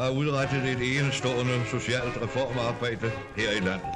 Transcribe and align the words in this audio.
der 0.00 0.06
har 0.06 0.12
udrettet 0.12 0.64
et 0.64 0.98
enestående 0.98 1.62
socialt 1.70 2.22
reformarbejde 2.22 3.10
her 3.36 3.50
i 3.50 3.60
landet. 3.68 3.92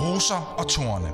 Roser 0.00 0.54
og 0.58 0.68
Torne. 0.68 1.10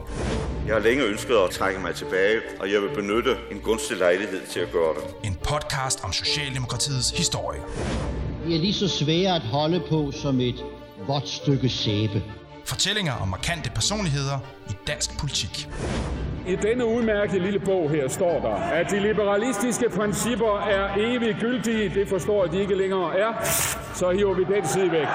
Jeg 0.66 0.75
har 0.75 0.80
længe 0.80 1.05
ønsket 1.05 1.34
at 1.34 1.50
trække 1.50 1.80
mig 1.80 1.95
tilbage, 1.95 2.41
og 2.61 2.73
jeg 2.73 2.82
vil 2.82 2.89
benytte 2.95 3.37
en 3.50 3.61
gunstig 3.61 3.96
lejlighed 3.96 4.41
til 4.46 4.61
at 4.61 4.73
gøre 4.73 4.95
det. 4.95 5.27
En 5.29 5.34
podcast 5.34 6.05
om 6.05 6.12
Socialdemokratiets 6.12 7.11
historie. 7.11 7.61
De 8.46 8.55
er 8.55 8.59
lige 8.59 8.75
så 8.75 8.89
svære 8.89 9.37
at 9.37 9.43
holde 9.43 9.83
på 9.89 10.12
som 10.23 10.41
et 10.41 10.64
vådt 11.07 11.29
stykke 11.29 11.69
sæbe. 11.69 12.23
Fortællinger 12.64 13.12
om 13.12 13.29
markante 13.29 13.71
personligheder 13.71 14.39
i 14.71 14.73
dansk 14.87 15.19
politik. 15.19 15.69
I 16.46 16.56
denne 16.56 16.86
udmærkede 16.86 17.38
lille 17.38 17.59
bog 17.59 17.90
her 17.90 18.09
står 18.09 18.41
der, 18.41 18.55
at 18.55 18.91
de 18.91 19.00
liberalistiske 19.00 19.88
principper 19.88 20.60
er 20.60 20.95
evigt 20.96 21.41
gyldige. 21.41 22.00
Det 22.00 22.09
forstår 22.09 22.46
de 22.46 22.60
ikke 22.60 22.74
længere 22.74 23.19
er. 23.19 23.42
Så 23.95 24.10
hiver 24.10 24.34
vi 24.34 24.45
den 24.55 24.66
side 24.66 24.92
væk. 24.92 25.06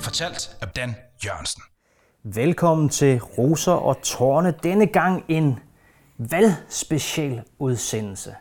Fortalt 0.00 0.56
af 0.62 0.68
Dan 0.68 0.94
Jørgensen. 1.26 1.62
Velkommen 2.24 2.88
til 2.88 3.20
Roser 3.20 3.72
og 3.72 4.02
Tårne. 4.02 4.54
Denne 4.62 4.86
gang 4.86 5.24
en 5.28 5.58
valgspecial 6.18 7.42
udsendelse. 7.58 8.34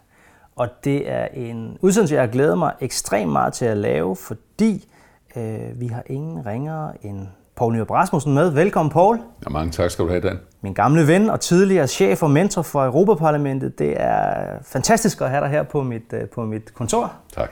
Og 0.55 0.69
det 0.83 1.11
er 1.11 1.27
en 1.33 1.77
udsendelse, 1.81 2.15
jeg 2.15 2.23
har 2.23 2.31
glædet 2.31 2.57
mig 2.57 2.73
ekstremt 2.81 3.31
meget 3.31 3.53
til 3.53 3.65
at 3.65 3.77
lave, 3.77 4.15
fordi 4.15 4.87
øh, 5.35 5.79
vi 5.79 5.87
har 5.87 6.03
ingen 6.05 6.45
ringere 6.45 7.05
end 7.05 7.27
Poul 7.59 7.73
Nyrup 7.73 7.91
Rasmussen 7.91 8.33
med. 8.33 8.49
Velkommen, 8.49 8.91
Poul. 8.91 9.19
Ja, 9.45 9.49
mange 9.49 9.71
tak 9.71 9.91
skal 9.91 10.05
du 10.05 10.09
have, 10.09 10.21
Dan. 10.21 10.39
Min 10.61 10.73
gamle 10.73 11.07
ven 11.07 11.29
og 11.29 11.39
tidligere 11.39 11.87
chef 11.87 12.23
og 12.23 12.31
mentor 12.31 12.61
for 12.61 12.85
Europaparlamentet. 12.85 13.79
Det 13.79 14.01
er 14.01 14.45
fantastisk 14.63 15.21
at 15.21 15.29
have 15.29 15.43
dig 15.43 15.49
her 15.49 15.63
på 15.63 15.83
mit, 15.83 16.13
øh, 16.13 16.29
på 16.29 16.45
mit 16.45 16.73
kontor. 16.73 17.13
Tak. 17.35 17.49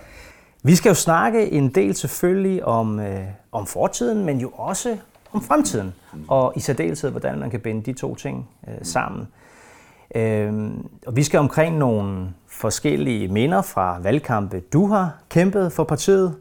Vi 0.63 0.75
skal 0.75 0.89
jo 0.89 0.95
snakke 0.95 1.51
en 1.51 1.69
del 1.69 1.95
selvfølgelig 1.95 2.65
om, 2.65 2.99
øh, 2.99 3.19
om 3.51 3.65
fortiden, 3.65 4.25
men 4.25 4.37
jo 4.37 4.49
også 4.49 4.97
om 5.31 5.41
fremtiden. 5.41 5.93
Og 6.27 6.53
i 6.55 6.59
særdeleshed, 6.59 7.11
hvordan 7.11 7.39
man 7.39 7.49
kan 7.49 7.59
binde 7.59 7.81
de 7.81 7.93
to 7.93 8.15
ting 8.15 8.49
øh, 8.67 8.73
sammen. 8.81 9.27
Øh, 10.15 10.71
og 11.07 11.15
vi 11.15 11.23
skal 11.23 11.39
omkring 11.39 11.77
nogle 11.77 12.29
forskellige 12.47 13.27
minder 13.27 13.61
fra 13.61 13.99
valgkampe, 13.99 14.59
du 14.59 14.87
har 14.87 15.15
kæmpet 15.29 15.73
for 15.73 15.83
partiet. 15.83 16.35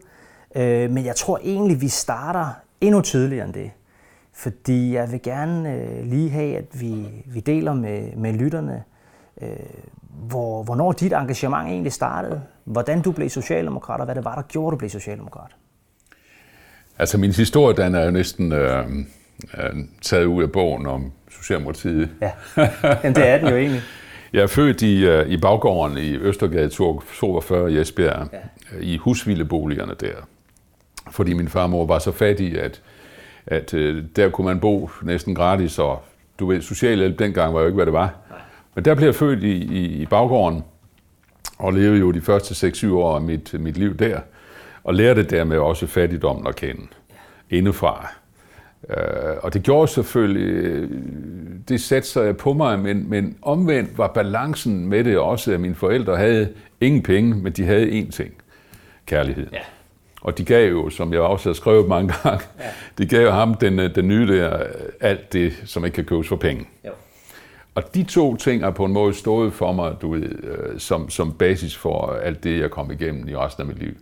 Øh, 0.56 0.90
men 0.90 1.04
jeg 1.04 1.16
tror 1.16 1.40
egentlig, 1.42 1.80
vi 1.80 1.88
starter 1.88 2.46
endnu 2.80 3.00
tidligere 3.00 3.44
end 3.44 3.54
det. 3.54 3.70
Fordi 4.32 4.94
jeg 4.94 5.12
vil 5.12 5.22
gerne 5.22 5.74
øh, 5.74 6.04
lige 6.04 6.30
have, 6.30 6.56
at 6.56 6.80
vi, 6.80 7.06
vi 7.26 7.40
deler 7.40 7.74
med, 7.74 8.16
med 8.16 8.32
lytterne, 8.32 8.82
øh, 9.42 9.48
hvor, 10.28 10.62
hvornår 10.62 10.92
dit 10.92 11.12
engagement 11.12 11.68
egentlig 11.68 11.92
startede, 11.92 12.42
hvordan 12.64 13.02
du 13.02 13.12
blev 13.12 13.28
socialdemokrat, 13.28 14.00
og 14.00 14.04
hvad 14.04 14.14
det 14.14 14.24
var, 14.24 14.34
der 14.34 14.42
gjorde, 14.42 14.74
du 14.74 14.76
blev 14.76 14.90
socialdemokrat. 14.90 15.50
Altså 16.98 17.18
min 17.18 17.32
historie, 17.32 17.76
den 17.76 17.94
er 17.94 18.04
jo 18.04 18.10
næsten 18.10 18.52
øh, 18.52 18.88
øh, 19.58 19.74
taget 20.02 20.24
ud 20.24 20.42
af 20.42 20.52
bogen 20.52 20.86
om 20.86 21.12
Socialdemokratiet. 21.30 22.10
Ja, 22.20 22.30
Jamen, 22.82 23.14
det 23.14 23.28
er 23.28 23.38
den 23.38 23.48
jo 23.48 23.56
egentlig. 23.56 23.82
Jeg 24.32 24.42
er 24.42 24.46
født 24.46 24.82
i, 24.82 25.06
øh, 25.06 25.28
i 25.28 25.36
baggården 25.36 25.98
i 25.98 26.16
Østergade 26.16 26.68
42 26.68 27.72
i 27.72 27.78
Esbjerg, 27.78 28.28
ja. 28.32 28.38
i 28.80 28.96
husvildeboligerne 28.96 29.94
der. 30.00 30.14
Fordi 31.16 31.32
min 31.32 31.48
farmor 31.48 31.86
var 31.86 31.98
så 31.98 32.12
fattig, 32.12 32.60
at, 32.60 32.82
at 33.46 33.74
øh, 33.74 34.04
der 34.16 34.28
kunne 34.28 34.44
man 34.44 34.60
bo 34.60 34.90
næsten 35.02 35.34
gratis, 35.34 35.78
og 35.78 36.02
du 36.38 36.46
ved, 36.46 36.62
socialhjælp 36.62 37.18
dengang 37.18 37.54
var 37.54 37.60
jo 37.60 37.66
ikke, 37.66 37.74
hvad 37.76 37.86
det 37.86 37.92
var. 37.92 38.14
Men 38.74 38.84
der 38.84 38.94
blev 38.94 39.06
jeg 39.06 39.14
født 39.14 39.42
i, 39.42 39.52
i, 39.52 40.02
i 40.02 40.06
baggården, 40.06 40.62
og 41.58 41.72
levede 41.72 41.98
jo 41.98 42.10
de 42.10 42.20
første 42.20 42.68
6-7 42.68 42.92
år 42.92 43.14
af 43.14 43.20
mit, 43.20 43.60
mit 43.60 43.76
liv 43.76 43.96
der, 43.96 44.20
og 44.84 44.94
lærte 44.94 45.22
dermed 45.22 45.58
også 45.58 45.86
fattigdommen 45.86 46.46
at 46.46 46.56
kende 46.56 46.82
indefra. 47.50 48.08
Øh, 48.90 49.36
og 49.42 49.54
det 49.54 49.62
gjorde 49.62 49.88
selvfølgelig, 49.88 50.48
øh, 50.48 50.90
det 51.68 51.80
satte 51.80 52.08
sig 52.08 52.36
på 52.36 52.52
mig, 52.52 52.78
men, 52.78 53.10
men 53.10 53.36
omvendt 53.42 53.98
var 53.98 54.08
balancen 54.08 54.88
med 54.88 55.04
det 55.04 55.18
også, 55.18 55.52
at 55.52 55.60
mine 55.60 55.74
forældre 55.74 56.16
havde 56.16 56.48
ingen 56.80 57.02
penge, 57.02 57.34
men 57.34 57.52
de 57.52 57.64
havde 57.64 58.00
én 58.00 58.10
ting, 58.10 58.34
kærlighed. 59.06 59.46
Ja. 59.52 59.58
Og 60.26 60.38
de 60.38 60.44
gav 60.44 60.70
jo, 60.70 60.90
som 60.90 61.12
jeg 61.12 61.20
også 61.20 61.48
har 61.48 61.54
skrevet 61.54 61.88
mange 61.88 62.12
gange, 62.22 62.44
ja. 62.58 62.64
de 62.98 63.06
gav 63.06 63.30
ham 63.30 63.54
den, 63.54 63.78
den 63.78 64.08
nye 64.08 64.36
der, 64.36 64.62
alt 65.00 65.32
det, 65.32 65.52
som 65.64 65.84
ikke 65.84 65.94
kan 65.94 66.04
købes 66.04 66.28
for 66.28 66.36
penge. 66.36 66.68
Jo. 66.86 66.90
Og 67.74 67.94
de 67.94 68.02
to 68.02 68.36
ting 68.36 68.62
er 68.62 68.70
på 68.70 68.84
en 68.84 68.92
måde 68.92 69.14
stået 69.14 69.52
for 69.52 69.72
mig, 69.72 69.94
du 70.02 70.12
ved, 70.12 70.28
som, 70.78 71.10
som 71.10 71.32
basis 71.32 71.76
for 71.76 72.18
alt 72.22 72.44
det, 72.44 72.60
jeg 72.60 72.70
kom 72.70 72.90
igennem 72.90 73.28
i 73.28 73.36
resten 73.36 73.60
af 73.60 73.66
mit 73.66 73.78
liv. 73.78 73.92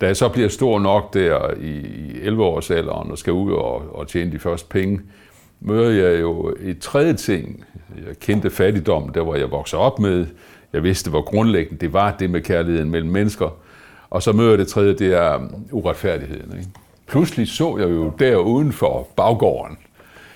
Da 0.00 0.06
jeg 0.06 0.16
så 0.16 0.28
bliver 0.28 0.48
stor 0.48 0.78
nok 0.78 1.14
der 1.14 1.54
i 1.60 1.80
11-årsalderen 2.28 3.10
og 3.10 3.18
skal 3.18 3.32
ud 3.32 3.52
og, 3.52 3.94
og 3.94 4.08
tjene 4.08 4.32
de 4.32 4.38
første 4.38 4.68
penge, 4.68 5.00
møder 5.60 5.90
jeg 5.90 6.20
jo 6.20 6.54
et 6.60 6.78
tredje 6.78 7.14
ting. 7.14 7.64
Jeg 8.06 8.18
kendte 8.20 8.50
fattigdom, 8.50 9.08
der 9.08 9.22
hvor 9.22 9.34
jeg 9.34 9.50
voksede 9.50 9.82
op 9.82 9.98
med. 9.98 10.26
Jeg 10.72 10.82
vidste, 10.82 11.10
hvor 11.10 11.22
grundlæggende 11.22 11.80
det 11.80 11.92
var, 11.92 12.16
det 12.18 12.30
med 12.30 12.40
kærligheden 12.40 12.90
mellem 12.90 13.10
mennesker. 13.10 13.56
Og 14.10 14.22
så 14.22 14.32
møder 14.32 14.56
det 14.56 14.68
tredje, 14.68 14.94
det 14.94 15.14
er 15.14 15.36
um, 15.36 15.66
uretfærdigheden. 15.72 16.58
Ikke? 16.58 16.70
Pludselig 17.06 17.48
så 17.48 17.76
jeg 17.78 17.90
jo 17.90 18.12
der 18.18 18.36
uden 18.36 18.72
for 18.72 19.08
baggården, 19.16 19.78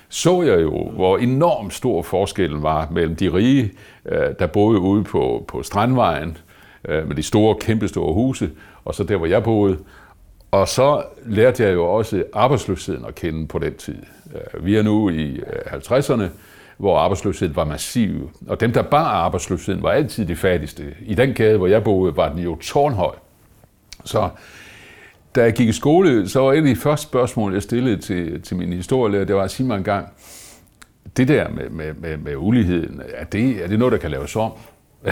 så 0.09 0.41
jeg 0.41 0.61
jo, 0.61 0.89
hvor 0.89 1.17
enormt 1.17 1.73
stor 1.73 2.01
forskellen 2.01 2.63
var 2.63 2.87
mellem 2.91 3.15
de 3.15 3.33
rige, 3.33 3.71
øh, 4.05 4.27
der 4.39 4.47
boede 4.47 4.79
ude 4.79 5.03
på, 5.03 5.45
på 5.47 5.63
Strandvejen, 5.63 6.37
øh, 6.87 7.07
med 7.07 7.15
de 7.15 7.23
store, 7.23 7.55
kæmpestore 7.55 8.13
huse, 8.13 8.49
og 8.85 8.95
så 8.95 9.03
der, 9.03 9.17
hvor 9.17 9.25
jeg 9.25 9.43
boede. 9.43 9.77
Og 10.51 10.67
så 10.67 11.03
lærte 11.25 11.63
jeg 11.63 11.73
jo 11.73 11.85
også 11.85 12.23
arbejdsløsheden 12.33 13.05
at 13.05 13.15
kende 13.15 13.47
på 13.47 13.59
den 13.59 13.75
tid. 13.75 13.97
Øh, 14.35 14.65
vi 14.65 14.75
er 14.75 14.83
nu 14.83 15.09
i 15.09 15.39
50'erne, 15.67 16.23
hvor 16.77 16.97
arbejdsløsheden 16.97 17.55
var 17.55 17.65
massiv. 17.65 18.31
Og 18.47 18.59
dem, 18.59 18.71
der 18.71 18.81
bar 18.81 19.05
arbejdsløsheden, 19.05 19.83
var 19.83 19.91
altid 19.91 20.25
de 20.25 20.35
fattigste. 20.35 20.83
I 21.01 21.15
den 21.15 21.33
gade, 21.33 21.57
hvor 21.57 21.67
jeg 21.67 21.83
boede, 21.83 22.17
var 22.17 22.29
den 22.29 22.39
jo 22.39 22.57
tårnhøj. 22.61 23.15
Så 24.05 24.29
da 25.35 25.43
jeg 25.43 25.53
gik 25.53 25.67
i 25.67 25.71
skole, 25.71 26.29
så 26.29 26.39
var 26.39 26.53
et 26.53 26.57
af 26.57 26.63
de 26.63 26.75
første 26.75 27.03
spørgsmål, 27.03 27.53
jeg 27.53 27.63
stillede 27.63 27.97
til, 27.97 28.41
til 28.41 28.57
min 28.57 28.73
historielærer, 28.73 29.25
det 29.25 29.35
var 29.35 29.43
at 29.43 29.51
sige 29.51 29.67
mig 29.67 29.77
en 29.77 29.83
gang, 29.83 30.07
det 31.17 31.27
der 31.27 31.49
med, 31.49 31.69
med, 31.69 31.93
med, 31.93 32.17
med 32.17 32.35
uligheden, 32.35 33.01
er 33.13 33.25
det, 33.25 33.63
er 33.63 33.67
det 33.67 33.79
noget, 33.79 33.91
der 33.91 33.97
kan 33.97 34.11
laves 34.11 34.35
om? 34.35 34.51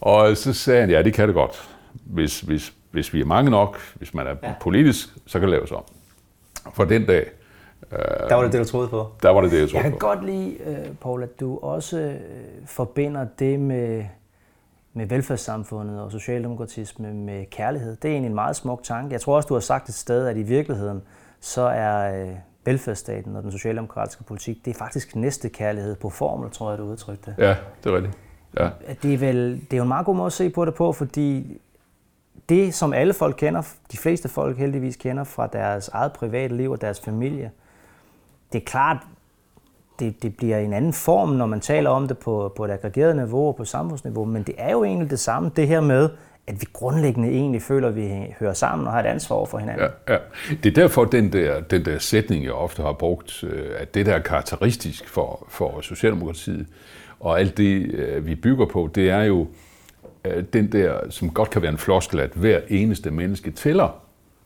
og 0.00 0.36
så 0.36 0.52
sagde 0.52 0.80
han, 0.80 0.90
ja, 0.90 1.02
det 1.02 1.14
kan 1.14 1.28
det 1.28 1.34
godt. 1.34 1.68
Hvis, 1.92 2.40
hvis, 2.40 2.72
hvis 2.90 3.14
vi 3.14 3.20
er 3.20 3.24
mange 3.24 3.50
nok, 3.50 3.78
hvis 3.94 4.14
man 4.14 4.26
er 4.26 4.34
ja. 4.42 4.52
politisk, 4.60 5.08
så 5.26 5.38
kan 5.38 5.48
det 5.48 5.50
laves 5.50 5.72
om. 5.72 5.82
For 6.74 6.84
den 6.84 7.06
dag, 7.06 7.26
Øh, 7.92 8.28
der 8.28 8.34
var 8.34 8.42
det 8.42 8.52
det, 8.52 8.60
du 8.60 8.64
troede 8.64 8.88
på? 8.88 9.06
Der 9.22 9.30
var 9.30 9.40
det 9.40 9.50
det, 9.50 9.60
jeg 9.60 9.68
troede 9.68 9.84
Jeg 9.84 9.92
kan 9.92 10.00
på. 10.00 10.06
godt 10.06 10.24
lide, 10.24 10.56
uh, 10.66 10.96
Paul, 11.00 11.22
at 11.22 11.40
du 11.40 11.58
også 11.58 11.96
uh, 11.96 12.66
forbinder 12.66 13.26
det 13.38 13.60
med, 13.60 14.04
med 14.96 15.06
velfærdssamfundet 15.06 16.00
og 16.00 16.12
socialdemokratisme 16.12 17.14
med 17.14 17.46
kærlighed. 17.50 17.96
Det 17.96 18.08
er 18.08 18.12
egentlig 18.12 18.28
en 18.28 18.34
meget 18.34 18.56
smuk 18.56 18.82
tanke. 18.82 19.12
Jeg 19.12 19.20
tror 19.20 19.36
også, 19.36 19.46
du 19.46 19.54
har 19.54 19.60
sagt 19.60 19.88
et 19.88 19.94
sted, 19.94 20.26
at 20.26 20.36
i 20.36 20.42
virkeligheden, 20.42 21.02
så 21.40 21.62
er 21.62 22.24
uh, 22.24 22.30
velfærdsstaten 22.64 23.36
og 23.36 23.42
den 23.42 23.52
socialdemokratiske 23.52 24.24
politik, 24.24 24.64
det 24.64 24.74
er 24.74 24.78
faktisk 24.78 25.16
næste 25.16 25.48
kærlighed 25.48 25.96
på 25.96 26.10
formel, 26.10 26.50
tror 26.50 26.70
jeg, 26.70 26.78
du 26.78 26.84
udtrykte. 26.84 27.34
Ja, 27.38 27.56
det 27.84 27.90
er 27.92 27.96
rigtigt. 27.96 28.18
Ja. 28.58 28.68
Det, 29.02 29.14
er 29.14 29.18
vel, 29.18 29.60
det 29.60 29.72
er 29.72 29.76
jo 29.76 29.82
en 29.82 29.88
meget 29.88 30.06
god 30.06 30.16
måde 30.16 30.26
at 30.26 30.32
se 30.32 30.50
på 30.50 30.64
det 30.64 30.74
på, 30.74 30.92
fordi 30.92 31.60
det, 32.48 32.74
som 32.74 32.92
alle 32.92 33.14
folk 33.14 33.36
kender, 33.38 33.62
de 33.92 33.96
fleste 33.96 34.28
folk 34.28 34.58
heldigvis 34.58 34.96
kender 34.96 35.24
fra 35.24 35.46
deres 35.46 35.88
eget 35.88 36.12
private 36.12 36.56
liv 36.56 36.70
og 36.70 36.80
deres 36.80 37.00
familie, 37.00 37.50
det 38.52 38.60
er 38.60 38.64
klart, 38.64 39.06
det, 40.00 40.22
det 40.22 40.36
bliver 40.36 40.58
en 40.58 40.72
anden 40.72 40.92
form, 40.92 41.28
når 41.28 41.46
man 41.46 41.60
taler 41.60 41.90
om 41.90 42.08
det 42.08 42.18
på, 42.18 42.52
på 42.56 42.64
et 42.64 42.70
aggregeret 42.70 43.16
niveau 43.16 43.46
og 43.46 43.56
på 43.56 43.64
samfundsniveau, 43.64 44.24
men 44.24 44.42
det 44.42 44.54
er 44.58 44.72
jo 44.72 44.84
egentlig 44.84 45.10
det 45.10 45.20
samme, 45.20 45.50
det 45.56 45.68
her 45.68 45.80
med, 45.80 46.08
at 46.46 46.60
vi 46.60 46.66
grundlæggende 46.72 47.28
egentlig 47.28 47.62
føler, 47.62 47.88
at 47.88 47.96
vi 47.96 48.34
hører 48.40 48.52
sammen 48.52 48.86
og 48.86 48.92
har 48.92 49.00
et 49.00 49.06
ansvar 49.06 49.44
for 49.44 49.58
hinanden. 49.58 49.86
Ja, 50.08 50.14
ja. 50.14 50.18
Det 50.62 50.70
er 50.70 50.74
derfor, 50.74 51.04
den 51.04 51.32
der, 51.32 51.60
den 51.60 51.84
der 51.84 51.98
sætning, 51.98 52.44
jeg 52.44 52.52
ofte 52.52 52.82
har 52.82 52.92
brugt, 52.92 53.44
øh, 53.44 53.70
at 53.78 53.94
det, 53.94 54.06
der 54.06 54.14
er 54.14 54.20
karakteristisk 54.20 55.08
for, 55.08 55.46
for 55.48 55.80
Socialdemokratiet, 55.80 56.66
og 57.20 57.40
alt 57.40 57.56
det, 57.56 57.92
øh, 57.92 58.26
vi 58.26 58.34
bygger 58.34 58.66
på, 58.66 58.90
det 58.94 59.10
er 59.10 59.22
jo 59.22 59.46
øh, 60.24 60.44
den 60.52 60.72
der, 60.72 61.10
som 61.10 61.30
godt 61.30 61.50
kan 61.50 61.62
være 61.62 61.72
en 61.72 61.78
floskel, 61.78 62.20
at 62.20 62.30
hver 62.34 62.60
eneste 62.68 63.10
menneske 63.10 63.50
tæller, 63.50 64.02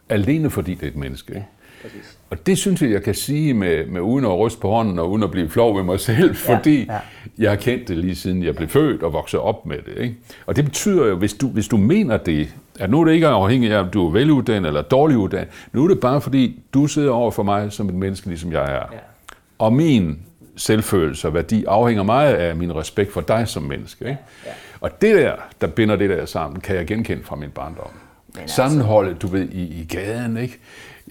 alene 0.08 0.50
fordi 0.50 0.74
det 0.74 0.82
er 0.82 0.90
et 0.90 0.96
menneske. 0.96 1.34
Ja. 1.34 1.42
Præcis. 1.82 2.18
Og 2.30 2.46
det 2.46 2.58
synes 2.58 2.82
jeg, 2.82 2.90
jeg 2.90 3.02
kan 3.02 3.14
sige 3.14 3.54
med, 3.54 3.86
med 3.86 4.00
uden 4.00 4.24
at 4.24 4.38
ryste 4.38 4.60
på 4.60 4.70
hånden 4.70 4.98
og 4.98 5.10
uden 5.10 5.22
at 5.22 5.30
blive 5.30 5.48
flov 5.48 5.76
ved 5.76 5.82
mig 5.82 6.00
selv, 6.00 6.34
fordi 6.36 6.84
ja, 6.84 6.92
ja. 6.92 6.98
jeg 7.38 7.50
har 7.50 7.56
kendt 7.56 7.88
det 7.88 7.96
lige 7.96 8.14
siden 8.14 8.42
jeg 8.42 8.56
blev 8.56 8.68
født 8.68 9.02
og 9.02 9.12
vokset 9.12 9.40
op 9.40 9.66
med 9.66 9.76
det. 9.76 10.02
Ikke? 10.02 10.16
Og 10.46 10.56
det 10.56 10.64
betyder 10.64 11.06
jo, 11.06 11.16
hvis 11.16 11.34
du, 11.34 11.48
hvis 11.48 11.68
du 11.68 11.76
mener 11.76 12.16
det, 12.16 12.48
at 12.78 12.90
nu 12.90 13.00
er 13.00 13.04
det 13.04 13.12
ikke 13.12 13.26
afhængigt 13.26 13.72
af, 13.72 13.80
om 13.80 13.88
du 13.88 14.06
er 14.06 14.10
veluddannet 14.10 14.68
eller 14.68 14.82
dårlig 14.82 15.16
uddannet, 15.16 15.48
nu 15.72 15.84
er 15.84 15.88
det 15.88 16.00
bare 16.00 16.20
fordi, 16.20 16.62
du 16.74 16.86
sidder 16.86 17.10
over 17.10 17.30
for 17.30 17.42
mig 17.42 17.72
som 17.72 17.88
et 17.88 17.94
menneske, 17.94 18.26
ligesom 18.26 18.52
jeg 18.52 18.62
er. 18.62 18.74
Ja. 18.92 18.98
Og 19.58 19.72
min 19.72 20.18
selvfølelse 20.56 21.28
og 21.28 21.34
værdi 21.34 21.64
afhænger 21.64 22.02
meget 22.02 22.34
af 22.34 22.56
min 22.56 22.76
respekt 22.76 23.12
for 23.12 23.20
dig 23.20 23.48
som 23.48 23.62
menneske. 23.62 24.04
Ikke? 24.04 24.18
Ja. 24.46 24.50
Og 24.80 25.02
det 25.02 25.16
der, 25.16 25.32
der 25.60 25.66
binder 25.66 25.96
det 25.96 26.10
der 26.10 26.26
sammen, 26.26 26.60
kan 26.60 26.76
jeg 26.76 26.86
genkende 26.86 27.24
fra 27.24 27.36
min 27.36 27.50
barndom. 27.50 27.90
Altså... 28.38 28.56
Sammenholdet, 28.56 29.22
du 29.22 29.26
ved, 29.26 29.48
i, 29.48 29.80
i 29.80 29.86
gaden, 29.88 30.36
ikke? 30.36 30.58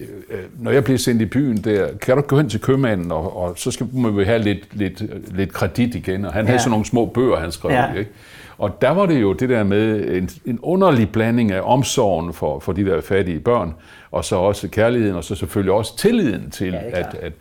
Øh, 0.00 0.38
øh, 0.38 0.44
når 0.58 0.70
jeg 0.70 0.84
bliver 0.84 0.98
sendt 0.98 1.22
i 1.22 1.26
byen 1.26 1.56
der, 1.56 1.88
kan 2.02 2.16
du 2.16 2.22
gå 2.22 2.36
hen 2.36 2.48
til 2.48 2.60
købmanden, 2.60 3.12
og, 3.12 3.36
og 3.36 3.52
så 3.56 3.70
skal 3.70 3.86
man 3.94 4.24
have 4.24 4.38
lidt, 4.38 4.76
lidt, 4.76 5.02
lidt 5.36 5.52
kredit 5.52 5.94
igen. 5.94 6.24
Og 6.24 6.32
han 6.32 6.44
ja. 6.44 6.46
havde 6.46 6.58
sådan 6.58 6.70
nogle 6.70 6.86
små 6.86 7.06
bøger, 7.06 7.36
han 7.36 7.52
skrev 7.52 7.72
ja. 7.72 7.92
ikke? 7.92 8.10
Og 8.58 8.80
der 8.80 8.90
var 8.90 9.06
det 9.06 9.20
jo 9.20 9.32
det 9.32 9.48
der 9.48 9.62
med 9.62 10.08
en, 10.08 10.30
en 10.44 10.58
underlig 10.62 11.12
blanding 11.12 11.52
af 11.52 11.60
omsorgen 11.64 12.32
for, 12.32 12.58
for 12.58 12.72
de 12.72 12.84
der 12.84 13.00
fattige 13.00 13.40
børn, 13.40 13.74
og 14.10 14.24
så 14.24 14.36
også 14.36 14.68
kærligheden, 14.68 15.16
og 15.16 15.24
så 15.24 15.34
selvfølgelig 15.34 15.72
også 15.72 15.96
tilliden 15.96 16.50
til, 16.50 16.72
ja, 16.72 16.98
at, 16.98 17.14
at 17.14 17.32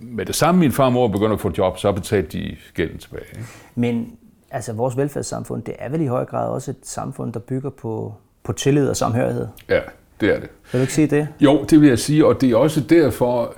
med 0.00 0.26
det 0.26 0.34
samme 0.34 0.60
min 0.60 0.72
far 0.72 0.84
og 0.84 0.92
mor 0.92 1.08
begynder 1.08 1.32
at 1.32 1.40
få 1.40 1.52
job, 1.58 1.78
så 1.78 1.92
betalte 1.92 2.38
de 2.38 2.56
gælden 2.74 2.98
tilbage. 2.98 3.24
Ikke? 3.32 3.44
Men 3.74 4.16
altså, 4.50 4.72
vores 4.72 4.96
velfærdssamfund, 4.96 5.62
det 5.62 5.74
er 5.78 5.88
vel 5.88 6.00
i 6.00 6.06
høj 6.06 6.24
grad 6.24 6.48
også 6.48 6.70
et 6.70 6.76
samfund, 6.82 7.32
der 7.32 7.40
bygger 7.40 7.70
på, 7.70 8.14
på 8.42 8.52
tillid 8.52 8.88
og 8.88 8.96
samhørighed? 8.96 9.46
Ja, 9.68 9.80
det 10.20 10.28
er 10.28 10.40
det. 10.40 10.48
Vil 10.72 10.78
du 10.78 10.80
ikke 10.80 10.92
sige 10.92 11.06
det? 11.06 11.28
Jo, 11.40 11.64
det 11.70 11.80
vil 11.80 11.88
jeg 11.88 11.98
sige, 11.98 12.26
og 12.26 12.40
det 12.40 12.50
er 12.50 12.56
også 12.56 12.80
derfor, 12.80 13.56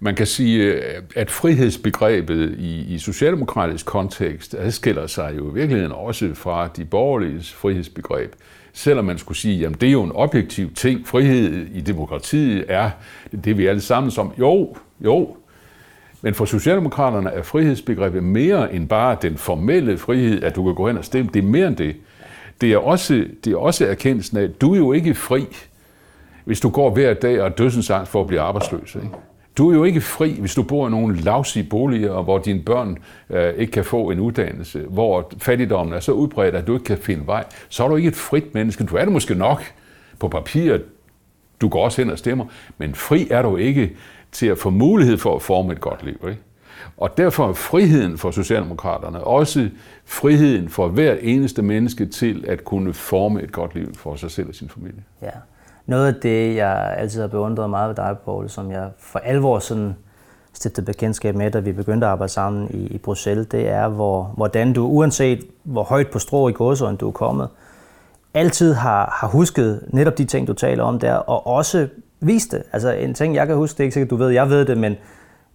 man 0.00 0.14
kan 0.14 0.26
sige, 0.26 0.82
at 1.16 1.30
frihedsbegrebet 1.30 2.54
i, 2.58 2.94
i 2.94 2.98
socialdemokratisk 2.98 3.86
kontekst 3.86 4.54
adskiller 4.54 5.06
sig 5.06 5.34
jo 5.36 5.50
i 5.50 5.54
virkeligheden 5.54 5.92
også 5.92 6.30
fra 6.34 6.68
de 6.76 6.84
borgerlige 6.84 7.42
frihedsbegreb. 7.54 8.32
Selvom 8.72 9.04
man 9.04 9.18
skulle 9.18 9.38
sige, 9.38 9.66
at 9.66 9.80
det 9.80 9.86
er 9.86 9.92
jo 9.92 10.02
en 10.02 10.12
objektiv 10.12 10.74
ting, 10.74 11.08
frihed 11.08 11.66
i 11.74 11.80
demokratiet 11.80 12.64
er 12.68 12.90
det, 13.44 13.58
vi 13.58 13.66
alle 13.66 13.80
sammen 13.80 14.10
som. 14.10 14.32
Jo, 14.38 14.76
jo, 15.04 15.36
men 16.22 16.34
for 16.34 16.44
Socialdemokraterne 16.44 17.30
er 17.30 17.42
frihedsbegrebet 17.42 18.22
mere 18.22 18.74
end 18.74 18.88
bare 18.88 19.16
den 19.22 19.36
formelle 19.36 19.98
frihed, 19.98 20.42
at 20.42 20.56
du 20.56 20.64
kan 20.64 20.74
gå 20.74 20.86
hen 20.86 20.98
og 20.98 21.04
stemme. 21.04 21.30
Det 21.34 21.44
er 21.44 21.46
mere 21.46 21.68
end 21.68 21.76
det. 21.76 21.96
Det 22.60 22.72
er 22.72 22.78
også, 22.78 23.24
det 23.44 23.52
er 23.52 23.56
også 23.56 23.86
erkendelsen 23.86 24.36
af, 24.36 24.42
at 24.42 24.60
du 24.60 24.72
er 24.72 24.78
jo 24.78 24.92
ikke 24.92 25.14
fri, 25.14 25.46
hvis 26.44 26.60
du 26.60 26.70
går 26.70 26.90
hver 26.90 27.14
dag 27.14 27.40
og 27.40 27.46
er 27.46 27.50
dødsensangst 27.50 28.12
for 28.12 28.20
at 28.20 28.26
blive 28.26 28.40
arbejdsløs. 28.40 28.94
Ikke? 28.94 29.08
Du 29.58 29.70
er 29.70 29.74
jo 29.74 29.84
ikke 29.84 30.00
fri, 30.00 30.36
hvis 30.40 30.54
du 30.54 30.62
bor 30.62 30.88
i 30.88 30.90
nogle 30.90 31.16
lavsige 31.16 31.64
boliger, 31.64 32.22
hvor 32.22 32.38
dine 32.38 32.62
børn 32.62 32.98
øh, 33.30 33.54
ikke 33.54 33.72
kan 33.72 33.84
få 33.84 34.10
en 34.10 34.20
uddannelse, 34.20 34.80
hvor 34.88 35.32
fattigdommen 35.38 35.94
er 35.94 36.00
så 36.00 36.12
udbredt, 36.12 36.54
at 36.54 36.66
du 36.66 36.74
ikke 36.74 36.84
kan 36.84 36.98
finde 36.98 37.26
vej. 37.26 37.44
Så 37.68 37.84
er 37.84 37.88
du 37.88 37.96
ikke 37.96 38.08
et 38.08 38.16
frit 38.16 38.54
menneske. 38.54 38.84
Du 38.84 38.96
er 38.96 39.04
det 39.04 39.12
måske 39.12 39.34
nok 39.34 39.62
på 40.18 40.28
papiret. 40.28 40.82
Du 41.60 41.68
går 41.68 41.84
også 41.84 42.02
hen 42.02 42.10
og 42.10 42.18
stemmer. 42.18 42.44
Men 42.78 42.94
fri 42.94 43.28
er 43.30 43.42
du 43.42 43.56
ikke 43.56 43.96
til 44.32 44.46
at 44.46 44.58
få 44.58 44.70
mulighed 44.70 45.18
for 45.18 45.36
at 45.36 45.42
forme 45.42 45.72
et 45.72 45.80
godt 45.80 46.04
liv. 46.04 46.24
Ikke? 46.28 46.40
Og 46.96 47.16
derfor 47.16 47.48
er 47.48 47.52
friheden 47.52 48.18
for 48.18 48.30
Socialdemokraterne 48.30 49.24
også 49.24 49.70
friheden 50.04 50.68
for 50.68 50.88
hver 50.88 51.16
eneste 51.20 51.62
menneske 51.62 52.06
til 52.06 52.44
at 52.48 52.64
kunne 52.64 52.94
forme 52.94 53.42
et 53.42 53.52
godt 53.52 53.74
liv 53.74 53.94
for 53.94 54.16
sig 54.16 54.30
selv 54.30 54.48
og 54.48 54.54
sin 54.54 54.68
familie. 54.68 55.02
Ja. 55.22 55.30
Noget 55.90 56.06
af 56.06 56.14
det, 56.14 56.56
jeg 56.56 56.94
altid 56.98 57.20
har 57.20 57.28
beundret 57.28 57.70
meget 57.70 57.88
ved 57.88 57.96
dig, 57.96 58.16
Poul, 58.24 58.48
som 58.48 58.70
jeg 58.70 58.88
for 58.98 59.18
alvor 59.18 59.58
sådan 59.58 59.96
stiftede 60.52 60.86
bekendtskab 60.86 61.34
med, 61.34 61.50
da 61.50 61.58
vi 61.58 61.72
begyndte 61.72 62.06
at 62.06 62.10
arbejde 62.10 62.32
sammen 62.32 62.70
i, 62.70 62.86
i 62.86 62.98
Bruxelles, 62.98 63.46
det 63.46 63.68
er, 63.68 63.88
hvor, 63.88 64.32
hvordan 64.36 64.72
du, 64.72 64.86
uanset 64.86 65.44
hvor 65.62 65.82
højt 65.82 66.10
på 66.10 66.18
strå 66.18 66.48
i 66.48 66.52
gåsøjne 66.52 66.96
du 66.96 67.08
er 67.08 67.12
kommet, 67.12 67.48
altid 68.34 68.74
har, 68.74 69.18
har 69.20 69.28
husket 69.28 69.80
netop 69.88 70.18
de 70.18 70.24
ting, 70.24 70.46
du 70.46 70.52
taler 70.52 70.84
om 70.84 70.98
der, 70.98 71.14
og 71.14 71.46
også 71.46 71.88
vist 72.20 72.52
det. 72.52 72.62
Altså 72.72 72.90
en 72.90 73.14
ting, 73.14 73.34
jeg 73.34 73.46
kan 73.46 73.56
huske, 73.56 73.76
det 73.76 73.80
er 73.80 73.84
ikke 73.84 73.94
sikkert, 73.94 74.10
du 74.10 74.16
ved, 74.16 74.28
jeg 74.28 74.50
ved 74.50 74.64
det, 74.64 74.78
men, 74.78 74.96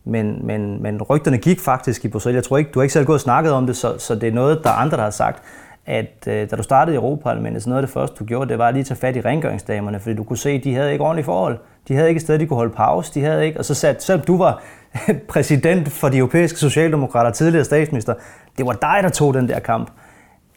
men, 0.04 0.40
men, 0.46 0.84
men 0.84 1.02
rygterne 1.02 1.38
gik 1.38 1.60
faktisk 1.60 2.06
i 2.06 2.08
Bruxelles. 2.08 2.36
Jeg 2.36 2.44
tror 2.44 2.58
ikke, 2.58 2.72
du 2.72 2.80
har 2.80 2.84
ikke 2.84 2.94
selv 2.94 3.06
gået 3.06 3.18
og 3.18 3.22
snakket 3.22 3.54
om 3.54 3.68
det, 3.68 3.78
så, 3.78 3.98
så 3.98 4.16
det 4.16 4.30
er 4.30 4.34
noget, 4.34 4.64
der 4.64 4.70
er 4.70 4.74
andre, 4.74 4.98
der 4.98 5.04
har 5.04 5.10
sagt 5.10 5.44
at 5.86 6.28
øh, 6.28 6.52
da 6.52 6.56
du 6.56 6.64
startede 6.64 6.96
i 6.96 6.98
Europaparlamentet, 6.98 7.64
så 7.64 7.70
noget 7.70 7.82
af 7.82 7.88
det 7.88 7.94
første, 7.94 8.16
du 8.20 8.26
gjorde, 8.26 8.50
det 8.50 8.58
var 8.58 8.68
at 8.68 8.74
lige 8.74 8.84
tage 8.84 8.98
fat 8.98 9.16
i 9.16 9.22
rengøringsdamerne, 9.22 10.00
fordi 10.00 10.16
du 10.16 10.24
kunne 10.24 10.38
se, 10.38 10.50
at 10.50 10.64
de 10.64 10.76
havde 10.76 10.92
ikke 10.92 11.04
ordentlige 11.04 11.26
forhold. 11.26 11.58
De 11.88 11.96
havde 11.96 12.10
ikke 12.10 12.18
et 12.20 12.22
sted, 12.22 12.40
de 12.40 12.46
kunne 12.46 12.58
holde 12.58 12.74
pause. 12.74 13.14
De 13.14 13.22
havde 13.22 13.46
ikke, 13.46 13.60
og 13.60 13.66
så 13.66 13.74
satte, 13.74 14.06
selvom 14.06 14.26
du 14.26 14.38
var 14.38 14.64
præsident 15.34 15.92
for 15.92 16.10
de 16.10 16.18
europæiske 16.18 16.60
socialdemokrater, 16.60 17.32
tidligere 17.32 17.66
statsminister, 17.66 18.14
det 18.58 18.66
var 18.66 18.74
dig, 18.74 19.00
der 19.04 19.10
tog 19.10 19.34
den 19.34 19.48
der 19.48 19.60
kamp. 19.60 19.92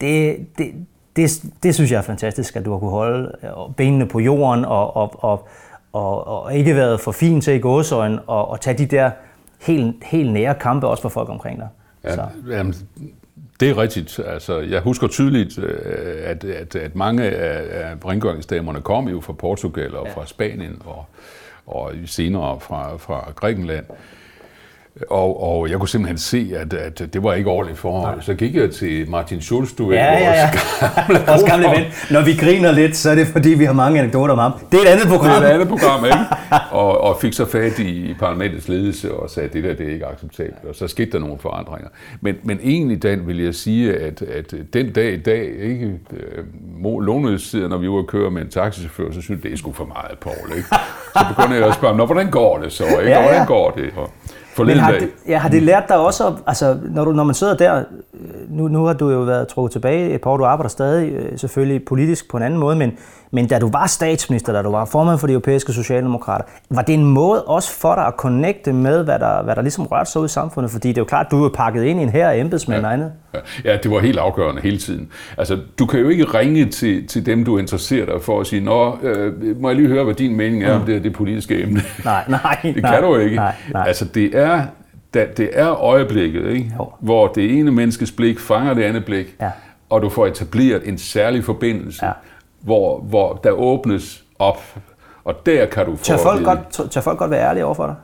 Det, 0.01 0.37
det, 0.57 0.73
det, 1.15 1.43
det 1.63 1.75
synes 1.75 1.91
jeg 1.91 1.97
er 1.97 2.01
fantastisk, 2.01 2.55
at 2.55 2.65
du 2.65 2.71
har 2.71 2.79
kunne 2.79 2.91
holde 2.91 3.31
øh, 3.43 3.75
benene 3.77 4.05
på 4.05 4.19
jorden 4.19 4.65
og, 4.65 4.95
og, 4.95 5.23
og, 5.23 5.47
og, 5.93 6.27
og 6.27 6.55
ikke 6.55 6.75
været 6.75 6.99
for 6.99 7.11
fin 7.11 7.41
til 7.41 7.53
i 7.53 7.59
gåsøjne 7.59 8.21
og, 8.21 8.49
og 8.49 8.61
tage 8.61 8.77
de 8.77 8.85
der 8.85 9.11
helt, 9.61 10.03
helt 10.03 10.33
nære 10.33 10.55
kampe 10.55 10.87
også 10.87 11.01
for 11.01 11.09
folk 11.09 11.29
omkring 11.29 11.59
dig. 11.59 11.67
Ja, 12.03 12.15
jamen, 12.47 12.73
det 13.59 13.69
er 13.69 13.77
rigtigt. 13.77 14.19
Altså, 14.25 14.59
jeg 14.59 14.81
husker 14.81 15.07
tydeligt, 15.07 15.59
øh, 15.59 15.75
at, 16.23 16.43
at, 16.43 16.75
at 16.75 16.95
mange 16.95 17.23
af, 17.23 17.89
af 17.89 17.95
rengøringsdamerne 18.05 18.81
kom 18.81 19.07
jo 19.07 19.21
fra 19.21 19.33
Portugal 19.33 19.95
og 19.95 20.07
ja. 20.07 20.13
fra 20.13 20.25
Spanien 20.25 20.81
og, 20.85 21.05
og 21.65 21.93
senere 22.05 22.59
fra, 22.59 22.97
fra 22.97 23.31
Grækenland. 23.35 23.85
Og, 25.09 25.43
og 25.43 25.69
jeg 25.69 25.79
kunne 25.79 25.89
simpelthen 25.89 26.17
se, 26.17 26.51
at, 26.55 26.73
at 26.73 27.13
det 27.13 27.23
var 27.23 27.33
ikke 27.33 27.49
ordentligt 27.49 27.79
forhold. 27.79 28.15
Nej. 28.15 28.23
Så 28.23 28.33
gik 28.33 28.55
jeg 28.55 28.71
til 28.71 29.09
Martin 29.09 29.41
Schulz, 29.41 29.69
du 29.77 29.91
ja, 29.91 30.13
ja, 30.13 30.31
ja. 30.31 30.49
vores 31.27 31.43
gamle 31.51 31.67
ven. 31.67 31.83
Når 32.11 32.21
vi 32.21 32.35
griner 32.35 32.71
lidt, 32.71 32.95
så 32.95 33.09
er 33.09 33.15
det 33.15 33.27
fordi, 33.27 33.49
vi 33.49 33.65
har 33.65 33.73
mange 33.73 33.99
anekdoter 33.99 34.33
om 34.33 34.39
ham. 34.39 34.51
Det 34.71 34.77
er 34.77 34.83
et 34.83 34.87
andet 34.87 35.07
program. 35.07 35.41
Det 35.41 35.43
er 35.43 35.49
et 35.49 35.53
andet 35.53 35.67
program, 35.67 36.05
ikke? 36.05 36.17
og, 36.71 37.01
og 37.01 37.17
fik 37.21 37.33
så 37.33 37.45
fat 37.45 37.79
i 37.79 38.15
parlamentets 38.19 38.67
ledelse 38.67 39.13
og 39.13 39.29
sagde, 39.29 39.47
at 39.47 39.53
det 39.53 39.63
der 39.63 39.73
det 39.73 39.87
er 39.87 39.93
ikke 39.93 40.05
acceptabelt. 40.05 40.65
Og 40.69 40.75
så 40.75 40.87
skete 40.87 41.11
der 41.11 41.19
nogle 41.19 41.37
forandringer. 41.39 41.89
Men, 42.21 42.35
men 42.43 42.59
egentlig, 42.63 43.03
Dan, 43.03 43.27
vil 43.27 43.43
jeg 43.43 43.55
sige, 43.55 43.95
at, 43.95 44.21
at 44.21 44.53
den 44.73 44.91
dag 44.91 45.13
i 45.13 45.21
dag, 45.21 45.49
ikke, 45.61 45.85
øh, 46.13 47.01
lånedstiden, 47.01 47.69
når 47.69 47.77
vi 47.77 47.89
var 47.89 47.99
at 47.99 48.07
køre 48.07 48.31
med 48.31 48.41
en 48.41 48.49
taxichauffør, 48.49 49.11
så 49.11 49.21
synes 49.21 49.29
jeg, 49.29 49.43
det 49.43 49.53
er 49.53 49.57
sgu 49.57 49.71
for 49.71 49.85
meget, 49.85 50.19
Paul. 50.19 50.57
Ikke? 50.57 50.67
Så 51.13 51.25
begyndte 51.29 51.55
jeg 51.55 51.67
at 51.67 51.73
spørge, 51.73 51.97
Nå, 51.97 52.05
hvordan 52.05 52.31
går 52.31 52.57
det 52.57 52.71
så? 52.71 52.83
Ikke? 52.85 53.01
Ja, 53.01 53.09
ja. 53.09 53.21
Hvordan 53.21 53.45
går 53.45 53.71
det? 53.71 53.89
Og, 53.95 54.11
men 54.63 54.77
har 54.77 54.91
det, 54.91 55.09
ja, 55.27 55.37
har 55.37 55.49
det 55.49 55.63
lært 55.63 55.83
dig 55.89 55.97
også, 55.97 56.35
altså, 56.47 56.77
når, 56.91 57.05
du, 57.05 57.11
når 57.11 57.23
man 57.23 57.35
sidder 57.35 57.55
der, 57.55 57.83
nu, 58.49 58.67
nu 58.67 58.85
har 58.85 58.93
du 58.93 59.09
jo 59.09 59.19
været 59.19 59.47
trukket 59.47 59.71
tilbage 59.71 60.09
et 60.09 60.21
par 60.21 60.31
år, 60.31 60.37
du 60.37 60.45
arbejder 60.45 60.69
stadig 60.69 61.11
øh, 61.11 61.39
selvfølgelig 61.39 61.85
politisk 61.85 62.31
på 62.31 62.37
en 62.37 62.43
anden 62.43 62.59
måde, 62.59 62.75
men, 62.75 62.97
men 63.31 63.47
da 63.47 63.59
du 63.59 63.69
var 63.71 63.87
statsminister, 63.87 64.53
da 64.53 64.61
du 64.61 64.71
var 64.71 64.85
formand 64.85 65.19
for 65.19 65.27
de 65.27 65.33
europæiske 65.33 65.73
socialdemokrater, 65.73 66.45
var 66.69 66.81
det 66.81 66.93
en 66.93 67.05
måde 67.05 67.43
også 67.43 67.71
for 67.79 67.95
dig 67.95 68.05
at 68.05 68.13
connecte 68.17 68.73
med, 68.73 69.03
hvad 69.03 69.19
der, 69.19 69.43
hvad 69.43 69.55
der 69.55 69.61
ligesom 69.61 69.85
rørte 69.85 70.11
sig 70.11 70.21
ud 70.21 70.25
i 70.25 70.29
samfundet? 70.29 70.71
Fordi 70.71 70.87
det 70.87 70.97
er 70.97 71.01
jo 71.01 71.05
klart, 71.05 71.27
du 71.31 71.43
er 71.43 71.49
pakket 71.49 71.83
ind 71.83 71.99
i 71.99 72.03
en 72.03 72.09
her 72.09 72.31
embedsmænd 72.31 72.81
ja. 72.81 72.87
og 72.87 72.93
andet. 72.93 73.11
Ja, 73.65 73.77
det 73.83 73.91
var 73.91 73.99
helt 73.99 74.17
afgørende 74.17 74.61
hele 74.61 74.77
tiden. 74.77 75.09
Altså, 75.37 75.57
du 75.79 75.85
kan 75.85 75.99
jo 75.99 76.09
ikke 76.09 76.23
ringe 76.23 76.65
til, 76.65 77.07
til 77.07 77.25
dem, 77.25 77.45
du 77.45 77.57
interesserer 77.57 78.05
dig 78.05 78.21
for 78.21 78.39
at 78.39 78.47
sige, 78.47 78.61
Nå, 78.61 78.97
øh, 79.01 79.61
må 79.61 79.69
jeg 79.69 79.75
lige 79.75 79.87
høre, 79.87 80.03
hvad 80.03 80.13
din 80.13 80.35
mening 80.35 80.63
er 80.63 80.75
mm. 80.75 80.81
om 80.81 80.85
det, 80.85 81.03
det 81.03 81.13
politiske 81.13 81.63
emne? 81.63 81.81
Nej, 82.05 82.23
nej. 82.27 82.57
det 82.75 82.83
nej, 82.83 82.93
kan 82.93 83.03
du 83.03 83.17
ikke. 83.17 83.35
Nej, 83.35 83.55
nej. 83.73 83.83
Altså, 83.87 84.05
det 84.05 84.37
er 84.37 84.61
det 85.13 85.49
er 85.53 85.83
øjeblikket, 85.83 86.47
ikke? 86.47 86.71
hvor 86.99 87.27
det 87.27 87.59
ene 87.59 87.71
menneskes 87.71 88.11
blik 88.11 88.39
fanger 88.39 88.73
det 88.73 88.83
andet 88.83 89.05
blik, 89.05 89.35
ja. 89.41 89.49
og 89.89 90.01
du 90.01 90.09
får 90.09 90.27
etableret 90.27 90.81
en 90.85 90.97
særlig 90.97 91.43
forbindelse, 91.43 92.05
ja. 92.05 92.11
Hvor, 92.61 92.99
hvor 92.99 93.33
der 93.43 93.51
åbnes 93.51 94.23
op, 94.39 94.61
og 95.23 95.45
der 95.45 95.65
kan 95.65 95.85
du 95.85 95.95
få... 95.95 96.03
Tør 96.03 96.17
folk, 96.17 96.43
godt, 96.45 96.91
tør 96.91 97.01
folk 97.01 97.19
godt 97.19 97.31
være 97.31 97.49
ærlige 97.49 97.65
overfor 97.65 97.85
dig? 97.85 97.95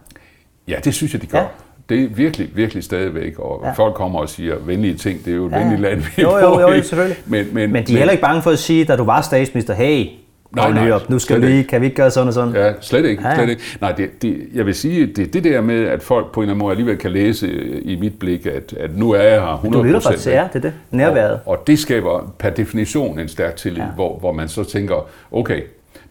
Ja, 0.68 0.76
det 0.84 0.94
synes 0.94 1.14
jeg, 1.14 1.22
de 1.22 1.28
gør. 1.28 1.40
Ja. 1.40 1.46
Det 1.90 2.04
er 2.04 2.08
virkelig, 2.10 2.50
virkelig 2.56 2.84
stadigvæk, 2.84 3.40
og 3.40 3.62
ja. 3.64 3.72
folk 3.72 3.96
kommer 3.96 4.20
og 4.20 4.30
siger 4.30 4.56
venlige 4.56 4.96
ting, 4.96 5.26
det 5.26 5.32
er 5.32 5.36
jo 5.36 5.46
et 5.46 5.52
ja. 5.52 5.60
venligt 5.60 5.82
land, 5.82 6.00
vi 6.00 6.22
jo, 6.22 6.38
jo, 6.38 6.60
jo, 6.60 6.72
jo, 6.72 6.84
selvfølgelig. 6.84 7.18
Men, 7.26 7.48
men, 7.54 7.72
men 7.72 7.88
de 7.88 7.94
er 7.94 7.98
heller 7.98 8.12
ikke 8.12 8.22
bange 8.22 8.42
for 8.42 8.52
at 8.52 8.60
sige, 8.60 8.86
da 8.86 8.96
du 8.96 9.04
var 9.04 9.22
statsminister, 9.22 9.74
hey, 9.74 10.08
Nej, 10.56 10.72
nej, 10.72 10.92
op. 10.92 11.10
Nu 11.10 11.20
skal 11.20 11.42
vi, 11.42 11.64
kan 11.64 11.82
vi 11.82 11.86
ikke 11.86 11.96
gøre 11.96 12.12
sådan 12.12 12.28
og 12.28 12.34
sådan? 12.34 12.56
Ja, 12.56 12.74
slet 12.82 13.06
ikke. 13.06 13.28
Ja, 13.28 13.36
Slet 13.36 13.50
ikke. 13.50 13.62
Nej, 13.82 13.92
det, 13.92 14.22
det, 14.22 14.48
jeg 14.54 14.66
vil 14.66 14.76
sige, 14.76 15.06
det 15.06 15.34
det 15.34 15.44
der 15.44 15.62
med, 15.62 15.86
at 15.86 16.04
folk 16.04 16.32
på 16.32 16.40
en 16.40 16.44
eller 16.44 16.54
anden 16.54 16.66
måde 16.66 16.72
alligevel 16.72 16.98
kan 16.98 17.12
læse 17.12 17.48
i 17.82 17.96
mit 17.96 18.20
blik, 18.20 18.46
at, 18.46 18.74
at 18.80 18.98
nu 18.98 19.12
er 19.12 19.22
jeg 19.22 19.42
her 19.42 19.58
100%. 19.58 19.72
Du 19.74 19.84
lytter 19.84 20.00
faktisk, 20.00 20.28
ja, 20.28 20.48
det 20.54 20.56
er 20.56 20.60
det. 20.60 20.74
Nærværet. 20.92 21.32
Og, 21.32 21.42
og 21.46 21.68
det 21.68 21.80
skaber 21.80 22.34
per 22.40 22.50
definition 22.50 23.20
en 23.20 23.28
stærk 23.28 23.56
tillid, 23.56 23.82
ja. 23.82 23.88
hvor, 23.96 24.20
hvor 24.20 24.32
man 24.32 24.48
så 24.48 24.64
tænker, 24.64 25.08
okay, 25.32 25.62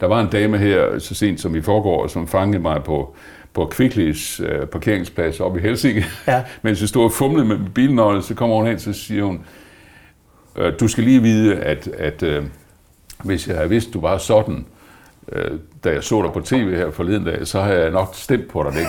der 0.01 0.07
var 0.07 0.21
en 0.21 0.27
dame 0.27 0.57
her 0.57 0.99
så 0.99 1.15
sent 1.15 1.41
som 1.41 1.55
i 1.55 1.61
forgår, 1.61 2.07
som 2.07 2.27
fangede 2.27 2.61
mig 2.61 2.83
på, 2.83 3.15
på 3.53 3.65
Kvicklis 3.65 4.39
øh, 4.39 4.65
parkeringsplads 4.65 5.39
oppe 5.39 5.59
i 5.59 5.61
Helsinki, 5.61 6.01
ja. 6.27 6.43
mens 6.61 6.81
jeg 6.81 6.89
stod 6.89 7.03
og 7.03 7.11
fumlede 7.11 7.45
med 7.45 7.57
bilnøglen, 7.75 8.21
så 8.21 8.33
kommer 8.33 8.55
hun 8.55 8.67
hen, 8.67 8.79
så 8.79 8.93
siger 8.93 9.23
hun, 9.23 9.39
øh, 10.55 10.73
du 10.79 10.87
skal 10.87 11.03
lige 11.03 11.21
vide, 11.21 11.55
at, 11.55 11.87
at 11.97 12.23
øh, 12.23 12.43
hvis 13.23 13.47
jeg 13.47 13.55
havde 13.55 13.69
vidst, 13.69 13.93
du 13.93 14.01
var 14.01 14.17
sådan, 14.17 14.65
øh, 15.31 15.51
da 15.83 15.89
jeg 15.89 16.03
så 16.03 16.21
dig 16.21 16.31
på 16.33 16.41
tv 16.41 16.75
her 16.75 16.91
forleden 16.91 17.23
dag, 17.23 17.47
så 17.47 17.61
har 17.61 17.73
jeg 17.73 17.91
nok 17.91 18.09
stemt 18.13 18.47
på 18.47 18.63
dig 18.63 18.71
det. 18.73 18.87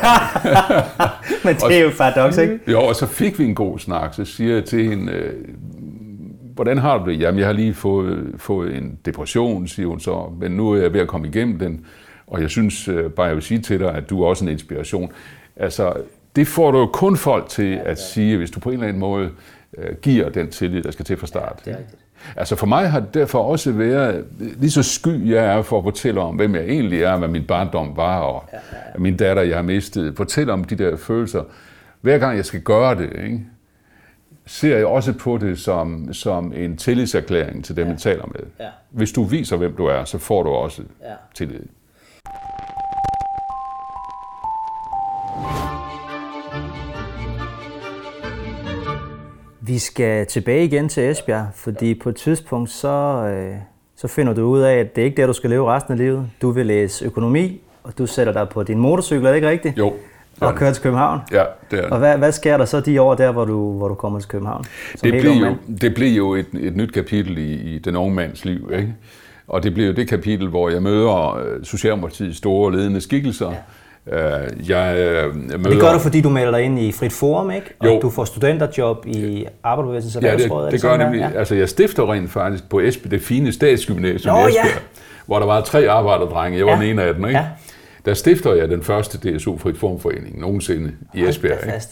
Men 1.44 1.54
det 1.54 1.78
er 1.78 1.82
jo 1.82 1.90
paradox, 1.98 2.38
ikke? 2.38 2.58
Jo, 2.68 2.80
og 2.80 2.96
så 2.96 3.06
fik 3.06 3.38
vi 3.38 3.44
en 3.44 3.54
god 3.54 3.78
snak, 3.78 4.14
så 4.14 4.24
siger 4.24 4.54
jeg 4.54 4.64
til 4.64 4.88
hende, 4.88 5.12
øh, 5.12 5.34
hvordan 6.54 6.78
har 6.78 6.98
du 6.98 7.10
det? 7.10 7.20
Jamen, 7.20 7.38
jeg 7.38 7.46
har 7.46 7.52
lige 7.52 7.74
fået, 7.74 8.34
fået 8.36 8.76
en 8.76 8.98
depression, 9.04 9.68
siger 9.68 9.88
hun 9.88 10.00
så, 10.00 10.32
men 10.40 10.52
nu 10.52 10.70
er 10.70 10.82
jeg 10.82 10.92
ved 10.92 11.00
at 11.00 11.08
komme 11.08 11.28
igennem 11.28 11.58
den, 11.58 11.86
og 12.26 12.40
jeg 12.40 12.50
synes 12.50 12.88
øh, 12.88 13.10
bare, 13.10 13.26
jeg 13.26 13.34
vil 13.34 13.42
sige 13.42 13.60
til 13.60 13.80
dig, 13.80 13.94
at 13.94 14.10
du 14.10 14.22
er 14.22 14.28
også 14.28 14.44
en 14.44 14.50
inspiration. 14.50 15.12
Altså, 15.56 15.92
det 16.36 16.48
får 16.48 16.70
du 16.70 16.78
jo 16.78 16.86
kun 16.86 17.16
folk 17.16 17.48
til 17.48 17.80
at 17.84 18.00
sige, 18.00 18.36
hvis 18.36 18.50
du 18.50 18.60
på 18.60 18.68
en 18.68 18.72
eller 18.72 18.86
anden 18.86 19.00
måde 19.00 19.30
øh, 19.78 19.96
giver 20.02 20.28
den 20.28 20.50
tillid, 20.50 20.82
der 20.82 20.90
skal 20.90 21.04
til 21.04 21.16
fra 21.16 21.26
start. 21.26 21.62
Ja, 21.66 21.70
det 21.70 21.76
er 21.76 21.80
rigtigt. 21.80 22.05
Altså 22.36 22.56
for 22.56 22.66
mig 22.66 22.90
har 22.90 23.00
det 23.00 23.14
derfor 23.14 23.42
også 23.42 23.72
været, 23.72 24.24
lige 24.38 24.70
så 24.70 24.82
sky 24.82 25.30
jeg 25.30 25.44
er 25.44 25.62
for 25.62 25.78
at 25.78 25.84
fortælle 25.84 26.20
om, 26.20 26.36
hvem 26.36 26.54
jeg 26.54 26.64
egentlig 26.64 27.02
er, 27.02 27.16
hvad 27.16 27.28
min 27.28 27.44
barndom 27.44 27.96
var, 27.96 28.18
og 28.18 28.44
ja, 28.52 28.58
min 28.98 29.16
datter, 29.16 29.42
jeg 29.42 29.56
har 29.56 29.62
mistet. 29.62 30.16
Fortælle 30.16 30.52
om 30.52 30.64
de 30.64 30.74
der 30.74 30.96
følelser. 30.96 31.42
Hver 32.00 32.18
gang 32.18 32.36
jeg 32.36 32.44
skal 32.44 32.60
gøre 32.60 32.94
det, 32.94 33.12
ikke, 33.24 33.40
ser 34.46 34.76
jeg 34.76 34.86
også 34.86 35.12
på 35.12 35.38
det 35.38 35.58
som, 35.58 36.12
som 36.12 36.52
en 36.56 36.76
tillidserklæring 36.76 37.64
til 37.64 37.76
dem, 37.76 37.84
ja. 37.84 37.90
jeg 37.90 37.98
taler 37.98 38.26
med. 38.26 38.46
Ja. 38.60 38.68
Hvis 38.90 39.12
du 39.12 39.24
viser, 39.24 39.56
hvem 39.56 39.76
du 39.76 39.86
er, 39.86 40.04
så 40.04 40.18
får 40.18 40.42
du 40.42 40.50
også 40.50 40.82
ja. 41.02 41.14
tillid. 41.34 41.60
Vi 49.66 49.78
skal 49.78 50.26
tilbage 50.26 50.64
igen 50.64 50.88
til 50.88 51.02
Esbjerg, 51.02 51.46
fordi 51.54 51.94
på 51.94 52.08
et 52.08 52.16
tidspunkt 52.16 52.70
så, 52.70 52.88
øh, 52.88 53.56
så 53.96 54.08
finder 54.08 54.32
du 54.32 54.42
ud 54.42 54.60
af, 54.60 54.74
at 54.74 54.96
det 54.96 55.02
er 55.02 55.04
ikke 55.04 55.16
der, 55.16 55.26
du 55.26 55.32
skal 55.32 55.50
leve 55.50 55.72
resten 55.74 55.92
af 55.92 55.98
livet. 55.98 56.26
Du 56.42 56.50
vil 56.50 56.66
læse 56.66 57.04
økonomi, 57.04 57.60
og 57.82 57.98
du 57.98 58.06
sætter 58.06 58.32
dig 58.32 58.48
på 58.48 58.62
din 58.62 58.78
motorcykel, 58.78 59.26
er 59.26 59.28
det 59.28 59.36
ikke 59.36 59.48
rigtigt? 59.48 59.78
Jo. 59.78 59.92
Og 60.40 60.54
kører 60.54 60.72
til 60.72 60.82
København? 60.82 61.20
Ja, 61.32 61.44
det 61.70 61.78
er 61.78 61.90
Og 61.90 61.98
hvad, 61.98 62.18
hvad 62.18 62.32
sker 62.32 62.56
der 62.56 62.64
så 62.64 62.80
de 62.80 63.00
år 63.00 63.14
der, 63.14 63.32
hvor 63.32 63.44
du, 63.44 63.72
hvor 63.72 63.88
du 63.88 63.94
kommer 63.94 64.20
til 64.20 64.28
København? 64.28 64.64
Det 64.92 65.12
bliver, 65.12 65.34
jo, 65.34 65.56
det 65.80 65.94
bliver 65.94 66.12
jo 66.12 66.34
et, 66.34 66.46
et 66.60 66.76
nyt 66.76 66.92
kapitel 66.92 67.38
i, 67.38 67.74
i 67.74 67.78
den 67.78 67.96
unge 67.96 68.14
mands 68.14 68.44
liv, 68.44 68.70
ikke? 68.74 68.94
Og 69.48 69.62
det 69.62 69.74
bliver 69.74 69.86
jo 69.86 69.94
det 69.94 70.08
kapitel, 70.08 70.48
hvor 70.48 70.68
jeg 70.68 70.82
møder 70.82 71.36
øh, 71.36 71.64
Socialdemokratiets 71.64 72.38
store 72.38 72.72
ledende 72.76 73.00
skikkelser, 73.00 73.50
ja 73.50 73.56
Øh, 74.12 74.70
jeg 74.70 74.96
øh, 74.96 75.36
møder... 75.36 75.70
Det 75.70 75.80
gør 75.80 75.92
du, 75.92 75.98
fordi 75.98 76.20
du 76.20 76.28
melder 76.28 76.50
dig 76.50 76.62
ind 76.62 76.78
i 76.78 76.92
Frit 76.92 77.12
Forum, 77.12 77.50
ikke? 77.50 77.66
Og 77.78 77.86
jo. 77.86 78.00
du 78.02 78.10
får 78.10 78.24
studenterjob 78.24 79.06
i 79.06 79.46
Arbejderbevægelsens. 79.62 80.24
Ja, 80.24 80.32
det, 80.32 80.50
det, 80.50 80.72
det 80.72 80.82
gør 80.82 80.96
nemlig. 80.96 81.20
Ja. 81.20 81.38
Altså, 81.38 81.54
jeg 81.54 81.68
stifter 81.68 82.12
rent 82.12 82.30
faktisk 82.30 82.68
på 82.68 82.80
Esbjerg, 82.80 83.10
det 83.10 83.22
fine 83.22 83.52
statsgymnasium 83.52 84.36
i 84.36 84.38
Esbjerg, 84.38 84.52
ja. 84.54 84.80
hvor 85.26 85.38
der 85.38 85.46
var 85.46 85.60
tre 85.60 85.88
arbejderdrenge. 85.88 86.58
Jeg 86.58 86.66
var 86.66 86.72
ja. 86.72 86.78
den 86.78 86.90
ene 86.90 87.02
af 87.02 87.14
dem, 87.14 87.26
ikke? 87.26 87.38
Ja. 87.38 87.46
Der 88.04 88.14
stifter 88.14 88.54
jeg 88.54 88.68
den 88.68 88.82
første 88.82 89.36
DSU 89.36 89.58
Frit 89.58 89.78
Formforening 89.78 90.40
nogensinde 90.40 90.92
i 91.14 91.24
Esbjerg. 91.24 91.58
Ikke? 91.66 91.86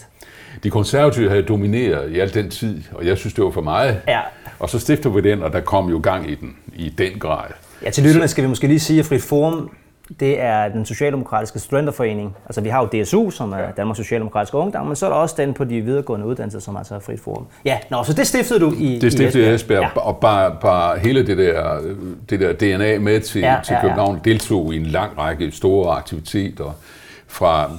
De 0.63 0.69
konservative 0.69 1.29
havde 1.29 1.43
domineret 1.43 2.11
i 2.11 2.19
al 2.19 2.33
den 2.33 2.49
tid, 2.49 2.81
og 2.91 3.05
jeg 3.05 3.17
synes, 3.17 3.33
det 3.33 3.43
var 3.43 3.51
for 3.51 3.61
meget. 3.61 4.01
Ja. 4.07 4.19
Og 4.59 4.69
så 4.69 4.79
stifter 4.79 5.09
vi 5.09 5.21
den, 5.21 5.43
og 5.43 5.53
der 5.53 5.59
kom 5.59 5.89
jo 5.89 5.99
gang 6.03 6.31
i 6.31 6.35
den 6.35 6.55
i 6.75 6.89
den 6.89 7.19
grad. 7.19 7.47
Ja, 7.83 7.89
til 7.89 8.03
lytterne 8.03 8.27
skal 8.27 8.43
vi 8.43 8.47
måske 8.47 8.67
lige 8.67 8.79
sige, 8.79 8.99
at 8.99 9.05
Frit 9.05 9.21
Forum 9.21 9.69
det 10.19 10.41
er 10.41 10.67
den 10.69 10.85
socialdemokratiske 10.85 11.59
studenterforening. 11.59 12.35
Altså 12.45 12.61
vi 12.61 12.69
har 12.69 12.81
jo 12.81 13.03
DSU, 13.03 13.29
som 13.29 13.51
er 13.51 13.71
Danmarks 13.77 13.97
Socialdemokratiske 13.97 14.57
Ungdom, 14.57 14.85
men 14.85 14.95
så 14.95 15.05
er 15.05 15.09
der 15.09 15.17
også 15.17 15.35
den 15.37 15.53
på 15.53 15.63
de 15.63 15.81
videregående 15.81 16.25
uddannelser, 16.25 16.59
som 16.59 16.77
altså 16.77 16.95
er 16.95 16.99
frit 16.99 17.19
forum. 17.19 17.47
Ja, 17.65 17.77
nå, 17.89 18.03
så 18.03 18.13
det 18.13 18.27
stiftede 18.27 18.59
du 18.59 18.73
i 18.77 18.99
Det 18.99 19.11
stiftede 19.11 19.51
i 19.51 19.53
Esbjerg, 19.53 19.81
ja. 19.81 19.99
og 19.99 20.17
bare, 20.17 20.55
bare 20.61 20.99
hele 20.99 21.27
det 21.27 21.37
der, 21.37 21.79
det 22.29 22.39
der 22.39 22.53
DNA 22.53 22.99
med 22.99 23.19
til, 23.19 23.41
ja, 23.41 23.57
til 23.65 23.75
København 23.81 24.15
ja. 24.15 24.29
deltog 24.29 24.73
i 24.73 24.77
en 24.77 24.85
lang 24.85 25.17
række 25.17 25.51
store 25.51 25.95
aktiviteter 25.97 26.77
fra 27.27 27.71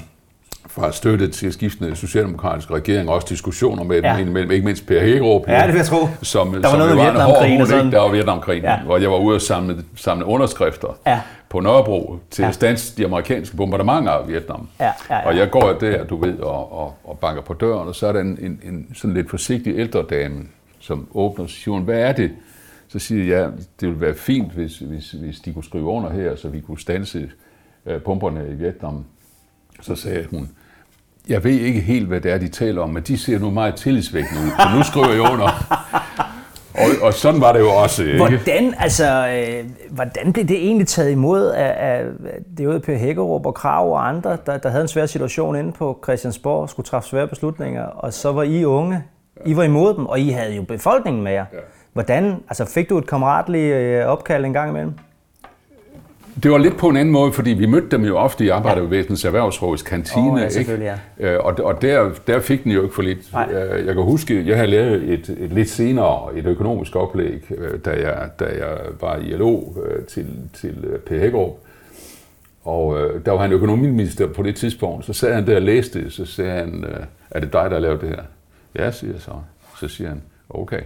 fra 0.76 0.92
støtte 0.92 1.28
til 1.28 1.52
skiftende 1.52 1.96
socialdemokratiske 1.96 2.74
regeringer, 2.74 3.12
også 3.12 3.26
diskussioner 3.30 3.84
med 3.84 4.02
ja. 4.02 4.16
dem 4.18 4.28
imellem, 4.28 4.50
ikke 4.50 4.64
mindst 4.64 4.86
Per 4.86 5.00
Hækkerup, 5.00 5.48
ja, 5.48 5.60
det 5.60 5.68
vil 5.68 5.76
jeg 5.76 5.86
tro. 5.86 6.08
som, 6.22 6.52
der 6.52 6.60
var 6.60 6.68
som 6.68 6.78
noget 6.78 6.96
var 6.96 7.10
en 7.10 7.20
hård 7.20 7.66
sådan. 7.66 7.92
Der 7.92 8.00
var 8.00 8.10
Vietnamkrigen, 8.10 8.64
ja. 8.64 8.80
hvor 8.80 8.98
jeg 8.98 9.10
var 9.10 9.18
ude 9.18 9.34
og 9.34 9.40
samle, 9.40 9.84
samle 9.96 10.24
underskrifter 10.24 10.98
ja. 11.06 11.20
på 11.48 11.60
Nørrebro 11.60 12.18
til 12.30 12.42
ja. 12.42 12.50
stans 12.50 12.90
de 12.90 13.04
amerikanske 13.04 13.56
bombardementer 13.56 14.12
af 14.12 14.28
Vietnam. 14.28 14.68
Ja, 14.80 14.84
ja, 14.84 14.92
ja. 15.10 15.26
Og 15.26 15.36
jeg 15.36 15.50
går 15.50 15.72
der, 15.72 16.04
du 16.04 16.16
ved, 16.16 16.38
og, 16.38 16.72
og, 16.72 16.94
og 17.04 17.18
banker 17.18 17.42
på 17.42 17.54
døren, 17.54 17.88
og 17.88 17.94
så 17.94 18.06
er 18.06 18.12
der 18.12 18.20
en, 18.20 18.38
en, 18.40 18.60
en 18.62 18.86
sådan 18.94 19.14
lidt 19.14 19.30
forsigtig 19.30 19.78
ældre 19.78 20.02
dame, 20.10 20.44
som 20.78 21.08
åbner 21.14 21.44
og 21.44 21.50
siger, 21.50 21.80
hvad 21.80 21.98
er 21.98 22.12
det? 22.12 22.30
Så 22.88 22.98
siger 22.98 23.36
jeg, 23.36 23.50
det 23.80 23.88
ville 23.88 24.00
være 24.00 24.14
fint, 24.14 24.52
hvis, 24.52 24.78
hvis, 24.78 25.10
hvis 25.10 25.40
de 25.40 25.52
kunne 25.52 25.64
skrive 25.64 25.84
under 25.84 26.12
her, 26.12 26.36
så 26.36 26.48
vi 26.48 26.60
kunne 26.60 26.80
stanse 26.80 27.30
uh, 27.84 27.96
pumperne 28.04 28.48
i 28.50 28.54
Vietnam. 28.54 29.04
Så 29.80 29.94
sagde 29.94 30.26
hun, 30.30 30.50
jeg 31.28 31.44
ved 31.44 31.50
ikke 31.50 31.80
helt, 31.80 32.08
hvad 32.08 32.20
det 32.20 32.32
er, 32.32 32.38
de 32.38 32.48
taler 32.48 32.82
om, 32.82 32.90
men 32.90 33.02
de 33.02 33.18
ser 33.18 33.38
nu 33.38 33.50
meget 33.50 33.74
tillidsvækkende 33.74 34.42
ud, 34.42 34.50
så 34.50 34.76
nu 34.76 34.82
skriver 34.82 35.12
jeg 35.12 35.32
under. 35.32 35.76
Og, 36.74 37.06
og 37.06 37.14
sådan 37.14 37.40
var 37.40 37.52
det 37.52 37.60
jo 37.60 37.68
også. 37.68 38.02
Ikke? 38.02 38.16
Hvordan, 38.16 38.74
altså, 38.78 39.28
øh, 39.28 39.64
hvordan 39.90 40.32
blev 40.32 40.44
det 40.44 40.56
egentlig 40.56 40.88
taget 40.88 41.10
imod 41.10 41.50
af, 41.50 41.96
af 41.96 42.04
det 42.58 42.68
var 42.68 42.78
Per 42.78 42.96
Hækkerup 42.96 43.46
og 43.46 43.54
Krav 43.54 43.92
og 43.92 44.08
andre, 44.08 44.38
der, 44.46 44.58
der 44.58 44.68
havde 44.68 44.82
en 44.82 44.88
svær 44.88 45.06
situation 45.06 45.56
inde 45.56 45.72
på 45.72 45.98
Christiansborg 46.04 46.62
og 46.62 46.70
skulle 46.70 46.86
træffe 46.86 47.08
svære 47.08 47.28
beslutninger, 47.28 47.82
og 47.82 48.12
så 48.12 48.32
var 48.32 48.42
I 48.42 48.64
unge, 48.64 49.02
I 49.46 49.56
var 49.56 49.62
imod 49.62 49.94
dem, 49.94 50.06
og 50.06 50.20
I 50.20 50.30
havde 50.30 50.54
jo 50.54 50.62
befolkningen 50.62 51.22
med 51.22 51.32
jer. 51.32 51.44
Hvordan, 51.92 52.36
altså 52.48 52.64
fik 52.64 52.88
du 52.88 52.98
et 52.98 53.06
kammeratligt 53.06 53.74
øh, 53.74 54.06
opkald 54.06 54.44
en 54.44 54.52
gang 54.52 54.70
imellem? 54.70 54.92
Det 56.42 56.50
var 56.50 56.58
lidt 56.58 56.76
på 56.76 56.88
en 56.88 56.96
anden 56.96 57.12
måde, 57.12 57.32
fordi 57.32 57.50
vi 57.50 57.66
mødte 57.66 57.88
dem 57.88 58.04
jo 58.04 58.16
ofte 58.16 58.44
i 58.44 58.48
Arbejderbevægelsens 58.48 59.24
Erhvervsråds 59.24 59.82
kantine. 59.82 60.32
Oh, 60.32 60.40
ja, 60.40 60.58
ikke? 60.58 60.94
Ja. 61.18 61.34
Øh, 61.34 61.44
og, 61.44 61.54
og 61.64 61.82
der, 61.82 62.10
der 62.26 62.40
fik 62.40 62.64
den 62.64 62.72
jo 62.72 62.82
ikke 62.82 62.94
for 62.94 63.02
lidt. 63.02 63.32
Nej. 63.32 63.48
Øh, 63.52 63.86
jeg 63.86 63.94
kan 63.94 64.02
huske, 64.04 64.46
jeg 64.46 64.56
havde 64.56 64.70
lavet 64.70 65.12
et, 65.12 65.36
et 65.38 65.52
lidt 65.52 65.68
senere 65.68 66.38
et 66.38 66.46
økonomisk 66.46 66.96
oplæg, 66.96 67.44
øh, 67.50 67.78
da 67.84 67.90
jeg, 67.90 68.30
da 68.40 68.44
jeg 68.44 68.78
var 69.00 69.16
i 69.16 69.30
LO 69.30 69.62
til, 70.08 70.26
til 70.54 70.74
P. 71.06 71.10
Hækkerup. 71.10 71.54
Og 72.64 73.00
øh, 73.00 73.24
der 73.26 73.32
var 73.32 73.40
han 73.40 73.52
økonomiminister 73.52 74.26
på 74.26 74.42
det 74.42 74.56
tidspunkt. 74.56 75.04
Så 75.04 75.12
sad 75.12 75.34
han 75.34 75.46
der 75.46 75.56
og 75.56 75.62
læste 75.62 76.04
det, 76.04 76.12
så 76.12 76.26
sagde 76.26 76.52
han, 76.52 76.84
er 77.30 77.40
det 77.40 77.52
dig, 77.52 77.64
der 77.64 77.70
har 77.70 77.78
lavet 77.78 78.00
det 78.00 78.08
her? 78.08 78.22
Ja, 78.74 78.90
siger 78.90 79.12
jeg 79.12 79.20
så. 79.20 79.30
Så 79.80 79.88
siger 79.88 80.08
han, 80.08 80.22
okay, 80.50 80.80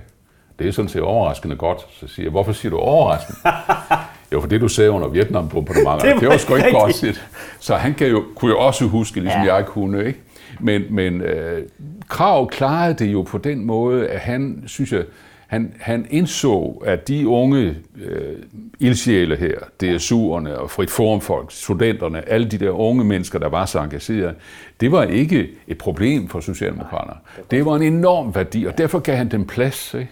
det 0.58 0.68
er 0.68 0.72
sådan 0.72 0.88
set 0.88 1.02
overraskende 1.02 1.56
godt. 1.56 1.80
Så 1.90 2.08
siger 2.08 2.24
jeg, 2.26 2.30
hvorfor 2.30 2.52
siger 2.52 2.70
du 2.70 2.78
overraskende? 2.78 3.38
Jo, 4.32 4.40
for 4.40 4.48
det 4.48 4.60
du 4.60 4.68
sagde 4.68 4.90
under 4.90 5.08
vietnam 5.08 5.50
mange 5.84 6.04
det, 6.12 6.20
det 6.20 6.28
var 6.28 6.36
sgu 6.36 6.54
ikke 6.54 6.70
godt 6.72 6.94
set. 6.94 7.26
Så 7.58 7.74
han 7.74 7.94
kan 7.94 8.06
jo, 8.06 8.24
kunne 8.34 8.50
jo 8.50 8.58
også 8.58 8.84
huske, 8.84 9.20
ligesom 9.20 9.42
ja. 9.42 9.54
jeg 9.54 9.66
kunne, 9.66 10.06
ikke? 10.06 10.20
Men, 10.60 10.82
men 10.90 11.20
øh, 11.20 11.62
Krav 12.08 12.50
klarede 12.50 12.94
det 12.94 13.12
jo 13.12 13.22
på 13.22 13.38
den 13.38 13.64
måde, 13.64 14.08
at 14.08 14.20
han, 14.20 14.62
synes 14.66 14.92
jeg, 14.92 15.04
han, 15.46 15.74
han 15.80 16.06
indså, 16.10 16.82
at 16.84 17.08
de 17.08 17.28
unge 17.28 17.76
øh, 18.04 18.36
ildsjæle 18.80 19.36
her, 19.36 19.56
DSU'erne 19.82 20.58
og 20.60 20.70
frit 20.70 20.90
formfolk, 20.90 21.50
studenterne, 21.50 22.28
alle 22.28 22.46
de 22.48 22.58
der 22.58 22.70
unge 22.70 23.04
mennesker, 23.04 23.38
der 23.38 23.48
var 23.48 23.66
så 23.66 23.80
engagerede, 23.80 24.34
det 24.80 24.92
var 24.92 25.02
ikke 25.02 25.48
et 25.68 25.78
problem 25.78 26.28
for 26.28 26.40
Socialdemokraterne. 26.40 27.20
Det 27.50 27.64
var 27.64 27.76
en 27.76 27.82
enorm 27.82 28.34
værdi, 28.34 28.64
og 28.64 28.78
derfor 28.78 28.98
gav 28.98 29.16
han 29.16 29.28
dem 29.28 29.46
plads. 29.46 29.94
Ikke? 29.94 30.10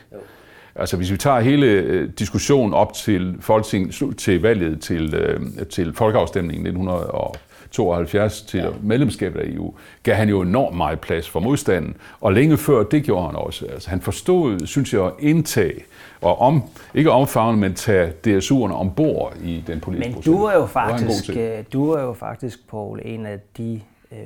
Altså 0.79 0.97
hvis 0.97 1.13
vi 1.13 1.17
tager 1.17 1.41
hele 1.41 1.67
øh, 1.67 2.11
diskussionen 2.19 2.75
op 2.75 2.93
til, 2.93 3.37
Folketing, 3.41 3.93
til 4.19 4.43
valget 4.43 4.81
til, 4.81 5.15
øh, 5.15 5.41
til 5.71 5.95
folkeafstemningen 5.95 6.67
1972 6.67 8.43
til 8.43 8.61
ja. 8.61 8.69
medlemskabet 8.83 9.41
af 9.41 9.49
EU, 9.49 9.75
gav 10.03 10.15
han 10.15 10.29
jo 10.29 10.43
enormt 10.43 10.77
meget 10.77 11.01
plads 11.01 11.29
for 11.29 11.41
modstanden. 11.41 11.97
Og 12.21 12.33
længe 12.33 12.57
før 12.57 12.83
det 12.83 13.05
gjorde 13.05 13.27
han 13.27 13.37
også. 13.37 13.67
Altså, 13.67 13.91
han 13.91 14.01
forstod, 14.01 14.67
synes 14.67 14.93
jeg, 14.95 15.05
at 15.05 15.13
indtage 15.19 15.85
og 16.21 16.41
om, 16.41 16.63
ikke 16.95 17.11
omfavne, 17.11 17.59
men 17.59 17.75
tage 17.75 18.13
DSU'erne 18.27 18.73
ombord 18.73 19.35
i 19.45 19.65
den 19.67 19.81
politiske 19.81 20.13
Men 20.13 20.23
du 20.23 20.45
er 20.45 20.55
jo 20.55 20.67
faktisk, 20.67 21.31
øh, 21.37 21.65
du 21.73 21.91
er 21.91 22.03
jo 22.03 22.13
faktisk, 22.13 22.69
Paul, 22.71 23.01
en 23.05 23.27
af 23.27 23.39
de 23.57 23.75
øh, 23.75 23.81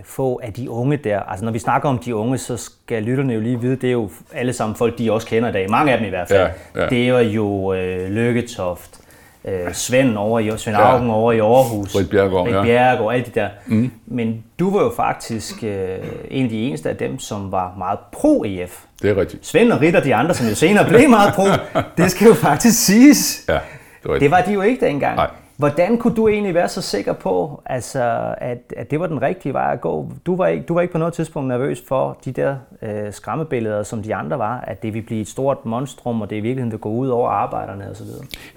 få 0.04 0.40
af 0.42 0.52
de 0.52 0.70
unge 0.70 0.96
der. 0.96 1.20
Altså 1.20 1.44
når 1.44 1.52
vi 1.52 1.58
snakker 1.58 1.88
om 1.88 1.98
de 1.98 2.14
unge, 2.16 2.38
så 2.38 2.56
skal 2.56 3.02
lytterne 3.02 3.32
jo 3.32 3.40
lige 3.40 3.60
vide, 3.60 3.76
det 3.76 3.88
er 3.88 3.92
jo 3.92 4.10
alle 4.32 4.52
sammen 4.52 4.76
folk, 4.76 4.98
de 4.98 5.12
også 5.12 5.26
kender 5.26 5.48
i 5.48 5.52
dag. 5.52 5.70
Mange 5.70 5.92
af 5.92 5.98
dem 5.98 6.06
i 6.06 6.10
hvert 6.10 6.28
fald. 6.28 6.50
Ja, 6.74 6.82
ja. 6.82 6.88
Det 6.88 7.08
er 7.08 7.20
jo 7.20 7.74
øh, 7.74 8.10
Lykketoft, 8.10 9.00
øh, 9.44 9.72
Svend 9.72 10.16
over 10.16 10.40
i 10.40 10.58
Svend 10.58 10.76
Augen 10.76 11.06
ja. 11.06 11.14
over 11.14 11.32
i 11.32 11.38
Aarhus, 11.38 11.96
Rit 11.96 12.10
Bjergård, 12.10 12.46
Rit 12.46 12.62
Bjergård 12.62 13.06
og 13.06 13.14
alle 13.14 13.26
de 13.26 13.40
der. 13.40 13.48
Mm. 13.66 13.90
Men 14.06 14.44
du 14.58 14.70
var 14.70 14.82
jo 14.82 14.92
faktisk 14.96 15.64
øh, 15.64 15.98
en 16.30 16.44
af 16.44 16.50
de 16.50 16.62
eneste 16.62 16.90
af 16.90 16.96
dem, 16.96 17.18
som 17.18 17.52
var 17.52 17.74
meget 17.78 17.98
pro-EF. 18.12 18.84
Det 19.02 19.10
er 19.10 19.16
rigtigt. 19.16 19.46
Svend 19.46 19.72
og 19.72 19.80
Rit 19.80 19.96
og 19.96 20.04
de 20.04 20.14
andre, 20.14 20.34
som 20.34 20.46
jo 20.48 20.54
senere 20.54 20.88
blev 20.88 21.08
meget 21.08 21.34
pro, 21.34 21.44
det 22.02 22.10
skal 22.10 22.26
jo 22.26 22.34
faktisk 22.34 22.86
siges. 22.86 23.44
Ja, 23.48 23.58
det, 24.02 24.10
var 24.10 24.18
det 24.18 24.30
var 24.30 24.40
de 24.40 24.52
jo 24.52 24.62
ikke 24.62 24.86
dengang. 24.86 25.16
Nej. 25.16 25.30
Hvordan 25.62 25.98
kunne 25.98 26.14
du 26.14 26.28
egentlig 26.28 26.54
være 26.54 26.68
så 26.68 26.82
sikker 26.82 27.12
på, 27.12 27.62
altså, 27.66 28.34
at, 28.38 28.58
at 28.76 28.90
det 28.90 29.00
var 29.00 29.06
den 29.06 29.22
rigtige 29.22 29.52
vej 29.52 29.72
at 29.72 29.80
gå? 29.80 30.12
Du 30.26 30.36
var, 30.36 30.46
ikke, 30.46 30.64
du 30.64 30.74
var 30.74 30.80
ikke 30.80 30.92
på 30.92 30.98
noget 30.98 31.14
tidspunkt 31.14 31.48
nervøs 31.48 31.82
for 31.88 32.18
de 32.24 32.32
der 32.32 32.56
øh, 32.82 33.12
skræmmebilleder, 33.12 33.82
som 33.82 34.02
de 34.02 34.14
andre 34.14 34.38
var, 34.38 34.60
at 34.60 34.82
det 34.82 34.94
ville 34.94 35.06
blive 35.06 35.20
et 35.20 35.28
stort 35.28 35.66
monstrum, 35.66 36.20
og 36.20 36.30
det 36.30 36.36
i 36.36 36.40
virkeligheden 36.40 36.72
vil 36.72 36.78
gå 36.78 36.88
ud 36.88 37.08
over 37.08 37.30
arbejderne 37.30 37.90
osv.? 37.90 38.06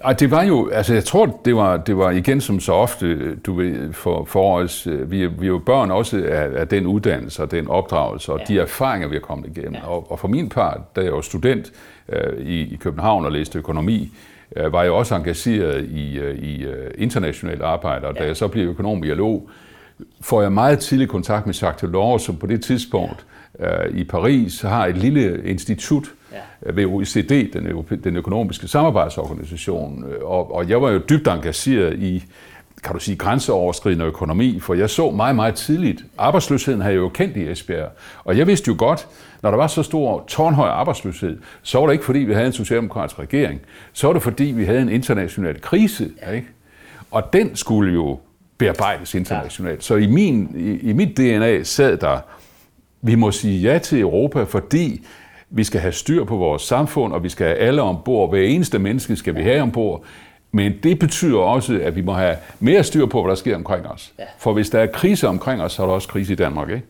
Ej, 0.04 0.12
det 0.12 0.30
var 0.30 0.42
jo, 0.42 0.68
altså 0.68 0.94
jeg 0.94 1.04
tror, 1.04 1.40
det 1.44 1.56
var, 1.56 1.76
det 1.76 1.96
var 1.96 2.10
igen 2.10 2.40
som 2.40 2.60
så 2.60 2.72
ofte, 2.72 3.36
du 3.36 3.54
ved, 3.54 3.92
for, 3.92 4.24
for 4.24 4.58
os, 4.58 4.86
øh, 4.86 5.10
vi, 5.10 5.26
vi 5.26 5.46
er 5.46 5.50
jo 5.50 5.60
børn 5.66 5.90
også 5.90 6.24
af, 6.28 6.60
af 6.60 6.68
den 6.68 6.86
uddannelse 6.86 7.42
og 7.42 7.50
den 7.50 7.68
opdragelse 7.68 8.32
og 8.32 8.38
ja. 8.38 8.44
de 8.44 8.60
erfaringer, 8.60 9.08
vi 9.08 9.14
har 9.14 9.20
kommet 9.20 9.56
igennem. 9.56 9.74
Ja. 9.74 9.88
Og, 9.88 10.10
og 10.10 10.18
for 10.18 10.28
min 10.28 10.48
part, 10.48 10.80
da 10.96 11.00
jeg 11.00 11.12
var 11.12 11.20
student 11.20 11.72
øh, 12.08 12.46
i, 12.46 12.74
i 12.74 12.76
København 12.76 13.24
og 13.24 13.32
læste 13.32 13.58
økonomi, 13.58 14.12
øh, 14.56 14.72
var 14.72 14.82
jeg 14.82 14.92
også 14.92 15.14
engageret 15.14 15.84
i, 15.84 16.18
øh, 16.18 16.38
i 16.38 16.64
øh, 16.64 16.90
internationalt 16.98 17.62
arbejde, 17.62 18.06
og 18.06 18.18
da 18.18 18.24
jeg 18.24 18.36
så 18.36 18.48
blev 18.48 18.68
økonom 18.68 19.04
i 19.04 19.06
LO, 19.06 19.40
får 20.20 20.42
jeg 20.42 20.52
meget 20.52 20.78
tidlig 20.78 21.08
kontakt 21.08 21.46
med 21.46 21.54
Jacques 21.54 21.80
Delors, 21.80 22.22
som 22.22 22.36
på 22.36 22.46
det 22.46 22.64
tidspunkt 22.64 23.26
øh, 23.60 23.98
i 23.98 24.04
Paris 24.04 24.60
har 24.60 24.86
et 24.86 24.96
lille 24.96 25.42
institut 25.44 26.04
ja. 26.32 26.70
ved 26.72 26.86
OECD, 26.86 27.52
den, 27.52 27.84
den 28.04 28.16
økonomiske 28.16 28.68
samarbejdsorganisation, 28.68 30.04
og, 30.22 30.54
og 30.54 30.68
jeg 30.68 30.82
var 30.82 30.90
jo 30.90 31.00
dybt 31.08 31.28
engageret 31.28 31.98
i 31.98 32.24
kan 32.86 32.94
du 32.94 33.00
sige, 33.00 33.16
grænseoverskridende 33.16 34.04
økonomi, 34.04 34.60
for 34.60 34.74
jeg 34.74 34.90
så 34.90 35.10
meget, 35.10 35.36
meget 35.36 35.54
tidligt, 35.54 36.04
arbejdsløsheden 36.18 36.80
havde 36.80 36.94
jeg 36.94 37.00
jo 37.00 37.08
kendt 37.08 37.36
i 37.36 37.50
Esbjerg, 37.50 37.88
og 38.24 38.38
jeg 38.38 38.46
vidste 38.46 38.68
jo 38.68 38.74
godt, 38.78 39.08
når 39.42 39.50
der 39.50 39.56
var 39.56 39.66
så 39.66 39.82
stor 39.82 40.24
tårnhøj 40.28 40.68
arbejdsløshed, 40.68 41.38
så 41.62 41.78
var 41.78 41.86
det 41.86 41.92
ikke 41.92 42.04
fordi, 42.04 42.18
vi 42.18 42.32
havde 42.32 42.46
en 42.46 42.52
socialdemokratisk 42.52 43.18
regering, 43.18 43.60
så 43.92 44.06
var 44.06 44.12
det 44.12 44.22
fordi, 44.22 44.44
vi 44.44 44.64
havde 44.64 44.80
en 44.80 44.88
international 44.88 45.60
krise, 45.60 46.10
ikke? 46.34 46.46
og 47.10 47.32
den 47.32 47.56
skulle 47.56 47.92
jo 47.92 48.18
bearbejdes 48.58 49.14
internationalt. 49.14 49.84
Så 49.84 49.94
i, 49.94 50.06
min, 50.06 50.50
i, 50.56 50.88
i 50.90 50.92
mit 50.92 51.16
DNA 51.16 51.62
sad 51.62 51.96
der, 51.96 52.18
vi 53.02 53.14
må 53.14 53.30
sige 53.30 53.60
ja 53.72 53.78
til 53.78 54.00
Europa, 54.00 54.42
fordi 54.42 55.04
vi 55.50 55.64
skal 55.64 55.80
have 55.80 55.92
styr 55.92 56.24
på 56.24 56.36
vores 56.36 56.62
samfund, 56.62 57.12
og 57.12 57.22
vi 57.22 57.28
skal 57.28 57.46
have 57.46 57.58
alle 57.58 57.82
ombord. 57.82 58.30
Hver 58.30 58.42
eneste 58.42 58.78
menneske 58.78 59.16
skal 59.16 59.34
vi 59.34 59.42
have 59.42 59.62
ombord. 59.62 60.04
Men 60.56 60.72
det 60.82 60.98
betyder 60.98 61.38
også, 61.38 61.80
at 61.82 61.96
vi 61.96 62.00
må 62.02 62.12
have 62.12 62.36
mere 62.60 62.84
styr 62.84 63.06
på, 63.06 63.22
hvad 63.22 63.30
der 63.30 63.36
sker 63.36 63.56
omkring 63.56 63.86
os. 63.86 64.12
Ja. 64.18 64.24
For 64.38 64.52
hvis 64.52 64.70
der 64.70 64.78
er 64.80 64.86
krise 64.86 65.28
omkring 65.28 65.62
os, 65.62 65.72
så 65.72 65.82
er 65.82 65.86
der 65.86 65.94
også 65.94 66.08
krise 66.08 66.32
i 66.32 66.36
Danmark. 66.36 66.68
Ikke? 66.70 66.82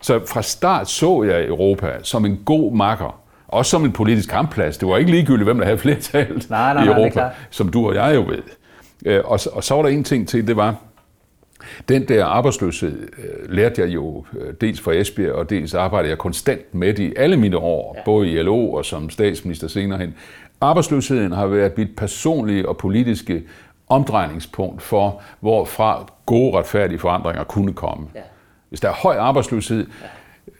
Så 0.00 0.20
fra 0.26 0.42
start 0.42 0.90
så 0.90 1.22
jeg 1.22 1.46
Europa 1.46 1.90
som 2.02 2.24
en 2.24 2.40
god 2.44 2.72
makker. 2.76 3.20
Også 3.48 3.70
som 3.70 3.84
en 3.84 3.92
politisk 3.92 4.28
kampplads. 4.30 4.78
Det 4.78 4.88
var 4.88 4.96
ikke 4.96 5.10
ligegyldigt, 5.10 5.44
hvem 5.46 5.58
der 5.58 5.64
havde 5.64 5.78
flertal 5.78 6.42
Nej, 6.50 6.72
nej, 6.74 6.82
i 6.82 6.86
nej, 6.86 6.94
det 6.94 7.00
Europa, 7.00 7.10
klart. 7.12 7.32
som 7.50 7.68
du 7.68 7.88
og 7.88 7.94
jeg 7.94 8.14
jo 8.14 8.20
ved. 8.22 8.42
Øh, 9.06 9.20
Og, 9.24 9.40
så- 9.40 9.50
og 9.52 9.64
så 9.64 9.74
var 9.74 9.82
der 9.82 9.88
en 9.88 10.04
ting 10.04 10.28
til, 10.28 10.46
det 10.46 10.56
var, 10.56 10.74
den 11.88 12.08
der 12.08 12.24
arbejdsløshed 12.24 13.08
øh, 13.18 13.50
lærte 13.56 13.80
jeg 13.82 13.88
jo 13.94 14.24
øh, 14.40 14.54
dels 14.60 14.80
fra 14.80 14.92
Esbjerg, 14.92 15.32
og 15.32 15.50
dels 15.50 15.74
arbejdede 15.74 16.10
jeg 16.10 16.18
konstant 16.18 16.74
med 16.74 16.98
i 16.98 17.12
alle 17.16 17.36
mine 17.36 17.56
år, 17.56 17.94
ja. 17.98 18.02
både 18.04 18.28
i 18.28 18.42
LO 18.42 18.72
og 18.72 18.84
som 18.84 19.10
statsminister 19.10 19.68
senere 19.68 19.98
hen. 19.98 20.14
Arbejdsløsheden 20.64 21.32
har 21.32 21.46
været 21.46 21.78
mit 21.78 21.96
personlige 21.96 22.68
og 22.68 22.76
politiske 22.76 23.42
omdrejningspunkt 23.88 24.82
for, 24.82 25.22
hvorfra 25.40 26.06
gode 26.26 26.58
retfærdige 26.58 26.98
forandringer 26.98 27.44
kunne 27.44 27.72
komme. 27.72 28.06
Ja. 28.14 28.20
Hvis 28.68 28.80
der 28.80 28.88
er 28.88 28.92
høj 28.92 29.16
arbejdsløshed, 29.16 29.86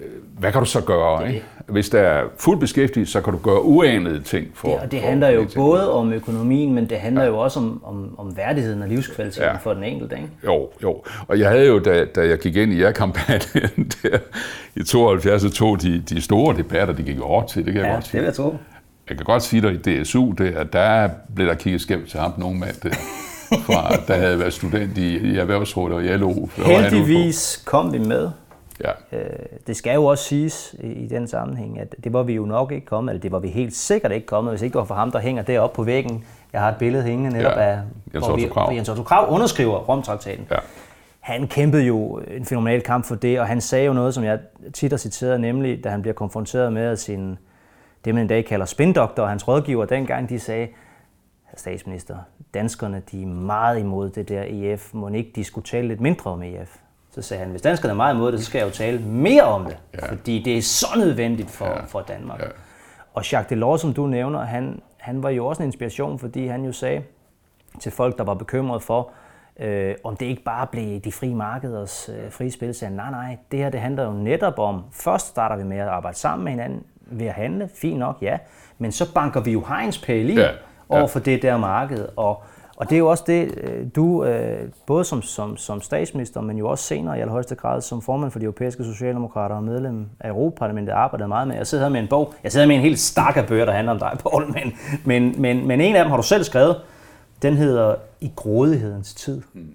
øh, 0.01 0.07
hvad 0.39 0.53
kan 0.53 0.61
du 0.61 0.67
så 0.67 0.81
gøre? 0.81 1.29
Ikke? 1.29 1.43
Hvis 1.69 1.89
der 1.89 2.01
er 2.01 2.25
fuld 2.39 2.59
beskæftigelse, 2.61 3.13
så 3.13 3.21
kan 3.21 3.33
du 3.33 3.39
gøre 3.39 3.63
uanede 3.65 4.21
ting. 4.23 4.47
For, 4.55 4.69
Det, 4.69 4.79
og 4.79 4.91
det 4.93 5.01
for 5.01 5.09
handler 5.09 5.29
jo 5.29 5.41
ting. 5.41 5.55
både 5.55 5.93
om 5.93 6.13
økonomien, 6.13 6.75
men 6.75 6.91
det 6.91 6.99
handler 6.99 7.23
ja. 7.23 7.29
jo 7.29 7.39
også 7.39 7.61
om, 7.61 7.83
om, 7.85 8.15
om 8.19 8.37
værdigheden 8.37 8.83
og 8.83 8.89
livskvaliteten 8.89 9.43
ja. 9.45 9.51
Ja. 9.51 9.57
for 9.57 9.75
den 9.75 9.85
enkelte. 9.85 10.17
Ikke? 10.17 10.29
Jo, 10.45 10.69
jo. 10.83 11.03
Og 11.29 11.39
jeg 11.39 11.51
havde 11.51 11.67
jo, 11.67 11.79
da, 11.79 12.05
da 12.05 12.27
jeg 12.29 12.39
gik 12.39 12.57
ind 12.57 12.73
i 12.73 12.81
jer-kampagnen 12.83 13.91
der 14.03 14.19
i 14.77 14.83
72, 14.83 15.43
så 15.43 15.51
tog 15.51 15.83
de, 15.83 15.99
de 16.09 16.21
store 16.21 16.57
debatter, 16.57 16.95
de 16.95 17.03
gik 17.03 17.19
hårdt 17.19 17.49
til, 17.49 17.65
det 17.65 17.73
kan 17.73 17.83
jeg 17.83 17.89
Ja, 17.89 17.93
godt 17.95 18.03
det 18.03 18.11
sige. 18.11 18.21
vil 18.21 18.25
jeg 18.27 18.35
tro. 18.35 18.57
Jeg 19.09 19.17
kan 19.17 19.25
godt 19.25 19.43
sige 19.43 19.63
dig, 19.63 19.73
i 19.73 20.03
DSU, 20.03 20.31
der, 20.33 20.65
der 20.65 21.09
blev 21.35 21.47
der 21.47 21.55
kigget 21.55 21.81
skævt 21.81 22.09
til 22.09 22.21
ham, 22.21 22.33
nogen 22.39 22.61
mand 22.61 22.75
der, 22.83 22.91
fra, 23.59 23.97
der 24.09 24.15
havde 24.15 24.39
været 24.39 24.53
student 24.53 24.99
i, 24.99 25.17
i 25.19 25.37
erhvervsrådet 25.39 25.97
og 25.97 26.05
i 26.05 26.09
LO. 26.09 26.47
Heldigvis 26.57 27.63
kom 27.67 27.93
vi 27.93 27.99
med. 27.99 28.31
Ja, 28.85 28.91
Øh, 29.13 29.27
Det 29.67 29.77
skal 29.77 29.95
jo 29.95 30.05
også 30.05 30.25
siges 30.25 30.75
i, 30.81 30.87
i 30.87 31.07
den 31.09 31.29
sammenhæng, 31.29 31.81
at 31.81 31.95
det 32.05 32.13
var 32.13 32.23
vi 32.23 32.33
jo 32.35 32.45
nok 32.45 32.73
ikke 32.73 32.87
kommet, 32.87 33.11
eller 33.13 33.21
det 33.21 33.33
var 33.33 33.39
vi 33.39 33.49
helt 33.49 33.77
sikkert 33.77 34.13
ikke 34.13 34.27
kommet, 34.27 34.53
hvis 34.53 34.63
ikke 34.63 34.73
det 34.73 34.79
var 34.79 34.85
for 34.85 34.95
ham, 34.95 35.11
der 35.11 35.19
hænger 35.21 35.43
deroppe 35.43 35.77
på 35.77 35.83
væggen. 35.83 36.25
Jeg 36.53 36.61
har 36.61 36.69
et 36.69 36.77
billede 36.77 37.03
hængende 37.05 37.37
netop 37.37 37.53
Ja, 37.53 37.61
af, 37.71 37.79
Jens 38.15 38.29
Otto 38.29 38.49
Krag. 38.49 38.65
hvor 38.65 38.73
Jens 38.73 38.89
Otto 38.89 39.03
Krav 39.03 39.27
underskriver 39.33 39.77
Romtraktaten. 39.79 40.47
ja. 40.51 40.57
Han 41.21 41.47
kæmpede 41.49 41.83
jo 41.83 42.21
en 42.37 42.45
fenomenal 42.45 42.81
kamp 42.81 43.05
for 43.07 43.15
det, 43.15 43.41
og 43.41 43.47
han 43.47 43.61
sagde 43.61 43.87
jo 43.87 43.93
noget, 43.93 44.15
som 44.15 44.25
jeg 44.25 44.39
tit 44.75 44.93
har 44.93 44.97
citeret, 44.97 45.41
nemlig 45.41 45.85
da 45.85 45.89
han 45.89 46.03
bliver 46.03 46.15
konfronteret 46.15 46.73
med 46.73 46.83
at 46.83 46.99
sin, 47.01 47.39
det 48.05 48.15
man 48.15 48.25
i 48.25 48.29
dag 48.29 48.45
kalder 48.45 48.67
spindoktor, 48.67 49.23
og 49.23 49.29
hans 49.29 49.49
rådgiver 49.49 49.85
dengang, 49.85 50.29
de 50.29 50.39
sagde, 50.39 50.69
statsminister, 51.57 52.17
danskerne 52.55 53.03
de 53.11 53.23
er 53.23 53.27
meget 53.27 53.79
imod 53.79 54.11
det 54.11 54.29
der 54.29 54.45
EF, 54.49 54.95
må 54.95 55.09
ikke 55.09 55.33
de 55.35 55.45
skulle 55.45 55.65
tale 55.65 55.89
lidt 55.89 56.01
mindre 56.01 56.31
om 56.31 56.43
EF? 56.43 56.77
Så 57.11 57.23
sagde 57.23 57.43
han, 57.43 57.51
hvis 57.51 57.63
danskerne 57.63 57.93
er 57.93 57.97
meget 57.97 58.15
imod 58.15 58.33
det, 58.33 58.41
så 58.41 58.47
skal 58.47 58.59
jeg 58.59 58.67
jo 58.67 58.73
tale 58.73 59.01
mere 59.01 59.43
om 59.43 59.65
det, 59.65 59.79
ja. 59.95 60.11
fordi 60.11 60.43
det 60.43 60.59
er 60.59 60.63
så 60.63 60.87
nødvendigt 60.97 61.51
for, 61.51 61.67
ja. 61.67 61.85
for 61.85 62.01
Danmark. 62.01 62.41
Ja. 62.41 62.47
Og 63.15 63.33
Jacques 63.33 63.49
Delors, 63.49 63.81
som 63.81 63.95
du 63.95 64.07
nævner, 64.07 64.41
han, 64.41 64.83
han 64.97 65.23
var 65.23 65.31
jo 65.31 65.47
også 65.47 65.63
en 65.63 65.69
inspiration, 65.69 66.19
fordi 66.19 66.47
han 66.47 66.65
jo 66.65 66.73
sagde 66.73 67.03
til 67.81 67.93
folk, 67.93 68.19
der 68.19 68.25
var 68.25 68.35
bekymret 68.35 68.83
for, 68.83 69.11
øh, 69.61 69.95
om 70.05 70.17
det 70.17 70.27
ikke 70.27 70.43
bare 70.43 70.67
blev 70.67 71.01
de 71.01 71.13
frie 71.13 71.35
markeders 71.35 72.09
øh, 72.09 72.33
frie 72.33 72.51
spil, 72.51 72.75
sagde 72.75 72.97
nej, 72.97 73.11
nej, 73.11 73.37
det 73.51 73.59
her 73.59 73.71
det 73.71 73.81
handler 73.81 74.05
jo 74.05 74.13
netop 74.13 74.59
om, 74.59 74.85
først 74.93 75.27
starter 75.27 75.57
vi 75.57 75.65
med 75.65 75.79
at 75.79 75.89
arbejde 75.89 76.19
sammen 76.19 76.45
med 76.45 76.53
hinanden 76.53 76.83
ved 77.07 77.27
at 77.27 77.35
handle, 77.35 77.69
fint 77.75 77.99
nok, 77.99 78.19
ja, 78.23 78.39
men 78.79 78.93
så 78.93 79.15
banker 79.15 79.41
vi 79.41 79.53
jo 79.53 79.61
hegnspæl 79.69 80.31
i 80.31 80.35
Ja, 80.35 80.41
ja, 80.41 80.51
over 80.89 81.07
for 81.07 81.19
det 81.19 81.43
der 81.43 81.57
marked, 81.57 82.09
og, 82.17 82.43
og 82.77 82.91
det 82.91 82.97
er 82.97 82.99
jo 82.99 83.11
også 83.11 83.25
det, 83.27 83.55
øh, 83.57 83.87
du, 83.97 84.25
øh, 84.25 84.69
både 84.87 85.05
som, 85.05 85.23
som, 85.23 85.57
som 85.57 85.81
statsminister, 85.81 86.41
men 86.41 86.59
jo 86.59 86.69
også 86.69 86.85
senere 86.85 87.19
i 87.19 87.21
allerhøjeste 87.21 87.55
grad 87.55 87.81
som 87.81 88.03
formand 88.03 88.31
for 88.31 88.39
de 88.39 88.45
europæiske 88.45 88.85
socialdemokrater 88.85 89.57
og 89.57 89.63
medlem 89.63 90.07
af 90.21 90.29
Europaparlamentet, 90.29 90.93
arbejdet 90.93 91.29
meget 91.29 91.49
med. 91.49 91.57
Jeg 91.57 91.67
sidder 91.67 91.85
her 91.85 91.91
med 91.91 92.01
en 92.01 92.09
bog, 92.09 92.35
jeg 92.43 92.53
sidder 92.53 92.67
med 92.67 92.77
en 92.77 92.83
helt 92.83 92.99
stak 92.99 93.37
af 93.37 93.47
bøger, 93.47 93.65
der 93.65 93.73
handler 93.73 93.93
om 93.93 93.99
dig, 93.99 94.13
Poul, 94.19 94.47
men, 94.47 94.73
men, 95.05 95.43
men, 95.43 95.67
men 95.69 95.81
en 95.81 95.97
af 95.97 96.05
dem 96.05 96.11
har 96.11 96.17
du 96.17 96.23
selv 96.23 96.45
skrevet, 96.45 96.77
den 97.43 97.57
hedder 97.57 97.97
I 98.21 98.33
grådighedens 98.37 99.15
tid. 99.15 99.43
Mm. 99.53 99.73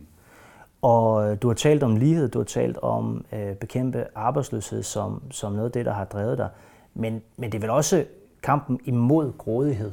Og 0.82 1.32
øh, 1.32 1.38
du 1.42 1.48
har 1.48 1.56
talt 1.56 1.84
om 1.84 1.96
lighed, 1.96 2.30
du 2.30 2.40
har 2.40 2.46
talt 2.46 2.78
om 2.78 3.26
øh, 3.34 3.56
bekæmpe 3.56 4.06
arbejdsløshed 4.16 4.84
som, 4.84 5.22
som 5.32 5.52
noget 5.52 5.66
af 5.66 5.72
det, 5.72 5.86
der 5.86 5.94
har 5.94 6.06
drevet 6.06 6.38
dig. 6.38 6.50
Men, 6.94 7.22
men 7.38 7.52
det 7.52 7.58
er 7.58 7.62
vel 7.62 7.70
også 7.70 8.06
kampen 8.44 8.80
imod 8.86 9.32
grådighed, 9.38 9.92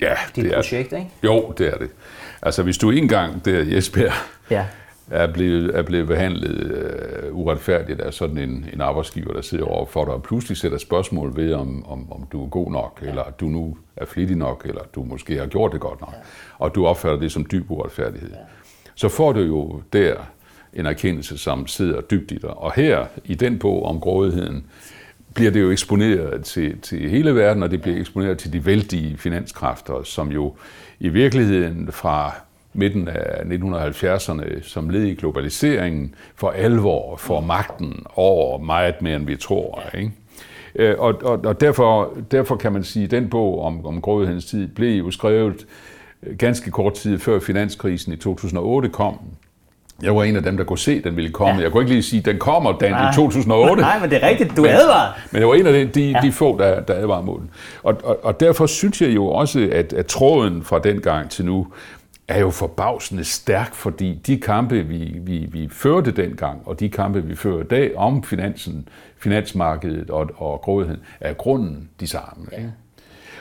ja 0.00 0.14
dit 0.36 0.44
det 0.44 0.52
er, 0.52 0.56
projekt, 0.56 0.92
ikke? 0.92 1.10
Jo, 1.22 1.54
det 1.58 1.66
er 1.74 1.78
det. 1.78 1.90
Altså, 2.42 2.62
hvis 2.62 2.78
du 2.78 2.90
engang 2.90 3.44
der 3.44 3.60
i 3.60 3.76
Esbjerg 3.76 4.12
Ja. 4.50 4.66
Er 5.12 5.32
blevet, 5.32 5.78
er 5.78 5.82
blevet 5.82 6.06
behandlet 6.06 6.60
øh, 6.60 7.34
uretfærdigt 7.34 8.00
af 8.00 8.14
sådan 8.14 8.38
en, 8.38 8.66
en 8.72 8.80
arbejdsgiver, 8.80 9.32
der 9.32 9.40
sidder 9.40 9.64
over 9.64 9.86
for 9.86 10.04
dig, 10.04 10.14
og 10.14 10.22
pludselig 10.22 10.56
sætter 10.56 10.78
spørgsmål 10.78 11.36
ved, 11.36 11.52
om, 11.52 11.86
om, 11.86 12.12
om 12.12 12.26
du 12.32 12.44
er 12.44 12.48
god 12.48 12.72
nok, 12.72 13.00
ja. 13.02 13.08
eller 13.08 13.24
du 13.40 13.46
nu 13.46 13.76
er 13.96 14.04
flittig 14.04 14.36
nok, 14.36 14.64
eller 14.68 14.82
du 14.94 15.02
måske 15.02 15.38
har 15.38 15.46
gjort 15.46 15.72
det 15.72 15.80
godt 15.80 16.00
nok, 16.00 16.12
ja. 16.12 16.18
og 16.58 16.74
du 16.74 16.86
opfatter 16.86 17.18
det 17.18 17.32
som 17.32 17.46
dyb 17.52 17.70
uretfærdighed. 17.70 18.30
Ja. 18.30 18.36
Så 18.94 19.08
får 19.08 19.32
du 19.32 19.40
jo 19.40 19.82
der 19.92 20.14
en 20.72 20.86
erkendelse, 20.86 21.38
som 21.38 21.66
sidder 21.66 22.00
dybt 22.00 22.30
i 22.30 22.36
dig. 22.36 22.50
Og 22.50 22.72
her, 22.76 23.06
i 23.24 23.34
den 23.34 23.58
bog 23.58 23.84
om 23.84 24.00
grådigheden, 24.00 24.66
bliver 25.34 25.50
det 25.50 25.60
jo 25.60 25.70
eksponeret 25.70 26.44
til, 26.44 26.80
til 26.80 27.10
hele 27.10 27.34
verden, 27.34 27.62
og 27.62 27.70
det 27.70 27.82
bliver 27.82 28.00
eksponeret 28.00 28.38
til 28.38 28.52
de 28.52 28.66
vældige 28.66 29.16
finanskræfter, 29.16 30.02
som 30.02 30.32
jo 30.32 30.54
i 31.00 31.08
virkeligheden 31.08 31.92
fra 31.92 32.34
midten 32.74 33.08
af 33.08 33.42
1970'erne, 33.44 34.68
som 34.68 34.88
led 34.90 35.02
i 35.02 35.14
globaliseringen, 35.14 36.14
for 36.36 36.50
alvor 36.50 37.16
får 37.16 37.40
magten 37.40 38.02
over 38.16 38.58
meget 38.58 39.02
mere, 39.02 39.16
end 39.16 39.26
vi 39.26 39.36
tror. 39.36 39.82
Ikke? 39.94 40.10
Øh, 40.74 40.94
Og, 40.98 41.14
og, 41.24 41.40
og 41.44 41.60
derfor, 41.60 42.10
derfor 42.30 42.56
kan 42.56 42.72
man 42.72 42.84
sige, 42.84 43.04
at 43.04 43.10
den 43.10 43.28
bog 43.30 43.62
om, 43.62 43.86
om 43.86 44.00
grådighedens 44.00 44.44
tid 44.44 44.68
blev 44.68 44.98
jo 45.04 45.10
skrevet 45.10 45.66
øh, 46.22 46.36
ganske 46.36 46.70
kort 46.70 46.94
tid 46.94 47.18
før 47.18 47.40
finanskrisen 47.40 48.12
i 48.12 48.16
2008 48.16 48.88
kom. 48.88 49.18
Jeg 50.02 50.16
var 50.16 50.24
en 50.24 50.36
af 50.36 50.42
dem, 50.42 50.56
der 50.56 50.64
kunne 50.64 50.78
se, 50.78 51.02
den 51.02 51.16
ville 51.16 51.30
komme. 51.30 51.54
Ja. 51.54 51.62
Jeg 51.62 51.72
kunne 51.72 51.82
ikke 51.82 51.92
lige 51.92 52.02
sige, 52.02 52.20
at 52.20 52.24
den 52.26 52.38
kommer, 52.38 52.78
Dan, 52.78 52.90
i 52.92 53.14
2008. 53.14 53.82
Nej, 53.82 53.98
men 54.00 54.10
det 54.10 54.24
er 54.24 54.28
rigtigt. 54.28 54.56
Du 54.56 54.62
Men- 54.62 54.70
advarer. 54.70 55.12
Men 55.30 55.40
jeg 55.40 55.48
var 55.48 55.54
en 55.54 55.66
af 55.66 55.72
de, 55.72 55.86
de, 56.00 56.10
ja. 56.10 56.20
de 56.22 56.32
få, 56.32 56.58
der, 56.58 56.80
der 56.80 56.94
advarede 56.94 57.26
mod 57.26 57.38
den. 57.38 57.50
Og, 57.82 57.96
og, 58.04 58.18
og 58.24 58.40
derfor 58.40 58.66
synes 58.66 59.02
jeg 59.02 59.14
jo 59.14 59.26
også, 59.26 59.68
at, 59.72 59.92
at 59.92 60.06
tråden 60.06 60.62
fra 60.62 60.78
den 60.78 61.00
gang 61.00 61.30
til 61.30 61.44
nu 61.44 61.66
er 62.28 62.40
jo 62.40 62.50
forbavsende 62.50 63.24
stærk, 63.24 63.74
fordi 63.74 64.20
de 64.26 64.40
kampe, 64.40 64.82
vi, 64.82 65.16
vi, 65.20 65.48
vi 65.52 65.68
førte 65.72 66.10
dengang, 66.10 66.62
og 66.64 66.80
de 66.80 66.88
kampe, 66.90 67.24
vi 67.24 67.34
fører 67.36 67.60
i 67.60 67.66
dag 67.66 67.96
om 67.96 68.22
finansen, 68.22 68.88
finansmarkedet 69.18 70.10
og, 70.10 70.30
og 70.36 70.60
grådigheden, 70.60 71.02
er 71.20 71.32
grunden 71.32 71.88
de 72.00 72.06
samme. 72.06 72.46
Ja. 72.52 72.62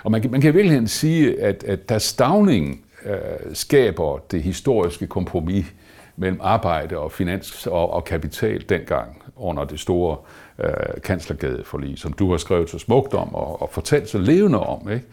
Og 0.03 0.11
man, 0.11 0.21
kan- 0.21 0.31
man 0.31 0.41
kan 0.41 0.49
i 0.49 0.53
virkeligheden 0.53 0.87
sige, 0.87 1.41
at, 1.41 1.63
at 1.63 1.89
da 1.89 1.97
Stavning 1.99 2.81
øh, 3.05 3.15
skaber 3.53 4.17
det 4.31 4.43
historiske 4.43 5.07
kompromis 5.07 5.65
mellem 6.15 6.39
arbejde 6.43 6.97
og 6.97 7.11
finans 7.11 7.67
og, 7.67 7.93
og 7.93 8.03
kapital 8.03 8.63
dengang 8.69 9.23
under 9.35 9.63
det 9.65 9.79
store 9.79 10.17
øh, 10.63 11.01
kanslergadeforlig, 11.03 11.97
som 11.99 12.13
du 12.13 12.31
har 12.31 12.37
skrevet 12.37 12.69
så 12.69 12.79
smukt 12.79 13.13
om 13.13 13.35
og, 13.35 13.61
og 13.61 13.69
fortalt 13.71 14.09
så 14.09 14.17
levende 14.17 14.59
om, 14.59 14.89
ikke? 14.91 15.05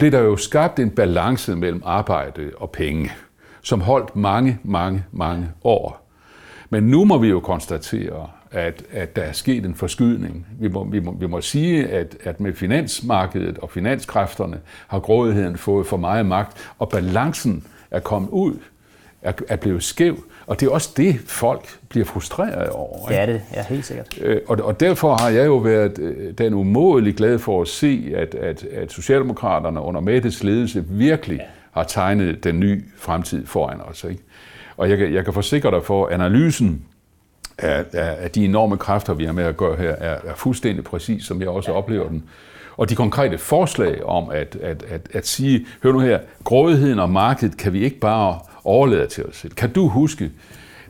Blev 0.00 0.12
der 0.12 0.20
jo 0.20 0.36
skabt 0.36 0.78
en 0.78 0.90
balance 0.90 1.56
mellem 1.56 1.82
arbejde 1.84 2.50
og 2.56 2.70
penge, 2.70 3.12
som 3.62 3.80
holdt 3.80 4.16
mange, 4.16 4.58
mange, 4.62 5.04
mange 5.12 5.48
år. 5.64 6.10
Men 6.70 6.82
nu 6.82 7.04
må 7.04 7.18
vi 7.18 7.28
jo 7.28 7.40
konstatere, 7.40 8.30
at, 8.50 8.82
at 8.92 9.16
der 9.16 9.22
er 9.22 9.32
sket 9.32 9.64
en 9.64 9.74
forskydning. 9.74 10.46
Vi 10.60 10.68
må, 10.68 10.84
vi 10.84 11.00
må, 11.00 11.16
vi 11.20 11.26
må 11.26 11.40
sige, 11.40 11.88
at, 11.88 12.16
at 12.24 12.40
med 12.40 12.54
finansmarkedet 12.54 13.58
og 13.58 13.70
finanskræfterne 13.70 14.60
har 14.88 14.98
grådigheden 14.98 15.58
fået 15.58 15.86
for 15.86 15.96
meget 15.96 16.26
magt, 16.26 16.72
og 16.78 16.88
balancen 16.88 17.66
er 17.90 18.00
kommet 18.00 18.30
ud 18.30 18.54
er, 19.22 19.32
er 19.48 19.56
blevet 19.56 19.82
skæv. 19.82 20.24
Og 20.50 20.60
det 20.60 20.66
er 20.66 20.70
også 20.70 20.90
det, 20.96 21.20
folk 21.26 21.78
bliver 21.88 22.04
frustreret 22.04 22.68
over. 22.68 23.08
Det 23.08 23.18
er 23.18 23.26
det, 23.26 23.42
ja, 23.54 23.64
helt 23.68 23.84
sikkert. 23.84 24.18
Øh, 24.22 24.40
og, 24.48 24.58
og 24.62 24.80
derfor 24.80 25.16
har 25.16 25.28
jeg 25.28 25.46
jo 25.46 25.56
været 25.56 25.98
øh, 25.98 26.32
den 26.38 26.54
umådelig 26.54 27.14
glad 27.14 27.38
for 27.38 27.62
at 27.62 27.68
se, 27.68 28.12
at, 28.16 28.34
at, 28.34 28.64
at 28.64 28.92
Socialdemokraterne 28.92 29.80
under 29.80 30.00
Mettes 30.00 30.44
ledelse 30.44 30.84
virkelig 30.88 31.38
ja. 31.38 31.44
har 31.72 31.82
tegnet 31.82 32.44
den 32.44 32.60
nye 32.60 32.82
fremtid 32.96 33.46
foran 33.46 33.80
os. 33.80 34.04
Ikke? 34.04 34.22
Og 34.76 34.90
jeg, 34.90 34.98
kan, 34.98 35.14
jeg 35.14 35.24
kan 35.24 35.34
forsikre 35.34 35.70
dig 35.70 35.84
for, 35.84 36.08
analysen 36.08 36.84
af, 37.58 37.84
af, 37.92 38.16
af 38.18 38.30
de 38.30 38.44
enorme 38.44 38.76
kræfter, 38.76 39.14
vi 39.14 39.24
har 39.24 39.32
med 39.32 39.44
at 39.44 39.56
gøre 39.56 39.76
her, 39.76 39.90
er, 39.90 40.18
er 40.24 40.34
fuldstændig 40.34 40.84
præcis, 40.84 41.24
som 41.24 41.40
jeg 41.40 41.48
også 41.48 41.70
ja. 41.70 41.76
oplever 41.76 42.08
den. 42.08 42.24
Og 42.76 42.90
de 42.90 42.94
konkrete 42.94 43.38
forslag 43.38 44.04
om 44.04 44.30
at, 44.30 44.56
at, 44.62 44.82
at, 44.90 45.08
at 45.12 45.26
sige, 45.26 45.66
hør 45.82 45.92
nu 45.92 45.98
her, 45.98 46.18
grådigheden 46.44 46.98
og 46.98 47.10
markedet 47.10 47.56
kan 47.56 47.72
vi 47.72 47.84
ikke 47.84 47.98
bare 47.98 48.38
overlade 48.64 49.06
til 49.06 49.24
os 49.24 49.36
selv. 49.36 49.52
Kan 49.52 49.72
du 49.72 49.88
huske, 49.88 50.30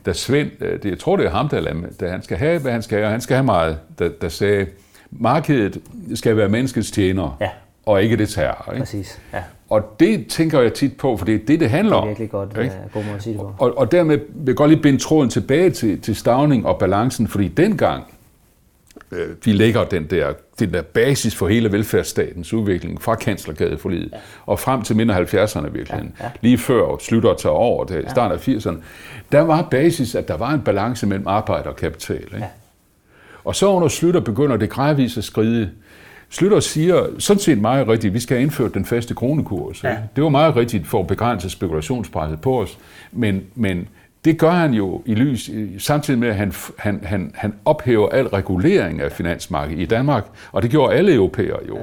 da 0.05 0.13
Svend, 0.13 0.49
øh, 0.59 0.83
det, 0.83 0.89
jeg 0.89 0.99
tror 0.99 1.17
det 1.17 1.25
er 1.25 1.29
ham, 1.29 1.49
der, 1.49 1.73
da 1.99 2.09
han 2.09 2.23
skal 2.23 2.37
have, 2.37 2.59
hvad 2.59 2.71
han 2.71 2.81
skal 2.81 2.97
have, 2.97 3.05
og 3.07 3.11
han 3.11 3.21
skal 3.21 3.35
have 3.35 3.45
meget, 3.45 3.77
der, 3.99 4.09
der 4.21 4.29
sagde, 4.29 4.65
markedet 5.11 5.77
skal 6.15 6.37
være 6.37 6.49
menneskets 6.49 6.91
tjener, 6.91 7.37
ja. 7.41 7.49
og 7.85 8.03
ikke 8.03 8.17
det 8.17 8.29
terror. 8.29 8.71
Ikke? 8.71 8.79
Præcis, 8.79 9.19
ja. 9.33 9.43
Og 9.69 9.95
det 9.99 10.27
tænker 10.27 10.61
jeg 10.61 10.73
tit 10.73 10.97
på, 10.97 11.17
for 11.17 11.25
det 11.25 11.35
er 11.35 11.39
det, 11.47 11.59
det 11.59 11.69
handler 11.69 11.95
om. 11.95 12.01
Det 12.01 12.05
er 12.05 12.09
virkelig 12.09 12.29
godt, 12.29 12.57
ikke? 12.57 12.75
Uh, 12.85 12.91
god 12.93 13.03
måde 13.03 13.15
at 13.15 13.23
sige 13.23 13.33
det 13.33 13.41
på. 13.41 13.53
Og, 13.59 13.77
og 13.77 13.91
dermed 13.91 14.17
vil 14.17 14.45
jeg 14.45 14.55
godt 14.55 14.71
lige 14.71 14.81
binde 14.81 14.99
tråden 14.99 15.29
tilbage 15.29 15.69
til, 15.69 16.01
til 16.01 16.15
stavning 16.15 16.65
og 16.65 16.79
balancen, 16.79 17.27
fordi 17.27 17.47
dengang, 17.47 18.03
vi 19.45 19.51
lægger 19.51 19.83
den 19.83 20.05
der, 20.05 20.33
den 20.59 20.73
der 20.73 20.81
basis 20.81 21.35
for 21.35 21.47
hele 21.47 21.71
velfærdsstatens 21.71 22.53
udvikling 22.53 23.01
fra 23.01 23.15
kanslergadeforliget 23.15 24.09
ja. 24.11 24.17
og 24.45 24.59
frem 24.59 24.81
til 24.81 24.95
minder 24.95 25.15
70'erne 25.15 25.69
virkelig, 25.69 26.11
ja, 26.19 26.25
ja. 26.25 26.31
lige 26.41 26.57
før 26.57 26.97
slutter 26.97 27.33
tager 27.33 27.53
over, 27.53 27.85
ja. 27.89 28.09
starten 28.09 28.37
af 28.37 28.47
80'erne, 28.47 28.81
der 29.31 29.41
var 29.41 29.61
basis, 29.71 30.15
at 30.15 30.27
der 30.27 30.37
var 30.37 30.51
en 30.53 30.61
balance 30.61 31.07
mellem 31.07 31.27
arbejde 31.27 31.69
og 31.69 31.75
kapital. 31.75 32.23
Ikke? 32.23 32.37
Ja. 32.37 32.47
Og 33.43 33.55
så 33.55 33.67
under 33.67 33.87
Slytter 33.87 34.19
begynder 34.19 34.57
det 34.57 34.69
gradvist 34.69 35.17
at 35.17 35.23
skride. 35.23 35.69
Slytter 36.29 36.59
siger 36.59 37.05
sådan 37.19 37.39
set 37.39 37.61
meget 37.61 37.87
rigtigt, 37.87 38.11
at 38.11 38.13
vi 38.13 38.19
skal 38.19 38.37
have 38.37 38.43
indført 38.43 38.73
den 38.73 38.85
faste 38.85 39.13
kronekurs. 39.13 39.83
Ja. 39.83 39.97
Det 40.15 40.23
var 40.23 40.29
meget 40.29 40.55
rigtigt 40.55 40.87
for 40.87 40.99
at 40.99 41.07
begrænse 41.07 41.49
spekulationspresset 41.49 42.41
på 42.41 42.61
os, 42.61 42.77
men, 43.11 43.43
men 43.55 43.87
det 44.25 44.37
gør 44.37 44.51
han 44.51 44.73
jo 44.73 45.01
i 45.05 45.15
lys, 45.15 45.49
samtidig 45.77 46.19
med, 46.19 46.27
at 46.27 46.35
han, 46.35 46.53
han, 46.77 46.99
han, 47.03 47.31
han 47.35 47.53
ophæver 47.65 48.09
al 48.09 48.27
regulering 48.27 49.01
af 49.01 49.11
finansmarkedet 49.11 49.81
i 49.81 49.85
Danmark, 49.85 50.23
og 50.51 50.61
det 50.61 50.71
gjorde 50.71 50.95
alle 50.95 51.13
europæere 51.13 51.59
jo. 51.67 51.77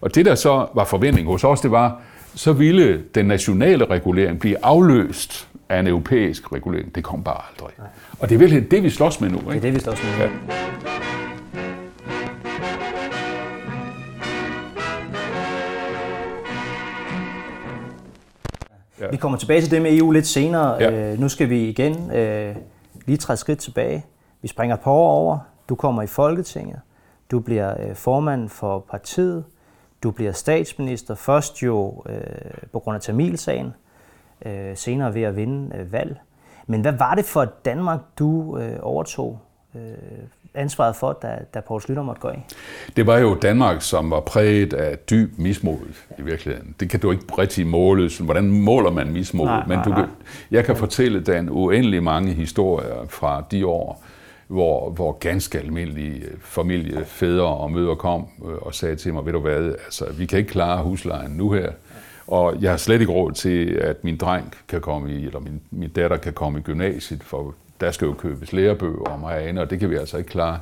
Og 0.00 0.14
det, 0.14 0.26
der 0.26 0.34
så 0.34 0.66
var 0.74 0.84
forventning 0.84 1.26
hos 1.26 1.44
os, 1.44 1.60
det 1.60 1.70
var, 1.70 2.00
så 2.34 2.52
ville 2.52 3.02
den 3.14 3.26
nationale 3.26 3.84
regulering 3.84 4.40
blive 4.40 4.64
afløst 4.64 5.48
af 5.68 5.80
en 5.80 5.86
europæisk 5.86 6.52
regulering. 6.52 6.94
Det 6.94 7.04
kom 7.04 7.22
bare 7.24 7.40
aldrig. 7.50 7.74
Og 8.18 8.28
det 8.28 8.34
er 8.34 8.38
virkelig 8.38 8.70
det, 8.70 8.82
vi 8.82 8.90
slås 8.90 9.20
med 9.20 9.30
nu. 9.30 9.38
Ikke? 9.38 9.50
Det 9.50 9.56
er 9.56 9.60
det, 9.60 9.74
vi 9.74 9.80
slås 9.80 9.98
med 10.04 10.28
nu. 10.28 10.34
Ja. 10.84 11.13
Ja. 19.04 19.10
Vi 19.10 19.16
kommer 19.16 19.38
tilbage 19.38 19.60
til 19.60 19.70
det 19.70 19.82
med 19.82 19.98
EU 19.98 20.10
lidt 20.10 20.26
senere. 20.26 20.74
Ja. 20.80 20.90
Øh, 20.90 21.20
nu 21.20 21.28
skal 21.28 21.50
vi 21.50 21.68
igen 21.68 22.10
øh, 22.10 22.56
lige 23.06 23.16
træde 23.16 23.36
skridt 23.36 23.58
tilbage. 23.58 24.04
Vi 24.42 24.48
springer 24.48 24.76
et 24.76 24.82
par 24.82 24.90
år 24.90 25.10
over. 25.10 25.38
Du 25.68 25.74
kommer 25.74 26.02
i 26.02 26.06
Folketinget. 26.06 26.80
Du 27.30 27.40
bliver 27.40 27.74
øh, 27.80 27.94
formand 27.94 28.48
for 28.48 28.78
partiet. 28.90 29.44
Du 30.02 30.10
bliver 30.10 30.32
statsminister. 30.32 31.14
Først 31.14 31.62
jo 31.62 32.04
øh, 32.08 32.20
på 32.72 32.78
grund 32.78 32.94
af 32.94 33.00
Tamilsagen. 33.00 33.74
Øh, 34.46 34.76
senere 34.76 35.14
ved 35.14 35.22
at 35.22 35.36
vinde 35.36 35.76
øh, 35.76 35.92
valg. 35.92 36.20
Men 36.66 36.80
hvad 36.80 36.92
var 36.92 37.14
det 37.14 37.24
for 37.24 37.44
Danmark, 37.44 38.00
du 38.18 38.58
øh, 38.58 38.78
overtog 38.82 39.38
øh, 39.76 39.80
ansvaret 40.54 40.96
for, 40.96 41.18
da, 41.22 41.38
da 41.54 41.60
Poul 41.60 41.80
Slytter 41.80 42.02
måtte 42.02 42.20
gå 42.20 42.28
af? 42.28 42.46
Det 42.96 43.06
var 43.06 43.18
jo 43.18 43.34
Danmark, 43.34 43.82
som 43.82 44.10
var 44.10 44.20
præget 44.20 44.72
af 44.72 44.98
dyb 44.98 45.38
mismod 45.38 45.78
i 46.18 46.22
virkeligheden. 46.22 46.74
Det 46.80 46.90
kan 46.90 47.00
du 47.00 47.10
ikke 47.10 47.24
rigtig 47.38 47.66
måle. 47.66 48.10
Hvordan 48.20 48.50
måler 48.50 48.90
man 48.90 49.12
mismod? 49.12 49.46
Nej, 49.46 49.66
Men 49.66 49.78
du 49.84 49.90
nej, 49.90 49.98
kan, 49.98 50.08
jeg 50.50 50.64
kan 50.64 50.76
fortælle 50.76 51.20
dig 51.20 51.38
en 51.38 51.50
uendelig 51.50 52.02
mange 52.02 52.32
historier 52.32 53.06
fra 53.08 53.44
de 53.50 53.66
år, 53.66 54.04
hvor, 54.46 54.90
hvor 54.90 55.12
ganske 55.12 55.58
almindelige 55.58 56.22
familiefædre 56.40 57.46
og 57.46 57.70
møder 57.70 57.94
kom 57.94 58.26
øh, 58.44 58.54
og 58.54 58.74
sagde 58.74 58.96
til 58.96 59.14
mig, 59.14 59.26
ved 59.26 59.32
du 59.32 59.40
hvad, 59.40 59.74
altså, 59.84 60.12
vi 60.12 60.26
kan 60.26 60.38
ikke 60.38 60.50
klare 60.50 60.82
huslejen 60.82 61.30
nu 61.30 61.52
her. 61.52 61.70
Og 62.26 62.62
jeg 62.62 62.70
har 62.70 62.76
slet 62.76 63.00
ikke 63.00 63.12
råd 63.12 63.32
til, 63.32 63.68
at 63.68 64.04
min 64.04 64.16
dreng 64.16 64.54
kan 64.68 64.80
komme 64.80 65.12
i, 65.12 65.26
eller 65.26 65.40
min, 65.40 65.60
min 65.70 65.90
datter 65.90 66.16
kan 66.16 66.32
komme 66.32 66.58
i 66.58 66.62
gymnasiet, 66.62 67.22
for 67.22 67.54
der 67.84 67.90
skal 67.90 68.06
jo 68.06 68.12
købes 68.12 68.52
lærebøger 68.52 69.04
om 69.04 69.22
herinde, 69.22 69.62
og 69.62 69.70
det 69.70 69.80
kan 69.80 69.90
vi 69.90 69.96
altså 69.96 70.16
ikke 70.18 70.30
klare. 70.30 70.60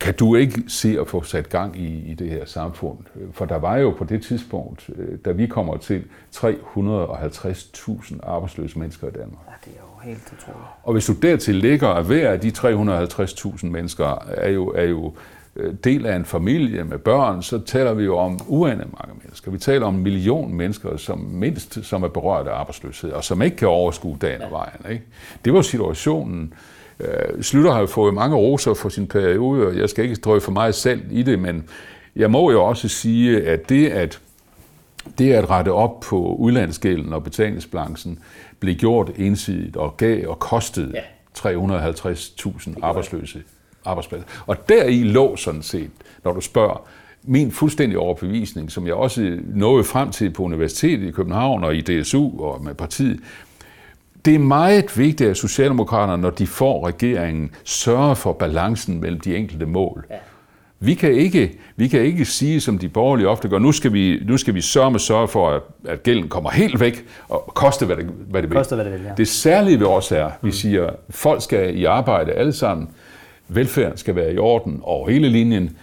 Kan 0.00 0.14
du 0.14 0.34
ikke 0.34 0.62
se 0.68 1.00
at 1.00 1.08
få 1.08 1.22
sat 1.22 1.48
gang 1.48 1.76
i, 1.76 2.10
i 2.10 2.14
det 2.14 2.30
her 2.30 2.44
samfund? 2.44 2.98
For 3.32 3.44
der 3.44 3.58
var 3.58 3.76
jo 3.76 3.90
på 3.98 4.04
det 4.04 4.22
tidspunkt, 4.22 4.90
øh, 4.96 5.18
da 5.24 5.32
vi 5.32 5.46
kommer 5.46 5.76
til, 5.76 6.04
350.000 6.36 8.18
arbejdsløse 8.22 8.78
mennesker 8.78 9.08
i 9.08 9.10
Danmark. 9.10 9.42
Ja, 9.46 9.52
det 9.64 9.72
er 9.76 9.80
jo 9.80 10.10
helt 10.10 10.32
utroligt. 10.38 10.68
Og 10.82 10.92
hvis 10.92 11.06
du 11.06 11.12
dertil 11.12 11.54
lægger, 11.54 11.88
at 11.88 12.04
hver 12.04 12.30
af 12.30 12.40
de 12.40 12.48
350.000 12.48 13.66
mennesker 13.66 14.24
er 14.28 14.50
jo, 14.50 14.68
er 14.68 14.84
jo 14.84 15.12
del 15.84 16.06
af 16.06 16.16
en 16.16 16.24
familie 16.24 16.84
med 16.84 16.98
børn, 16.98 17.42
så 17.42 17.58
taler 17.58 17.94
vi 17.94 18.04
jo 18.04 18.16
om 18.16 18.40
uendeligt 18.46 18.92
mange 18.92 19.20
mennesker. 19.24 19.50
Vi 19.50 19.58
taler 19.58 19.86
om 19.86 19.94
en 19.94 20.02
million 20.02 20.54
mennesker, 20.54 20.96
som 20.96 21.18
mindst 21.18 21.78
som 21.84 22.02
er 22.02 22.08
berørt 22.08 22.46
af 22.46 22.54
arbejdsløshed, 22.54 23.10
og 23.10 23.24
som 23.24 23.42
ikke 23.42 23.56
kan 23.56 23.68
overskue 23.68 24.16
dagen 24.20 24.42
og 24.42 24.50
vejen. 24.50 24.80
Ikke? 24.90 25.04
Det 25.44 25.52
var 25.52 25.62
situationen. 25.62 26.54
Øh, 27.00 27.42
Slytter 27.42 27.72
har 27.72 27.80
jo 27.80 27.86
fået 27.86 28.14
mange 28.14 28.36
roser 28.36 28.74
for 28.74 28.88
sin 28.88 29.06
periode, 29.06 29.66
og 29.66 29.76
jeg 29.76 29.90
skal 29.90 30.04
ikke 30.04 30.16
drøje 30.16 30.40
for 30.40 30.52
meget 30.52 30.74
selv 30.74 31.02
i 31.10 31.22
det, 31.22 31.38
men 31.38 31.64
jeg 32.16 32.30
må 32.30 32.50
jo 32.50 32.64
også 32.64 32.88
sige, 32.88 33.46
at 33.46 33.68
det 33.68 33.88
at, 33.88 34.20
det 35.18 35.32
at 35.32 35.50
rette 35.50 35.72
op 35.72 36.00
på 36.00 36.34
udlandsgælden 36.38 37.12
og 37.12 37.24
betalingsbalancen 37.24 38.18
blev 38.60 38.74
gjort 38.74 39.10
ensidigt 39.16 39.76
og 39.76 39.96
gav 39.96 40.28
og 40.28 40.38
kostede 40.38 40.92
ja. 40.94 41.02
350.000 41.38 42.74
arbejdsløse 42.82 43.42
arbejdspladser. 43.84 44.28
Og 44.46 44.68
deri 44.68 45.02
lå 45.02 45.36
sådan 45.36 45.62
set, 45.62 45.90
når 46.24 46.32
du 46.32 46.40
spørger, 46.40 46.86
min 47.24 47.50
fuldstændige 47.50 47.98
overbevisning, 47.98 48.72
som 48.72 48.86
jeg 48.86 48.94
også 48.94 49.38
nåede 49.54 49.84
frem 49.84 50.10
til 50.10 50.30
på 50.30 50.42
Universitetet 50.42 51.08
i 51.08 51.10
København 51.10 51.64
og 51.64 51.76
i 51.76 51.80
DSU 51.80 52.44
og 52.44 52.64
med 52.64 52.74
partiet, 52.74 53.20
det 54.24 54.34
er 54.34 54.38
meget 54.38 54.98
vigtigt, 54.98 55.30
at 55.30 55.36
Socialdemokraterne, 55.36 56.22
når 56.22 56.30
de 56.30 56.46
får 56.46 56.86
regeringen, 56.86 57.50
sørger 57.64 58.14
for 58.14 58.32
balancen 58.32 59.00
mellem 59.00 59.20
de 59.20 59.36
enkelte 59.36 59.66
mål. 59.66 60.04
Ja. 60.10 60.16
Vi 60.84 60.94
kan, 60.94 61.12
ikke, 61.12 61.58
vi 61.76 61.88
kan 61.88 62.00
ikke 62.00 62.24
sige, 62.24 62.60
som 62.60 62.78
de 62.78 62.88
borgerlige 62.88 63.28
ofte 63.28 63.48
gør, 63.48 63.58
nu 63.58 63.72
skal 63.72 63.92
vi, 63.92 64.22
nu 64.24 64.36
skal 64.36 64.54
vi 64.54 64.60
sørge 64.60 64.90
med 64.90 65.00
sørge 65.00 65.28
for, 65.28 65.50
at, 65.50 65.62
at 65.84 66.02
gælden 66.02 66.28
kommer 66.28 66.50
helt 66.50 66.80
væk 66.80 67.04
og 67.28 67.52
koste, 67.54 67.86
hvad 67.86 67.96
det, 67.96 68.04
hvad 68.04 68.42
det 68.42 68.50
vil. 68.50 68.56
Koste, 68.56 68.74
hvad 68.74 68.84
det, 68.84 68.92
vil 68.92 69.02
ja. 69.02 69.12
det 69.16 69.28
særlige 69.28 69.80
ved 69.80 69.86
os 69.86 70.12
er, 70.12 70.30
vi 70.42 70.50
siger, 70.50 70.90
folk 71.10 71.42
skal 71.42 71.78
i 71.78 71.84
arbejde 71.84 72.32
alle 72.32 72.52
sammen, 72.52 72.88
velfærden 73.48 73.96
skal 73.96 74.16
være 74.16 74.32
i 74.32 74.38
orden 74.38 74.80
over 74.82 75.08
hele 75.08 75.28
linjen, 75.28 75.76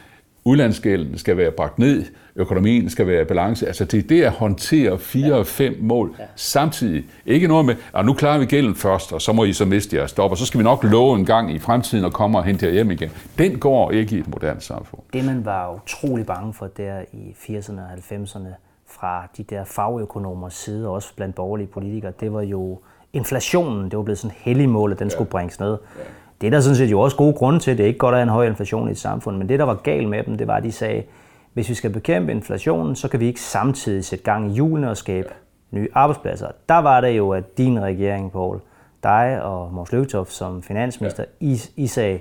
udlandsgælden 0.43 1.17
skal 1.17 1.37
være 1.37 1.51
bragt 1.51 1.79
ned, 1.79 2.05
økonomien 2.35 2.89
skal 2.89 3.07
være 3.07 3.21
i 3.21 3.25
balance. 3.25 3.67
Altså 3.67 3.85
det 3.85 3.97
er 4.03 4.07
det 4.07 4.23
at 4.23 4.31
håndtere 4.31 4.99
fire 4.99 5.33
og 5.33 5.45
fem 5.45 5.77
mål 5.79 6.15
ja. 6.19 6.23
samtidig. 6.35 7.05
Ikke 7.25 7.47
noget 7.47 7.65
med, 7.65 7.75
at 7.95 8.05
nu 8.05 8.13
klarer 8.13 8.39
vi 8.39 8.45
gælden 8.45 8.75
først, 8.75 9.13
og 9.13 9.21
så 9.21 9.33
må 9.33 9.43
I 9.43 9.53
så 9.53 9.65
miste 9.65 9.97
jeres 9.97 10.11
stop, 10.11 10.31
og 10.31 10.37
så 10.37 10.45
skal 10.45 10.57
vi 10.57 10.63
nok 10.63 10.83
love 10.83 11.19
en 11.19 11.25
gang 11.25 11.53
i 11.53 11.59
fremtiden 11.59 12.05
at 12.05 12.13
komme 12.13 12.37
og 12.37 12.43
hente 12.43 12.65
jer 12.65 12.71
hjem 12.71 12.91
igen. 12.91 13.09
Den 13.37 13.59
går 13.59 13.91
ikke 13.91 14.15
i 14.15 14.19
et 14.19 14.27
moderne 14.27 14.61
samfund. 14.61 15.01
Det 15.13 15.25
man 15.25 15.45
var 15.45 15.81
utrolig 15.83 16.25
bange 16.25 16.53
for 16.53 16.67
der 16.67 17.01
i 17.13 17.35
80'erne 17.39 17.79
og 17.79 17.93
90'erne 17.93 18.47
fra 18.87 19.27
de 19.37 19.43
der 19.43 19.63
fagøkonomers 19.63 20.53
side, 20.53 20.87
også 20.87 21.15
blandt 21.15 21.35
borgerlige 21.35 21.67
politikere, 21.67 22.11
det 22.19 22.33
var 22.33 22.41
jo 22.41 22.79
inflationen. 23.13 23.91
Det 23.91 23.97
var 23.97 24.03
blevet 24.03 24.19
sådan 24.19 24.35
hellig 24.37 24.69
mål, 24.69 24.91
at 24.91 24.99
den 24.99 25.07
ja. 25.07 25.13
skulle 25.13 25.29
bringes 25.29 25.59
ned. 25.59 25.77
Ja. 25.97 26.03
Det 26.41 26.47
er 26.47 26.51
der 26.51 26.59
sådan 26.59 26.75
set 26.75 26.91
jo 26.91 26.99
også 26.99 27.17
gode 27.17 27.33
grunde 27.33 27.59
til. 27.59 27.77
Det 27.77 27.83
er 27.83 27.87
ikke 27.87 27.99
godt 27.99 28.13
at 28.13 28.19
have 28.19 28.23
en 28.23 28.29
høj 28.29 28.47
inflation 28.47 28.87
i 28.87 28.91
et 28.91 28.97
samfund, 28.97 29.37
men 29.37 29.49
det, 29.49 29.59
der 29.59 29.65
var 29.65 29.73
galt 29.73 30.09
med 30.09 30.23
dem, 30.23 30.37
det 30.37 30.47
var, 30.47 30.55
at 30.55 30.63
de 30.63 30.71
sagde, 30.71 31.03
hvis 31.53 31.69
vi 31.69 31.73
skal 31.73 31.89
bekæmpe 31.89 32.31
inflationen, 32.31 32.95
så 32.95 33.07
kan 33.07 33.19
vi 33.19 33.27
ikke 33.27 33.41
samtidig 33.41 34.05
sætte 34.05 34.25
gang 34.25 34.51
i 34.51 34.53
hjulene 34.53 34.89
og 34.89 34.97
skabe 34.97 35.29
nye 35.71 35.87
arbejdspladser. 35.93 36.47
Der 36.69 36.77
var 36.77 37.01
det 37.01 37.09
jo, 37.09 37.29
at 37.29 37.57
din 37.57 37.81
regering, 37.81 38.31
Poul, 38.31 38.59
dig 39.03 39.41
og 39.43 39.73
Mors 39.73 39.91
Løgtoft 39.91 40.33
som 40.33 40.63
finansminister, 40.63 41.23
ja. 41.41 41.45
I, 41.45 41.61
I 41.75 41.87
sagde, 41.87 42.19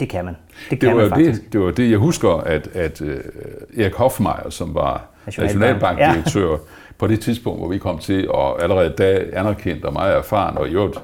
det 0.00 0.08
kan 0.08 0.24
man. 0.24 0.36
Det, 0.70 0.80
kan 0.80 0.88
det, 0.88 0.96
var 0.96 1.02
man 1.02 1.10
faktisk. 1.10 1.42
Det, 1.44 1.52
det 1.52 1.60
var 1.60 1.70
det, 1.70 1.90
jeg 1.90 1.98
husker, 1.98 2.30
at, 2.30 2.68
at 2.74 3.00
uh, 3.00 3.08
Erik 3.78 3.94
Hofmeier, 3.94 4.50
som 4.50 4.74
var 4.74 5.04
nationalbankdirektør, 5.26 6.50
ja. 6.50 6.56
på 6.98 7.06
det 7.06 7.20
tidspunkt, 7.20 7.60
hvor 7.60 7.68
vi 7.68 7.78
kom 7.78 7.98
til, 7.98 8.30
og 8.30 8.62
allerede 8.62 8.90
da 8.90 9.24
anerkendt 9.32 9.84
og 9.84 9.92
meget 9.92 10.16
erfaren, 10.16 10.58
og 10.58 10.68
i 10.68 10.72
øvrigt 10.72 10.98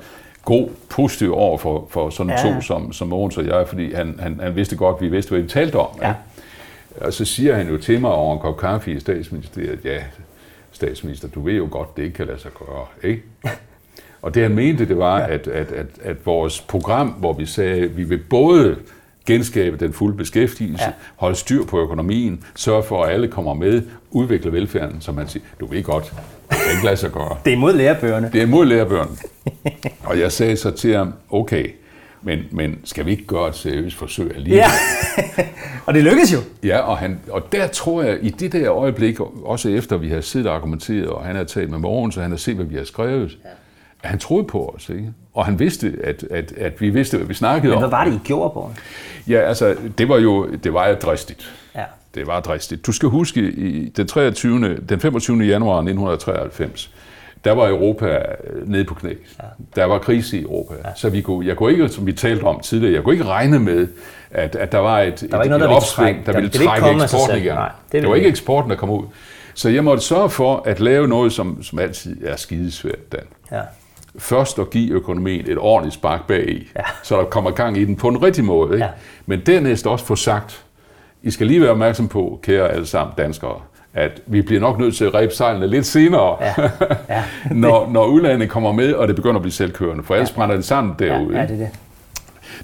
god, 0.45 0.69
positiv 0.89 1.35
over 1.35 1.59
for, 1.59 1.87
for 1.91 2.11
sådan 2.11 2.33
ja. 2.33 2.55
to 2.55 2.61
som, 2.61 2.93
som 2.93 3.09
Mogens 3.09 3.37
og 3.37 3.47
jeg, 3.47 3.69
fordi 3.69 3.95
han, 3.95 4.17
han, 4.19 4.41
han 4.41 4.57
vidste 4.57 4.77
godt, 4.77 5.01
vi 5.01 5.09
vidste, 5.09 5.31
hvad 5.31 5.41
vi 5.41 5.49
talte 5.49 5.77
om. 5.77 5.99
Ja. 6.03 6.15
Og 7.01 7.13
så 7.13 7.25
siger 7.25 7.55
han 7.55 7.69
jo 7.69 7.79
til 7.79 8.01
mig 8.01 8.11
over 8.11 8.35
en 8.35 8.41
kop 8.41 8.57
kaffe 8.57 8.93
i 8.93 9.01
statsministeriet, 9.01 9.79
ja, 9.85 10.03
statsminister, 10.73 11.29
du 11.29 11.41
ved 11.41 11.55
jo 11.55 11.69
godt, 11.71 11.97
det 11.97 12.03
ikke 12.03 12.17
kan 12.17 12.27
lade 12.27 12.39
sig 12.39 12.51
gøre, 12.59 12.87
ikke? 13.03 13.23
Og 14.23 14.35
det 14.35 14.43
han 14.43 14.55
mente, 14.55 14.89
det 14.89 14.99
var, 14.99 15.19
ja. 15.19 15.35
at, 15.35 15.47
at, 15.47 15.73
at, 15.73 15.87
at 16.03 16.27
vores 16.27 16.61
program, 16.61 17.09
hvor 17.09 17.33
vi 17.33 17.47
sagde, 17.47 17.85
at 17.85 17.97
vi 17.97 18.05
vil 18.05 18.19
både 18.19 18.77
genskabe 19.27 19.77
den 19.77 19.93
fulde 19.93 20.17
beskæftigelse, 20.17 20.85
ja. 20.85 20.93
holde 21.17 21.37
styr 21.37 21.65
på 21.65 21.81
økonomien, 21.81 22.45
sørge 22.55 22.83
for, 22.83 23.05
at 23.05 23.13
alle 23.13 23.29
kommer 23.29 23.55
med, 23.55 23.83
udvikle 24.11 24.53
velfærden, 24.53 25.01
som 25.01 25.15
man 25.15 25.29
siger, 25.29 25.45
du 25.61 25.67
ved 25.67 25.83
godt, 25.83 26.13
det 26.51 26.59
kan 26.59 26.73
ikke 26.73 26.85
lade 26.85 26.97
sig 26.97 27.11
gøre. 27.11 27.37
Det 27.45 27.51
er 27.53 27.57
imod 27.57 27.73
lærebøgerne. 27.73 28.31
Det 28.33 28.39
er 28.39 28.47
imod 28.47 28.67
lærebøgerne. 28.67 29.11
og 30.05 30.21
jeg 30.21 30.33
sagde 30.33 30.57
så 30.57 30.71
til 30.71 30.97
ham, 30.97 31.15
okay, 31.31 31.71
men, 32.23 32.39
men 32.51 32.79
skal 32.85 33.07
vi 33.07 33.11
ikke 33.11 33.25
gøre 33.25 33.49
et 33.49 33.55
seriøst 33.55 33.97
forsøg 33.97 34.35
alligevel? 34.35 34.59
Ja, 34.59 34.71
og 35.87 35.95
det 35.95 36.05
lykkedes 36.05 36.33
jo. 36.33 36.39
Ja, 36.65 36.79
og, 36.79 36.99
han, 36.99 37.21
og 37.31 37.53
der 37.53 37.67
tror 37.67 38.03
jeg, 38.03 38.19
i 38.23 38.29
det 38.31 38.53
der 38.53 38.73
øjeblik, 38.73 39.21
også 39.21 39.69
efter 39.69 39.97
vi 39.97 40.09
har 40.09 40.21
siddet 40.21 40.49
og 40.49 40.55
argumenteret, 40.55 41.09
og 41.09 41.25
han 41.25 41.37
har 41.37 41.45
talt 41.45 41.71
med 41.71 41.79
morgen, 41.79 42.13
så 42.13 42.21
han 42.21 42.31
har 42.31 42.39
set, 42.39 42.55
hvad 42.55 42.65
vi 42.65 42.77
har 42.77 42.85
skrevet, 42.85 43.39
ja. 43.45 43.49
Han 44.03 44.19
troede 44.19 44.45
på 44.45 44.75
os, 44.77 44.89
ikke? 44.89 45.13
Og 45.35 45.45
han 45.47 45.59
vidste, 45.59 45.93
at, 46.05 46.25
at, 46.31 46.53
at 46.53 46.81
vi 46.81 46.91
vidste, 46.91 47.17
hvad 47.17 47.27
vi 47.27 47.35
snakkede 47.35 47.67
Men 47.69 47.75
om. 47.75 47.81
hvad 47.83 47.91
var 47.91 48.05
det, 48.05 48.15
I 48.15 48.19
gjorde 48.25 48.51
på? 48.55 48.71
Ja, 49.29 49.39
altså, 49.39 49.77
det 49.99 50.09
var 50.09 50.19
jo 50.19 50.47
det 50.65 50.75
var 50.75 50.89
jo 50.89 50.95
dristigt. 50.95 51.53
Ja. 51.75 51.85
Det 52.15 52.27
var 52.27 52.41
dristigt. 52.41 52.87
Du 52.87 52.93
skal 52.93 53.09
huske, 53.09 53.41
i 53.41 53.89
den, 53.89 54.07
23. 54.07 54.77
den 54.89 55.01
25. 55.01 55.39
januar 55.39 55.75
1993, 55.77 56.91
der 57.45 57.53
var 57.53 57.69
Europa 57.69 58.07
øh, 58.45 58.69
nede 58.69 58.85
på 58.85 58.95
knæ. 58.95 59.09
Ja. 59.09 59.45
Der 59.77 59.85
var 59.85 59.99
krise 59.99 60.39
i 60.39 60.43
Europa. 60.43 60.75
Ja. 60.85 60.91
Så 60.97 61.09
vi 61.11 61.21
kunne, 61.21 61.47
jeg 61.47 61.57
kunne 61.57 61.73
ikke, 61.73 61.89
som 61.89 62.07
vi 62.07 62.13
talte 62.13 62.43
om 62.45 62.61
tidligere, 62.61 62.95
jeg 62.95 63.03
kunne 63.03 63.15
ikke 63.15 63.25
regne 63.27 63.59
med, 63.59 63.89
at, 64.31 64.57
at 64.57 64.73
der 64.73 64.79
var 64.79 65.01
et, 65.01 65.21
Der 65.31 65.37
var 65.37 65.45
et, 65.45 65.51
noget, 65.51 65.61
et 65.61 65.61
der 65.61 65.67
ville 65.67 65.77
opsving, 65.77 66.07
trække- 66.25 66.33
der 66.33 66.33
ville 66.33 66.51
trække 66.51 66.87
sig 66.87 67.03
eksporten 67.05 67.37
igen. 67.37 67.55
Nej, 67.55 67.71
det 67.93 68.03
det, 68.03 68.11
var 68.11 68.15
ikke. 68.17 68.29
eksporten, 68.29 68.71
der 68.71 68.77
kom 68.77 68.91
ud. 68.91 69.05
Så 69.55 69.69
jeg 69.69 69.85
måtte 69.85 70.03
sørge 70.03 70.31
for 70.31 70.63
at 70.67 70.81
lave 70.81 71.09
noget, 71.09 71.33
som, 71.33 71.63
som 71.63 71.79
altid 71.79 72.25
er 72.27 72.37
skidesvært, 72.37 73.13
Dan. 73.13 73.21
Ja. 73.53 73.61
Først 74.19 74.59
at 74.59 74.71
give 74.71 74.91
økonomien 74.93 75.51
et 75.51 75.59
ordentligt 75.59 75.95
spark 75.95 76.27
bag 76.27 76.49
i, 76.49 76.69
Ja. 76.77 76.83
så 77.03 77.17
der 77.17 77.25
kommer 77.25 77.51
gang 77.51 77.77
i 77.79 77.85
den 77.85 77.97
på 77.97 78.09
en 78.09 78.23
rigtig 78.23 78.45
måde. 78.45 78.73
Ikke? 78.75 78.85
Ja. 78.85 78.91
Men 79.27 79.41
dernæst 79.47 79.87
også 79.87 80.05
få 80.05 80.17
sagt, 80.17 80.65
I 81.23 81.31
skal 81.31 81.47
lige 81.47 81.61
være 81.61 81.71
opmærksom 81.71 82.09
på, 82.09 82.41
kære 82.43 82.69
alle 82.69 82.87
sammen 82.87 83.15
danskere, 83.19 83.55
at 83.95 84.21
vi 84.27 84.43
bliver 84.43 84.61
nok 84.61 84.79
nødt 84.79 84.97
til 84.97 85.05
at 85.05 85.15
ræbe 85.15 85.35
sejlene 85.35 85.67
lidt 85.67 85.87
senere, 85.87 86.37
Ja. 86.41 86.53
Ja. 87.09 87.23
når, 87.51 87.89
når 87.91 88.07
udlandet 88.07 88.51
kommer 88.51 88.73
med, 88.73 88.93
og 88.95 89.09
det 89.09 89.17
begynder 89.17 89.37
at 89.37 89.43
blive 89.43 89.53
selvkørende. 89.53 90.03
For 90.05 90.15
ellers 90.15 90.31
brænder 90.33 90.55
det 90.57 90.65
sammen 90.65 90.95
Ja, 91.01 91.05
derude. 91.07 91.37
ja, 91.37 91.43
ikke? 91.43 91.55
det 91.55 91.63
er 91.63 91.67
det. 91.67 91.79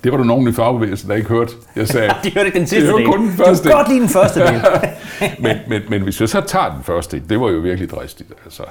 Det 0.04 0.12
var 0.12 0.18
der 0.18 0.24
nogen 0.24 0.48
i 0.48 0.52
fagbevægelsen, 0.52 1.10
der 1.10 1.16
ikke 1.16 1.28
hørte. 1.28 1.52
Jeg 1.76 1.88
sagde, 1.88 2.08
De 2.24 2.30
hørte 2.34 2.50
den 2.50 2.66
sidste 2.66 2.86
det 2.86 2.92
var 2.92 2.98
del. 2.98 3.06
kun 3.06 3.20
den 3.20 3.36
Du 3.36 3.44
første 3.44 3.68
kan 3.68 3.76
godt 3.76 3.88
lide 3.88 4.00
den 4.00 4.08
første 4.08 4.40
del. 4.40 4.60
men, 5.44 5.56
men, 5.68 5.82
men 5.88 6.02
hvis 6.02 6.20
jeg 6.20 6.28
så 6.28 6.40
tager 6.40 6.74
den 6.74 6.82
første, 6.84 7.16
del, 7.20 7.28
det 7.28 7.40
var 7.40 7.48
jo 7.50 7.58
virkelig 7.58 7.90
dristigt. 7.90 8.32
Altså, 8.44 8.62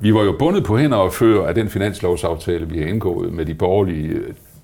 vi 0.00 0.14
var 0.14 0.22
jo 0.22 0.36
bundet 0.38 0.64
på 0.64 0.78
hænder 0.78 0.96
og 0.96 1.12
før 1.12 1.46
af 1.46 1.54
den 1.54 1.68
finanslovsaftale, 1.68 2.66
vi 2.68 2.78
har 2.78 2.86
indgået 2.86 3.32
med 3.32 3.46
de 3.46 3.54
borgerlige 3.54 4.12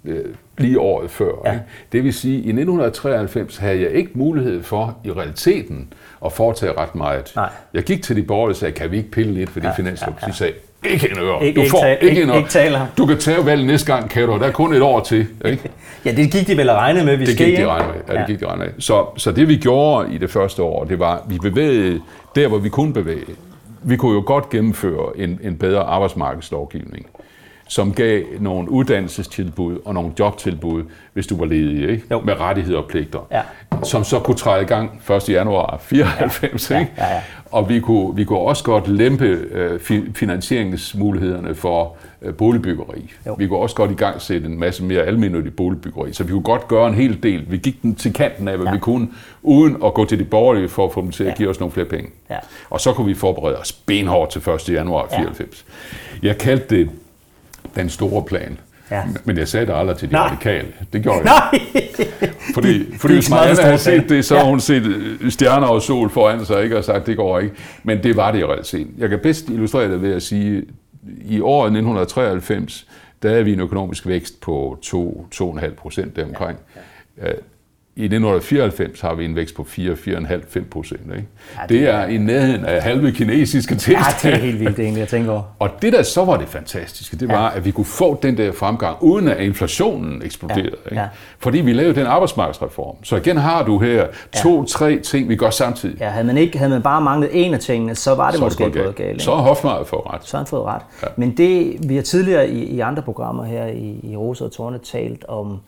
øh, 0.04 0.24
lige 0.58 0.80
året 0.80 1.10
før. 1.10 1.32
Ja. 1.44 1.52
Ikke? 1.52 1.64
Det 1.92 2.04
vil 2.04 2.12
sige, 2.14 2.34
at 2.38 2.44
i 2.44 2.48
1993 2.48 3.56
havde 3.56 3.80
jeg 3.80 3.90
ikke 3.90 4.10
mulighed 4.14 4.62
for 4.62 4.98
i 5.04 5.12
realiteten 5.12 5.92
at 6.24 6.32
foretage 6.32 6.72
ret 6.72 6.94
meget. 6.94 7.32
Nej. 7.36 7.48
Jeg 7.74 7.82
gik 7.82 8.02
til 8.02 8.16
de 8.16 8.22
borgerlige 8.22 8.52
og 8.52 8.56
sagde, 8.56 8.72
kan 8.72 8.90
vi 8.90 8.96
ikke 8.96 9.10
pille 9.10 9.32
lidt 9.34 9.50
for 9.50 9.60
de 9.60 9.66
Ja, 9.66 9.70
ja, 9.70 9.76
finanslov? 9.76 10.14
ja, 10.20 10.26
ja. 10.26 10.32
De 10.32 10.36
sagde, 10.36 10.52
ikke 10.84 11.10
en 11.12 11.18
øre. 11.18 11.44
Ikke- 11.44 11.64
du 11.64 11.68
får 11.70 11.84
ikke, 11.86 12.08
ikke- 12.08 12.22
en 12.22 12.30
øre. 12.30 12.36
ikke 12.38 12.48
taler. 12.50 12.86
Du 12.98 13.06
kan 13.06 13.18
tage 13.18 13.46
valget 13.46 13.66
næste 13.66 13.92
gang, 13.94 14.10
kan 14.10 14.26
du. 14.28 14.32
Der 14.38 14.46
er 14.46 14.50
kun 14.50 14.74
et 14.74 14.82
år 14.82 15.00
til. 15.00 15.26
Ikke? 15.44 15.62
Ja, 16.04 16.12
det 16.12 16.32
gik 16.32 16.46
de 16.46 16.56
vel 16.56 16.68
at 16.70 16.76
regne 16.76 17.04
med, 17.04 17.16
vi 17.16 17.24
Det 17.24 17.34
skal, 17.34 17.46
gik 17.46 17.58
de 17.58 17.66
regne 17.66 17.86
med. 17.88 18.14
Ja, 18.14 18.20
det 18.20 18.26
gik 18.26 18.40
de 18.40 18.46
regne 18.46 18.64
med. 18.64 18.72
Så, 18.78 19.04
så 19.16 19.32
det 19.32 19.48
vi 19.48 19.56
gjorde 19.56 20.14
i 20.14 20.18
det 20.18 20.30
første 20.30 20.62
år, 20.62 20.84
det 20.84 20.98
var, 20.98 21.22
vi 21.28 21.38
bevægede 21.42 22.00
der, 22.34 22.48
hvor 22.48 22.58
vi 22.58 22.68
kunne 22.68 22.92
bevæge. 22.92 23.24
Vi 23.82 23.96
kunne 23.96 24.14
jo 24.14 24.22
godt 24.26 24.50
gennemføre 24.50 25.06
en, 25.16 25.40
en 25.42 25.56
bedre 25.56 25.80
arbejdsmarkedslovgivning, 25.80 27.06
som 27.68 27.92
gav 27.92 28.22
nogle 28.40 28.70
uddannelsestilbud 28.70 29.78
og 29.84 29.94
nogle 29.94 30.10
jobtilbud, 30.18 30.82
hvis 31.12 31.26
du 31.26 31.36
var 31.36 31.44
ledig, 31.46 31.90
ikke? 31.90 32.02
Jo. 32.10 32.20
med 32.20 32.40
rettigheder 32.40 32.78
og 32.78 32.84
pligter, 32.88 33.26
Ja. 33.32 33.40
som 33.82 34.04
så 34.04 34.18
kunne 34.20 34.36
træde 34.36 34.62
i 34.62 34.66
gang 34.66 34.90
1. 35.10 35.28
januar 35.28 35.78
94. 35.80 36.70
Ja, 36.70 36.78
Ikke? 36.78 36.92
ja, 36.98 37.14
ja. 37.14 37.20
Og 37.50 37.68
vi 37.68 37.80
kunne, 37.80 38.16
vi 38.16 38.24
kunne 38.24 38.38
også 38.38 38.64
godt 38.64 38.88
lempe 38.88 39.24
øh, 39.24 39.80
fi- 39.80 40.12
finansieringsmulighederne 40.14 41.54
for 41.54 41.96
øh, 42.22 42.34
boligbyggeri. 42.34 43.12
Jo. 43.26 43.34
Vi 43.38 43.46
kunne 43.46 43.58
også 43.58 43.76
godt 43.76 43.90
i 43.90 43.94
gang 43.94 44.20
sætte 44.22 44.46
en 44.46 44.58
masse 44.60 44.84
mere 44.84 45.02
almindeligt 45.02 45.56
boligbyggeri. 45.56 46.12
Så 46.12 46.24
vi 46.24 46.30
kunne 46.32 46.42
godt 46.42 46.68
gøre 46.68 46.88
en 46.88 46.94
hel 46.94 47.22
del. 47.22 47.44
Vi 47.50 47.56
gik 47.56 47.82
den 47.82 47.94
til 47.94 48.12
kanten 48.12 48.48
af, 48.48 48.56
hvad 48.56 48.66
Ja. 48.66 48.70
ja. 48.70 48.74
vi 48.76 48.80
kunne, 48.80 49.08
uden 49.42 49.76
at 49.84 49.94
gå 49.94 50.04
til 50.04 50.18
de 50.18 50.24
borgerlige 50.24 50.68
for 50.68 50.86
at 50.86 50.92
få 50.92 51.00
dem 51.02 51.10
til 51.10 51.24
at 51.24 51.28
Ja. 51.30 51.34
give 51.34 51.48
os 51.48 51.60
nogle 51.60 51.72
flere 51.72 51.86
penge. 51.86 52.10
Ja. 52.30 52.36
Og 52.70 52.80
så 52.80 52.92
kunne 52.92 53.06
vi 53.06 53.14
forberede 53.14 53.56
os 53.58 53.72
benhårdt 53.72 54.30
til 54.30 54.42
1. 54.50 54.68
januar 54.74 55.08
Ja. 55.12 55.16
94. 55.18 55.64
Jeg 56.22 56.38
kaldte 56.38 56.76
det 56.76 56.90
den 57.76 57.88
store 57.88 58.22
plan. 58.24 58.58
Ja. 58.90 59.02
Men 59.24 59.38
jeg 59.38 59.48
sagde 59.48 59.66
det 59.66 59.72
aldrig 59.76 59.96
til 59.96 60.08
de 60.08 60.12
Nej. 60.12 60.22
radikale. 60.28 60.68
Det 60.92 61.02
gjorde 61.02 61.18
jeg 61.18 61.24
Nej! 61.52 61.60
fordi, 62.54 62.84
fordi 63.00 63.14
hvis 63.14 63.30
Marianne 63.30 63.62
havde 63.62 63.78
set 63.78 64.08
det, 64.08 64.24
så 64.24 64.34
Ja. 64.36 64.44
hun 64.44 64.60
set 64.60 64.82
øh, 64.86 65.30
stjerner 65.30 65.66
og 65.66 65.82
sol 65.82 66.10
foran 66.10 66.44
sig, 66.46 66.62
ikke? 66.64 66.78
og 66.78 66.84
sagt, 66.84 67.06
det 67.06 67.16
går 67.16 67.38
ikke. 67.38 67.54
Men 67.82 68.02
det 68.02 68.16
var 68.16 68.32
det 68.32 68.38
i 68.38 68.44
realiteten. 68.44 68.94
Jeg 68.98 69.08
kan 69.08 69.18
bedst 69.22 69.48
illustrere 69.48 69.90
det 69.92 70.02
ved 70.02 70.12
at 70.14 70.22
sige, 70.22 70.62
i 71.24 71.40
året 71.40 71.66
1993, 71.66 72.86
der 73.22 73.28
havde 73.28 73.44
vi 73.44 73.52
en 73.52 73.60
økonomisk 73.60 74.06
vækst 74.06 74.40
på 74.40 74.78
2-2,5 74.86 75.74
procent 75.74 76.16
deromkring. 76.16 76.58
Ja. 77.22 77.30
I 77.98 78.04
1994 78.04 79.00
har 79.00 79.14
vi 79.14 79.24
en 79.24 79.36
vækst 79.36 79.54
på 79.54 79.62
4-4,5-5 79.70 80.68
procent. 80.70 81.00
Ja, 81.08 81.14
det 81.14 81.68
det 81.68 81.88
er 81.88 82.06
i 82.06 82.16
nærheden 82.16 82.64
af 82.64 82.82
halve 82.82 83.12
kinesiske 83.12 83.74
Ja, 83.74 83.78
tilstand. 83.78 84.32
det 84.32 84.40
er 84.40 84.44
helt 84.44 84.60
vildt 84.60 84.78
egentlig, 84.78 85.00
jeg 85.00 85.08
tænker 85.08 85.32
over. 85.32 85.42
Og 85.58 85.70
det 85.82 85.92
der 85.92 86.02
så 86.02 86.24
var 86.24 86.36
det 86.36 86.48
fantastiske, 86.48 87.16
det 87.16 87.28
var, 87.28 87.48
at 87.50 87.64
vi 87.64 87.70
kunne 87.70 87.84
få 87.84 88.18
den 88.22 88.36
der 88.36 88.52
fremgang, 88.52 88.96
uden 89.00 89.28
at 89.28 89.40
inflationen 89.40 90.22
eksploderede. 90.24 90.62
Ja, 90.84 90.90
Ikke? 90.90 91.00
ja. 91.00 91.08
Fordi 91.38 91.58
vi 91.60 91.72
lavede 91.72 91.94
den 91.94 92.06
arbejdsmarkedsreform. 92.06 92.96
Så 93.04 93.16
igen 93.16 93.36
har 93.36 93.62
du 93.64 93.78
her 93.78 94.06
to-tre 94.42 94.98
ting, 94.98 95.28
vi 95.28 95.36
gør 95.36 95.50
samtidig. 95.50 96.00
Ja, 96.00 96.08
havde 96.08 96.26
man, 96.26 96.36
ikke, 96.38 96.58
havde 96.58 96.70
man 96.70 96.82
bare 96.82 97.00
manglet 97.00 97.30
en 97.32 97.54
af 97.54 97.60
tingene, 97.60 97.94
så 97.94 98.14
var 98.14 98.30
det 98.30 98.38
Så 98.38 98.44
måske 98.44 98.62
gået 98.62 98.74
gået 98.74 98.94
galt. 98.96 99.10
ikke? 99.10 99.22
Så 99.22 99.34
har 99.34 99.42
Hofmeier 99.42 99.84
fået 99.84 100.02
ret. 100.06 100.24
Så 100.24 100.36
har 100.36 100.44
han 100.44 100.46
fået 100.46 100.64
ret. 100.64 100.82
Ja. 101.02 101.06
Men 101.16 101.36
det, 101.36 101.76
vi 101.88 101.94
har 101.94 102.02
tidligere 102.02 102.48
i, 102.50 102.64
i 102.64 102.80
andre 102.80 103.02
programmer 103.02 103.44
her 103.44 103.66
i, 103.66 104.00
i 104.02 104.16
Rosa 104.16 104.44
og 104.44 104.52
Tårne 104.52 104.78
talt 104.78 105.24
om, 105.28 105.60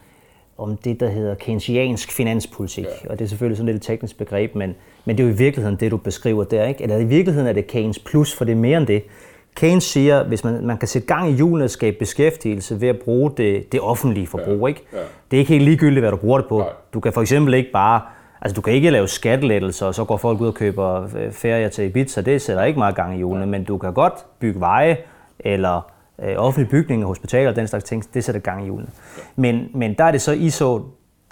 om 0.61 0.77
det, 0.77 1.01
der 1.01 1.09
hedder 1.09 1.35
keynesiansk 1.35 2.13
finanspolitik. 2.13 2.85
Ja. 2.85 3.11
Og 3.11 3.19
det 3.19 3.25
er 3.25 3.29
selvfølgelig 3.29 3.57
sådan 3.57 3.67
lidt 3.67 3.77
et 3.77 3.83
teknisk 3.83 4.19
begreb, 4.19 4.55
men, 4.55 4.75
men 5.05 5.19
det 5.19 5.23
er 5.23 5.29
jo 5.29 5.35
i 5.35 5.37
virkeligheden 5.37 5.77
det, 5.77 5.91
du 5.91 5.97
beskriver 5.97 6.45
der. 6.45 6.65
Ikke? 6.65 6.83
Eller 6.83 6.97
i 6.97 7.05
virkeligheden 7.05 7.49
er 7.49 7.53
det 7.53 7.67
Keynes 7.67 7.99
plus, 7.99 8.35
for 8.35 8.45
det 8.45 8.53
er 8.53 8.57
mere 8.57 8.79
end 8.79 8.87
det. 8.87 9.03
Keynes 9.55 9.85
siger, 9.85 10.25
hvis 10.25 10.45
man, 10.45 10.67
man 10.67 10.79
kan 10.79 10.89
sætte 10.89 11.09
gang 11.09 11.31
i 11.31 11.33
hjulene 11.33 11.65
og 11.65 11.71
skabe 11.71 11.97
beskæftigelse 11.99 12.81
ved 12.81 12.89
at 12.89 12.99
bruge 12.99 13.31
det, 13.37 13.73
det 13.73 13.81
offentlige 13.81 14.27
forbrug. 14.27 14.69
Ikke? 14.69 14.83
Ja. 14.93 14.99
Det 15.31 15.37
er 15.37 15.39
ikke 15.39 15.53
helt 15.53 15.65
ligegyldigt, 15.65 16.03
hvad 16.03 16.11
du 16.11 16.17
bruger 16.17 16.39
det 16.39 16.49
på. 16.49 16.59
Nej. 16.59 16.69
Du 16.95 17.01
kan 17.01 17.13
for 17.13 17.21
eksempel 17.21 17.55
ikke 17.55 17.71
bare 17.73 18.01
Altså, 18.43 18.55
du 18.55 18.61
kan 18.61 18.73
ikke 18.73 18.91
lave 18.91 19.09
skattelettelser, 19.09 19.87
og 19.87 19.95
så 19.95 20.05
går 20.05 20.17
folk 20.17 20.41
ud 20.41 20.47
og 20.47 20.55
køber 20.55 21.03
øh, 21.17 21.33
ferier 21.33 21.69
til 21.69 21.85
Ibiza. 21.85 22.21
Det 22.21 22.43
sætter 22.43 22.65
ikke 22.65 22.79
meget 22.79 22.95
gang 22.95 23.15
i 23.15 23.17
hjulene, 23.17 23.47
men 23.47 23.65
du 23.65 23.79
kan 23.79 23.93
godt 23.93 24.15
bygge 24.39 24.61
veje, 24.61 24.97
eller 25.39 25.91
øh, 26.25 26.35
offentlige 26.37 26.71
bygninger, 26.71 27.07
hospitaler 27.07 27.51
og 27.51 27.57
den 27.57 27.67
slags 27.69 27.85
ting. 27.85 28.15
Det 28.15 28.25
sætter 28.25 28.41
gang 28.41 28.61
i 28.63 28.65
hjulene. 28.65 28.89
Men, 29.37 29.69
men 29.75 29.95
der 29.99 30.05
er 30.05 30.11
det 30.11 30.21
så, 30.21 30.33
I 30.33 30.51
så, 30.51 30.83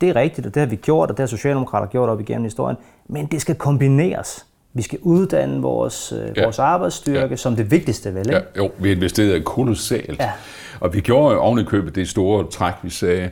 det 0.00 0.08
er 0.08 0.16
rigtigt, 0.16 0.46
og 0.46 0.54
det 0.54 0.60
har 0.60 0.66
vi 0.66 0.76
gjort, 0.76 1.10
og 1.10 1.16
det 1.16 1.22
har 1.22 1.26
Socialdemokrater 1.26 1.86
gjort 1.86 2.08
op 2.08 2.20
igennem 2.20 2.44
historien, 2.44 2.76
men 3.08 3.26
det 3.26 3.40
skal 3.40 3.54
kombineres. 3.54 4.46
Vi 4.74 4.82
skal 4.82 4.98
uddanne 5.02 5.62
vores, 5.62 6.12
øh, 6.12 6.36
Ja. 6.36 6.42
vores 6.42 6.58
arbejdsstyrke 6.58 7.28
Ja. 7.30 7.36
som 7.36 7.56
det 7.56 7.70
vigtigste, 7.70 8.14
vel? 8.14 8.26
Ikke? 8.26 8.34
Ja, 8.36 8.40
jo, 8.56 8.70
vi 8.78 8.92
investerede 8.92 9.40
kolossalt. 9.40 10.18
Ja. 10.20 10.30
Og 10.80 10.94
vi 10.94 11.00
gjorde 11.00 11.38
oven 11.38 11.58
i 11.58 11.62
købet 11.64 11.94
det 11.94 12.08
store 12.08 12.46
træk, 12.50 12.74
vi 12.82 12.90
sagde, 12.90 13.30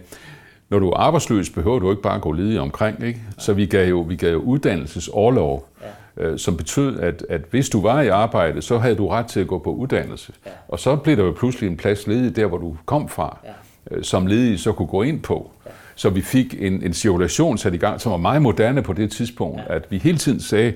når 0.71 0.79
du 0.79 0.91
er 0.91 0.97
arbejdsløs, 0.97 1.51
behøver 1.51 1.79
du 1.79 1.91
ikke 1.91 2.03
bare 2.03 2.15
at 2.15 2.21
gå 2.23 2.33
ledig 2.33 2.61
omkring. 2.61 3.03
Ikke? 3.05 3.21
Så 3.39 3.53
vi 3.53 3.67
gav 3.67 3.89
jo, 3.89 4.01
vi 4.01 4.17
gav 4.17 4.33
jo 4.33 4.39
uddannelsesoverlov, 4.39 5.69
ja. 5.83 5.87
Øh, 6.17 6.39
som 6.39 6.57
betød, 6.57 7.01
at, 7.01 7.27
at 7.29 7.41
hvis 7.51 7.69
du 7.69 7.81
var 7.81 8.01
i 8.01 8.09
arbejde, 8.09 8.63
så 8.63 8.79
havde 8.79 8.95
du 8.95 9.09
ret 9.09 9.27
til 9.27 9.41
at 9.41 9.47
gå 9.47 9.59
på 9.59 9.71
uddannelse. 9.71 10.33
Ja. 10.47 10.51
Og 10.69 10.79
så 10.79 10.97
blev 10.97 11.17
der 11.17 11.25
jo 11.25 11.33
pludselig 11.33 11.71
en 11.71 11.77
plads 11.77 12.07
ledig 12.07 12.37
der, 12.37 12.47
hvor 12.47 12.59
du 12.59 12.77
kom 12.87 13.09
fra, 13.09 13.39
ja. 13.45 13.97
øh, 13.97 14.05
som 14.05 14.27
ledig 14.27 14.61
så 14.61 14.73
kunne 14.73 14.89
gå 14.89 15.03
ind 15.03 15.21
på. 15.21 15.51
Ja. 15.67 15.71
Så 15.95 16.11
vi 16.11 16.21
fik 16.21 16.55
en, 16.59 16.83
en 16.83 16.95
cirkulation 16.95 17.59
sat 17.59 17.75
i 17.75 17.77
gang, 17.77 18.01
som 18.01 18.13
var 18.13 18.19
meget 18.19 18.43
moderne 18.43 18.83
på 18.83 18.93
det 18.93 19.11
tidspunkt, 19.11 19.61
ja. 19.69 19.75
at 19.75 19.87
vi 19.91 19.99
hele 19.99 20.19
tiden 20.19 20.41
sagde, 20.41 20.73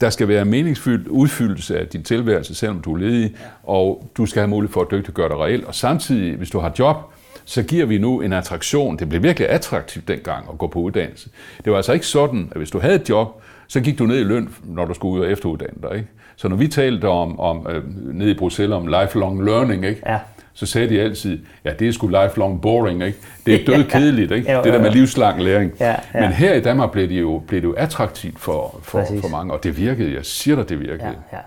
der 0.00 0.10
skal 0.10 0.28
være 0.28 0.44
meningsfyldt 0.44 1.08
udfyldelse 1.08 1.78
af 1.78 1.86
din 1.86 2.02
tilværelse, 2.02 2.54
selvom 2.54 2.80
du 2.80 2.94
er 2.94 2.98
ledig, 2.98 3.30
ja. 3.40 3.46
og 3.62 4.10
du 4.16 4.26
skal 4.26 4.40
have 4.40 4.48
mulighed 4.48 4.72
for 4.72 4.80
at 4.80 4.90
dygtiggøre 4.90 5.28
dig 5.28 5.36
reelt. 5.36 5.64
Og 5.64 5.74
samtidig, 5.74 6.36
hvis 6.36 6.50
du 6.50 6.58
har 6.58 6.72
job, 6.78 6.96
så 7.44 7.62
giver 7.62 7.86
vi 7.86 7.98
nu 7.98 8.20
en 8.20 8.32
attraktion. 8.32 8.98
Det 8.98 9.08
blev 9.08 9.22
virkelig 9.22 9.48
attraktivt 9.48 10.08
dengang 10.08 10.46
at 10.52 10.58
gå 10.58 10.66
på 10.66 10.78
uddannelse. 10.78 11.28
Det 11.64 11.70
var 11.70 11.76
altså 11.76 11.92
ikke 11.92 12.06
sådan, 12.06 12.48
at 12.50 12.56
hvis 12.56 12.70
du 12.70 12.78
havde 12.78 12.94
et 12.94 13.08
job, 13.08 13.42
så 13.68 13.80
gik 13.80 13.98
du 13.98 14.06
ned 14.06 14.18
i 14.20 14.24
løn, 14.24 14.48
når 14.64 14.84
du 14.84 14.94
skulle 14.94 15.20
ud 15.20 15.26
og 15.26 15.32
efteruddanne 15.32 15.74
dig. 15.82 15.96
Ikke? 15.96 16.08
Så 16.36 16.48
når 16.48 16.56
vi 16.56 16.68
talte 16.68 17.08
om, 17.08 17.40
om 17.40 17.66
øh, 17.70 17.82
nede 18.14 18.30
i 18.30 18.34
Bruxelles 18.34 18.74
om 18.74 18.86
lifelong 18.86 19.44
learning, 19.44 19.84
ikke? 19.86 20.02
Ja. 20.06 20.18
så 20.54 20.66
sagde 20.66 20.88
de 20.88 21.00
altid, 21.00 21.38
ja, 21.64 21.70
det 21.78 21.88
er 21.88 21.92
sgu 21.92 22.08
lifelong 22.08 22.62
boring, 22.62 23.02
ikke? 23.02 23.18
Det 23.46 23.54
er 23.54 23.64
død 23.76 23.84
kedeligt, 23.84 24.32
ikke? 24.32 24.50
Jo, 24.52 24.58
jo, 24.58 24.64
Det 24.64 24.72
der 24.72 24.78
med 24.78 24.88
jo. 24.90 24.94
livslang 24.94 25.42
læring. 25.42 25.72
Ja, 25.80 25.90
ja. 26.14 26.20
Men 26.20 26.32
her 26.32 26.54
i 26.54 26.60
Danmark 26.60 26.90
blev 26.90 27.08
det 27.08 27.20
jo, 27.20 27.42
blev 27.46 27.60
det 27.60 27.68
jo 27.68 27.72
attraktivt 27.72 28.40
for, 28.40 28.80
for, 28.82 29.00
Præcis. 29.00 29.20
for 29.20 29.28
mange, 29.28 29.52
og 29.52 29.64
det 29.64 29.78
virkede, 29.78 30.14
jeg 30.14 30.24
siger 30.24 30.56
dig, 30.56 30.68
det 30.68 30.80
virkede. 30.80 31.04
Ja, 31.32 31.36
ja. 31.36 31.42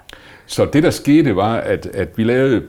Så 0.46 0.66
det, 0.66 0.84
der 0.84 0.90
skete, 0.90 1.36
var, 1.36 1.56
at, 1.58 1.86
at 1.86 2.10
vi 2.18 2.24
lavede 2.24 2.64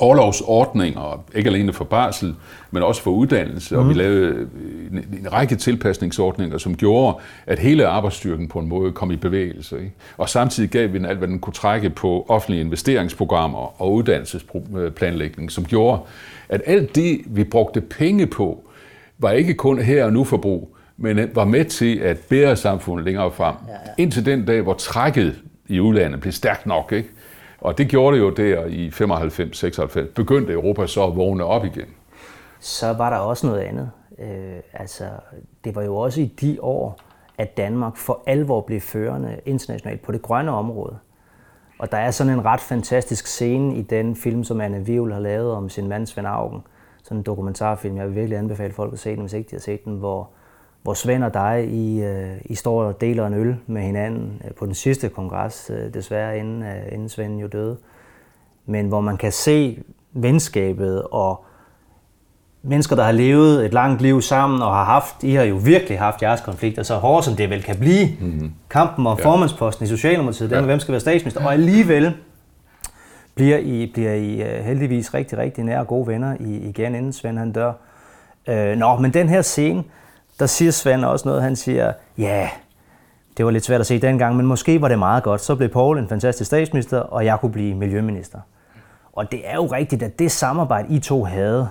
overlovsordninger, 0.00 1.24
ikke 1.34 1.50
alene 1.50 1.72
for 1.72 1.84
barsel, 1.84 2.34
men 2.70 2.82
også 2.82 3.02
for 3.02 3.10
uddannelse, 3.10 3.74
mm. 3.74 3.80
og 3.80 3.88
vi 3.88 3.94
lavede 3.94 4.48
en, 4.92 4.98
en 4.98 5.32
række 5.32 5.56
tilpasningsordninger, 5.56 6.58
som 6.58 6.76
gjorde, 6.76 7.16
at 7.46 7.58
hele 7.58 7.86
arbejdsstyrken 7.86 8.48
på 8.48 8.58
en 8.58 8.68
måde 8.68 8.92
kom 8.92 9.10
i 9.10 9.16
bevægelse. 9.16 9.76
Ikke? 9.76 9.92
Og 10.16 10.28
samtidig 10.28 10.70
gav 10.70 10.92
vi 10.92 10.98
den 10.98 11.06
alt, 11.06 11.18
hvad 11.18 11.28
den 11.28 11.38
kunne 11.38 11.54
trække 11.54 11.90
på 11.90 12.26
offentlige 12.28 12.60
investeringsprogrammer 12.60 13.82
og 13.82 13.92
uddannelsesplanlægning, 13.92 15.52
som 15.52 15.64
gjorde, 15.64 16.00
at 16.48 16.62
alt 16.66 16.94
det, 16.94 17.20
vi 17.26 17.44
brugte 17.44 17.80
penge 17.80 18.26
på, 18.26 18.64
var 19.18 19.30
ikke 19.30 19.54
kun 19.54 19.78
her 19.78 20.04
og 20.04 20.12
nu 20.12 20.24
forbrug, 20.24 20.76
men 20.96 21.30
var 21.34 21.44
med 21.44 21.64
til 21.64 21.98
at 21.98 22.18
bære 22.18 22.56
samfundet 22.56 23.04
længere 23.04 23.30
frem. 23.32 23.54
Ja, 23.68 23.72
ja. 23.72 24.02
Indtil 24.02 24.26
den 24.26 24.44
dag, 24.44 24.60
hvor 24.60 24.74
trækket 24.74 25.34
i 25.68 25.80
udlandet 25.80 26.20
blev 26.20 26.32
stærkt 26.32 26.66
nok. 26.66 26.92
Ikke? 26.92 27.08
Og 27.60 27.78
det 27.78 27.88
gjorde 27.88 28.16
det 28.16 28.22
jo 28.22 28.30
der 28.30 28.64
i 28.66 28.88
95-96. 28.88 30.12
Begyndte 30.14 30.52
Europa 30.52 30.86
så 30.86 31.04
at 31.04 31.16
vågne 31.16 31.44
op 31.44 31.64
igen. 31.64 31.86
Så 32.60 32.92
var 32.92 33.10
der 33.10 33.16
også 33.16 33.46
noget 33.46 33.60
andet. 33.60 33.90
Øh, 34.18 34.60
altså, 34.72 35.04
det 35.64 35.74
var 35.74 35.82
jo 35.82 35.96
også 35.96 36.20
i 36.20 36.26
de 36.40 36.58
år, 36.62 37.00
at 37.38 37.56
Danmark 37.56 37.96
for 37.96 38.22
alvor 38.26 38.60
blev 38.60 38.80
førende 38.80 39.40
internationalt 39.46 40.02
på 40.02 40.12
det 40.12 40.22
grønne 40.22 40.50
område. 40.50 40.98
Og 41.78 41.92
der 41.92 41.98
er 41.98 42.10
sådan 42.10 42.32
en 42.32 42.44
ret 42.44 42.60
fantastisk 42.60 43.26
scene 43.26 43.76
i 43.76 43.82
den 43.82 44.16
film, 44.16 44.44
som 44.44 44.60
Anne 44.60 44.86
Vivl 44.86 45.12
har 45.12 45.20
lavet 45.20 45.52
om 45.52 45.68
sin 45.68 45.88
mand 45.88 46.06
Svend 46.06 46.26
Augen. 46.26 46.62
Sådan 47.02 47.18
en 47.18 47.22
dokumentarfilm. 47.22 47.96
Jeg 47.96 48.06
vil 48.06 48.14
virkelig 48.14 48.38
anbefale 48.38 48.72
folk 48.72 48.92
at 48.92 48.98
se 48.98 49.10
den, 49.10 49.20
hvis 49.20 49.32
ikke 49.32 49.50
de 49.50 49.54
har 49.54 49.60
set 49.60 49.84
den, 49.84 49.96
hvor, 49.96 50.30
hvor 50.82 50.94
Svend 50.94 51.24
og 51.24 51.34
dig, 51.34 51.68
I, 51.70 52.02
øh, 52.02 52.36
I 52.44 52.54
står 52.54 52.82
og 52.82 53.00
deler 53.00 53.26
en 53.26 53.34
øl 53.34 53.56
med 53.66 53.82
hinanden 53.82 54.42
øh, 54.44 54.50
på 54.54 54.66
den 54.66 54.74
sidste 54.74 55.08
kongres, 55.08 55.70
øh, 55.74 55.94
desværre 55.94 56.38
inden, 56.38 56.64
inden 56.92 57.08
Svend 57.08 57.40
jo 57.40 57.46
døde. 57.46 57.76
Men 58.66 58.88
hvor 58.88 59.00
man 59.00 59.16
kan 59.16 59.32
se 59.32 59.82
venskabet 60.12 61.02
og 61.02 61.44
mennesker, 62.62 62.96
der 62.96 63.02
har 63.02 63.12
levet 63.12 63.64
et 63.64 63.72
langt 63.72 64.02
liv 64.02 64.22
sammen 64.22 64.62
og 64.62 64.74
har 64.74 64.84
haft, 64.84 65.22
I 65.22 65.34
har 65.34 65.44
jo 65.44 65.56
virkelig 65.64 65.98
haft 65.98 66.22
jeres 66.22 66.40
konflikter, 66.40 66.82
så 66.82 66.94
hårdt 66.94 67.24
som 67.24 67.36
det 67.36 67.50
vel 67.50 67.62
kan 67.62 67.76
blive. 67.76 68.08
Mm-hmm. 68.20 68.52
Kampen 68.70 69.06
om 69.06 69.18
ja. 69.18 69.24
formandsposten 69.24 69.84
i 69.84 69.88
Socialdemokratiet, 69.88 70.50
ja. 70.50 70.54
den 70.54 70.64
med 70.64 70.68
hvem 70.72 70.80
skal 70.80 70.92
være 70.92 71.00
statsminister, 71.00 71.44
og 71.44 71.52
alligevel 71.52 72.14
bliver 73.34 73.58
I, 73.58 73.90
bliver 73.94 74.14
I 74.14 74.62
heldigvis 74.62 75.14
rigtig, 75.14 75.38
rigtig 75.38 75.64
nære 75.64 75.80
og 75.80 75.86
gode 75.86 76.06
venner 76.06 76.36
i, 76.40 76.68
igen, 76.68 76.94
inden 76.94 77.12
Svend 77.12 77.38
han 77.38 77.52
dør. 77.52 77.72
Øh, 78.48 78.76
nå, 78.76 78.96
men 78.96 79.14
den 79.14 79.28
her 79.28 79.42
scene, 79.42 79.84
der 80.40 80.46
siger 80.46 80.70
Svend 80.70 81.04
også 81.04 81.28
noget. 81.28 81.42
Han 81.42 81.56
siger, 81.56 81.92
ja, 82.18 82.48
det 83.36 83.44
var 83.44 83.50
lidt 83.50 83.64
svært 83.64 83.80
at 83.80 83.86
se 83.86 84.00
dengang, 84.00 84.36
men 84.36 84.46
måske 84.46 84.80
var 84.80 84.88
det 84.88 84.98
meget 84.98 85.22
godt. 85.22 85.40
Så 85.40 85.54
blev 85.54 85.68
Paul 85.68 85.98
en 85.98 86.08
fantastisk 86.08 86.46
statsminister, 86.46 86.98
og 86.98 87.24
jeg 87.24 87.38
kunne 87.40 87.52
blive 87.52 87.74
miljøminister. 87.74 88.38
Og 89.12 89.32
det 89.32 89.40
er 89.44 89.54
jo 89.54 89.66
rigtigt, 89.66 90.02
at 90.02 90.18
det 90.18 90.32
samarbejde, 90.32 90.94
I 90.94 90.98
to 90.98 91.24
havde 91.24 91.68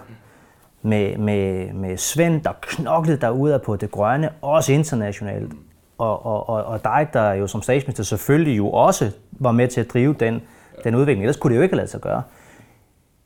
med, 0.82 1.18
med, 1.18 1.74
med 1.74 1.98
Svend, 1.98 2.42
der 2.42 2.52
knoklede 2.62 3.22
derude 3.22 3.60
på 3.66 3.76
det 3.76 3.92
grønne, 3.92 4.30
også 4.42 4.74
internationalt, 4.74 5.54
og, 5.98 6.26
og, 6.26 6.50
og, 6.50 6.64
og 6.64 6.84
dig, 6.84 7.08
der 7.14 7.34
jo 7.34 7.48
som 7.48 7.62
statsminister 7.62 8.04
selvfølgelig 8.04 8.58
jo 8.58 8.70
også 8.70 9.12
var 9.32 9.52
med 9.52 9.68
til 9.68 9.82
at 9.82 9.94
drive 9.94 10.16
den, 10.20 10.42
den 10.84 10.96
udvikling. 10.96 11.24
Ellers 11.24 11.38
kunne 11.38 11.52
det 11.52 11.58
jo 11.58 11.64
ikke 11.64 11.76
lade 11.76 11.88
sig 11.88 12.02
gøre 12.02 12.22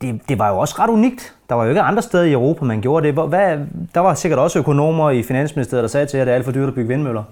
det, 0.03 0.21
det 0.29 0.39
var 0.39 0.49
jo 0.49 0.57
også 0.57 0.75
ret 0.79 0.89
unikt. 0.89 1.33
Der 1.49 1.55
var 1.55 1.63
jo 1.63 1.69
ikke 1.69 1.81
andre 1.81 2.01
steder 2.01 2.23
i 2.23 2.31
Europa, 2.31 2.65
man 2.65 2.81
gjorde 2.81 3.07
det. 3.07 3.13
Hvad, 3.13 3.57
der 3.93 3.99
var 3.99 4.13
sikkert 4.13 4.39
også 4.39 4.59
økonomer 4.59 5.11
i 5.11 5.23
Finansministeriet, 5.23 5.81
der 5.81 5.87
sagde 5.87 6.05
til 6.05 6.17
jer, 6.17 6.21
at 6.21 6.27
det 6.27 6.31
er 6.31 6.35
alt 6.35 6.45
for 6.45 6.51
dyrt 6.51 6.67
at 6.67 6.75
bygge 6.75 6.87
vindmøller. 6.87 7.23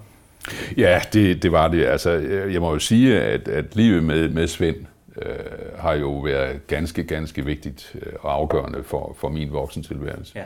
Ja, 0.78 1.02
det, 1.14 1.44
det 1.44 1.52
var 1.52 1.68
det. 1.68 1.86
Altså, 1.86 2.12
jeg 2.52 2.62
må 2.62 2.74
jo 2.74 2.80
sige, 2.80 3.22
at, 3.22 3.48
at 3.48 3.76
livet 3.76 4.04
med, 4.04 4.30
med 4.30 4.48
Svend 4.48 4.76
øh, 5.22 5.36
har 5.78 5.94
jo 5.94 6.12
været 6.12 6.68
ganske, 6.68 7.04
ganske 7.04 7.46
vigtigt 7.46 7.96
øh, 7.96 8.14
og 8.22 8.34
afgørende 8.34 8.84
for, 8.84 9.16
for 9.20 9.30
min 9.30 9.52
voksentilværelse. 9.52 10.34
Ja. 10.36 10.44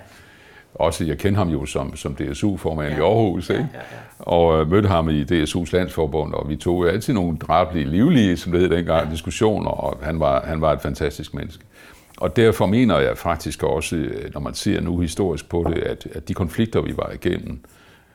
Også, 0.75 1.03
jeg 1.03 1.17
kender 1.17 1.37
ham 1.37 1.49
jo 1.49 1.65
som, 1.65 1.95
som 1.95 2.15
DSU-formand 2.15 2.93
ja. 2.93 2.97
i 2.97 3.01
Aarhus, 3.01 3.49
ikke? 3.49 3.67
Ja, 3.73 3.77
ja, 3.77 3.83
ja. 3.91 4.23
og 4.31 4.61
øh, 4.61 4.69
mødte 4.69 4.87
ham 4.87 5.09
i 5.09 5.23
DSU's 5.23 5.69
landsforbund, 5.73 6.33
og 6.33 6.49
vi 6.49 6.55
tog 6.55 6.89
altid 6.89 7.13
nogle 7.13 7.37
drablige, 7.37 7.85
livlige, 7.85 8.37
som 8.37 8.51
det 8.51 8.61
hed 8.61 8.69
dengang, 8.69 9.05
ja. 9.05 9.11
diskussioner, 9.11 9.69
og 9.69 9.97
han 10.03 10.19
var, 10.19 10.45
han 10.45 10.61
var 10.61 10.73
et 10.73 10.81
fantastisk 10.81 11.33
menneske. 11.33 11.63
Og 12.17 12.35
derfor 12.35 12.65
mener 12.65 12.99
jeg 12.99 13.17
faktisk 13.17 13.63
også, 13.63 14.09
når 14.33 14.41
man 14.41 14.53
ser 14.53 14.81
nu 14.81 14.99
historisk 14.99 15.49
på 15.49 15.65
det, 15.75 15.81
at, 15.83 16.07
at 16.13 16.27
de 16.27 16.33
konflikter, 16.33 16.81
vi 16.81 16.93
var 16.97 17.11
igennem, 17.13 17.59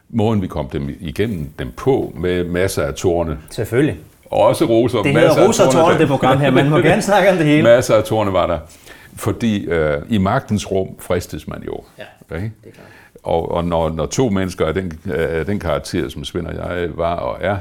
måden 0.08 0.42
vi 0.42 0.46
kom 0.46 0.68
dem 0.68 0.96
igennem 1.00 1.48
dem 1.58 1.72
på, 1.76 2.12
med 2.16 2.44
masser 2.44 2.82
af 2.82 2.94
tårne. 2.94 3.38
Selvfølgelig. 3.50 3.98
Og 4.30 4.40
også 4.40 4.64
roser. 4.64 5.02
Det 5.02 5.12
hedder 5.12 5.46
roser 5.46 5.66
og 5.66 5.72
tårne, 5.72 5.98
det 5.98 6.08
program 6.08 6.38
her. 6.38 6.50
Man 6.50 6.70
må 6.70 6.76
gerne 6.90 7.02
snakke 7.02 7.30
om 7.30 7.36
det 7.36 7.46
hele. 7.46 7.62
Masser 7.62 7.94
af 7.94 8.04
tårne 8.04 8.32
var 8.32 8.46
der. 8.46 8.58
Fordi 9.16 9.64
øh, 9.64 10.02
i 10.08 10.18
magtens 10.18 10.70
rum 10.70 10.88
fristes 10.98 11.48
man 11.48 11.62
jo. 11.62 11.80
Ja, 11.98 12.04
okay? 12.30 12.42
det 12.42 12.50
er 12.66 12.70
klart. 12.70 12.86
Og, 13.22 13.50
og 13.50 13.64
når, 13.64 13.90
når 13.90 14.06
to 14.06 14.28
mennesker 14.28 14.66
af 14.66 14.74
den, 14.74 15.00
af 15.14 15.46
den 15.46 15.60
karakter, 15.60 16.08
som 16.08 16.24
Svend 16.24 16.46
og 16.46 16.54
jeg 16.54 16.88
var 16.94 17.14
og 17.16 17.38
er, 17.40 17.56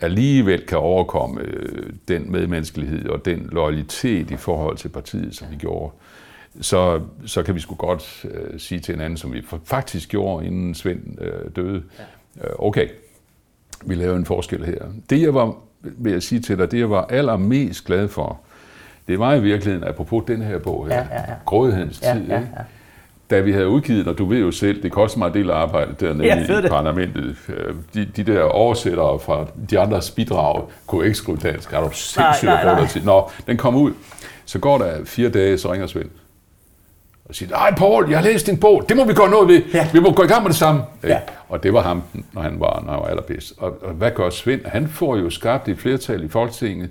alligevel 0.00 0.66
kan 0.66 0.78
overkomme 0.78 1.40
øh, 1.40 1.92
den 2.08 2.32
medmenneskelighed 2.32 3.08
og 3.08 3.24
den 3.24 3.48
loyalitet 3.52 4.30
i 4.30 4.36
forhold 4.36 4.76
til 4.76 4.88
partiet, 4.88 5.36
som 5.36 5.48
vi 5.50 5.56
gjorde, 5.56 5.92
så, 6.60 7.00
så 7.26 7.42
kan 7.42 7.54
vi 7.54 7.60
sgu 7.60 7.74
godt 7.74 8.26
øh, 8.30 8.60
sige 8.60 8.80
til 8.80 8.94
hinanden, 8.94 9.16
som 9.16 9.32
vi 9.32 9.42
faktisk 9.64 10.08
gjorde, 10.08 10.46
inden 10.46 10.74
Svend 10.74 11.22
øh, 11.22 11.50
døde, 11.56 11.82
øh, 12.44 12.50
okay, 12.58 12.88
vi 13.84 13.94
lavede 13.94 14.16
en 14.16 14.24
forskel 14.24 14.64
her. 14.64 14.84
Det 15.10 15.22
jeg 15.22 15.34
var, 15.34 15.54
vil 15.80 16.12
jeg 16.12 16.22
sige 16.22 16.40
til 16.40 16.58
dig, 16.58 16.70
det 16.70 16.78
jeg 16.78 16.90
var 16.90 17.04
allermest 17.04 17.84
glad 17.84 18.08
for, 18.08 18.40
det 19.08 19.18
var 19.18 19.34
i 19.34 19.42
virkeligheden, 19.42 19.88
apropos 19.88 20.24
den 20.26 20.42
her 20.42 20.58
bog 20.58 20.88
her, 20.88 20.94
ja, 20.94 21.06
ja, 21.10 21.20
ja. 21.28 21.34
Grådighedens 21.44 22.02
ja, 22.02 22.14
tid, 22.14 22.26
ja, 22.26 22.38
ja 22.38 22.62
da 23.30 23.40
vi 23.40 23.52
havde 23.52 23.68
udgivet, 23.68 24.08
og 24.08 24.18
du 24.18 24.24
ved 24.24 24.38
jo 24.38 24.50
selv, 24.50 24.82
det 24.82 24.92
koster 24.92 25.18
mig 25.18 25.26
en 25.26 25.34
del 25.34 25.50
arbejde 25.50 25.94
dernede 26.00 26.24
ja, 26.24 26.64
i 26.64 26.68
parlamentet. 26.68 27.36
Øh, 27.48 27.74
de, 27.94 28.04
de 28.16 28.32
der 28.32 28.42
oversættere 28.42 29.18
fra 29.18 29.46
de 29.70 29.78
andres 29.78 30.10
bidrag 30.10 30.64
kunne 30.86 31.04
ikke 31.04 31.18
skrive 31.18 31.38
dansk. 31.42 31.72
Er 31.72 31.80
du 31.80 31.90
sindssygt 31.92 32.50
nej. 32.50 32.86
Nå, 33.04 33.30
den 33.46 33.56
kom 33.56 33.76
ud. 33.76 33.92
Så 34.44 34.58
går 34.58 34.78
der 34.78 35.04
fire 35.04 35.28
dage, 35.28 35.58
så 35.58 35.72
ringer 35.72 35.86
Svend. 35.86 36.10
Og 37.24 37.34
siger, 37.34 37.50
nej 37.50 37.74
Paul, 37.74 38.10
jeg 38.10 38.18
har 38.18 38.24
læst 38.24 38.46
din 38.46 38.56
bog, 38.56 38.84
det 38.88 38.96
må 38.96 39.04
vi 39.04 39.14
gøre 39.14 39.30
noget 39.30 39.48
ved. 39.48 39.62
Ja. 39.74 39.88
Vi 39.92 40.00
må 40.00 40.12
gå 40.12 40.22
i 40.22 40.26
gang 40.26 40.42
med 40.42 40.50
det 40.50 40.58
samme. 40.58 40.82
Ja. 41.04 41.18
Og 41.48 41.62
det 41.62 41.72
var 41.72 41.82
ham, 41.82 42.02
når 42.32 42.42
han 42.42 42.60
var, 42.60 42.82
når 42.86 42.92
han 42.92 43.00
var 43.00 43.08
allerbedst. 43.08 43.52
Og, 43.58 43.76
og 43.82 43.92
hvad 43.92 44.10
gør 44.10 44.30
Svend? 44.30 44.60
Han 44.64 44.88
får 44.88 45.16
jo 45.16 45.30
skabt 45.30 45.68
et 45.68 45.78
flertal 45.78 46.24
i 46.24 46.28
Folketinget 46.28 46.90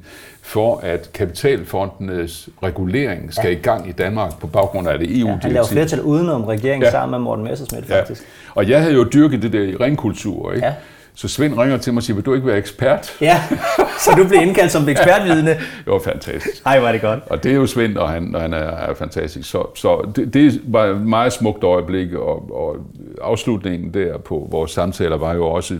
for, 0.49 0.77
at 0.77 1.09
kapitalfondenes 1.13 2.49
regulering 2.63 3.33
skal 3.33 3.51
ja. 3.51 3.57
i 3.57 3.61
gang 3.61 3.89
i 3.89 3.91
Danmark 3.91 4.39
på 4.39 4.47
baggrund 4.47 4.87
af 4.87 4.99
det 4.99 5.19
EU-direktiv. 5.19 5.31
Ja, 5.33 5.39
han 5.41 5.51
laver 5.51 5.67
flertal 5.67 6.01
udenom 6.01 6.43
regeringen 6.43 6.83
ja. 6.83 6.91
sammen 6.91 7.11
med 7.11 7.19
Morten 7.19 7.45
Messersmith, 7.45 7.87
faktisk. 7.87 8.21
Ja. 8.21 8.51
Og 8.55 8.69
jeg 8.69 8.81
havde 8.81 8.93
jo 8.93 9.03
dyrket 9.03 9.41
det 9.41 9.53
der 9.53 9.61
i 9.61 9.75
ringkultur, 9.75 10.53
ikke? 10.53 10.67
Ja. 10.67 10.73
Så 11.15 11.27
Svend 11.27 11.57
ringer 11.57 11.77
til 11.77 11.93
mig 11.93 11.99
og 11.99 12.03
siger, 12.03 12.15
vil 12.15 12.25
du 12.25 12.33
ikke 12.33 12.47
være 12.47 12.57
ekspert? 12.57 13.17
Ja, 13.21 13.41
så 14.03 14.11
du 14.17 14.27
blev 14.27 14.41
indkaldt 14.41 14.71
som 14.71 14.89
ekspertvidne. 14.89 15.49
det 15.85 15.87
var 15.87 15.99
fantastisk. 15.99 16.61
Ej, 16.65 16.79
var 16.79 16.91
det 16.91 17.01
godt. 17.01 17.19
Og 17.29 17.43
det 17.43 17.51
er 17.51 17.55
jo 17.55 17.67
Svend, 17.67 17.97
og 17.97 18.09
han, 18.09 18.35
og 18.35 18.41
han 18.41 18.53
er, 18.53 18.57
er 18.57 18.93
fantastisk. 18.93 19.49
Så, 19.49 19.67
så 19.75 20.11
det, 20.15 20.33
det 20.33 20.61
var 20.67 20.85
et 20.85 21.01
meget 21.01 21.33
smukt 21.33 21.63
øjeblik, 21.63 22.13
og, 22.13 22.55
og 22.55 22.77
afslutningen 23.21 23.93
der 23.93 24.17
på 24.17 24.47
vores 24.51 24.71
samtaler 24.71 25.17
var 25.17 25.33
jo 25.33 25.45
også 25.45 25.77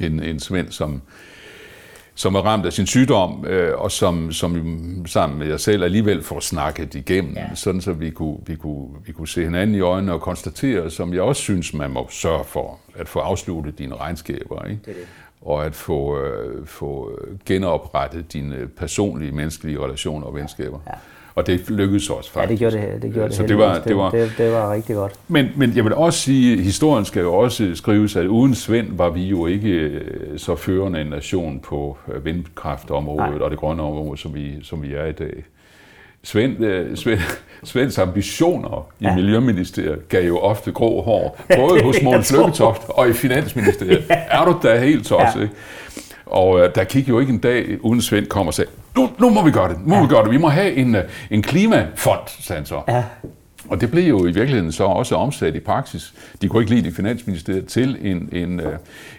en, 0.00 0.22
en 0.22 0.40
Svend, 0.40 0.70
som, 0.70 1.02
som 2.14 2.34
er 2.34 2.40
ramt 2.40 2.66
af 2.66 2.72
sin 2.72 2.86
sygdom, 2.86 3.44
øh, 3.46 3.78
og 3.78 3.92
som, 3.92 4.32
som 4.32 5.06
sammen 5.06 5.38
med 5.38 5.46
jeg 5.46 5.60
selv 5.60 5.84
alligevel 5.84 6.22
får 6.22 6.40
snakket 6.40 6.94
igennem, 6.94 7.34
ja. 7.36 7.54
sådan 7.54 7.80
så 7.80 7.92
vi 7.92 8.10
kunne, 8.10 8.38
vi, 8.46 8.56
kunne, 8.56 8.88
vi 9.06 9.12
kunne 9.12 9.28
se 9.28 9.44
hinanden 9.44 9.76
i 9.76 9.80
øjnene 9.80 10.12
og 10.12 10.20
konstatere, 10.20 10.90
som 10.90 11.14
jeg 11.14 11.22
også 11.22 11.42
synes, 11.42 11.74
man 11.74 11.90
må 11.90 12.06
sørge 12.10 12.44
for, 12.44 12.78
at 12.94 13.08
få 13.08 13.18
afsluttet 13.18 13.78
dine 13.78 13.96
regnskaber, 13.96 14.64
ikke? 14.64 14.80
Det 14.86 14.94
det. 14.94 15.06
og 15.40 15.66
at 15.66 15.74
få, 15.74 16.20
øh, 16.20 16.66
få 16.66 17.18
genoprettet 17.46 18.32
dine 18.32 18.66
personlige, 18.66 19.32
menneskelige 19.32 19.78
relationer 19.84 20.26
og 20.26 20.34
venskaber. 20.34 20.78
Ja. 20.86 20.92
Og 21.34 21.46
det 21.46 21.70
lykkedes 21.70 22.10
også 22.10 22.32
faktisk. 22.32 22.62
Ja, 22.62 22.66
det 22.66 22.72
gjorde 22.72 22.92
det, 22.92 23.02
det, 23.02 23.12
gjorde 23.12 23.28
det, 23.28 23.36
så 23.36 23.42
det, 23.42 23.58
var, 23.58 23.78
det, 23.78 23.96
var, 23.96 24.10
det, 24.10 24.32
det 24.38 24.52
var 24.52 24.72
rigtig 24.72 24.96
godt. 24.96 25.12
Men, 25.28 25.48
men 25.56 25.76
jeg 25.76 25.84
vil 25.84 25.94
også 25.94 26.18
sige, 26.18 26.52
at 26.52 26.58
historien 26.58 27.04
skal 27.04 27.22
jo 27.22 27.34
også 27.34 27.70
skrives, 27.74 28.16
at 28.16 28.26
uden 28.26 28.54
Svend 28.54 28.96
var 28.96 29.10
vi 29.10 29.24
jo 29.24 29.46
ikke 29.46 29.68
øh, 29.68 30.38
så 30.38 30.54
førende 30.56 31.00
en 31.00 31.06
nation 31.06 31.60
på 31.60 31.98
øh, 32.12 32.24
vindkraftområdet 32.24 33.30
Nej. 33.30 33.38
og 33.38 33.50
det 33.50 33.58
grønne 33.58 33.82
område, 33.82 34.18
som 34.18 34.34
vi, 34.34 34.58
som 34.62 34.82
vi 34.82 34.94
er 34.94 35.06
i 35.06 35.12
dag. 35.12 35.44
Svend, 36.22 36.64
øh, 36.64 36.96
Svend, 36.96 37.20
Svends 37.64 37.98
ambitioner 37.98 38.88
i 39.00 39.04
ja. 39.04 39.14
Miljøministeriet 39.14 40.08
gav 40.08 40.26
jo 40.26 40.38
ofte 40.38 40.72
grå 40.72 41.02
hår, 41.02 41.40
både 41.56 41.82
hos 41.82 42.02
Måns 42.02 42.32
Lykketoft 42.32 42.82
og 42.88 43.08
i 43.08 43.12
Finansministeriet. 43.12 44.04
ja. 44.10 44.14
Er 44.28 44.44
du 44.44 44.58
da 44.62 44.78
helt 44.78 45.06
tosset, 45.06 45.40
ja. 45.40 45.46
Og 46.30 46.60
øh, 46.60 46.74
der 46.74 46.84
gik 46.84 47.08
jo 47.08 47.20
ikke 47.20 47.32
en 47.32 47.38
dag, 47.38 47.84
uden 47.84 48.02
Svend 48.02 48.26
kom 48.26 48.46
og 48.46 48.54
sagde, 48.54 48.70
nu, 48.96 49.10
nu 49.18 49.30
må 49.30 49.44
vi 49.44 49.50
gøre 49.50 49.68
det, 49.68 49.78
nu 49.80 49.88
må 49.88 49.94
ja. 49.94 50.02
vi 50.02 50.08
gøre 50.08 50.24
det. 50.24 50.30
Vi 50.30 50.36
må 50.36 50.48
have 50.48 50.72
en, 50.72 50.94
øh, 50.94 51.02
en 51.30 51.42
klimafond, 51.42 52.20
sagde 52.26 52.58
han 52.58 52.66
så. 52.66 52.80
Ja. 52.88 53.04
Og 53.68 53.80
det 53.80 53.90
blev 53.90 54.08
jo 54.08 54.26
i 54.26 54.32
virkeligheden 54.32 54.72
så 54.72 54.84
også 54.84 55.16
omsat 55.16 55.54
i 55.54 55.60
praksis. 55.60 56.14
De 56.42 56.48
kunne 56.48 56.62
ikke 56.62 56.74
lide 56.74 56.86
det 56.86 56.96
finansministeriet 56.96 57.66
til 57.66 57.98
en, 58.02 58.28
en, 58.32 58.60
øh, 58.60 58.72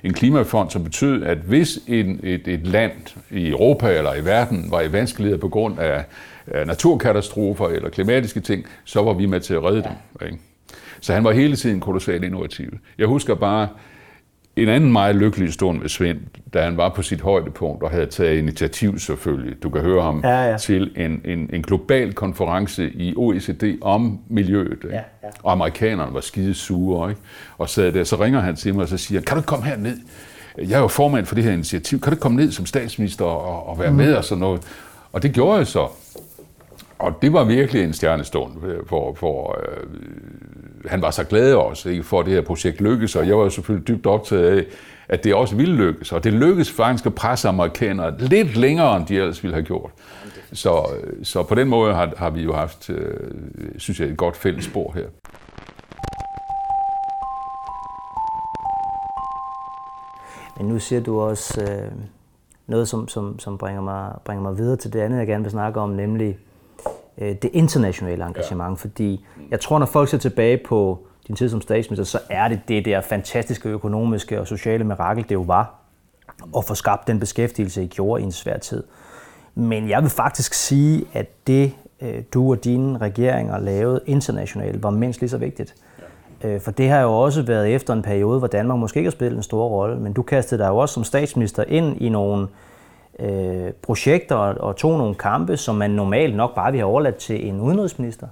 en 0.04 0.14
klimafond, 0.14 0.70
som 0.70 0.84
betød, 0.84 1.24
at 1.24 1.38
hvis 1.38 1.80
en, 1.88 2.20
et, 2.24 2.48
et 2.48 2.68
land 2.68 2.92
i 3.32 3.50
Europa 3.50 3.98
eller 3.98 4.14
i 4.14 4.26
verden 4.26 4.68
var 4.72 4.82
i 4.82 4.92
vanskeligheder 4.92 5.42
på 5.42 5.50
grund 5.50 5.80
af, 5.80 6.04
naturkatastrofer 6.66 7.68
eller 7.68 7.90
klimatiske 7.90 8.40
ting, 8.40 8.66
så 8.84 9.02
var 9.02 9.14
vi 9.14 9.26
med 9.26 9.40
til 9.40 9.54
at 9.54 9.64
redde 9.64 9.84
dem. 9.84 10.26
Ikke? 10.26 10.38
Så 11.00 11.14
han 11.14 11.24
var 11.24 11.32
hele 11.32 11.56
tiden 11.56 11.80
kolossalt 11.80 12.24
innovativ. 12.24 12.78
Jeg 12.98 13.08
husker 13.08 13.36
bare, 13.36 13.68
en 14.56 14.70
anden 14.70 14.92
meget 14.92 15.16
lykkelig 15.16 15.54
stund 15.54 15.80
med 15.80 15.90
Svend, 15.90 16.20
da 16.54 16.62
han 16.62 16.78
var 16.78 16.90
på 16.90 17.02
sit 17.02 17.22
højdepunkt 17.22 17.84
og 17.84 17.92
havde 17.92 18.06
taget 18.06 18.38
initiativ 18.38 19.00
selvfølgelig, 19.00 19.64
du 19.64 19.70
kan 19.70 19.82
høre 19.82 20.04
ham, 20.04 20.22
Ja, 20.24 20.50
ja. 20.52 20.58
til 20.58 20.92
en, 20.96 21.22
en, 21.26 21.50
en 21.54 21.62
global 21.62 22.14
konference 22.14 22.92
i 22.92 23.14
OECD 23.16 23.78
om 23.82 24.20
miljøet. 24.30 24.72
Ikke? 24.72 24.88
Ja, 24.88 24.96
ja. 25.24 25.28
Og 25.44 25.52
amerikanerne 25.52 26.14
var 26.14 26.20
skide 26.22 26.54
sure, 26.54 27.10
ikke? 27.10 27.22
og 27.58 27.70
sad 27.70 27.92
der, 27.92 28.04
så 28.04 28.16
ringer 28.16 28.40
han 28.40 28.56
til 28.56 28.74
mig 28.76 28.82
og 28.82 28.88
så 28.90 28.98
siger, 28.98 29.22
kan 29.22 29.36
du 29.36 29.40
ikke 29.40 29.48
komme 29.48 29.66
herned? 29.66 29.98
Jeg 30.58 30.72
er 30.78 30.80
jo 30.82 30.88
formand 30.88 31.26
for 31.26 31.36
det 31.36 31.44
her 31.44 31.52
initiativ, 31.52 32.00
kan 32.00 32.12
du 32.12 32.16
ikke 32.16 32.22
komme 32.22 32.38
ned 32.42 32.52
som 32.52 32.66
statsminister 32.66 33.26
og, 33.26 33.70
og 33.70 33.80
være 33.80 33.92
med 33.92 34.14
og 34.14 34.24
sådan 34.24 34.40
noget? 34.40 34.62
Og 35.14 35.24
det 35.24 35.34
gjorde 35.34 35.58
jeg 35.58 35.68
så. 35.68 35.88
Og 37.00 37.22
det 37.22 37.34
var 37.34 37.44
virkelig 37.44 37.84
en 37.84 37.94
stjernestund, 37.94 38.52
hvor, 38.88 39.14
hvor 39.20 39.60
øh, 39.60 39.88
han 40.86 41.02
var 41.02 41.12
så 41.12 41.24
glad 41.24 41.54
også 41.54 41.90
ikke, 41.90 42.04
for, 42.04 42.20
at 42.20 42.26
det 42.26 42.34
her 42.34 42.42
projekt 42.42 42.82
lykkedes, 42.82 43.16
og 43.16 43.28
jeg 43.28 43.38
var 43.38 43.44
jo 43.44 43.50
selvfølgelig 43.50 43.88
dybt 43.88 44.06
optaget 44.06 44.58
af, 44.58 44.66
at 45.08 45.24
det 45.24 45.34
også 45.34 45.56
ville 45.56 45.76
lykkes. 45.76 46.12
Og 46.12 46.24
det 46.24 46.34
lykkedes 46.34 46.72
faktisk 46.72 47.06
at 47.06 47.16
presse 47.16 47.48
amerikanere 47.48 48.18
lidt 48.18 48.58
længere, 48.58 48.98
end 48.98 49.06
de 49.06 49.18
ellers 49.18 49.44
ville 49.44 49.54
have 49.54 49.66
gjort. 49.66 49.92
Så, 50.54 50.90
så 51.24 51.44
på 51.44 51.56
den 51.56 51.68
måde 51.68 51.94
har, 51.94 52.14
har 52.18 52.30
vi 52.30 52.42
jo 52.42 52.54
haft, 52.54 52.90
øh, 52.90 53.32
synes 53.78 54.00
jeg, 54.00 54.08
et 54.08 54.18
godt 54.18 54.38
fælles 54.38 54.66
spor 54.66 54.92
her. 54.96 55.06
Men 60.58 60.70
nu 60.70 60.80
siger 60.80 61.02
du 61.02 61.20
også 61.20 61.62
øh, 61.62 61.92
noget, 62.68 62.88
som, 62.88 63.08
som, 63.08 63.40
som 63.40 63.58
bringer, 63.58 63.82
mig, 63.82 64.12
bringer 64.26 64.44
mig 64.44 64.58
videre 64.58 64.78
til 64.78 64.94
det 64.94 65.00
andet, 65.00 65.18
jeg 65.18 65.28
gerne 65.28 65.44
vil 65.44 65.52
snakke 65.52 65.80
om, 65.80 65.90
nemlig 65.90 66.38
øh, 67.18 67.36
det 67.42 67.50
internationale 67.54 68.26
engagement. 68.26 68.70
Ja. 68.70 68.76
Fordi 68.76 69.26
jeg 69.52 69.60
tror, 69.60 69.80
når 69.80 69.86
folk 69.86 70.10
ser 70.10 70.18
tilbage 70.18 70.60
på 70.66 71.00
din 71.28 71.36
tid 71.36 71.50
som 71.50 71.62
statsminister, 71.62 72.04
så 72.04 72.20
er 72.30 72.48
det 72.48 72.60
det 72.68 72.86
der 72.86 73.02
fantastiske 73.02 73.70
økonomiske 73.70 74.40
og 74.40 74.48
sociale 74.48 74.84
mirakel, 74.84 75.24
det 75.24 75.32
jo 75.32 75.42
var, 75.42 75.76
at 76.58 76.66
få 76.66 76.76
skabt 76.76 77.08
den 77.08 77.20
beskæftigelse, 77.20 77.84
I 77.84 77.88
gjorde 77.88 78.22
i 78.22 78.26
en 78.26 78.32
svær 78.32 78.58
tid. 78.58 78.84
Men 79.56 79.90
jeg 79.90 80.02
vil 80.02 80.10
faktisk 80.10 80.54
sige, 80.54 81.06
at 81.14 81.48
det, 81.48 81.74
øh, 82.02 82.24
du 82.34 82.52
og 82.52 82.64
dine 82.64 82.98
regeringer 82.98 83.60
lavede 83.60 84.02
internationalt, 84.06 84.84
var 84.84 84.90
mindst 84.90 85.20
lige 85.20 85.30
så 85.30 85.38
vigtigt. 85.38 85.76
Øh, 86.44 86.62
For 86.62 86.72
det 86.72 86.90
har 86.90 87.02
jo 87.02 87.14
også 87.18 87.42
været 87.42 87.76
efter 87.76 87.94
en 87.94 88.02
periode, 88.02 88.40
hvor 88.40 88.48
Danmark 88.48 88.80
måske 88.80 88.98
ikke 88.98 89.08
har 89.08 89.12
spillet 89.12 89.38
en 89.38 89.44
stor 89.44 89.68
rolle, 89.68 90.00
men 90.00 90.14
du 90.14 90.22
kastede 90.22 90.64
dig 90.64 90.70
jo 90.70 90.78
også 90.78 90.94
som 90.94 91.04
statsminister 91.04 91.64
ind 91.68 92.02
i 92.02 92.10
nogle 92.10 92.44
øh, 92.44 92.50
projekter 93.82 94.36
og, 94.36 94.56
og 94.60 94.76
tog 94.76 94.98
nogle 94.98 95.16
kampe, 95.16 95.58
som 95.58 95.76
man 95.76 95.92
normalt 95.92 96.36
nok 96.36 96.56
bare 96.56 96.72
vil 96.72 96.80
have 96.80 96.90
overladt 96.90 97.16
til 97.16 97.48
en 97.48 97.62
udenrigsminister, 97.62 98.28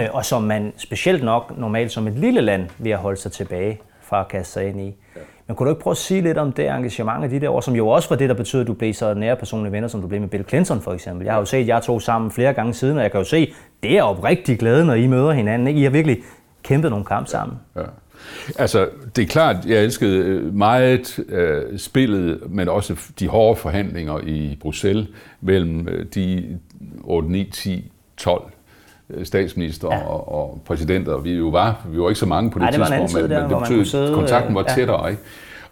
øh, 0.00 0.06
og 0.12 0.24
som 0.24 0.42
man 0.42 0.72
specielt 0.76 1.24
nok 1.24 1.58
normalt 1.58 1.92
som 1.92 2.06
et 2.06 2.14
lille 2.14 2.40
land 2.40 2.68
vil 2.78 2.92
have 2.92 3.02
holdt 3.02 3.18
sig 3.18 3.32
tilbage 3.32 3.80
fra 4.00 4.20
at 4.20 4.28
kaste 4.28 4.52
sig 4.52 4.68
ind 4.68 4.80
i. 4.80 4.96
Men 5.46 5.56
kunne 5.56 5.68
du 5.68 5.74
ikke 5.74 5.82
prøve 5.82 5.92
at 5.92 5.98
sige 5.98 6.20
lidt 6.20 6.38
om 6.38 6.52
det 6.52 6.68
engagement 6.68 7.24
af 7.24 7.30
de 7.30 7.40
der 7.40 7.48
år, 7.48 7.60
som 7.60 7.74
jo 7.74 7.88
også 7.88 8.08
var 8.08 8.16
det, 8.16 8.28
der 8.28 8.34
betød, 8.34 8.60
at 8.60 8.66
du 8.66 8.72
blev 8.72 8.94
så 8.94 9.14
nære 9.14 9.36
personlige 9.36 9.72
venner, 9.72 9.88
som 9.88 10.00
du 10.00 10.06
blev 10.06 10.20
med 10.20 10.28
Bill 10.28 10.44
Clinton 10.48 10.80
for 10.80 10.92
eksempel. 10.92 11.24
Jeg 11.24 11.34
har 11.34 11.40
jo 11.40 11.44
set 11.44 11.68
jer 11.68 11.80
to 11.80 12.00
sammen 12.00 12.30
flere 12.30 12.52
gange 12.52 12.74
siden, 12.74 12.96
og 12.96 13.02
jeg 13.02 13.10
kan 13.10 13.20
jo 13.20 13.24
se, 13.24 13.54
det 13.82 13.98
er 13.98 14.02
oprigtig 14.02 14.58
glæde, 14.58 14.84
når 14.86 14.94
I 14.94 15.06
møder 15.06 15.32
hinanden. 15.32 15.68
Ikke? 15.68 15.80
I 15.80 15.82
har 15.82 15.90
virkelig 15.90 16.18
kæmpet 16.62 16.90
nogle 16.90 17.04
kampe 17.04 17.30
sammen. 17.30 17.56
Ja. 17.76 17.82
Altså, 18.58 18.88
det 19.16 19.22
er 19.22 19.26
klart, 19.26 19.56
jeg 19.66 19.84
elskede 19.84 20.16
øh, 20.16 20.54
meget 20.54 21.18
øh, 21.28 21.78
spillet, 21.78 22.40
men 22.48 22.68
også 22.68 22.96
de 23.20 23.28
hårde 23.28 23.56
forhandlinger 23.56 24.18
i 24.18 24.58
Bruxelles 24.60 25.08
mellem 25.40 25.88
øh, 25.88 26.06
de 26.14 26.58
8, 27.04 27.32
9, 27.32 27.50
10, 27.50 27.92
12 28.16 28.42
øh, 29.10 29.26
statsminister 29.26 29.88
ja. 29.90 30.06
og, 30.06 30.32
og 30.34 30.62
præsidenter. 30.66 31.18
Vi 31.18 31.32
jo 31.32 31.48
var, 31.48 31.86
vi 31.92 32.00
var 32.00 32.08
ikke 32.08 32.18
så 32.18 32.26
mange 32.26 32.50
på 32.50 32.58
det 32.58 32.62
Nej, 32.62 32.70
det 32.70 32.78
tidspunkt, 32.78 33.10
tid 33.10 33.22
men, 33.22 33.30
der, 33.30 33.48
men 33.48 33.50
det 33.50 33.84
betød, 33.84 34.08
at 34.08 34.14
kontakten 34.14 34.54
var 34.54 34.64
ja. 34.68 34.74
tættere, 34.74 35.10
ikke? 35.10 35.22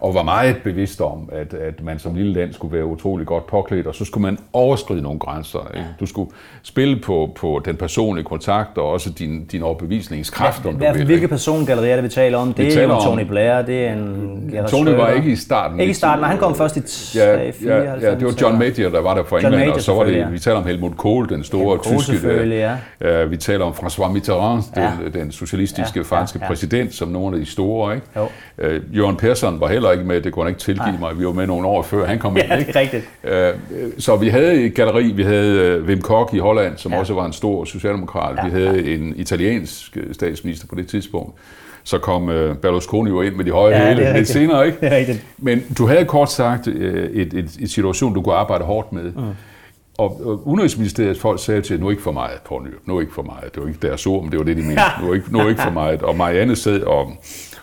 Og 0.01 0.15
var 0.15 0.23
meget 0.23 0.57
bevidst 0.65 1.01
om, 1.01 1.29
at, 1.33 1.55
at 1.55 1.83
man 1.85 1.99
som 1.99 2.15
lille 2.15 2.33
land 2.33 2.53
skulle 2.53 2.77
være 2.77 2.87
utrolig 2.87 3.27
godt 3.27 3.47
påklædt, 3.47 3.87
og 3.87 3.95
så 3.95 4.05
skulle 4.05 4.23
man 4.23 4.39
overskride 4.53 5.03
nogle 5.03 5.19
grænser. 5.19 5.71
Ikke? 5.75 5.87
Du 6.01 6.07
skulle 6.07 6.31
spille 6.63 6.97
på, 7.01 7.31
på 7.37 7.63
den 7.65 7.77
personlige 7.77 8.25
kontakt, 8.25 8.79
og 8.79 8.89
også 8.91 9.11
din, 9.11 9.45
din 9.45 9.63
overbevisningskraft, 9.63 10.67
om 10.67 10.73
du 10.79 10.93
vil. 10.93 11.05
hvilke 11.05 11.29
persongallerier 11.29 11.93
er 11.93 11.97
det, 11.97 12.05
vi 12.05 12.09
taler 12.09 12.39
om? 12.39 12.53
Det 12.53 12.77
er 12.79 12.83
jo 12.83 12.91
om- 12.93 13.03
Tony 13.03 13.23
Blair, 13.23 13.63
det 13.63 13.87
er 13.87 13.93
en 13.93 14.51
Tony 14.71 14.91
var 14.91 15.09
ikke 15.11 15.31
i 15.31 15.37
starten. 15.37 15.81
Ikke 15.81 15.91
i 15.91 15.95
starten, 15.95 16.21
nej, 16.21 16.31
han 16.31 16.39
kom 16.39 16.55
først 16.55 16.77
i 16.77 16.81
Ja, 17.19 17.35
øh, 17.35 17.41
ja, 17.41 17.45
ja, 17.47 17.51
94, 17.51 18.19
det 18.19 18.25
var 18.27 18.35
John 18.43 18.59
Major, 18.59 18.91
der 18.91 19.01
var 19.01 19.15
der 19.15 19.23
John 19.33 19.45
England, 19.45 19.57
Major 19.57 19.73
og 19.75 19.81
så 19.81 19.95
var 19.95 20.05
det, 20.05 20.17
ja. 20.17 20.29
vi 20.29 20.39
taler 20.39 20.57
om 20.59 20.67
Helmut 20.67 20.97
Kohl, 20.97 21.29
den 21.29 21.45
store 21.45 21.79
Kohl 21.79 21.99
tyske, 22.03 22.45
ja. 22.49 22.77
øh, 23.01 23.31
vi 23.31 23.37
taler 23.37 23.65
om 23.65 23.73
François 23.73 24.09
Mitterrand, 24.13 24.63
den, 24.75 24.83
Ja. 24.83 25.21
den 25.21 25.33
socialistiske 25.33 25.93
Ja, 25.95 26.01
ja, 26.11 26.17
franske 26.17 26.39
ja. 26.43 26.47
præsident, 26.47 26.95
som 26.95 27.09
nogle 27.09 27.37
af 27.37 27.41
de 27.45 27.51
store. 27.51 27.95
Ikke? 27.95 28.07
Jo. 28.17 28.27
Øh, 28.59 28.97
Jørgen 28.97 29.17
Persson 29.17 29.61
var 29.61 29.67
heller 29.69 29.90
ikke 29.93 30.05
med, 30.05 30.21
det 30.21 30.33
kunne 30.33 30.45
han 30.45 30.51
ikke 30.51 30.61
tilgive 30.61 30.97
mig, 31.01 31.19
vi 31.19 31.27
var 31.27 31.33
med 31.33 31.47
nogle 31.47 31.67
år 31.69 31.83
før 31.83 32.07
han 32.07 32.19
kom 32.19 32.37
Ja, 32.37 32.43
ind. 32.57 32.61
Ikke? 32.69 32.79
rigtigt. 32.79 33.09
Øh, 33.25 33.49
Så 33.99 34.17
vi 34.17 34.29
havde 34.29 34.55
et 34.55 34.75
galleri, 34.75 35.13
vi 35.13 35.23
havde 35.23 35.59
øh, 35.59 35.85
Wim 35.85 36.01
Kok 36.01 36.35
i 36.35 36.39
Holland, 36.39 36.79
som 36.79 36.93
Ja. 36.93 36.99
også 36.99 37.15
var 37.15 37.27
en 37.27 37.33
stor 37.33 37.65
socialdemokrat. 37.65 38.37
Ja, 38.37 38.45
Vi 38.45 38.51
havde 38.51 38.95
en 38.95 39.13
italiensk 39.17 39.97
øh, 39.97 40.15
statsminister 40.15 40.67
på 40.67 40.75
det 40.75 40.87
tidspunkt. 40.89 41.35
Så 41.85 41.99
kom 41.99 42.29
øh, 42.31 42.57
Berlusconi 42.57 43.11
jo 43.11 43.21
ind 43.23 43.35
med 43.35 43.45
de 43.45 43.51
høje 43.51 43.75
Ja, 43.77 43.89
ja, 43.89 43.95
hæle 43.95 44.17
lidt 44.17 44.29
senere, 44.29 44.67
ikke? 44.67 44.79
Det 44.81 44.93
er 44.93 44.97
rigtigt. 44.97 45.25
Men 45.39 45.63
du 45.79 45.87
havde 45.87 46.05
kort 46.05 46.33
sagt 46.33 46.67
øh, 46.69 47.11
et, 47.11 47.35
et, 47.35 47.51
et 47.61 47.71
situation, 47.71 48.15
du 48.15 48.23
kunne 48.23 48.35
arbejde 48.35 48.65
hårdt 48.65 48.93
med. 48.93 49.03
Mm. 49.13 49.23
Og, 49.99 50.27
og 50.27 50.49
Udenrigsministeriets 50.49 51.21
folk 51.21 51.41
sagde 51.45 51.63
til, 51.63 51.81
nu 51.81 51.91
ikke 51.91 52.03
for 52.03 52.13
meget, 52.13 52.39
Poul 52.49 52.63
Nyrup, 52.63 52.75
nu 52.87 53.01
ikke 53.01 53.13
for 53.15 53.23
meget. 53.23 53.55
Det 53.55 53.63
var 53.63 53.69
ikke 53.69 53.87
deres 53.89 54.07
ord, 54.07 54.23
men 54.23 54.31
det 54.31 54.39
var 54.39 54.45
det, 54.45 54.57
de 54.57 54.63
mente. 54.63 54.83
Nu 55.03 55.13
ikke, 55.13 55.27
nu 55.33 55.49
ikke 55.49 55.63
for 55.63 55.71
meget. 55.71 56.03
Og 56.03 56.17
Marianne 56.17 56.57
sad 56.57 56.81
og, 56.83 57.13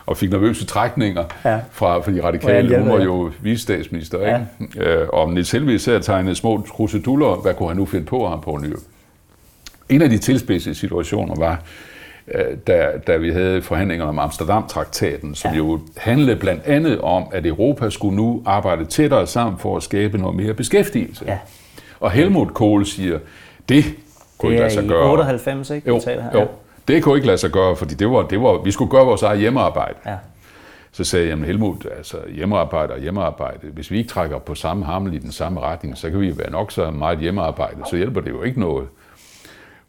og 0.08 0.16
fik 0.16 0.30
nervøse 0.30 0.66
trækninger 0.66 1.24
Ja. 1.44 1.58
fra, 1.72 1.98
fra 2.00 2.12
de 2.12 2.22
radikale. 2.24 2.68
hjælper 2.68 2.90
Hun 2.90 2.98
var 2.98 3.04
jo 3.04 3.30
vicestatsminister, 3.42 4.18
ikke? 4.26 4.90
Øh, 4.90 5.08
og 5.12 5.32
Niels 5.32 5.50
Helvig 5.50 5.94
og 5.96 6.02
tegnede 6.04 6.34
små 6.34 6.64
kruseduller. 6.70 7.34
Hvad 7.42 7.54
kunne 7.54 7.68
han 7.68 7.76
nu 7.76 7.86
finde 7.86 8.06
på, 8.06 8.28
ham 8.28 8.40
Poul 8.40 8.60
Nyrup? 8.60 8.80
En 9.88 10.02
af 10.02 10.10
de 10.10 10.18
tilspidsede 10.18 10.74
situationer 10.74 11.34
var, 11.38 11.62
øh, 12.34 12.44
da, 12.66 12.86
da 13.06 13.16
vi 13.16 13.30
havde 13.30 13.62
forhandlingerne 13.62 14.08
om 14.08 14.18
Amsterdam-traktaten, 14.18 15.34
som 15.34 15.48
Ja. 15.50 15.52
ja. 15.56 15.58
jo 15.58 15.80
handlede 15.96 16.36
blandt 16.36 16.62
andet 16.66 17.00
om, 17.00 17.24
at 17.32 17.46
Europa 17.46 17.90
skulle 17.90 18.16
nu 18.16 18.42
arbejde 18.46 18.84
tættere 18.84 19.26
sammen 19.26 19.58
for 19.58 19.76
at 19.76 19.82
skabe 19.82 20.18
noget 20.18 20.36
mere 20.36 20.54
beskæftigelse. 20.54 21.24
Ja. 21.26 21.38
Og 22.00 22.10
Helmut 22.10 22.54
Kohl 22.54 22.86
siger, 22.86 23.18
det 23.68 23.84
kunne 24.38 24.50
Det 24.50 24.54
ikke 24.54 24.56
er 24.56 24.60
lade 24.60 24.74
sig 24.74 24.84
i 24.84 24.88
gøre. 24.88 25.10
98, 25.10 25.70
ikke? 25.70 25.84
vi 25.84 25.90
Jo, 25.90 26.00
taler 26.00 26.22
her. 26.22 26.30
jo. 26.40 26.46
Det 26.88 27.02
kunne 27.02 27.16
ikke 27.16 27.26
lade 27.26 27.38
sig 27.38 27.50
gøre, 27.50 27.76
fordi 27.76 27.94
det 27.94 28.10
var, 28.10 28.22
det 28.22 28.40
var, 28.40 28.62
vi 28.62 28.70
skulle 28.70 28.90
gøre 28.90 29.04
vores 29.04 29.22
eget 29.22 29.40
hjemmearbejde. 29.40 29.98
Ja. 30.06 30.16
Så 30.92 31.04
sagde 31.04 31.24
jeg, 31.24 31.30
jamen 31.30 31.44
Helmut, 31.44 31.86
altså 31.96 32.16
hjemmearbejde 32.34 32.94
og 32.94 33.00
hjemmearbejde, 33.00 33.68
hvis 33.72 33.90
vi 33.90 33.98
ikke 33.98 34.08
trækker 34.08 34.38
på 34.38 34.54
samme 34.54 34.84
hammel 34.84 35.14
i 35.14 35.18
den 35.18 35.32
samme 35.32 35.60
retning, 35.60 35.98
så 35.98 36.10
kan 36.10 36.20
vi 36.20 36.38
være 36.38 36.50
nok 36.50 36.72
så 36.72 36.90
meget 36.90 37.18
hjemmearbejde, 37.18 37.76
så 37.90 37.96
hjælper 37.96 38.20
det 38.20 38.30
jo 38.30 38.42
ikke 38.42 38.60
noget. 38.60 38.88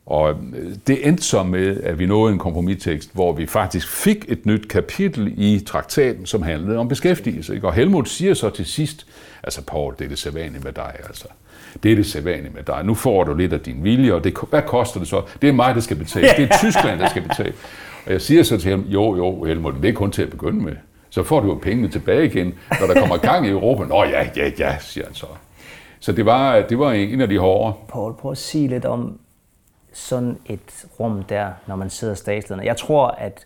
Og 0.06 0.30
øh, 0.32 0.76
det 0.88 1.08
endte 1.08 1.24
så 1.24 1.44
med, 1.44 1.82
at 1.84 2.00
vi 2.00 2.06
nåede 2.06 2.34
en 2.34 2.40
kompromistekst, 2.40 3.14
hvor 3.14 3.34
vi 3.34 3.46
faktisk 3.46 3.88
fik 3.88 4.26
et 4.28 4.46
nyt 4.46 4.68
kapitel 4.68 5.34
i 5.38 5.60
traktaten, 5.60 6.26
som 6.26 6.42
handlede 6.42 6.78
om 6.78 6.88
beskæftigelse. 6.88 7.56
Ikke? 7.56 7.68
Og 7.68 7.74
Helmut 7.74 8.10
siger 8.10 8.34
så 8.34 8.50
til 8.50 8.66
sidst, 8.66 9.08
altså 9.44 9.62
Paul, 9.62 9.96
det 10.00 10.06
er 10.06 10.10
det 10.10 10.20
sædvanlige 10.20 10.64
med 10.64 10.72
dig, 10.72 10.96
altså. 11.08 11.28
Det 11.84 11.92
er 11.92 11.96
det 11.96 12.06
sædvanlige 12.06 12.54
med 12.54 12.64
dig. 12.64 12.84
Nu 12.84 12.94
får 12.94 13.24
du 13.24 13.34
lidt 13.34 13.54
af 13.54 13.60
din 13.60 13.84
vilje, 13.84 14.14
og 14.14 14.24
det, 14.24 14.38
hvad 14.50 14.62
koster 14.62 15.00
det 15.00 15.08
så? 15.10 15.22
Det 15.42 15.50
er 15.50 15.54
mig, 15.54 15.76
der 15.76 15.82
skal 15.82 15.98
betale. 15.98 16.28
Det 16.38 16.50
er 16.52 16.58
Tyskland, 16.58 17.00
der 17.00 17.10
skal 17.10 17.22
betale. 17.22 17.54
Og 18.06 18.12
jeg 18.12 18.22
siger 18.22 18.44
så 18.44 18.58
til 18.58 18.72
ham, 18.72 18.82
jo, 18.82 19.16
jo, 19.16 19.44
Helmut, 19.44 19.74
det 19.82 19.90
er 19.90 19.94
kun 19.94 20.12
til 20.12 20.22
at 20.22 20.30
begynde 20.30 20.64
med. 20.64 20.76
Så 21.10 21.24
får 21.24 21.40
du 21.40 21.48
jo 21.48 21.60
pengene 21.62 21.90
tilbage 21.90 22.26
igen, 22.26 22.54
når 22.80 22.88
der 22.88 23.00
kommer 23.00 23.18
gang 23.18 23.48
i 23.48 23.50
Europa. 23.50 23.84
Nå 23.84 24.04
ja, 24.04 24.30
ja, 24.36 24.52
ja, 24.60 24.78
siger 24.80 25.06
han 25.06 25.16
så. 25.16 25.26
Så 26.00 26.12
det 26.12 26.26
var, 26.26 26.62
det 26.62 26.80
var 26.80 26.92
en 26.92 27.22
af 27.22 27.28
de 27.28 27.40
hårde. 27.40 27.74
Paul, 27.90 28.14
prøv 28.14 28.32
at 28.32 28.38
sige 28.38 28.68
lidt 28.68 28.86
om 28.86 29.20
sådan 29.94 30.38
et 30.46 30.86
rum 31.00 31.24
der, 31.24 31.52
når 31.68 31.76
man 31.76 31.90
sidder 31.90 32.14
statslederne. 32.14 32.66
Jeg 32.66 32.78
tror, 32.78 33.08
at 33.08 33.46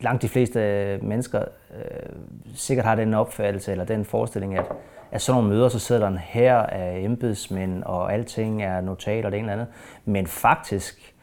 langt 0.00 0.22
de 0.22 0.28
fleste 0.28 0.58
mennesker 1.02 1.44
øh, 1.76 2.16
sikkert 2.54 2.86
har 2.86 2.94
den 2.94 3.14
opfattelse 3.14 3.72
eller 3.72 3.84
den 3.84 4.04
forestilling, 4.04 4.58
at, 4.58 4.64
at 5.14 5.22
sådan 5.22 5.42
nogle 5.42 5.56
møder, 5.56 5.68
så 5.68 5.78
sidder 5.78 6.00
der 6.00 6.08
en 6.08 6.18
her 6.22 6.56
af 6.56 6.98
embedsmænd, 7.04 7.82
og 7.82 8.12
alting 8.14 8.62
er 8.62 8.80
notater 8.80 9.24
og 9.24 9.32
det 9.32 9.38
ene 9.38 9.52
eller 9.52 9.62
andet. 9.62 9.66
Men 10.04 10.26
faktisk, 10.26 11.14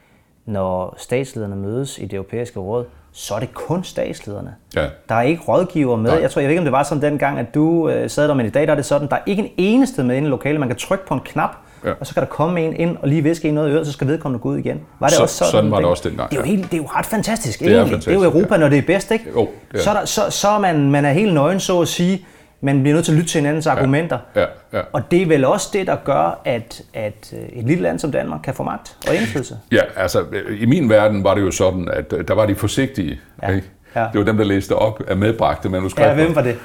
når 0.45 0.95
statslederne 0.97 1.55
mødes 1.55 1.97
i 1.99 2.01
det 2.05 2.13
europæiske 2.13 2.59
råd, 2.59 2.85
så 3.11 3.35
er 3.35 3.39
det 3.39 3.53
kun 3.53 3.83
statslederne. 3.83 4.55
Ja. 4.75 4.85
Der 5.09 5.15
er 5.15 5.21
ikke 5.21 5.41
rådgiver 5.47 5.95
med. 5.95 6.11
Nej. 6.11 6.21
Jeg 6.21 6.31
tror, 6.31 6.39
jeg 6.41 6.47
ved 6.47 6.51
ikke, 6.51 6.59
om 6.59 6.65
det 6.65 6.71
var 6.71 6.83
sådan 6.83 7.01
dengang, 7.03 7.39
at 7.39 7.55
du 7.55 7.89
øh, 7.89 8.09
sad 8.09 8.27
der, 8.27 8.33
men 8.33 8.45
i 8.45 8.49
dag 8.49 8.65
der 8.67 8.71
er 8.71 8.75
det 8.75 8.85
sådan, 8.85 9.07
der 9.09 9.15
er 9.15 9.21
ikke 9.25 9.41
en 9.43 9.49
eneste 9.57 10.03
med 10.03 10.15
inde 10.17 10.27
i 10.27 10.29
lokalet. 10.31 10.59
Man 10.59 10.69
kan 10.69 10.77
trykke 10.77 11.05
på 11.05 11.13
en 11.13 11.19
knap, 11.19 11.49
ja. 11.85 11.91
og 11.99 12.07
så 12.07 12.13
kan 12.13 12.21
der 12.23 12.27
komme 12.29 12.61
en 12.61 12.75
ind 12.75 12.97
og 13.01 13.07
lige 13.07 13.21
viske 13.21 13.47
en 13.47 13.53
noget 13.53 13.69
i 13.69 13.73
øret, 13.73 13.85
så 13.87 13.93
skal 13.93 14.07
vedkommende 14.07 14.41
gå 14.41 14.49
ud 14.49 14.57
igen. 14.57 14.81
Var 14.99 15.07
det 15.07 15.15
Så- 15.15 15.21
også 15.23 15.35
sådan? 15.37 15.51
sådan 15.51 15.71
var 15.71 15.77
det 15.77 15.85
også 15.85 16.09
dengang, 16.09 16.29
Det 16.31 16.37
er 16.37 16.41
jo, 16.41 16.45
helt, 16.47 16.63
det 16.71 16.73
er 16.73 16.77
jo 16.77 16.87
ret 16.87 17.05
fantastisk, 17.05 17.61
er 17.61 17.65
egentlig. 17.65 17.79
det 17.79 17.87
er 17.87 17.91
fantastisk, 17.91 18.15
jo 18.15 18.23
Europa, 18.23 18.53
ja. 18.55 18.59
når 18.59 18.69
det 18.69 18.77
er 18.77 18.81
bedst, 18.87 19.11
ikke? 19.11 19.25
Jo, 19.35 19.49
det 19.71 19.79
er 19.79 19.83
så, 19.83 19.89
er 19.89 19.93
der, 19.93 20.05
så, 20.05 20.21
så 20.29 20.47
er 20.49 20.59
man, 20.59 20.91
man 20.91 21.05
er 21.05 21.11
helt 21.11 21.33
nøgen, 21.33 21.59
så 21.59 21.81
at 21.81 21.87
sige. 21.87 22.25
Man 22.63 22.81
bliver 22.81 22.95
nødt 22.95 23.05
til 23.05 23.11
at 23.11 23.17
lytte 23.17 23.29
til 23.29 23.39
hinandens 23.39 23.67
argumenter. 23.67 24.17
Ja, 24.35 24.45
ja. 24.73 24.81
Og 24.93 25.11
det 25.11 25.21
er 25.21 25.25
vel 25.25 25.45
også 25.45 25.69
det, 25.73 25.87
der 25.87 25.95
gør, 25.95 26.41
at, 26.45 26.81
at 26.93 27.33
øh, 27.33 27.59
et 27.59 27.65
lille 27.65 27.83
land 27.83 27.99
som 27.99 28.11
Danmark 28.11 28.39
kan 28.43 28.53
få 28.53 28.63
magt 28.63 28.97
og 29.07 29.15
indflydelse. 29.15 29.57
Ja, 29.71 29.81
altså 29.95 30.25
i 30.59 30.65
min 30.65 30.89
verden 30.89 31.23
var 31.23 31.35
det 31.35 31.41
jo 31.41 31.51
sådan, 31.51 31.89
at 31.93 32.13
øh, 32.13 32.27
der 32.27 32.33
var 32.33 32.45
de 32.45 32.55
forsigtige. 32.55 33.19
Ja, 33.43 33.49
Ikke? 33.49 33.67
ja. 33.95 34.07
Det 34.13 34.19
var 34.19 34.25
dem, 34.25 34.37
der 34.37 34.43
læste 34.43 34.75
op 34.75 35.01
af 35.07 35.17
medbragte 35.17 35.69
manuskripter. 35.69 36.09
Ja, 36.09 36.15
hvem 36.15 36.35
var 36.35 36.41
det? 36.41 36.57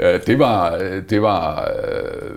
Ja, 0.00 0.18
det 0.18 0.38
var, 0.38 0.74
øh, 0.80 1.02
det 1.10 1.22
var 1.22 1.68
øh, 1.84 2.30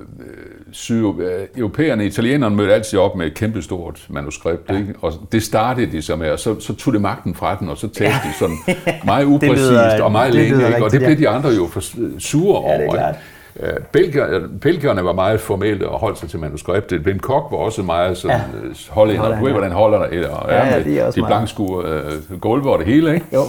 syd, 0.72 1.03
øh, 1.05 1.32
europæerne, 1.58 2.05
italienerne 2.05 2.55
mødte 2.55 2.74
altid 2.74 2.99
op 2.99 3.16
med 3.16 3.26
et 3.28 3.34
kæmpestort 3.34 4.05
manuskript, 4.10 4.70
ja. 4.70 4.78
ikke? 4.78 4.93
og 5.01 5.14
det 5.32 5.43
startede 5.43 5.91
de 5.91 6.01
så 6.01 6.16
med, 6.16 6.32
og 6.32 6.39
så, 6.39 6.60
så 6.60 6.76
tog 6.76 6.93
det 6.93 7.01
magten 7.01 7.36
fra 7.36 7.58
den, 7.60 7.70
og 7.70 7.78
så 7.78 7.88
talte 7.88 8.16
de 8.24 8.34
sådan 8.39 8.58
meget 9.05 9.26
upræcist 9.26 9.70
lyder- 9.70 10.03
og 10.03 10.12
meget 10.12 10.34
længe, 10.34 10.68
ikke? 10.68 10.84
og 10.86 10.91
det 10.91 10.99
blev 10.99 11.10
ja. 11.10 11.16
de 11.16 11.30
andre 11.30 11.49
jo 11.49 11.68
for 11.68 11.82
sure 12.20 12.70
Ja, 12.72 12.78
det 12.78 12.84
er 12.84 12.88
over. 12.88 12.95
klart. 12.95 13.16
Øh, 13.60 13.74
Belgier, 13.91 14.47
belgierne 14.62 15.03
var 15.03 15.14
meget 15.14 15.39
formelle 15.39 15.89
og 15.89 15.99
holdt 15.99 16.20
sig 16.20 16.30
til 16.30 16.39
manuskriptet. 16.39 17.01
Wim 17.01 17.20
Kok 17.20 17.47
var 17.51 17.58
også 17.58 17.82
meget 17.84 18.18
sådan, 18.18 18.38
ja. 18.38 18.74
hollænder. 18.89 19.39
Du 19.39 19.43
ved, 19.45 19.51
hvordan 19.51 19.72
hollænder 19.72 20.05
er. 20.08 20.55
Ja, 20.55 20.68
ja, 20.68 20.78
med 20.78 20.86
de 20.86 20.89
de 20.91 20.95
meget. 20.95 21.14
blankskure 21.16 21.86
øh, 22.32 22.39
gulve 22.39 22.72
og 22.72 22.80
det 22.80 22.88
hele, 22.88 23.14
ikke? 23.14 23.26
Jo. 23.34 23.41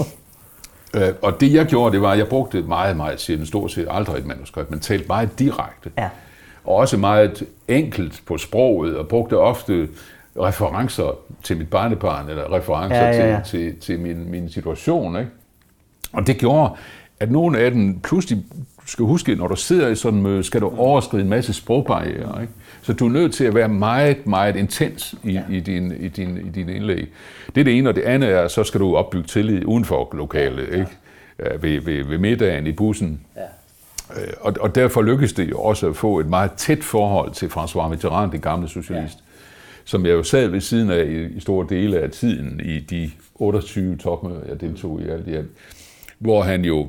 Øh, 0.97 1.09
og 1.23 1.41
det 1.41 1.53
jeg 1.55 1.67
gjorde, 1.67 1.93
det 1.93 2.03
var, 2.03 2.11
at 2.13 2.19
jeg 2.19 2.29
brugte 2.29 2.63
meget, 2.63 2.97
meget 2.97 3.21
sjældent, 3.21 3.49
stort 3.49 3.73
set 3.73 3.87
aldrig 3.91 4.19
et 4.19 4.27
manuskript, 4.27 4.71
men 4.71 4.81
talte 4.81 5.05
meget 5.09 5.39
direkte. 5.39 5.91
Ja. 5.99 6.09
Og 6.65 6.75
også 6.75 6.97
meget 6.97 7.43
enkelt 7.69 8.23
på 8.27 8.39
sproget, 8.39 8.97
og 8.97 9.09
brugte 9.09 9.39
ofte 9.39 9.89
referencer 10.41 11.19
til 11.43 11.57
mit 11.57 11.71
barnebarn, 11.71 12.29
eller 12.29 12.53
referencer 12.53 12.97
Ja, 12.97 13.11
ja, 13.11 13.33
ja. 13.35 13.41
til, 13.47 13.61
til, 13.73 13.81
til 13.81 14.01
min, 14.01 14.31
min 14.31 14.51
situation. 14.51 15.17
Ikke? 15.19 15.31
Og 16.13 16.27
det 16.27 16.39
gjorde, 16.39 16.71
at 17.21 17.31
nogle 17.31 17.59
af 17.59 17.71
dem 17.71 18.01
pludselig, 18.01 18.45
du 18.83 18.87
skal 18.87 19.05
huske, 19.05 19.35
når 19.35 19.47
du 19.49 19.57
sidder 19.57 19.89
i 19.89 19.95
sådan 19.95 20.23
møde, 20.23 20.43
skal 20.43 20.61
du 20.61 20.73
overskride 20.77 21.23
en 21.23 21.29
masse 21.29 21.53
sprogbarriere. 21.53 22.43
Ikke? 22.43 22.53
Så 22.89 22.95
du 22.95 23.07
er 23.07 23.11
nødt 23.11 23.35
til 23.35 23.45
at 23.45 23.55
være 23.55 23.69
meget, 23.69 24.27
meget 24.27 24.57
intens 24.57 25.15
i, 25.25 25.33
ja. 25.33 25.43
i, 25.51 25.61
din, 25.61 25.93
i, 26.01 26.09
din, 26.09 26.37
i 26.47 26.51
din 26.51 26.69
indlæg. 26.69 27.09
Det 27.55 27.61
er 27.61 27.65
det 27.65 27.79
ene, 27.79 27.89
og 27.89 27.95
det 27.97 28.03
andet 28.03 28.31
er, 28.31 28.49
så 28.49 28.65
skal 28.65 28.81
du 28.81 28.97
opbygge 28.97 29.27
tillid 29.27 29.65
uden 29.67 29.85
for 29.85 30.11
lokalet, 30.17 30.63
ikke? 30.63 30.87
Ja, 31.39 31.49
Ved, 31.61 31.81
ved, 31.81 32.05
ved 32.05 32.19
middagen 32.19 32.67
i 32.67 32.73
bussen. 32.73 33.21
Ja. 33.37 33.43
Øh, 34.23 34.33
Og, 34.41 34.55
og 34.61 34.75
derfor 34.75 35.03
lykkedes 35.03 35.33
det 35.33 35.51
jo 35.51 35.59
også 35.61 35.89
at 35.89 35.97
få 35.97 36.19
et 36.21 36.27
meget 36.27 36.53
tæt 36.53 36.85
forhold 36.85 37.33
til 37.33 37.47
François 37.47 37.89
Mitterrand, 37.89 38.31
den 38.33 38.41
gamle 38.41 38.69
socialist, 38.69 39.19
ja. 39.19 39.23
som 39.85 40.07
jeg 40.07 40.13
jo 40.13 40.23
sad 40.23 40.49
ved 40.49 40.61
siden 40.61 40.91
af 40.91 41.05
i, 41.05 41.37
i 41.37 41.41
store 41.41 41.67
dele 41.69 41.99
af 41.99 42.11
tiden 42.11 42.61
i 42.65 42.81
de 42.81 43.11
28 43.35 43.97
topmøder, 43.97 44.41
jeg 44.49 44.61
deltog 44.61 45.01
i 45.03 45.09
alt 45.09 45.29
i 45.29 45.35
alt, 45.35 45.51
hvor 46.19 46.43
han 46.43 46.65
jo, 46.65 46.89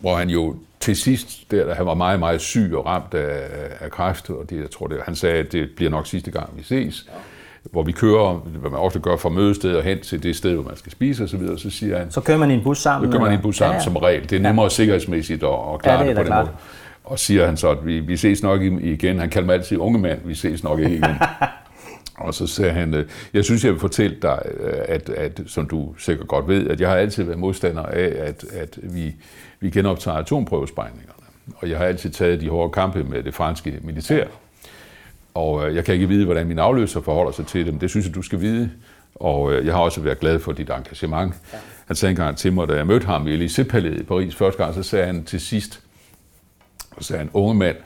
hvor 0.00 0.16
han 0.16 0.30
jo 0.30 0.56
til 0.84 0.96
sidst, 0.96 1.50
der, 1.50 1.66
da 1.66 1.72
han 1.72 1.86
var 1.86 1.94
meget, 1.94 2.18
meget 2.18 2.40
syg 2.40 2.72
og 2.74 2.86
ramt 2.86 3.14
af, 3.14 3.48
af 3.80 3.90
kræft, 3.90 4.30
og 4.30 4.50
det, 4.50 4.60
jeg 4.60 4.70
tror, 4.70 4.86
det, 4.86 4.98
han 5.04 5.14
sagde, 5.16 5.36
at 5.36 5.52
det 5.52 5.68
bliver 5.76 5.90
nok 5.90 6.06
sidste 6.06 6.30
gang, 6.30 6.50
vi 6.56 6.62
ses, 6.62 7.06
ja. 7.08 7.12
hvor 7.70 7.82
vi 7.82 7.92
kører, 7.92 8.34
hvad 8.34 8.70
man 8.70 8.80
ofte 8.80 8.98
gør 8.98 9.16
fra 9.16 9.28
mødestedet 9.28 9.76
og 9.76 9.82
hen 9.82 10.00
til 10.00 10.22
det 10.22 10.36
sted, 10.36 10.54
hvor 10.54 10.62
man 10.62 10.76
skal 10.76 10.92
spise 10.92 11.24
osv., 11.24 11.46
så, 11.46 11.56
så 11.56 11.70
siger 11.70 11.98
han, 11.98 12.10
Så 12.10 12.20
kører 12.20 12.38
man 12.38 12.50
i 12.50 12.54
en 12.54 12.62
bus 12.62 12.78
sammen? 12.78 13.12
så 13.12 13.18
gør 13.18 13.24
man 13.24 13.32
i 13.32 13.34
en 13.36 13.42
bus 13.42 13.56
sammen 13.56 13.78
ja, 13.78 13.84
som 13.84 13.96
regel. 13.96 14.30
Det 14.30 14.36
er 14.36 14.40
nemmere 14.40 14.64
ja. 14.64 14.68
sikkerhedsmæssigt 14.70 15.42
at, 15.42 15.48
at 15.74 15.82
klare 15.82 16.00
Ja, 16.02 16.08
det 16.08 16.08
det, 16.08 16.16
på 16.16 16.22
den 16.22 16.26
klart. 16.26 16.44
måde. 16.46 16.56
Og 17.04 17.18
siger 17.18 17.46
han 17.46 17.56
så, 17.56 17.68
at 17.70 17.86
vi, 17.86 18.00
vi 18.00 18.16
ses 18.16 18.42
nok 18.42 18.62
igen. 18.62 19.18
Han 19.18 19.30
kalder 19.30 19.46
mig 19.46 19.54
altid 19.54 19.78
unge 19.78 19.98
mand, 19.98 20.18
vi 20.24 20.34
ses 20.34 20.64
nok 20.64 20.78
igen. 20.80 21.04
og 22.16 22.34
så 22.34 22.46
sagde 22.46 22.72
han, 22.72 22.94
øh, 22.94 23.04
jeg 23.34 23.44
synes, 23.44 23.64
jeg 23.64 23.72
vil 23.72 23.80
fortælle 23.80 24.16
dig, 24.22 24.42
øh, 24.60 24.72
at, 24.88 25.08
at, 25.08 25.40
som 25.46 25.66
du 25.66 25.94
sikkert 25.98 26.28
godt 26.28 26.48
ved, 26.48 26.70
at 26.70 26.80
jeg 26.80 26.88
har 26.88 26.96
altid 26.96 27.24
været 27.24 27.38
modstander 27.38 27.82
af, 27.82 28.12
at, 28.16 28.44
at 28.52 28.78
vi, 28.82 29.14
vi 29.64 29.70
genoptager 29.70 30.18
atomprøvesprængningerne. 30.18 31.12
Og 31.56 31.70
jeg 31.70 31.78
har 31.78 31.84
altid 31.84 32.10
taget 32.10 32.40
de 32.40 32.48
hårde 32.48 32.72
kampe 32.72 33.04
med 33.04 33.22
det 33.22 33.34
franske 33.34 33.78
militær. 33.82 34.26
Og 35.34 35.68
øh, 35.68 35.76
jeg 35.76 35.84
kan 35.84 35.94
ikke 35.94 36.08
vide, 36.08 36.24
hvordan 36.24 36.46
min 36.46 36.58
afløser 36.58 37.00
forholder 37.00 37.32
sig 37.32 37.46
til 37.46 37.66
dem. 37.66 37.78
Det 37.78 37.90
synes 37.90 38.06
jeg, 38.06 38.14
du 38.14 38.22
skal 38.22 38.40
vide. 38.40 38.70
Og 39.14 39.52
øh, 39.52 39.66
jeg 39.66 39.74
har 39.74 39.80
også 39.80 40.00
været 40.00 40.20
glad 40.20 40.38
for 40.38 40.52
dit 40.52 40.70
engagement. 40.70 41.34
Ja. 41.52 41.58
Han 41.86 41.96
sagde 41.96 42.10
engang 42.10 42.36
til 42.36 42.52
mig, 42.52 42.68
da 42.68 42.74
jeg 42.74 42.86
mødte 42.86 43.06
ham 43.06 43.28
i 43.28 43.46
Élysée-palæet 43.46 44.00
i 44.00 44.02
Paris 44.02 44.34
første 44.34 44.62
gang, 44.62 44.74
så 44.74 44.82
sagde 44.82 45.06
han 45.06 45.24
til 45.24 45.40
sidst, 45.40 45.80
så 46.98 47.04
sagde 47.04 47.18
han, 47.18 47.30
unge 47.32 47.54
mand, 47.54 47.76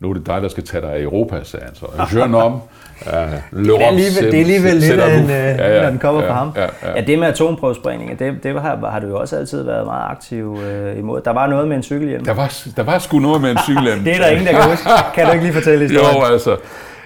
nu 0.00 0.10
er 0.10 0.14
det 0.14 0.26
dig, 0.26 0.42
der 0.42 0.48
skal 0.48 0.64
tage 0.64 0.80
dig 0.80 0.92
af 0.92 1.00
Europa, 1.00 1.44
sagde 1.44 1.64
han 1.66 1.74
så. 1.74 1.86
Jeune 2.18 2.38
homme, 2.38 2.58
uh, 3.00 3.12
Det 3.64 3.82
er 3.82 3.86
alligevel, 3.86 4.24
det 4.24 4.34
er 4.34 4.40
alligevel 4.40 4.74
lidt 4.74 5.00
af 5.00 5.18
en, 5.18 5.28
ja, 5.28 5.74
ja, 5.74 5.82
når 5.82 5.90
den 5.90 5.98
kommer 5.98 6.22
ja, 6.22 6.30
fra 6.30 6.34
ham. 6.34 6.52
Ja, 6.56 6.62
ja. 6.62 6.68
Ja, 6.96 7.00
det 7.00 7.18
med 7.18 7.28
atomprøvesprængninger, 7.28 8.16
det, 8.16 8.42
det 8.42 8.60
har, 8.60 8.90
har 8.90 9.00
du 9.00 9.06
jo 9.06 9.18
også 9.18 9.36
altid 9.36 9.62
været 9.62 9.86
meget 9.86 10.10
aktiv 10.10 10.58
øh, 10.64 10.98
imod. 10.98 11.20
Der 11.20 11.30
var 11.30 11.46
noget 11.46 11.68
med 11.68 11.76
en 11.76 11.82
cykelhjelm. 11.82 12.24
Der 12.24 12.34
var, 12.34 12.56
der 12.76 12.82
var 12.82 12.98
sgu 12.98 13.18
noget 13.18 13.40
med 13.40 13.50
en 13.50 13.58
cykelhjelm. 13.68 14.04
Det 14.04 14.14
er 14.14 14.18
der 14.18 14.28
ingen, 14.28 14.46
der 14.46 14.52
kan 14.52 14.70
huske. 14.70 14.88
Kan 15.14 15.26
du 15.26 15.32
ikke 15.32 15.44
lige 15.44 15.54
fortælle 15.54 15.84
historien? 15.88 16.16
Jo, 16.16 16.32
altså, 16.32 16.56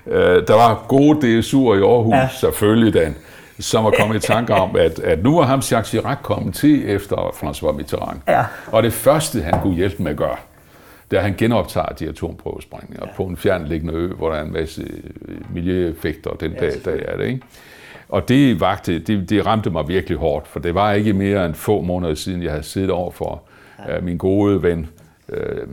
øh, 0.06 0.46
der 0.46 0.54
var 0.54 0.84
gode 0.88 1.18
DSU'er 1.18 1.74
i 1.78 1.82
Aarhus, 1.82 2.14
ja. 2.14 2.28
selvfølgelig 2.40 2.94
Dan, 2.94 3.14
som 3.60 3.84
var 3.84 3.92
kommet 3.98 4.24
i 4.24 4.26
tanke 4.26 4.54
om, 4.54 4.76
at, 4.76 4.98
at 4.98 5.22
nu 5.22 5.36
var 5.36 5.44
ham 5.46 5.58
Jacques 5.58 5.88
Chirac 5.88 6.18
kommet 6.22 6.54
til 6.54 6.90
efter 6.90 7.16
François 7.16 7.72
Mitterrand. 7.72 8.18
Ja. 8.28 8.44
Og 8.66 8.82
det 8.82 8.92
første, 8.92 9.42
han 9.42 9.60
kunne 9.60 9.74
hjælpe 9.74 10.02
med 10.02 10.10
at 10.10 10.16
gøre, 10.16 10.36
at 11.10 11.22
han 11.22 11.34
genoptager 11.38 11.86
de 11.88 12.08
atomprøvesprængninger 12.08 13.06
ja. 13.06 13.12
på 13.16 13.24
en 13.24 13.36
fjernliggende 13.36 13.94
ø, 13.94 14.06
hvor 14.06 14.30
der 14.30 14.36
er 14.36 14.44
en 14.44 14.52
masse 14.52 14.82
øh, 15.28 15.54
miljøeffekter 15.54 16.30
den 16.30 16.52
dag, 16.52 16.72
dag 16.84 17.04
er 17.08 17.16
det, 17.16 17.26
ikke? 17.26 17.40
Og 18.08 18.28
det, 18.28 18.60
vagte, 18.60 18.98
det, 18.98 19.30
det 19.30 19.46
ramte 19.46 19.70
mig 19.70 19.88
virkelig 19.88 20.18
hårdt, 20.18 20.48
for 20.48 20.60
det 20.60 20.74
var 20.74 20.92
ikke 20.92 21.12
mere 21.12 21.46
end 21.46 21.54
få 21.54 21.80
måneder 21.80 22.14
siden, 22.14 22.42
jeg 22.42 22.50
havde 22.50 22.62
siddet 22.62 22.90
over 22.90 23.10
for 23.10 23.42
ja. 23.88 24.00
min 24.00 24.16
gode 24.16 24.62
ven, 24.62 24.88
øh, 25.28 25.66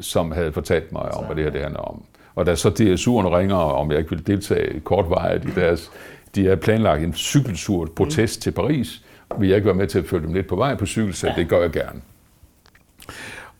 som 0.00 0.32
havde 0.32 0.52
fortalt 0.52 0.92
mig 0.92 1.14
om, 1.14 1.24
hvad 1.24 1.36
det 1.36 1.44
her 1.44 1.50
det 1.50 1.60
handler 1.60 1.80
om. 1.80 2.02
Og 2.34 2.46
da 2.46 2.54
så 2.54 2.68
DSU'erne 2.68 3.36
ringer, 3.36 3.56
om 3.56 3.90
jeg 3.90 3.98
ikke 3.98 4.10
ville 4.10 4.24
deltage 4.24 4.80
kortvarigt 4.80 5.44
i 5.44 5.50
deres... 5.54 5.90
De 6.34 6.44
havde 6.44 6.56
planlagt 6.56 7.02
en 7.02 7.14
cykelsur 7.14 7.88
protest 7.96 8.38
mm. 8.38 8.42
til 8.42 8.50
Paris. 8.50 9.02
Vil 9.38 9.48
jeg 9.48 9.56
ikke 9.56 9.66
være 9.66 9.74
med 9.74 9.86
til 9.86 9.98
at 9.98 10.04
følge 10.04 10.26
dem 10.26 10.34
lidt 10.34 10.46
på 10.46 10.56
vej 10.56 10.74
på 10.74 10.86
cykel, 10.86 11.14
så 11.14 11.32
det 11.36 11.48
gør 11.48 11.60
jeg 11.60 11.70
gerne. 11.70 12.00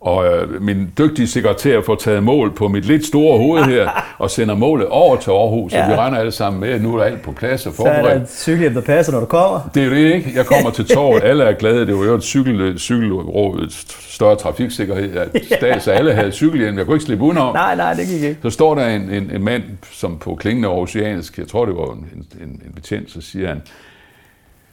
Og 0.00 0.26
øh, 0.26 0.62
min 0.62 0.92
dygtige 0.98 1.28
sekretær 1.28 1.80
får 1.86 1.94
taget 1.94 2.22
mål 2.22 2.54
på 2.54 2.68
mit 2.68 2.84
lidt 2.84 3.06
store 3.06 3.38
hoved 3.38 3.62
her, 3.64 3.90
og 4.18 4.30
sender 4.30 4.54
målet 4.54 4.86
over 4.86 5.16
til 5.16 5.30
Aarhus, 5.30 5.72
ja. 5.72 5.82
og 5.82 5.88
vi 5.88 5.92
Ja. 5.94 6.06
render 6.06 6.18
alle 6.18 6.32
sammen 6.32 6.60
med, 6.60 6.68
at 6.68 6.82
nu 6.82 6.96
er 6.96 7.04
alt 7.04 7.22
på 7.22 7.32
plads 7.32 7.66
og 7.66 7.74
Så 7.74 7.82
er 7.82 7.86
der 7.86 7.94
forberedt. 7.94 8.20
en 8.22 8.28
cykelhjelm, 8.28 8.74
der 8.74 8.80
passer, 8.80 9.12
når 9.12 9.20
du 9.20 9.26
kommer. 9.26 9.60
Det 9.74 9.82
er 9.82 9.86
jo 9.86 9.92
det, 9.94 10.14
ikke? 10.14 10.32
Jeg 10.34 10.46
kommer 10.46 10.70
til 10.70 10.84
torvet, 10.88 11.22
alle 11.24 11.44
er 11.44 11.52
glade. 11.52 11.86
Det 11.86 11.96
var 11.98 12.04
jo 12.04 12.14
et 12.14 12.22
cykel, 12.22 12.78
cykelrådet, 12.78 13.72
større 14.00 14.36
trafiksikkerhed, 14.36 15.16
at 15.16 15.28
stats, 15.58 15.88
alle 15.88 16.12
havde 16.12 16.32
cykelhjelm. 16.32 16.78
Jeg 16.78 16.86
kunne 16.86 16.94
ikke 16.96 17.04
slippe 17.04 17.24
udenom. 17.24 17.54
Nej, 17.54 17.76
nej, 17.76 17.94
det 17.94 18.06
gik 18.06 18.22
ikke. 18.22 18.36
Så 18.42 18.50
står 18.50 18.74
der 18.74 18.86
en, 18.86 19.02
en, 19.10 19.30
en 19.34 19.44
mand, 19.44 19.62
som 19.92 20.18
på 20.18 20.34
klingende 20.34 20.68
aarhusiansk, 20.68 21.38
jeg 21.38 21.48
tror 21.48 21.64
det 21.64 21.74
var 21.76 21.84
en, 21.92 22.06
en, 22.42 22.48
en 22.48 22.72
betjent, 22.74 23.10
så 23.10 23.20
siger 23.20 23.48
han, 23.48 23.62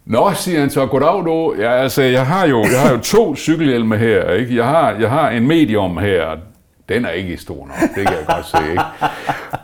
Nå, 0.10 0.32
siger 0.34 0.60
han 0.60 0.70
så, 0.70 0.86
goddag 0.86 1.26
du. 1.26 1.56
Ja, 1.60 1.72
altså, 1.72 2.02
jeg 2.02 2.26
har 2.28 2.46
jo, 2.48 2.64
jeg 2.64 2.82
har 2.82 2.92
jo 2.92 2.98
to 3.00 3.36
cykelhjelme 3.36 3.98
her, 3.98 4.32
ikke? 4.32 4.56
Jeg 4.56 4.66
har, 4.66 4.92
jeg 5.00 5.10
har 5.10 5.30
en 5.30 5.48
medium 5.48 5.98
her. 5.98 6.36
Den 6.90 7.06
er 7.06 7.10
ikke 7.10 7.38
stor 7.38 7.68
nok, 7.68 7.76
det 7.96 8.08
kan 8.08 8.16
jeg 8.18 8.26
godt 8.28 8.46
se, 8.48 8.58
ikke? 8.72 8.84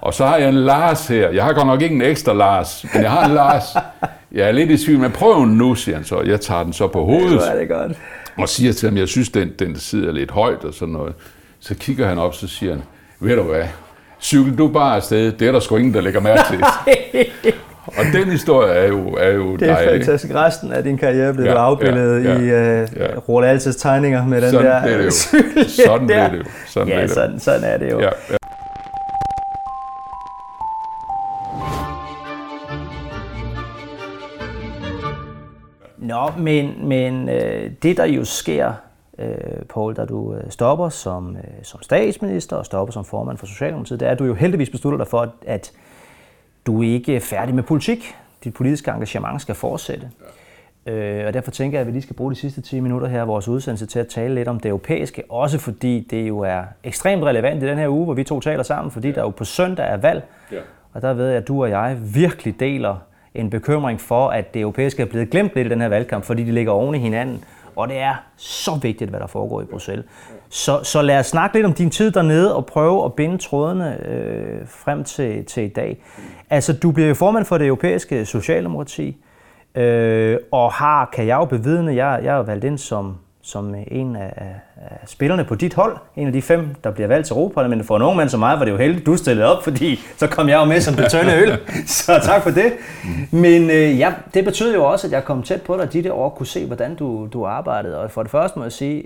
Og 0.02 0.14
så 0.14 0.26
har 0.26 0.38
jeg 0.38 0.50
en 0.50 0.56
Lars 0.56 1.08
her. 1.08 1.30
Jeg 1.30 1.44
har 1.44 1.54
godt 1.54 1.68
nok 1.68 1.82
ikke 1.82 1.96
en 1.96 2.02
ekstra 2.02 2.34
Lars, 2.34 2.86
men 2.94 3.04
jeg 3.04 3.12
har 3.12 3.26
en 3.26 3.32
Lars. 3.34 3.64
Jeg 4.32 4.48
er 4.48 4.52
lidt 4.52 4.72
i 4.72 4.86
tvivl, 4.86 5.00
men 5.00 5.12
prøv 5.12 5.40
den 5.40 5.58
nu, 5.58 5.76
siger 5.76 5.96
han 5.96 6.06
så. 6.06 6.22
Jeg 6.22 6.42
tager 6.42 6.64
den 6.64 6.74
så 6.74 6.88
på 6.88 7.06
hovedet 7.06 7.32
Nu 7.32 7.40
er 7.40 7.60
det 7.60 7.70
godt. 7.70 7.98
og 8.38 8.50
siger 8.50 8.74
til 8.74 8.90
ham, 8.90 8.98
jeg 8.98 9.08
synes, 9.08 9.30
den, 9.30 9.52
den 9.60 9.76
sidder 9.80 10.12
lidt 10.12 10.32
højt 10.32 10.64
og 10.64 10.74
sådan 10.74 10.94
noget. 10.94 11.14
Så 11.60 11.76
kigger 11.76 12.08
han 12.08 12.18
op, 12.18 12.36
så 12.36 12.48
siger 12.48 12.72
han, 12.72 12.84
ved 13.20 13.36
du 13.36 13.44
hvad, 13.44 13.66
cykel 14.22 14.58
du 14.58 14.68
bare 14.68 14.96
afsted, 14.96 15.32
det 15.32 15.48
er 15.48 15.52
der 15.52 15.60
sgu 15.60 15.78
ingen, 15.78 15.94
der 15.94 16.02
lægger 16.02 16.20
mærke 16.22 16.42
til. 16.50 16.64
og 17.88 18.04
den 18.14 18.30
historie 18.32 18.74
er 18.74 18.88
jo, 18.88 19.08
er 19.14 19.30
jo 19.30 19.56
Det 19.56 19.70
er 19.70 19.74
dejlig. 19.76 20.02
fantastisk. 20.06 20.34
Resten 20.36 20.72
af 20.72 20.84
din 20.84 20.98
karriere 20.98 21.34
blev 21.34 21.46
Ja, 21.46 21.54
afbildet 21.54 22.24
ja, 22.24 22.30
ja, 22.34 22.38
i 22.38 22.42
uh, 22.42 22.48
ja. 22.50 22.80
ja. 23.06 23.20
Roald 23.30 23.46
Altes 23.46 23.76
tegninger 23.76 24.26
med 24.26 24.42
den 24.42 24.52
Sådan 24.52 24.66
der 24.66 24.84
blev 24.84 24.98
det 24.98 25.06
jo. 25.06 25.12
Sådan 25.86 26.08
blev 26.08 26.18
der. 26.18 26.30
det 26.30 26.38
jo. 26.40 26.44
Sådan 26.68 26.88
ja, 26.88 26.94
blev 26.96 27.02
det. 27.08 27.12
sådan, 27.12 27.40
sådan 27.40 27.64
er 27.64 27.78
det 27.78 27.92
jo. 27.92 28.00
Ja, 28.00 28.10
ja. 28.30 28.36
Nå, 35.98 36.30
men, 36.38 36.88
men 36.88 37.30
øh, 37.30 37.72
det 37.84 37.98
der 37.98 38.06
jo 38.06 38.26
sker, 38.26 38.74
øh, 39.20 39.28
Poul, 39.70 39.96
da 39.96 40.06
du 40.06 40.36
øh, 40.36 40.44
stopper 40.50 40.90
som, 40.90 41.36
øh, 41.38 41.44
som 41.64 41.82
statsminister 41.82 42.56
og 42.56 42.66
stopper 42.66 42.92
som 42.92 43.06
formand 43.06 43.38
for 43.38 43.46
Socialdemokratiet, 43.46 44.00
det 44.00 44.08
er, 44.08 44.12
at 44.12 44.20
du 44.20 44.26
jo 44.26 44.34
heldigvis 44.34 44.70
beslutter 44.70 44.98
dig 44.98 45.08
for, 45.08 45.22
at, 45.22 45.30
at 45.48 45.72
du 46.68 46.82
ikke 46.82 47.16
er 47.16 47.20
færdig 47.20 47.56
med 47.56 47.64
politik. 47.64 48.16
Dit 48.44 48.54
politiske 48.54 48.92
engagement 48.92 49.42
skal 49.42 49.56
fortsætte. 49.56 50.10
Øh, 50.86 51.26
og 51.28 51.34
derfor 51.34 51.52
tænker 51.52 51.78
jeg, 51.78 51.82
at 51.82 51.88
vi 51.88 51.92
lige 51.92 52.02
skal 52.02 52.16
bruge 52.16 52.32
de 52.32 52.36
sidste 52.36 52.62
10 52.62 52.80
minutter 52.80 53.08
her 53.08 53.22
af 53.22 53.28
vores 53.28 53.48
udsendelse 53.48 53.86
til 53.86 54.00
at 54.00 54.08
tale 54.08 54.36
lidt 54.36 54.48
om 54.48 54.60
det 54.60 54.70
europæiske, 54.70 55.24
også 55.30 55.60
fordi 55.60 56.08
det 56.10 56.28
jo 56.28 56.40
er 56.40 56.64
ekstremt 56.84 57.24
relevant 57.24 57.64
i 57.64 57.68
den 57.68 57.78
her 57.78 57.88
uge, 57.88 58.06
hvor 58.06 58.14
vi 58.14 58.24
to 58.24 58.40
taler 58.40 58.64
sammen, 58.64 58.92
fordi 58.92 59.12
der 59.12 59.22
jo 59.22 59.30
på 59.30 59.44
søndag 59.44 59.86
er 59.86 59.98
valg. 59.98 60.24
Ja. 60.52 60.60
Og 60.94 61.02
der 61.02 61.14
ved 61.14 61.28
jeg, 61.28 61.38
at 61.38 61.48
du 61.48 61.64
og 61.64 61.70
jeg 61.70 61.98
virkelig 62.14 62.60
deler 62.60 62.96
en 63.36 63.50
bekymring 63.50 64.02
for, 64.02 64.28
at 64.28 64.54
det 64.54 64.62
europæiske 64.62 65.02
er 65.02 65.06
blevet 65.06 65.30
glemt 65.30 65.52
lidt 65.56 65.68
i 65.68 65.70
den 65.70 65.82
her 65.82 65.88
valgkamp, 65.88 66.24
fordi 66.24 66.44
de 66.44 66.52
ligger 66.52 66.72
oven 66.72 66.96
i 66.96 67.00
hinanden. 67.00 67.44
Og 67.76 67.88
det 67.88 67.98
er 67.98 68.16
så 68.38 68.80
vigtigt, 68.82 69.10
hvad 69.10 69.20
der 69.20 69.28
foregår 69.28 69.62
i 69.62 69.66
Bruxelles. 69.66 70.06
Så, 70.50 70.84
så 70.84 71.02
lad 71.02 71.20
os 71.20 71.26
snakke 71.26 71.56
lidt 71.56 71.66
om 71.66 71.74
din 71.74 71.90
tid 71.90 72.12
dernede 72.12 72.56
og 72.56 72.66
prøve 72.66 73.06
at 73.06 73.14
binde 73.14 73.38
trådene 73.38 74.08
øh, 74.08 74.68
frem 74.68 75.04
til, 75.04 75.46
til 75.46 75.64
i 75.64 75.68
dag. 75.68 76.04
Altså, 76.50 76.74
du 76.74 76.92
bliver 76.92 77.08
jo 77.08 77.14
formand 77.14 77.46
for 77.46 77.58
det 77.58 77.68
europæiske 77.68 78.26
socialdemokrati, 78.26 79.18
øh, 79.76 80.38
og 80.52 80.72
har, 80.72 81.10
kan 81.14 81.28
jeg 81.28 81.36
jo 81.36 81.46
bevidne, 81.46 81.96
jeg, 81.96 82.20
jeg 82.24 82.38
er 82.38 82.44
valgt 82.44 82.64
ind 82.64 82.78
som, 82.78 83.18
som 83.46 83.76
en 83.88 84.16
af, 84.16 84.34
af 84.78 85.08
spillerne 85.08 85.44
på 85.44 85.56
dit 85.56 85.74
hold, 85.74 85.98
en 86.16 86.28
af 86.28 86.34
de 86.34 86.42
fem, 86.42 86.76
der 86.84 86.92
bliver 86.92 87.08
valgt 87.08 87.28
til 87.28 87.34
Europaparlamentet. 87.34 87.88
For 87.88 87.96
en 87.96 88.02
ung 88.02 88.18
mand 88.18 88.30
som 88.30 88.40
mig 88.40 88.60
var 88.60 88.66
det 88.66 88.72
jo 88.72 88.78
heldigt, 88.78 89.06
du 89.06 89.18
stillede 89.18 89.58
op, 89.58 89.64
fordi 89.64 90.00
så 90.18 90.28
kom 90.28 90.50
jeg 90.50 90.56
jo 90.60 90.66
med 90.66 90.82
som 90.82 90.96
betønne 90.96 91.36
øl. 91.36 91.58
Så 91.86 92.20
tak 92.24 92.44
for 92.44 92.50
det. 92.50 92.74
Men 93.32 93.70
øh, 93.70 94.00
ja, 94.00 94.14
det 94.34 94.46
betyder 94.46 94.74
jo 94.74 94.86
også, 94.86 95.08
at 95.08 95.14
jeg 95.14 95.26
kom 95.26 95.44
tæt 95.44 95.62
på 95.62 95.78
dig 95.78 95.94
de 95.94 96.04
der 96.04 96.12
år, 96.12 96.30
kunne 96.30 96.48
se, 96.48 96.66
hvordan 96.66 96.96
du, 96.96 97.28
du 97.34 97.46
arbejdede. 97.46 98.00
Og 98.00 98.12
for 98.12 98.24
det 98.24 98.32
første 98.32 98.60
må 98.60 98.66
jeg 98.66 98.72
sige, 98.72 99.04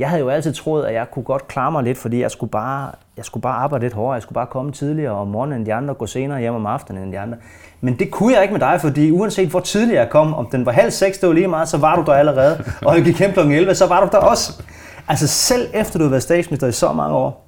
jeg 0.00 0.08
havde 0.08 0.20
jo 0.20 0.28
altid 0.28 0.52
troet, 0.52 0.86
at 0.86 0.94
jeg 0.94 1.06
kunne 1.12 1.22
godt 1.22 1.48
klare 1.48 1.72
mig 1.72 1.84
lidt, 1.84 1.98
fordi 1.98 2.20
jeg 2.20 2.30
skulle 2.30 2.50
bare, 2.50 2.90
jeg 3.16 3.24
skulle 3.24 3.42
bare 3.42 3.54
arbejde 3.54 3.84
lidt 3.84 3.94
hårdere. 3.94 4.12
Jeg 4.12 4.22
skulle 4.22 4.34
bare 4.34 4.46
komme 4.46 4.72
tidligere 4.72 5.12
om 5.12 5.28
morgenen 5.28 5.58
end 5.58 5.66
de 5.66 5.74
andre, 5.74 5.94
og 5.94 5.98
gå 5.98 6.06
senere 6.06 6.40
hjem 6.40 6.54
om 6.54 6.66
aftenen 6.66 7.02
end 7.02 7.12
de 7.12 7.18
andre. 7.18 7.36
Men 7.80 7.98
det 7.98 8.10
kunne 8.10 8.34
jeg 8.34 8.42
ikke 8.42 8.52
med 8.52 8.60
dig, 8.60 8.78
fordi 8.80 9.10
uanset 9.10 9.48
hvor 9.48 9.60
tidligt 9.60 9.98
jeg 9.98 10.08
kom, 10.10 10.34
om 10.34 10.48
den 10.52 10.66
var 10.66 10.72
halv 10.72 10.90
seks, 10.90 11.18
det 11.18 11.28
var 11.28 11.34
lige 11.34 11.48
meget, 11.48 11.68
så 11.68 11.78
var 11.78 11.96
du 11.96 12.02
der 12.06 12.12
allerede. 12.12 12.64
Og 12.86 12.96
jeg 12.96 13.04
gik 13.04 13.18
hjem 13.18 13.32
kl. 13.32 13.38
11, 13.38 13.74
så 13.74 13.86
var 13.86 14.04
du 14.04 14.08
der 14.12 14.18
også. 14.18 14.62
Altså 15.08 15.26
selv 15.26 15.68
efter 15.74 15.98
du 15.98 16.02
havde 16.02 16.10
været 16.10 16.22
statsminister 16.22 16.66
i 16.66 16.72
så 16.72 16.92
mange 16.92 17.16
år, 17.16 17.46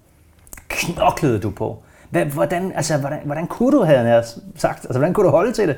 knoklede 0.68 1.38
du 1.38 1.50
på. 1.50 1.82
Hvordan, 2.32 2.72
altså, 2.74 2.98
hvordan, 2.98 3.18
hvordan 3.24 3.46
kunne 3.46 3.78
du, 3.78 3.84
havde 3.84 4.08
jeg 4.08 4.24
sagt, 4.56 4.84
altså, 4.84 4.98
hvordan 4.98 5.14
kunne 5.14 5.26
du 5.26 5.30
holde 5.30 5.52
til 5.52 5.68
det? 5.68 5.76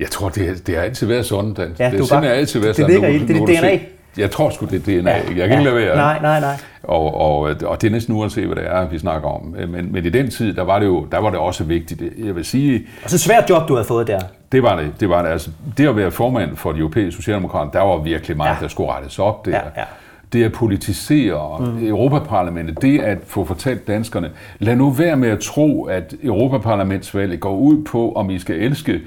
Jeg 0.00 0.10
tror, 0.10 0.28
det, 0.28 0.66
det 0.66 0.76
har 0.76 0.82
altid 0.82 1.06
været 1.06 1.26
sådan. 1.26 1.54
Dan. 1.54 1.76
Ja, 1.78 1.90
det 1.90 1.98
du 1.98 2.04
er 2.04 2.08
bare, 2.08 2.32
altid 2.32 2.60
været 2.60 2.76
det, 2.76 2.84
sådan. 2.84 3.02
det 3.02 3.10
ligger 3.10 3.24
i, 3.24 3.26
det 3.26 3.42
er 3.42 3.46
dit 3.46 3.80
DNA. 3.80 4.01
Jeg 4.16 4.30
tror 4.30 4.50
sgu, 4.50 4.66
det 4.66 4.88
er 4.88 5.00
DNA. 5.00 5.10
Ja, 5.10 5.16
jeg 5.16 5.24
kan 5.24 5.36
ja, 5.36 5.44
ikke 5.44 5.64
lade 5.64 5.76
være. 5.76 5.96
Nej, 5.96 6.18
nej, 6.22 6.40
nej. 6.40 6.56
Og, 6.82 7.14
og, 7.14 7.38
og 7.64 7.82
det 7.82 7.84
er 7.84 7.90
næsten 7.90 8.14
uanset, 8.14 8.46
hvad 8.46 8.56
det 8.56 8.66
er, 8.66 8.88
vi 8.88 8.98
snakker 8.98 9.28
om. 9.28 9.54
Men, 9.68 9.92
men 9.92 10.06
i 10.06 10.08
den 10.08 10.30
tid, 10.30 10.54
der 10.54 10.62
var 10.62 10.78
det 10.78 10.86
jo 10.86 11.06
der 11.12 11.18
var 11.18 11.30
det 11.30 11.38
også 11.38 11.64
vigtigt. 11.64 12.02
Jeg 12.24 12.36
vil 12.36 12.44
sige... 12.44 12.86
Og 13.04 13.10
så 13.10 13.18
svært 13.18 13.50
job, 13.50 13.68
du 13.68 13.74
havde 13.74 13.86
fået 13.86 14.06
der. 14.06 14.20
Det 14.52 14.62
var 14.62 14.76
det. 14.76 14.92
Det, 15.00 15.08
var 15.08 15.22
det. 15.22 15.28
Altså, 15.28 15.50
det 15.78 15.88
at 15.88 15.96
være 15.96 16.10
formand 16.10 16.56
for 16.56 16.72
de 16.72 16.78
europæiske 16.78 17.16
socialdemokrater, 17.16 17.70
der 17.70 17.80
var 17.80 17.96
virkelig 17.96 18.36
meget, 18.36 18.56
ja. 18.56 18.62
der 18.62 18.68
skulle 18.68 18.92
rettes 18.92 19.18
op 19.18 19.46
der. 19.46 19.50
Ja, 19.50 19.60
ja. 19.76 19.84
Det 20.32 20.44
at 20.44 20.52
politisere 20.52 21.58
mm. 21.60 21.88
Europaparlamentet, 21.88 22.82
det 22.82 23.00
at 23.00 23.18
få 23.26 23.44
fortalt 23.44 23.86
danskerne, 23.86 24.30
lad 24.58 24.76
nu 24.76 24.90
være 24.90 25.16
med 25.16 25.28
at 25.28 25.40
tro, 25.40 25.84
at 25.84 26.14
Europaparlamentsvalget 26.22 27.40
går 27.40 27.56
ud 27.56 27.84
på, 27.84 28.12
om 28.12 28.30
I 28.30 28.38
skal 28.38 28.56
elske 28.56 29.00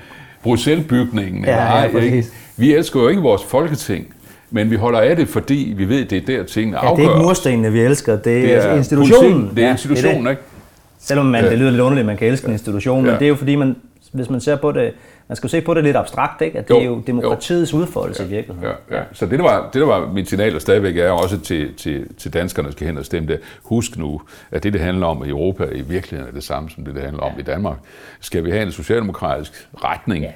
Bruxelles-bygningen 0.43 1.45
ja, 1.45 1.51
eller 1.51 1.63
ej. 1.63 1.91
Ja? 1.93 2.21
Vi 2.57 2.75
elsker 2.75 2.99
jo 2.99 3.07
ikke 3.07 3.21
vores 3.21 3.43
folketing. 3.43 4.14
Men 4.55 4.71
vi 4.71 4.75
holder 4.75 4.99
af 4.99 5.15
det, 5.15 5.27
fordi 5.27 5.73
vi 5.77 5.89
ved, 5.89 6.05
det 6.05 6.29
er 6.29 6.37
der 6.37 6.43
tingene 6.43 6.77
afgør. 6.77 6.89
Ja, 6.89 6.95
det 6.95 7.05
er 7.05 7.15
ikke 7.15 7.25
murstenene, 7.25 7.71
vi 7.71 7.81
elsker, 7.81 8.15
det 8.15 8.37
er, 8.37 8.61
det 8.61 8.71
er 8.71 8.75
institutionen. 8.75 9.51
Det 9.55 9.63
er 9.63 9.71
institutionen, 9.71 10.11
ja, 10.11 10.19
det 10.19 10.19
er 10.19 10.23
det. 10.23 10.31
ikke? 10.31 10.41
Selvom 10.99 11.25
man, 11.25 11.43
det 11.43 11.57
lyder 11.57 11.71
lidt 11.71 11.81
underligt, 11.81 11.99
at 11.99 12.05
man 12.05 12.17
kan 12.17 12.27
elske 12.27 12.47
en 12.47 12.53
institution, 12.53 13.05
ja. 13.05 13.11
men 13.11 13.19
det 13.19 13.25
er 13.25 13.29
jo 13.29 13.35
fordi, 13.35 13.55
man, 13.55 13.75
hvis 14.11 14.29
man 14.29 14.41
ser 14.41 14.55
på 14.55 14.71
det, 14.71 14.93
man 15.27 15.35
skal 15.35 15.47
jo 15.47 15.51
se 15.51 15.61
på 15.61 15.73
det 15.73 15.83
lidt 15.83 15.95
abstrakt, 15.95 16.41
ikke? 16.41 16.59
at 16.59 16.67
det 16.67 16.73
jo, 16.73 16.79
er 16.79 16.83
jo 16.83 17.01
demokratiets 17.07 17.73
jo. 17.73 17.77
udfoldelse 17.77 18.23
ja, 18.23 18.27
i 18.27 18.31
virkeligheden. 18.31 18.73
Ja, 18.91 18.97
ja. 18.97 19.03
Så 19.13 19.25
det 19.25 19.39
der, 19.39 19.45
var, 19.45 19.69
det, 19.73 19.81
der 19.81 19.87
var 19.87 20.11
mit 20.13 20.29
signal, 20.29 20.55
og 20.55 20.61
stadigvæk 20.61 20.97
er 20.97 21.09
også 21.09 21.39
til, 21.39 21.73
til, 21.73 22.05
til 22.17 22.33
danskerne, 22.33 22.67
der 22.67 22.71
skal 22.71 22.87
hen 22.87 22.97
og 22.97 23.05
stemme 23.05 23.29
det. 23.29 23.39
Husk 23.63 23.97
nu, 23.97 24.21
at 24.51 24.63
det, 24.63 24.73
det 24.73 24.81
handler 24.81 25.07
om 25.07 25.25
i 25.25 25.29
Europa, 25.29 25.63
i 25.63 25.81
virkeligheden 25.81 26.29
er 26.29 26.33
det 26.35 26.43
samme, 26.43 26.69
som 26.69 26.85
det, 26.85 26.95
det 26.95 27.03
handler 27.03 27.23
om 27.23 27.31
ja. 27.35 27.39
i 27.39 27.43
Danmark. 27.43 27.77
Skal 28.19 28.45
vi 28.45 28.51
have 28.51 28.63
en 28.63 28.71
socialdemokratisk 28.71 29.67
retning, 29.83 30.23
ja 30.23 30.31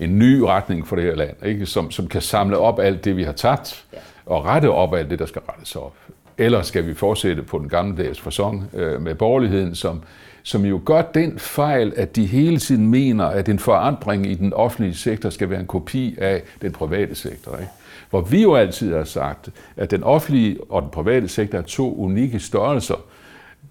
en 0.00 0.18
ny 0.18 0.38
retning 0.38 0.86
for 0.88 0.96
det 0.96 1.04
her 1.04 1.14
land, 1.14 1.36
ikke? 1.44 1.66
Som, 1.66 1.90
som 1.90 2.06
kan 2.06 2.20
samle 2.20 2.58
op 2.58 2.78
alt 2.78 3.04
det, 3.04 3.16
vi 3.16 3.22
har 3.22 3.32
tabt, 3.32 3.84
ja. 3.92 3.98
og 4.26 4.44
rette 4.44 4.70
op 4.70 4.94
alt 4.94 5.10
det, 5.10 5.18
der 5.18 5.26
skal 5.26 5.42
rettes 5.48 5.76
op. 5.76 5.94
Eller 6.38 6.62
skal 6.62 6.86
vi 6.86 6.94
fortsætte 6.94 7.42
på 7.42 7.58
den 7.58 7.68
gamle 7.68 8.04
dags 8.04 8.20
fasong 8.20 8.70
øh, 8.74 9.02
med 9.02 9.14
borgerligheden, 9.14 9.74
som, 9.74 10.02
som 10.42 10.64
jo 10.64 10.80
gør 10.84 11.02
den 11.02 11.38
fejl, 11.38 11.92
at 11.96 12.16
de 12.16 12.26
hele 12.26 12.58
tiden 12.58 12.90
mener, 12.90 13.24
at 13.24 13.48
en 13.48 13.58
forandring 13.58 14.26
i 14.26 14.34
den 14.34 14.52
offentlige 14.52 14.94
sektor 14.94 15.30
skal 15.30 15.50
være 15.50 15.60
en 15.60 15.66
kopi 15.66 16.16
af 16.18 16.42
den 16.62 16.72
private 16.72 17.14
sektor. 17.14 17.56
Ikke? 17.56 17.70
Hvor 18.10 18.20
vi 18.20 18.42
jo 18.42 18.54
altid 18.54 18.94
har 18.94 19.04
sagt, 19.04 19.48
at 19.76 19.90
den 19.90 20.02
offentlige 20.02 20.58
og 20.68 20.82
den 20.82 20.90
private 20.90 21.28
sektor 21.28 21.58
er 21.58 21.62
to 21.62 21.94
unikke 21.96 22.40
størrelser, 22.40 23.04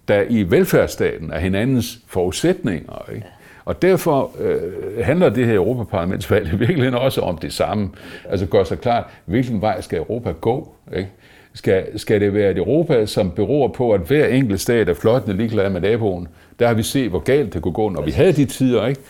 der 0.08 0.22
i 0.28 0.50
velfærdsstaten 0.50 1.30
er 1.30 1.38
hinandens 1.38 1.98
forudsætninger. 2.06 3.10
Ikke? 3.14 3.26
Og 3.64 3.82
derfor 3.82 4.30
øh, 4.40 5.04
handler 5.04 5.28
det 5.28 5.46
her 5.46 5.54
Europaparlamentsvalg 5.54 6.52
i 6.52 6.56
virkeligheden 6.56 6.94
også 6.94 7.20
om 7.20 7.38
det 7.38 7.52
samme. 7.52 7.90
Altså 8.28 8.46
gør 8.46 8.64
sig 8.64 8.78
klart, 8.78 9.04
hvilken 9.24 9.60
vej 9.60 9.80
skal 9.80 9.98
Europa 9.98 10.32
gå? 10.32 10.74
Ikke? 10.96 11.10
Skal, 11.54 11.98
skal 11.98 12.20
det 12.20 12.34
være 12.34 12.50
et 12.50 12.56
Europa, 12.56 13.06
som 13.06 13.30
beror 13.30 13.68
på, 13.68 13.92
at 13.92 14.00
hver 14.00 14.26
enkelt 14.26 14.60
stat 14.60 14.88
er 14.88 14.94
flottende 14.94 15.36
ligeglad 15.36 15.70
med 15.70 15.80
naboen? 15.80 16.28
Der 16.58 16.66
har 16.66 16.74
vi 16.74 16.82
set, 16.82 17.10
hvor 17.10 17.18
galt 17.18 17.54
det 17.54 17.62
kunne 17.62 17.74
gå, 17.74 17.88
når 17.88 18.02
vi 18.02 18.10
havde 18.10 18.32
de 18.32 18.44
tider. 18.44 18.86
Ikke? 18.86 19.00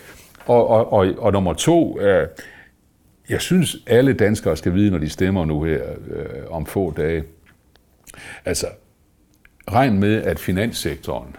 Og, 0.46 0.68
og, 0.68 0.92
og, 0.92 1.06
og 1.18 1.32
nummer 1.32 1.54
to, 1.54 2.00
øh, 2.00 2.26
jeg 3.28 3.40
synes, 3.40 3.76
alle 3.86 4.12
danskere 4.12 4.56
skal 4.56 4.74
vide, 4.74 4.90
når 4.90 4.98
de 4.98 5.08
stemmer 5.08 5.44
nu 5.44 5.62
her 5.62 5.82
øh, 6.10 6.26
om 6.50 6.66
få 6.66 6.92
dage. 6.96 7.24
Altså, 8.44 8.66
regn 9.72 10.00
med, 10.00 10.22
at 10.22 10.38
finanssektoren, 10.38 11.36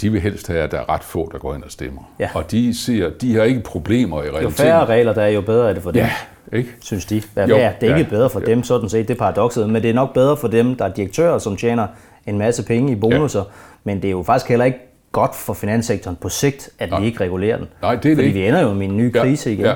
de 0.00 0.12
vil 0.12 0.20
helst 0.20 0.48
have, 0.48 0.60
at 0.60 0.70
der 0.70 0.78
er 0.78 0.90
ret 0.90 1.04
få, 1.04 1.28
der 1.32 1.38
går 1.38 1.54
ind 1.54 1.62
og 1.62 1.70
stemmer. 1.70 2.02
Ja. 2.18 2.28
Og 2.34 2.50
de 2.50 2.74
siger, 2.74 3.10
de 3.20 3.34
har 3.34 3.42
ikke 3.42 3.60
problemer 3.60 4.18
i 4.18 4.20
realiteten. 4.20 4.44
Jo 4.44 4.50
færre 4.50 4.86
regler, 4.86 5.12
der 5.12 5.22
er 5.22 5.28
jo 5.28 5.40
bedre 5.40 5.68
er 5.68 5.72
det 5.72 5.82
for 5.82 5.90
dem. 5.90 6.02
Ja, 6.02 6.10
ikke? 6.52 6.70
Synes 6.80 7.04
de. 7.04 7.22
Hvad 7.34 7.48
jo, 7.48 7.56
det 7.56 7.64
er 7.64 7.70
ikke 7.70 7.98
ja, 7.98 8.06
bedre 8.10 8.30
for 8.30 8.40
ja. 8.40 8.46
dem, 8.46 8.62
sådan 8.62 8.88
set, 8.88 9.08
det 9.08 9.14
er 9.14 9.18
paradokset, 9.18 9.70
men 9.70 9.82
det 9.82 9.90
er 9.90 9.94
nok 9.94 10.14
bedre 10.14 10.36
for 10.36 10.48
dem, 10.48 10.74
der 10.74 10.84
er 10.84 10.92
direktører, 10.94 11.38
som 11.38 11.56
tjener 11.56 11.86
en 12.26 12.38
masse 12.38 12.64
penge 12.64 12.92
i 12.92 12.94
bonusser, 12.94 13.40
ja. 13.40 13.44
men 13.84 13.96
det 13.96 14.04
er 14.04 14.10
jo 14.10 14.22
faktisk 14.22 14.48
heller 14.48 14.64
ikke 14.64 14.78
godt 15.12 15.34
for 15.34 15.54
finanssektoren 15.54 16.16
på 16.16 16.28
sigt, 16.28 16.70
at 16.78 16.90
Nej. 16.90 17.00
vi 17.00 17.06
ikke 17.06 17.20
regulerer 17.20 17.56
den. 17.56 17.66
Nej, 17.82 17.94
det 17.94 18.12
er 18.12 18.16
Fordi 18.16 18.26
det 18.26 18.34
vi 18.34 18.46
ender 18.46 18.62
jo 18.62 18.74
med 18.74 18.88
en 18.88 18.96
ny 18.96 19.12
krise 19.12 19.50
ja, 19.50 19.54
igen. 19.54 19.66
Ja. 19.66 19.74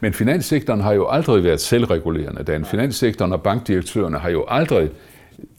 Men 0.00 0.12
finanssektoren 0.12 0.80
har 0.80 0.92
jo 0.92 1.08
aldrig 1.08 1.44
været 1.44 1.60
selvregulerende. 1.60 2.42
Den 2.42 2.64
finanssektoren 2.64 3.32
og 3.32 3.42
bankdirektørerne 3.42 4.18
har 4.18 4.30
jo 4.30 4.44
aldrig 4.48 4.90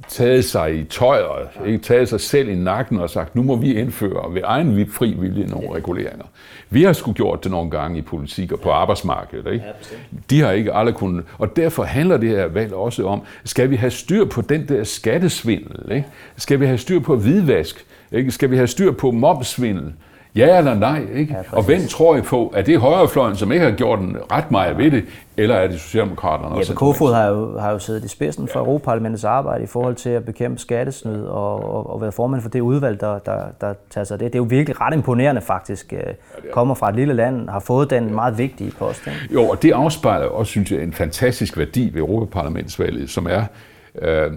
taget 0.08 0.46
sig 0.46 0.80
i 0.80 0.84
tøjet, 0.84 1.48
ikke 1.66 1.78
taget 1.78 2.10
sig 2.10 2.20
selv 2.20 2.50
i 2.50 2.56
nakken 2.56 3.00
og 3.00 3.10
sagt, 3.10 3.36
nu 3.36 3.44
må 3.44 3.56
vi 3.56 3.74
indføre 3.74 4.34
ved 4.34 4.42
egen 4.46 4.88
fri 4.88 5.16
vilje 5.20 5.48
nogle 5.48 5.68
ja. 5.70 5.76
reguleringer. 5.76 6.26
Vi 6.70 6.84
har 6.84 6.94
sgu 6.94 7.14
gjort 7.14 7.44
det 7.44 7.52
nogle 7.52 7.72
gange 7.72 7.98
i 7.98 8.02
politik 8.02 8.52
og 8.52 8.60
på 8.60 8.72
arbejdsmarkedet. 8.72 9.54
Ikke? 9.54 9.66
Ja, 9.66 9.72
De 10.30 10.42
har 10.42 10.52
ikke 10.52 10.74
aldrig 10.74 10.96
kunnet. 10.96 11.26
Og 11.38 11.56
derfor 11.56 11.84
handler 11.84 12.18
det 12.18 12.30
her 12.30 12.48
valg 12.48 12.74
også 12.74 13.06
om, 13.06 13.22
skal 13.44 13.70
vi 13.70 13.76
have 13.76 13.92
styr 13.92 14.26
på 14.26 14.42
den 14.42 14.68
der 14.68 14.84
skattesvindel? 14.84 15.92
Ikke? 15.92 16.08
Skal 16.38 16.60
vi 16.60 16.66
have 16.66 16.78
styr 16.78 17.00
på 17.00 17.16
hvidvask? 17.16 17.86
Ikke? 18.12 18.32
Skal 18.32 18.52
vi 18.52 18.56
have 18.56 18.68
styr 18.68 18.92
på 18.92 19.12
momsvindel? 19.12 19.94
Ja 20.36 20.58
eller 20.58 20.74
nej, 20.74 21.08
ikke? 21.14 21.34
Ja, 21.34 21.58
og 21.58 21.64
hvem 21.64 21.82
tror 21.90 22.16
I 22.16 22.22
på? 22.22 22.54
Er 22.56 22.62
det 22.62 22.80
højrefløjen, 22.80 23.36
som 23.36 23.52
ikke 23.52 23.66
har 23.66 23.72
gjort 23.72 24.00
en 24.00 24.18
ret 24.32 24.52
meget 24.52 24.78
ved 24.78 24.92
det, 24.92 25.06
eller 25.38 25.56
er 25.56 25.68
det 25.68 25.80
Socialdemokraterne? 25.80 26.56
Ja, 26.70 26.74
Kofod 26.74 27.14
har 27.14 27.28
jo, 27.28 27.60
har 27.60 27.72
jo 27.72 27.80
siddet 27.80 28.04
i 28.04 28.08
spidsen 28.08 28.48
for 28.48 28.60
ja. 28.60 28.66
Europaparlamentets 28.66 29.24
arbejde 29.24 29.64
i 29.64 29.68
forhold 29.68 29.96
til 29.96 30.10
at 30.10 30.26
bekæmpe 30.26 30.60
skattesnyd 30.60 31.24
og, 31.24 31.74
og, 31.76 31.94
og 31.94 32.02
være 32.02 32.12
formand 32.12 32.42
for 32.42 32.50
det 32.50 32.62
udvalg, 32.62 33.02
der, 33.02 33.20
der, 33.20 33.42
der 33.62 33.74
tager 33.90 34.06
sig 34.06 34.20
det. 34.20 34.26
Det 34.34 34.36
er 34.36 34.40
jo 34.40 34.48
virkelig 34.50 34.82
ret 34.82 34.94
imponerende 34.94 35.42
faktisk. 35.42 35.94
Øh, 35.94 36.00
ja, 36.00 36.52
kommer 36.52 36.76
fra 36.76 36.90
et 36.90 36.96
lille 36.96 37.14
land, 37.14 37.50
har 37.50 37.60
fået 37.60 37.90
den 37.90 38.08
ja. 38.08 38.14
meget 38.14 38.38
vigtige 38.38 38.72
post. 38.72 39.08
Ikke? 39.08 39.34
Jo, 39.34 39.50
og 39.50 39.62
det 39.62 39.72
afspejler 39.72 40.26
også, 40.26 40.50
synes 40.50 40.72
jeg, 40.72 40.84
en 40.84 40.94
fantastisk 40.94 41.58
værdi 41.58 41.90
ved 41.94 42.02
Europaparlamentsvalget, 42.02 43.10
som 43.10 43.28
er, 43.30 43.44
øh, 44.02 44.32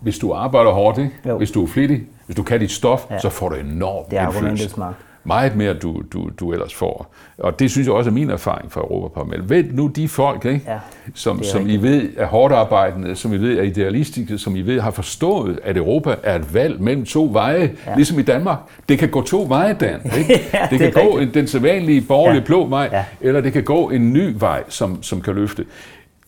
hvis 0.00 0.18
du 0.18 0.32
arbejder 0.32 0.70
hårdt, 0.70 0.98
ikke? 0.98 1.32
hvis 1.32 1.50
du 1.50 1.62
er 1.62 1.66
flittig, 1.66 2.02
hvis 2.26 2.36
du 2.36 2.42
kan 2.42 2.60
dit 2.60 2.70
stof, 2.70 3.06
ja. 3.10 3.18
så 3.18 3.28
får 3.28 3.48
du 3.48 3.54
enormt 3.54 4.10
det 4.10 4.18
er 4.18 4.26
indflydelse 4.26 4.80
meget 5.26 5.56
mere, 5.56 5.74
du, 5.74 6.02
du, 6.12 6.30
du 6.40 6.52
ellers 6.52 6.74
får. 6.74 7.14
Og 7.38 7.58
det 7.58 7.70
synes 7.70 7.86
jeg 7.86 7.94
også 7.94 8.10
er 8.10 8.14
min 8.14 8.30
erfaring 8.30 8.72
fra 8.72 8.80
Europaparlamentet. 8.80 9.50
Vælg 9.50 9.74
nu 9.74 9.86
de 9.86 10.08
folk, 10.08 10.44
ikke? 10.44 10.60
Ja, 10.66 10.78
som, 11.14 11.42
som 11.42 11.68
I 11.68 11.76
ved 11.76 12.08
er 12.16 12.26
hårdt 12.26 12.54
arbejdende, 12.54 13.16
som 13.16 13.32
I 13.32 13.36
ved 13.36 13.58
er 13.58 13.62
idealistiske, 13.62 14.38
som 14.38 14.56
I 14.56 14.62
ved 14.62 14.80
har 14.80 14.90
forstået, 14.90 15.58
at 15.62 15.76
Europa 15.76 16.16
er 16.22 16.34
et 16.34 16.54
valg 16.54 16.80
mellem 16.80 17.04
to 17.04 17.28
veje, 17.32 17.70
ja. 17.86 17.94
ligesom 17.94 18.18
i 18.18 18.22
Danmark. 18.22 18.58
Det 18.88 18.98
kan 18.98 19.08
gå 19.08 19.22
to 19.22 19.46
veje, 19.48 19.74
Dan. 19.74 20.00
Ikke? 20.18 20.40
ja, 20.52 20.66
det, 20.70 20.80
det 20.80 20.92
kan 20.92 21.04
gå 21.04 21.18
en, 21.18 21.34
den 21.34 21.46
sædvanlige 21.46 22.00
borgerlige 22.00 22.40
ja. 22.40 22.46
blå 22.46 22.66
vej, 22.66 22.88
ja. 22.92 23.04
eller 23.20 23.40
det 23.40 23.52
kan 23.52 23.64
gå 23.64 23.90
en 23.90 24.12
ny 24.12 24.34
vej, 24.38 24.64
som, 24.68 25.02
som 25.02 25.20
kan 25.20 25.34
løfte. 25.34 25.64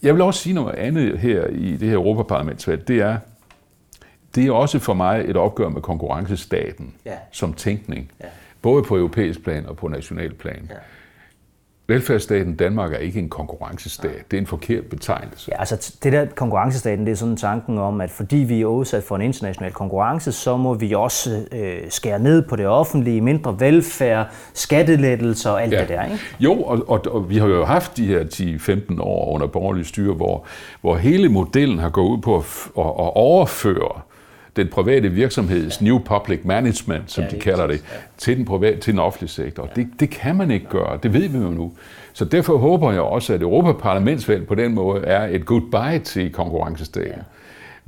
Jeg 0.03 0.15
vil 0.15 0.23
også 0.23 0.41
sige 0.41 0.55
noget 0.55 0.75
andet 0.75 1.19
her 1.19 1.47
i 1.47 1.77
det 1.77 1.89
her 1.89 1.95
Europaparlamentsvalg. 1.95 2.89
Det 2.89 3.01
er, 3.01 3.17
det 4.35 4.47
er 4.47 4.53
også 4.53 4.79
for 4.79 4.95
mig 4.95 5.25
et 5.27 5.37
opgør 5.37 5.69
med 5.69 5.83
konkurrencestaten 5.83 6.95
ja. 7.07 7.13
som 7.33 7.53
tænkning. 7.53 8.11
Ja 8.21 8.27
både 8.63 8.83
på 8.83 8.97
europæisk 8.97 9.45
plan 9.45 9.67
og 9.67 9.77
på 9.77 9.89
national 9.89 10.35
plan. 10.35 10.67
Ja. 10.71 10.75
velfærdsstaten 11.95 12.55
Danmark 12.55 12.93
er 12.93 12.99
ikke 12.99 13.19
en 13.19 13.29
konkurrencestat. 13.29 14.31
Det 14.31 14.37
er 14.37 14.41
en 14.41 14.47
forkert 14.47 14.85
betegnelse. 14.85 15.51
Ja, 15.53 15.59
altså 15.59 15.97
det 16.03 16.13
der 16.13 16.27
konkurrencestaten, 16.27 17.07
det 17.07 17.13
er 17.13 17.17
sådan 17.17 17.37
tanken 17.37 17.79
om, 17.79 18.01
at 18.01 18.11
fordi 18.11 18.37
vi 18.37 18.61
er 18.61 18.67
udsat 18.67 19.03
for 19.03 19.17
en 19.17 19.23
international 19.23 19.73
konkurrence, 19.73 20.33
så 20.33 20.57
må 20.57 20.75
vi 20.75 20.95
også 20.95 21.47
øh, 21.53 21.79
skære 21.89 22.19
ned 22.19 22.43
på 22.43 22.57
det 22.57 22.67
offentlige, 22.67 23.21
mindre 23.21 23.61
velfærd, 23.61 24.27
skattelettelser 24.55 25.51
og 25.51 25.63
alt 25.63 25.73
ja. 25.73 25.81
det 25.81 25.89
der, 25.89 26.05
ikke? 26.05 26.19
Jo, 26.41 26.63
og, 26.63 26.89
og, 26.89 27.07
og 27.11 27.31
vi 27.31 27.39
har 27.39 27.47
jo 27.47 27.65
haft 27.65 27.97
de 27.97 28.07
her 28.07 28.25
10-15 28.25 29.01
år 29.03 29.35
under 29.35 29.47
borgerlige 29.47 29.85
styre, 29.85 30.15
hvor, 30.15 30.47
hvor 30.81 30.97
hele 30.97 31.29
modellen 31.29 31.79
har 31.79 31.91
gået 31.91 32.09
ud 32.09 32.23
på 32.23 32.37
at, 32.37 32.45
at, 32.79 32.85
at 32.85 33.17
overføre 33.17 34.01
den 34.59 34.69
private 34.69 35.09
virksomheds 35.09 35.81
new 35.81 35.99
public 35.99 36.41
management, 36.45 37.13
som 37.13 37.25
ja, 37.25 37.31
de 37.31 37.41
kalder 37.41 37.67
det, 37.67 37.83
til, 38.19 38.37
den 38.37 38.45
private, 38.45 38.81
til 38.81 38.93
den 38.93 39.01
offentlige 39.01 39.31
sektor. 39.31 39.69
Ja. 39.77 39.83
Det, 39.83 39.89
det 40.01 40.11
kan 40.11 40.37
man 40.37 40.51
ikke 40.51 40.67
gøre, 40.67 40.99
det 41.03 41.13
ved 41.13 41.29
vi 41.29 41.39
jo 41.39 41.51
nu. 41.51 41.73
Så 42.13 42.25
derfor 42.25 42.57
håber 42.57 42.93
jeg 42.93 43.01
også, 43.01 43.35
at 43.35 43.43
Europaparlamentsvalg 43.43 44.47
på 44.47 44.55
den 44.55 44.75
måde 44.75 45.05
er 45.05 45.27
et 45.27 45.47
goodbye 45.47 45.99
til 45.99 46.33
konkurrencestaten. 46.33 47.11
Ja. 47.11 47.23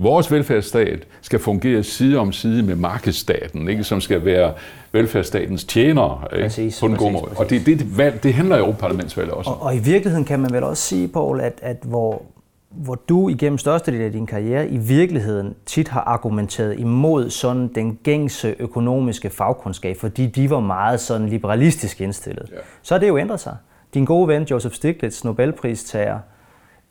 Vores 0.03 0.33
velfærdsstat 0.33 1.07
skal 1.21 1.39
fungere 1.39 1.83
side 1.83 2.19
om 2.19 2.33
side 2.33 2.63
med 2.63 2.77
markedsstaten, 2.77 3.69
ikke? 3.69 3.85
som 3.85 4.01
skal 4.01 4.25
være 4.25 4.53
velfærdsstatens 4.93 5.65
tjenere 5.65 6.21
ikke? 6.33 6.45
Præcis, 6.45 6.81
på 6.81 6.89
den 6.89 6.97
gode 6.97 7.13
måde. 7.13 7.25
Præcis. 7.25 7.39
Og 7.39 7.51
det, 7.51 7.67
det, 7.67 7.87
det, 7.97 8.23
det 8.23 8.35
handler 8.35 8.59
Europaparlamentsvalget 8.59 9.35
også 9.35 9.51
og, 9.51 9.63
og 9.63 9.77
i 9.77 9.79
virkeligheden 9.79 10.25
kan 10.25 10.41
man 10.41 10.53
vel 10.53 10.65
også 10.65 10.83
sige, 10.83 11.09
Paul, 11.09 11.41
at, 11.41 11.59
at 11.63 11.77
hvor, 11.83 12.23
hvor 12.71 12.95
du 12.95 13.29
igennem 13.29 13.59
størstedelen 13.59 14.07
af 14.07 14.13
din 14.13 14.27
karriere 14.27 14.69
i 14.69 14.79
virkeligheden 14.79 15.55
tit 15.67 15.89
har 15.89 16.01
argumenteret 16.01 16.79
imod 16.79 17.31
sådan 17.31 17.69
den 17.75 17.99
gængse 18.03 18.55
økonomiske 18.59 19.31
fagkundskab, 19.31 19.97
fordi 19.97 20.27
de 20.27 20.51
var 20.51 20.61
meget 20.61 21.01
sådan 21.01 21.29
liberalistisk 21.29 22.01
indstillet. 22.01 22.49
Ja. 22.53 22.57
Så 22.83 22.95
har 22.95 22.99
det 22.99 23.09
jo 23.09 23.19
ændret 23.19 23.41
sig. 23.41 23.57
Din 23.95 24.05
gode 24.05 24.29
ven 24.29 24.43
Joseph 24.43 24.75
Stiglitz, 24.75 25.25
Nobelpristager, 25.25 26.19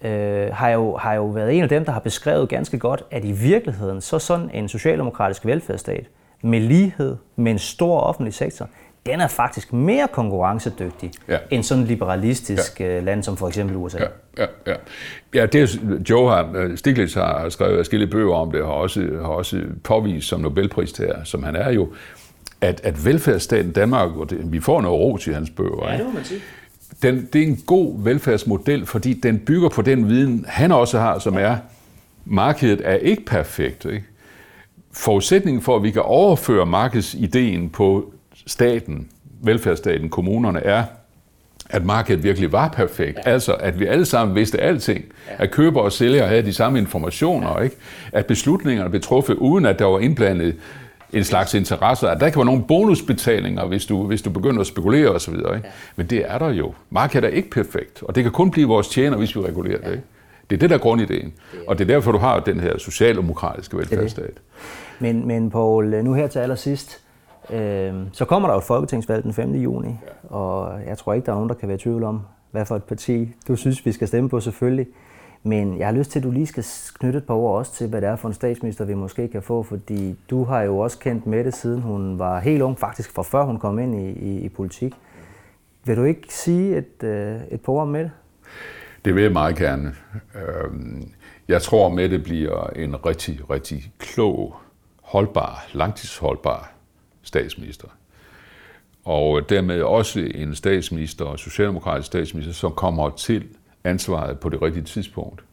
øh, 0.01 0.49
har, 0.53 0.69
jo, 0.69 0.97
har 0.97 1.13
jo 1.13 1.25
været 1.25 1.57
en 1.57 1.63
af 1.63 1.69
dem, 1.69 1.85
der 1.85 1.91
har 1.91 1.99
beskrevet 1.99 2.49
ganske 2.49 2.79
godt, 2.79 3.03
at 3.11 3.25
i 3.25 3.31
virkeligheden 3.31 4.01
så 4.01 4.19
sådan 4.19 4.49
en 4.53 4.67
socialdemokratisk 4.67 5.45
velfærdsstat 5.45 6.05
med 6.41 6.59
lighed, 6.59 7.15
med 7.35 7.51
en 7.51 7.59
stor 7.59 7.99
offentlig 7.99 8.33
sektor, 8.33 8.69
den 9.11 9.21
er 9.21 9.27
faktisk 9.27 9.73
mere 9.73 10.07
konkurrencedygtig 10.11 11.11
ja. 11.27 11.37
end 11.49 11.63
sådan 11.63 11.83
liberalistisk 11.83 12.79
ja. 12.79 12.85
Øh, 12.85 13.05
land 13.05 13.23
som 13.23 13.37
for 13.37 13.47
eksempel 13.47 13.75
USA. 13.75 13.97
Ja, 13.99 14.05
ja, 14.37 14.45
ja. 14.67 14.75
ja 15.33 15.45
det 15.45 15.81
Joe 16.09 16.29
har, 16.29 16.51
øh, 16.55 16.77
Stiglitz 16.77 17.13
har 17.13 17.49
skrevet 17.49 17.77
forskellige 17.77 18.09
bøger 18.09 18.33
om 18.35 18.51
det, 18.51 18.65
har 18.65 18.71
også, 18.71 18.99
har 19.21 19.27
også 19.27 19.61
påvist 19.83 20.27
som 20.27 20.39
Nobelpristager, 20.39 21.23
som 21.23 21.43
han 21.43 21.55
er 21.55 21.71
jo, 21.71 21.89
at, 22.61 22.81
at 22.83 23.05
velfærdsstaten 23.05 23.71
Danmark, 23.71 24.17
og 24.17 24.29
det, 24.29 24.51
vi 24.51 24.59
får 24.59 24.81
noget 24.81 24.99
ro 24.99 25.17
til 25.17 25.33
hans 25.33 25.49
bøger, 25.49 25.91
ja, 25.91 25.97
det 25.97 26.05
må 26.05 26.11
man 26.11 26.23
sige. 26.23 26.41
Den, 27.01 27.29
det 27.33 27.43
er 27.43 27.47
en 27.47 27.63
god 27.65 28.03
velfærdsmodel, 28.03 28.85
fordi 28.85 29.13
den 29.13 29.39
bygger 29.39 29.69
på 29.69 29.81
den 29.81 30.09
viden, 30.09 30.45
han 30.47 30.71
også 30.71 30.99
har, 30.99 31.19
som 31.19 31.37
er, 31.37 31.57
markedet 32.25 32.81
er 32.83 32.95
ikke 32.95 33.25
perfekt. 33.25 33.85
Ikke? 33.85 34.03
Forudsætningen 34.91 35.61
for, 35.61 35.75
at 35.75 35.83
vi 35.83 35.91
kan 35.91 36.01
overføre 36.01 36.65
markedsideen 36.65 37.69
på 37.69 38.13
staten, 38.49 39.07
velfærdsstaten, 39.41 40.09
kommunerne, 40.09 40.59
er, 40.59 40.83
at 41.69 41.85
markedet 41.85 42.23
virkelig 42.23 42.51
var 42.51 42.67
perfekt. 42.67 43.17
Ja. 43.25 43.31
Altså, 43.31 43.53
at 43.53 43.79
vi 43.79 43.85
alle 43.85 44.05
sammen 44.05 44.35
vidste 44.35 44.61
alting. 44.61 45.05
Ja. 45.27 45.43
At 45.43 45.51
køber 45.51 45.81
og 45.81 45.91
sælger 45.91 46.27
havde 46.27 46.41
de 46.41 46.53
samme 46.53 46.79
informationer. 46.79 47.57
Ja. 47.57 47.63
Ikke? 47.63 47.75
At 48.11 48.25
beslutningerne 48.25 48.89
blev 48.89 49.01
truffet, 49.01 49.33
uden 49.35 49.65
at 49.65 49.79
der 49.79 49.85
var 49.85 49.99
indblandet 49.99 50.55
en 51.13 51.23
slags 51.23 51.53
interesser. 51.53 52.07
At 52.07 52.19
der 52.19 52.29
kan 52.29 52.37
være 52.37 52.45
nogle 52.45 52.63
bonusbetalinger, 52.67 53.65
hvis 53.65 53.85
du, 53.85 54.07
hvis 54.07 54.21
du 54.21 54.29
begynder 54.29 54.61
at 54.61 54.67
spekulere 54.67 55.09
osv. 55.09 55.33
Ikke? 55.33 55.47
Ja. 55.47 55.59
Men 55.95 56.05
det 56.05 56.23
er 56.27 56.37
der 56.37 56.49
jo. 56.49 56.73
Markedet 56.89 57.27
er 57.27 57.31
ikke 57.33 57.49
perfekt, 57.49 58.03
og 58.03 58.15
det 58.15 58.23
kan 58.23 58.31
kun 58.31 58.51
blive 58.51 58.67
vores 58.67 58.87
tjener, 58.87 59.17
hvis 59.17 59.35
vi 59.35 59.41
regulerer 59.41 59.77
ja. 59.83 59.87
det. 59.87 59.91
Ikke? 59.91 60.03
Det 60.49 60.55
er 60.55 60.59
det, 60.59 60.69
der 60.69 60.75
er 60.75 60.79
grundideen. 60.79 61.33
Og 61.67 61.77
det 61.77 61.89
er 61.89 61.93
derfor, 61.93 62.11
du 62.11 62.17
har 62.17 62.39
den 62.39 62.59
her 62.59 62.77
socialdemokratiske 62.77 63.77
velfærdsstat. 63.77 64.33
Men, 64.99 65.27
men 65.27 65.51
Paul, 65.51 66.03
nu 66.03 66.13
her 66.13 66.27
til 66.27 66.39
allersidst, 66.39 66.99
Øh, 67.53 67.93
så 68.11 68.25
kommer 68.25 68.47
der 68.47 68.53
jo 68.53 68.59
et 68.59 68.63
folketingsvalg 68.63 69.23
den 69.23 69.33
5. 69.33 69.55
juni, 69.55 69.87
ja. 69.87 70.35
og 70.35 70.79
jeg 70.87 70.97
tror 70.97 71.13
ikke, 71.13 71.25
der 71.25 71.31
er 71.31 71.35
nogen, 71.35 71.49
der 71.49 71.55
kan 71.55 71.67
være 71.67 71.75
i 71.75 71.79
tvivl 71.79 72.03
om, 72.03 72.21
hvad 72.51 72.65
for 72.65 72.75
et 72.75 72.83
parti 72.83 73.35
du 73.47 73.55
synes, 73.55 73.85
vi 73.85 73.91
skal 73.91 74.07
stemme 74.07 74.29
på 74.29 74.39
selvfølgelig. 74.39 74.87
Men 75.43 75.77
jeg 75.77 75.87
har 75.87 75.93
lyst 75.93 76.11
til, 76.11 76.19
at 76.19 76.23
du 76.23 76.31
lige 76.31 76.45
skal 76.45 76.65
knytte 76.99 77.17
et 77.17 77.25
par 77.25 77.33
ord 77.33 77.57
også 77.57 77.73
til, 77.73 77.87
hvad 77.87 78.01
det 78.01 78.09
er 78.09 78.15
for 78.15 78.27
en 78.27 78.33
statsminister, 78.33 78.85
vi 78.85 78.93
måske 78.93 79.27
kan 79.27 79.41
få, 79.41 79.63
fordi 79.63 80.15
du 80.29 80.43
har 80.43 80.61
jo 80.61 80.77
også 80.77 80.99
kendt 80.99 81.25
Mette, 81.25 81.51
siden 81.51 81.81
hun 81.81 82.19
var 82.19 82.39
helt 82.39 82.61
ung, 82.61 82.79
faktisk 82.79 83.13
fra 83.13 83.23
før 83.23 83.43
hun 83.43 83.59
kom 83.59 83.79
ind 83.79 83.95
i, 83.95 84.09
i, 84.09 84.39
i 84.39 84.49
politik. 84.49 84.93
Vil 85.85 85.97
du 85.97 86.03
ikke 86.03 86.33
sige 86.33 86.77
et, 86.77 87.03
øh, 87.03 87.41
et 87.51 87.61
par 87.61 87.73
ord 87.73 87.81
om 87.81 87.87
Mette? 87.87 88.11
Det 89.05 89.15
vil 89.15 89.23
jeg 89.23 89.31
meget 89.31 89.55
gerne. 89.55 89.93
Øhm, 90.35 91.11
jeg 91.47 91.61
tror, 91.61 91.89
Mette 91.89 92.19
bliver 92.19 92.67
en 92.75 93.05
rigtig, 93.05 93.49
rigtig 93.49 93.93
klog, 93.99 94.55
holdbar, 95.01 95.65
langtidsholdbar 95.73 96.71
statsminister. 97.29 97.87
Og 99.03 99.49
dermed 99.49 99.81
også 99.81 100.19
en 100.19 100.55
statsminister, 100.55 101.35
socialdemokratisk 101.35 102.07
statsminister, 102.07 102.53
som 102.53 102.71
kommer 102.71 103.09
til 103.09 103.47
ansvaret 103.83 104.39
på 104.39 104.49
det 104.49 104.61
rigtige 104.61 104.83
tidspunkt. 104.83 105.43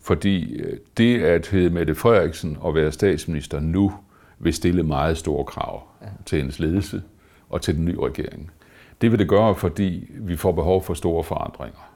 Fordi 0.00 0.54
øh, 0.54 0.78
det 0.96 1.22
at 1.22 1.46
hedde 1.46 1.70
Mette 1.70 1.94
Frederiksen 1.94 2.56
og 2.60 2.74
være 2.74 2.92
statsminister 2.92 3.60
nu, 3.60 3.92
vil 4.38 4.54
stille 4.54 4.82
meget 4.82 5.18
store 5.18 5.44
krav 5.44 5.82
ja. 6.02 6.06
til 6.26 6.38
hendes 6.38 6.58
ledelse 6.58 7.02
og 7.48 7.62
til 7.62 7.76
den 7.76 7.84
nye 7.84 8.00
regering. 8.00 8.50
Det 9.00 9.10
vil 9.10 9.18
det 9.18 9.28
gøre, 9.28 9.54
fordi 9.54 10.10
vi 10.10 10.36
får 10.36 10.52
behov 10.52 10.82
for 10.82 10.94
store 10.94 11.24
forandringer. 11.24 11.90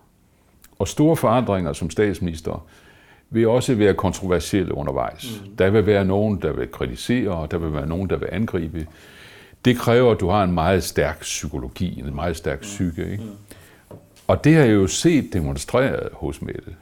Og 0.78 0.88
store 0.88 1.16
forandringer 1.16 1.72
som 1.72 1.90
statsminister 1.90 2.66
vil 3.30 3.48
også 3.48 3.74
være 3.74 3.94
kontroversielle 3.94 4.74
undervejs. 4.74 5.42
Mm. 5.44 5.56
Der 5.56 5.70
vil 5.70 5.86
være 5.86 6.04
nogen, 6.04 6.42
der 6.42 6.52
vil 6.52 6.70
kritisere, 6.70 7.30
og 7.30 7.50
der 7.50 7.58
vil 7.58 7.72
være 7.72 7.86
nogen, 7.86 8.10
der 8.10 8.16
vil 8.16 8.28
angribe. 8.32 8.86
Det 9.64 9.76
kræver, 9.76 10.12
at 10.12 10.20
du 10.20 10.28
har 10.28 10.44
en 10.44 10.52
meget 10.52 10.84
stærk 10.84 11.20
psykologi, 11.20 12.00
en 12.00 12.14
meget 12.14 12.36
stærk 12.36 12.60
psyke. 12.60 13.10
Ikke? 13.10 13.24
Mm. 13.24 13.30
Og 14.26 14.44
det 14.44 14.54
har 14.54 14.62
jeg 14.62 14.74
jo 14.74 14.86
set 14.86 15.32
demonstreret 15.32 16.08
hos 16.12 16.42
Mette. 16.42 16.74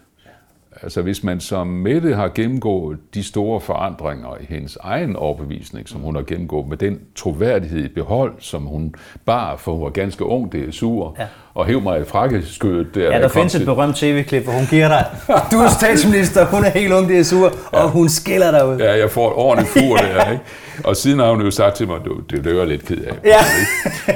Altså 0.82 1.02
hvis 1.02 1.22
man 1.22 1.40
som 1.40 1.66
Mette 1.66 2.14
har 2.14 2.28
gennemgået 2.34 2.98
de 3.14 3.24
store 3.24 3.60
forandringer 3.60 4.36
i 4.40 4.44
hendes 4.48 4.78
egen 4.80 5.16
overbevisning, 5.16 5.88
som 5.88 6.00
hun 6.00 6.14
har 6.14 6.22
gennemgået 6.22 6.68
med 6.68 6.76
den 6.76 7.00
troværdighed 7.14 7.84
i 7.84 7.88
behold, 7.88 8.32
som 8.38 8.62
hun 8.62 8.94
bar, 9.24 9.56
for 9.56 9.72
hun 9.72 9.84
var 9.84 9.90
ganske 9.90 10.24
ung, 10.24 10.52
det 10.52 10.68
er 10.68 10.72
sur, 10.72 11.16
ja. 11.18 11.24
og 11.54 11.66
hæv 11.66 11.80
mig 11.80 12.00
i 12.00 12.04
frakkeskødet. 12.04 12.94
Der, 12.94 13.00
ja, 13.00 13.10
der, 13.10 13.18
der 13.18 13.28
findes 13.28 13.54
et 13.54 13.64
berømt 13.64 13.96
tv-klip, 13.96 14.44
hvor 14.44 14.52
hun 14.52 14.66
giver 14.70 14.88
dig, 14.88 15.06
du 15.52 15.56
er 15.56 15.68
statsminister, 15.68 16.46
hun 16.46 16.64
er 16.64 16.70
helt 16.70 16.92
ung, 16.92 17.08
det 17.08 17.18
er 17.18 17.22
sur, 17.22 17.52
ja. 17.72 17.78
og 17.78 17.90
hun 17.90 18.08
skiller 18.08 18.50
dig 18.50 18.68
ud. 18.68 18.76
Ja, 18.76 18.98
jeg 18.98 19.10
får 19.10 19.28
et 19.28 19.34
ordentligt 19.34 19.72
fur 19.72 19.96
der, 19.96 20.30
ikke? 20.30 20.44
Og 20.84 20.96
siden 20.96 21.18
har 21.18 21.30
hun 21.30 21.40
jo 21.40 21.50
sagt 21.50 21.76
til 21.76 21.86
mig, 21.86 22.00
det, 22.30 22.44
det 22.44 22.52
er 22.52 22.58
jeg 22.58 22.66
lidt 22.66 22.84
ked 22.84 22.98
af. 23.04 23.14
Ja. 23.24 23.38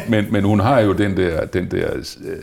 Men, 0.09 0.27
men 0.31 0.45
hun 0.45 0.61
har 0.61 0.81
jo 0.81 0.93
den 0.93 1.17
der, 1.17 1.45
den 1.45 1.71
der 1.71 1.87
øh, 2.25 2.37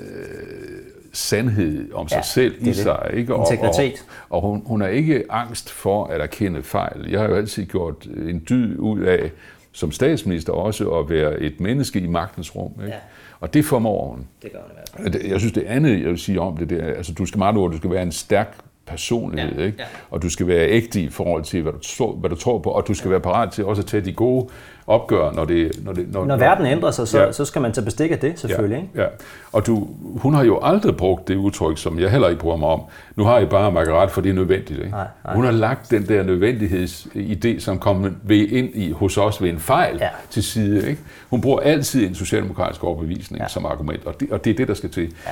sandhed 1.17 1.91
om 1.93 2.07
sig 2.07 2.17
ja, 2.17 2.21
selv 2.21 2.55
i 2.59 2.65
det. 2.65 2.75
sig. 2.75 3.09
Ikke? 3.13 3.35
Og, 3.35 3.51
Integritet. 3.51 4.05
Og, 4.29 4.35
og 4.35 4.49
hun, 4.49 4.63
hun 4.65 4.81
er 4.81 4.87
ikke 4.87 5.23
angst 5.29 5.71
for 5.71 6.05
at 6.05 6.21
erkende 6.21 6.63
fejl. 6.63 7.09
Jeg 7.09 7.19
har 7.19 7.27
jo 7.27 7.35
altid 7.35 7.65
gjort 7.65 8.05
en 8.05 8.45
dyd 8.49 8.77
ud 8.77 9.01
af, 9.01 9.31
som 9.71 9.91
statsminister 9.91 10.53
også, 10.53 10.91
at 10.91 11.09
være 11.09 11.39
et 11.39 11.59
menneske 11.59 11.99
i 11.99 12.07
magtens 12.07 12.55
rum. 12.55 12.71
Ikke? 12.79 12.93
Ja. 12.93 12.99
Og 13.39 13.53
det 13.53 13.65
formår 13.65 14.09
hun. 14.09 14.27
Det 14.43 14.51
gør 14.51 14.59
hun 14.59 14.71
i 14.71 14.73
hvert 14.73 15.13
fald. 15.13 15.31
Jeg 15.31 15.39
synes, 15.39 15.53
det 15.53 15.63
andet, 15.63 16.01
jeg 16.01 16.09
vil 16.09 16.19
sige 16.19 16.41
om 16.41 16.57
det, 16.57 16.69
det 16.69 16.83
er, 16.83 16.87
altså 16.87 17.13
du 17.13 17.25
skal 17.25 17.37
meget 17.37 17.57
ord, 17.57 17.71
du 17.71 17.77
skal 17.77 17.91
være 17.91 18.03
en 18.03 18.11
stærk 18.11 18.57
personlighed, 18.85 19.59
ja, 19.59 19.65
ikke? 19.65 19.77
Ja. 19.79 19.85
og 20.09 20.21
du 20.21 20.29
skal 20.29 20.47
være 20.47 20.69
ægte 20.69 21.01
i 21.01 21.09
forhold 21.09 21.43
til, 21.43 21.61
hvad 21.61 21.73
du, 21.73 22.11
hvad 22.11 22.29
du 22.29 22.35
tror 22.35 22.59
på, 22.59 22.69
og 22.69 22.87
du 22.87 22.93
skal 22.93 23.07
ja. 23.07 23.11
være 23.11 23.21
parat 23.21 23.51
til 23.51 23.65
også 23.65 23.81
at 23.81 23.85
tage 23.85 24.05
de 24.05 24.13
gode 24.13 24.49
opgør, 24.87 25.31
når 25.31 25.45
det... 25.45 25.71
Når, 25.83 25.93
det, 25.93 26.13
når, 26.13 26.25
når 26.25 26.37
verden 26.37 26.65
ændrer 26.65 26.91
sig, 26.91 27.07
så, 27.07 27.19
ja. 27.19 27.31
så 27.31 27.45
skal 27.45 27.61
man 27.61 27.71
tage 27.71 27.85
bestik 27.85 28.11
af 28.11 28.19
det, 28.19 28.39
selvfølgelig. 28.39 28.89
Ja, 28.95 29.01
ikke? 29.01 29.01
ja. 29.01 29.07
Og 29.51 29.65
du, 29.65 29.87
hun 30.15 30.33
har 30.33 30.43
jo 30.43 30.59
aldrig 30.61 30.97
brugt 30.97 31.27
det 31.27 31.35
udtryk, 31.35 31.77
som 31.77 31.99
jeg 31.99 32.11
heller 32.11 32.27
ikke 32.27 32.41
bruger 32.41 32.57
mig 32.57 32.69
om. 32.69 32.81
Nu 33.15 33.23
har 33.23 33.39
I 33.39 33.45
bare 33.45 33.71
Margaret, 33.71 34.11
for 34.11 34.21
det 34.21 34.29
er 34.29 34.33
nødvendigt. 34.33 34.79
Ikke? 34.79 34.91
Nej, 34.91 35.07
nej. 35.25 35.35
Hun 35.35 35.45
har 35.45 35.51
lagt 35.51 35.91
den 35.91 36.07
der 36.07 36.23
nødvendighedsidé, 36.23 37.59
som 37.59 37.79
kom 37.79 38.15
ved 38.23 38.47
ind 38.47 38.69
i 38.73 38.91
hos 38.91 39.17
os 39.17 39.41
ved 39.41 39.49
en 39.49 39.59
fejl 39.59 39.97
ja. 40.01 40.09
til 40.29 40.43
side. 40.43 40.89
Ikke? 40.89 41.01
Hun 41.29 41.41
bruger 41.41 41.59
altid 41.59 42.07
en 42.07 42.15
socialdemokratisk 42.15 42.83
overbevisning 42.83 43.41
ja. 43.41 43.47
som 43.47 43.65
argument, 43.65 44.05
og 44.05 44.19
det, 44.19 44.31
og 44.31 44.45
det 44.45 44.51
er 44.51 44.55
det, 44.55 44.67
der 44.67 44.73
skal 44.73 44.89
til. 44.89 45.13
Ja, 45.25 45.31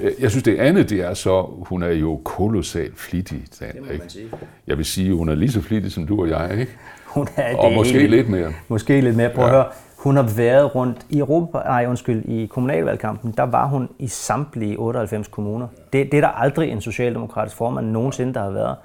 det 0.00 0.06
er 0.06 0.10
jeg 0.18 0.30
synes, 0.30 0.44
det 0.44 0.58
andet, 0.58 0.90
det 0.90 1.00
er 1.00 1.14
så, 1.14 1.42
hun 1.42 1.82
er 1.82 1.92
jo 1.92 2.20
kolossalt 2.24 2.98
flittig. 2.98 3.42
Den, 3.60 3.68
det 3.68 3.80
må 3.80 3.86
ikke? 3.86 3.98
man 3.98 4.10
sige. 4.10 4.28
Jeg 4.66 4.76
vil 4.76 4.84
sige, 4.84 5.14
hun 5.14 5.28
er 5.28 5.34
lige 5.34 5.52
så 5.52 5.60
flittig 5.60 5.92
som 5.92 6.06
du 6.06 6.20
og 6.20 6.28
jeg, 6.28 6.50
ikke? 6.60 6.72
Hun 7.14 7.28
er 7.36 7.56
og 7.56 7.68
det 7.68 7.76
måske 7.76 7.98
egentlig, 7.98 8.18
lidt 8.18 8.28
mere. 8.28 8.52
Måske 8.68 9.00
lidt 9.00 9.16
mere. 9.16 9.30
Prøv 9.30 9.44
ja. 9.44 9.50
at 9.50 9.54
høre. 9.54 9.66
Hun 9.96 10.16
har 10.16 10.22
været 10.36 10.74
rundt 10.74 11.06
i 11.10 11.18
Europa, 11.18 11.58
nej, 11.58 11.86
undskyld, 11.88 12.24
i 12.24 12.46
kommunalvalgkampen, 12.46 13.34
der 13.36 13.42
var 13.42 13.66
hun 13.66 13.88
i 13.98 14.08
samtlige 14.08 14.76
98 14.76 15.28
kommuner. 15.28 15.66
Det, 15.92 16.12
det 16.12 16.16
er 16.16 16.20
der 16.20 16.28
aldrig 16.28 16.70
en 16.70 16.80
socialdemokratisk 16.80 17.56
formand 17.56 17.86
nogensinde, 17.86 18.34
der 18.34 18.42
har 18.42 18.50
været. 18.50 18.76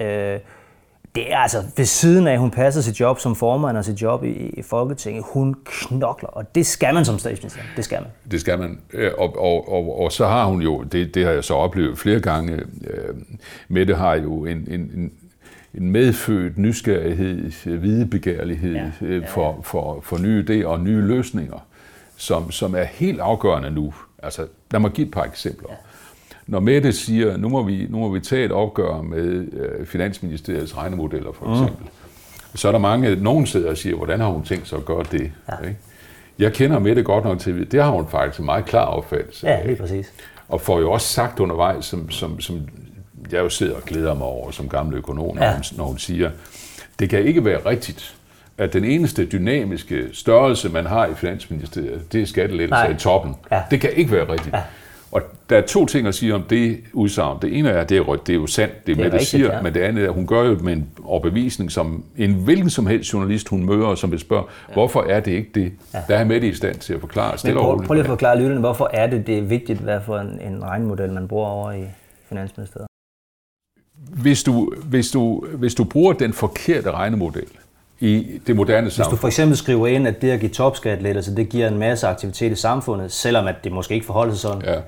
Øh, 0.00 0.40
det 1.14 1.32
er 1.32 1.38
altså 1.38 1.58
ved 1.76 1.84
siden 1.84 2.26
af, 2.26 2.32
at 2.32 2.38
hun 2.38 2.50
passer 2.50 2.80
sit 2.80 3.00
job 3.00 3.18
som 3.18 3.36
formand 3.36 3.76
og 3.76 3.84
sit 3.84 4.02
job 4.02 4.24
i, 4.24 4.30
i 4.32 4.62
Folketinget. 4.62 5.24
Hun 5.26 5.54
knokler, 5.64 6.28
og 6.28 6.54
det 6.54 6.66
skal 6.66 6.94
man 6.94 7.04
som 7.04 7.18
statsminister. 7.18 7.62
Det 7.76 7.84
skal 7.84 7.98
man. 8.00 8.10
Det 8.30 8.40
skal 8.40 8.58
man. 8.58 8.80
Øh, 8.92 9.10
og, 9.18 9.38
og, 9.38 9.72
og, 9.72 10.00
og 10.00 10.12
så 10.12 10.26
har 10.26 10.44
hun 10.44 10.62
jo, 10.62 10.82
det, 10.82 11.14
det 11.14 11.24
har 11.24 11.32
jeg 11.32 11.44
så 11.44 11.54
oplevet 11.54 11.98
flere 11.98 12.20
gange, 12.20 12.52
øh, 12.54 13.14
Mette 13.68 13.94
har 13.94 14.14
jo 14.14 14.44
en, 14.44 14.68
en, 14.70 14.80
en 14.80 15.12
en 15.74 15.90
medfødt 15.90 16.58
nysgerrighed, 16.58 17.50
videbegærlighed 17.78 18.74
ja, 18.74 18.90
ja, 19.00 19.06
ja. 19.06 19.26
For, 19.26 19.60
for, 19.62 20.00
for 20.02 20.18
nye 20.18 20.44
idéer 20.48 20.66
og 20.66 20.80
nye 20.80 21.00
løsninger, 21.00 21.66
som, 22.16 22.50
som 22.50 22.74
er 22.74 22.84
helt 22.84 23.20
afgørende 23.20 23.70
nu. 23.70 23.94
Altså, 24.22 24.46
lad 24.70 24.80
mig 24.80 24.90
give 24.90 25.06
et 25.06 25.12
par 25.12 25.24
eksempler. 25.24 25.68
Ja. 25.70 25.76
Når 26.46 26.60
Mette 26.60 26.92
siger, 26.92 27.36
nu 27.36 27.48
må 27.48 27.62
vi, 27.62 27.86
nu 27.90 27.98
må 27.98 28.08
vi 28.12 28.20
tage 28.20 28.44
et 28.44 28.52
opgør 28.52 29.02
med 29.02 29.48
øh, 29.52 29.86
Finansministeriets 29.86 30.76
regnemodeller 30.76 31.32
for 31.32 31.46
mm. 31.46 31.52
eksempel, 31.52 31.84
mm. 31.84 32.56
så 32.56 32.68
er 32.68 32.72
der 32.72 32.78
mange, 32.78 33.16
nogen 33.16 33.46
sidder 33.46 33.70
og 33.70 33.76
siger, 33.76 33.96
hvordan 33.96 34.20
har 34.20 34.28
hun 34.28 34.42
tænkt 34.42 34.68
sig 34.68 34.78
at 34.78 34.84
gøre 34.84 35.04
det? 35.12 35.32
Ja. 35.48 35.66
Ikke? 35.66 35.78
Jeg 36.38 36.52
kender 36.52 36.78
Mette 36.78 37.02
godt 37.02 37.24
nok 37.24 37.38
til, 37.38 37.72
det 37.72 37.82
har 37.82 37.90
hun 37.90 38.08
faktisk 38.08 38.38
en 38.38 38.44
meget 38.44 38.64
klar 38.64 38.84
opfattelse 38.84 39.46
Ja, 39.46 39.62
helt 39.66 39.80
præcis. 39.80 40.12
Og 40.48 40.60
får 40.60 40.80
jo 40.80 40.92
også 40.92 41.06
sagt 41.06 41.40
undervejs, 41.40 41.84
som, 41.84 42.10
som, 42.10 42.40
som 42.40 42.60
jeg 43.32 43.38
jo 43.38 43.48
sidder 43.48 43.74
og 43.74 43.82
glæder 43.82 44.14
mig 44.14 44.26
over 44.26 44.50
som 44.50 44.68
gammel 44.68 44.96
økonom, 44.96 45.38
ja. 45.38 45.44
når, 45.44 45.52
hun, 45.52 45.62
når 45.76 45.84
hun 45.84 45.98
siger, 45.98 46.30
det 46.98 47.10
kan 47.10 47.22
ikke 47.22 47.44
være 47.44 47.58
rigtigt, 47.66 48.16
at 48.58 48.72
den 48.72 48.84
eneste 48.84 49.26
dynamiske 49.26 50.08
størrelse, 50.12 50.68
man 50.68 50.86
har 50.86 51.06
i 51.06 51.14
Finansministeriet, 51.14 52.12
det 52.12 52.22
er 52.22 52.26
skattelettelser 52.26 52.88
i 52.88 52.94
toppen. 52.94 53.34
Ja. 53.50 53.62
Det 53.70 53.80
kan 53.80 53.90
ikke 53.92 54.12
være 54.12 54.32
rigtigt. 54.32 54.54
Ja. 54.54 54.62
Og 55.12 55.22
der 55.50 55.56
er 55.56 55.60
to 55.60 55.86
ting 55.86 56.06
at 56.06 56.14
sige 56.14 56.34
om 56.34 56.42
det 56.42 56.80
udsagn. 56.92 57.38
Det 57.42 57.58
ene 57.58 57.70
er, 57.70 57.80
at 57.80 57.88
det 57.88 57.98
er, 57.98 58.02
det 58.02 58.32
er 58.32 58.36
jo 58.36 58.46
sandt, 58.46 58.74
det, 58.74 58.86
det 58.86 58.92
er 58.92 59.10
med, 59.10 59.18
det 59.18 59.26
siger, 59.26 59.54
ja. 59.54 59.62
men 59.62 59.74
det 59.74 59.80
andet 59.80 60.04
er, 60.04 60.08
at 60.08 60.14
hun 60.14 60.26
gør 60.26 60.42
jo 60.42 60.58
med 60.62 60.72
en 60.72 60.88
overbevisning, 61.04 61.72
som 61.72 62.04
en 62.16 62.34
hvilken 62.34 62.70
som 62.70 62.86
helst 62.86 63.12
journalist, 63.12 63.48
hun 63.48 63.66
møder, 63.66 63.94
som 63.94 64.10
vil 64.10 64.18
spørge, 64.18 64.44
ja. 64.68 64.72
hvorfor 64.72 65.02
er 65.02 65.20
det 65.20 65.32
ikke 65.32 65.50
det? 65.54 65.72
Ja. 65.94 65.98
Der 66.08 66.16
er 66.16 66.24
med 66.24 66.40
det 66.40 66.46
i 66.46 66.54
stand 66.54 66.74
til 66.74 66.94
at 66.94 67.00
forklare. 67.00 67.36
Men 67.44 67.54
prøv, 67.54 67.84
prøv 67.84 67.94
lige 67.94 68.02
at 68.02 68.08
forklare 68.08 68.38
lytterne, 68.38 68.60
hvorfor 68.60 68.90
er 68.92 69.06
det, 69.06 69.26
det 69.26 69.38
er 69.38 69.42
vigtigt, 69.42 69.78
hvad 69.78 70.00
for 70.06 70.18
en, 70.18 70.40
en 70.40 70.64
regnemodel, 70.64 71.12
man 71.12 71.28
bruger 71.28 71.48
over 71.48 71.72
i 71.72 71.84
Finansministeriet? 72.28 72.86
Hvis 74.12 74.42
du, 74.42 74.72
hvis, 74.84 75.10
du, 75.10 75.44
hvis 75.54 75.74
du 75.74 75.84
bruger 75.84 76.12
den 76.12 76.32
forkerte 76.32 76.90
regnemodel, 76.90 77.46
i 78.00 78.40
det 78.46 78.56
moderne 78.56 78.90
samfund. 78.90 79.10
Hvis 79.10 79.18
du 79.18 79.20
for 79.20 79.28
eksempel 79.28 79.56
skriver 79.56 79.86
ind, 79.86 80.08
at 80.08 80.22
det 80.22 80.30
at 80.30 80.40
give 80.40 80.50
topskatlettelser, 80.50 81.34
det 81.34 81.48
giver 81.48 81.68
en 81.68 81.78
masse 81.78 82.06
aktivitet 82.06 82.52
i 82.52 82.54
samfundet, 82.54 83.12
selvom 83.12 83.46
at 83.46 83.54
det 83.64 83.72
måske 83.72 83.94
ikke 83.94 84.06
forholder 84.06 84.32
sig 84.32 84.40
sådan, 84.40 84.62
ja 84.64 84.80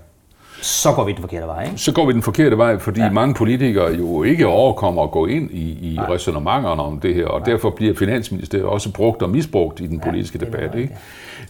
så 0.64 0.92
går 0.92 1.04
vi 1.04 1.12
den 1.12 1.20
forkerte 1.20 1.46
vej. 1.46 1.64
Ikke? 1.64 1.78
Så 1.78 1.92
går 1.92 2.06
vi 2.06 2.12
den 2.12 2.22
forkerte 2.22 2.58
vej, 2.58 2.78
fordi 2.78 3.00
ja. 3.00 3.10
mange 3.10 3.34
politikere 3.34 3.92
jo 3.92 4.22
ikke 4.22 4.46
overkommer 4.46 5.02
at 5.02 5.10
gå 5.10 5.26
ind 5.26 5.50
i, 5.50 5.92
i 5.92 5.98
resonementerne 6.00 6.82
om 6.82 7.00
det 7.00 7.14
her, 7.14 7.26
og 7.26 7.40
Nej. 7.40 7.48
derfor 7.48 7.70
bliver 7.70 7.94
Finansministeriet 7.94 8.66
også 8.66 8.92
brugt 8.92 9.22
og 9.22 9.30
misbrugt 9.30 9.80
i 9.80 9.86
den 9.86 10.00
politiske 10.00 10.38
ja, 10.38 10.44
det 10.44 10.52
debat. 10.52 10.74
Ikke? 10.74 10.96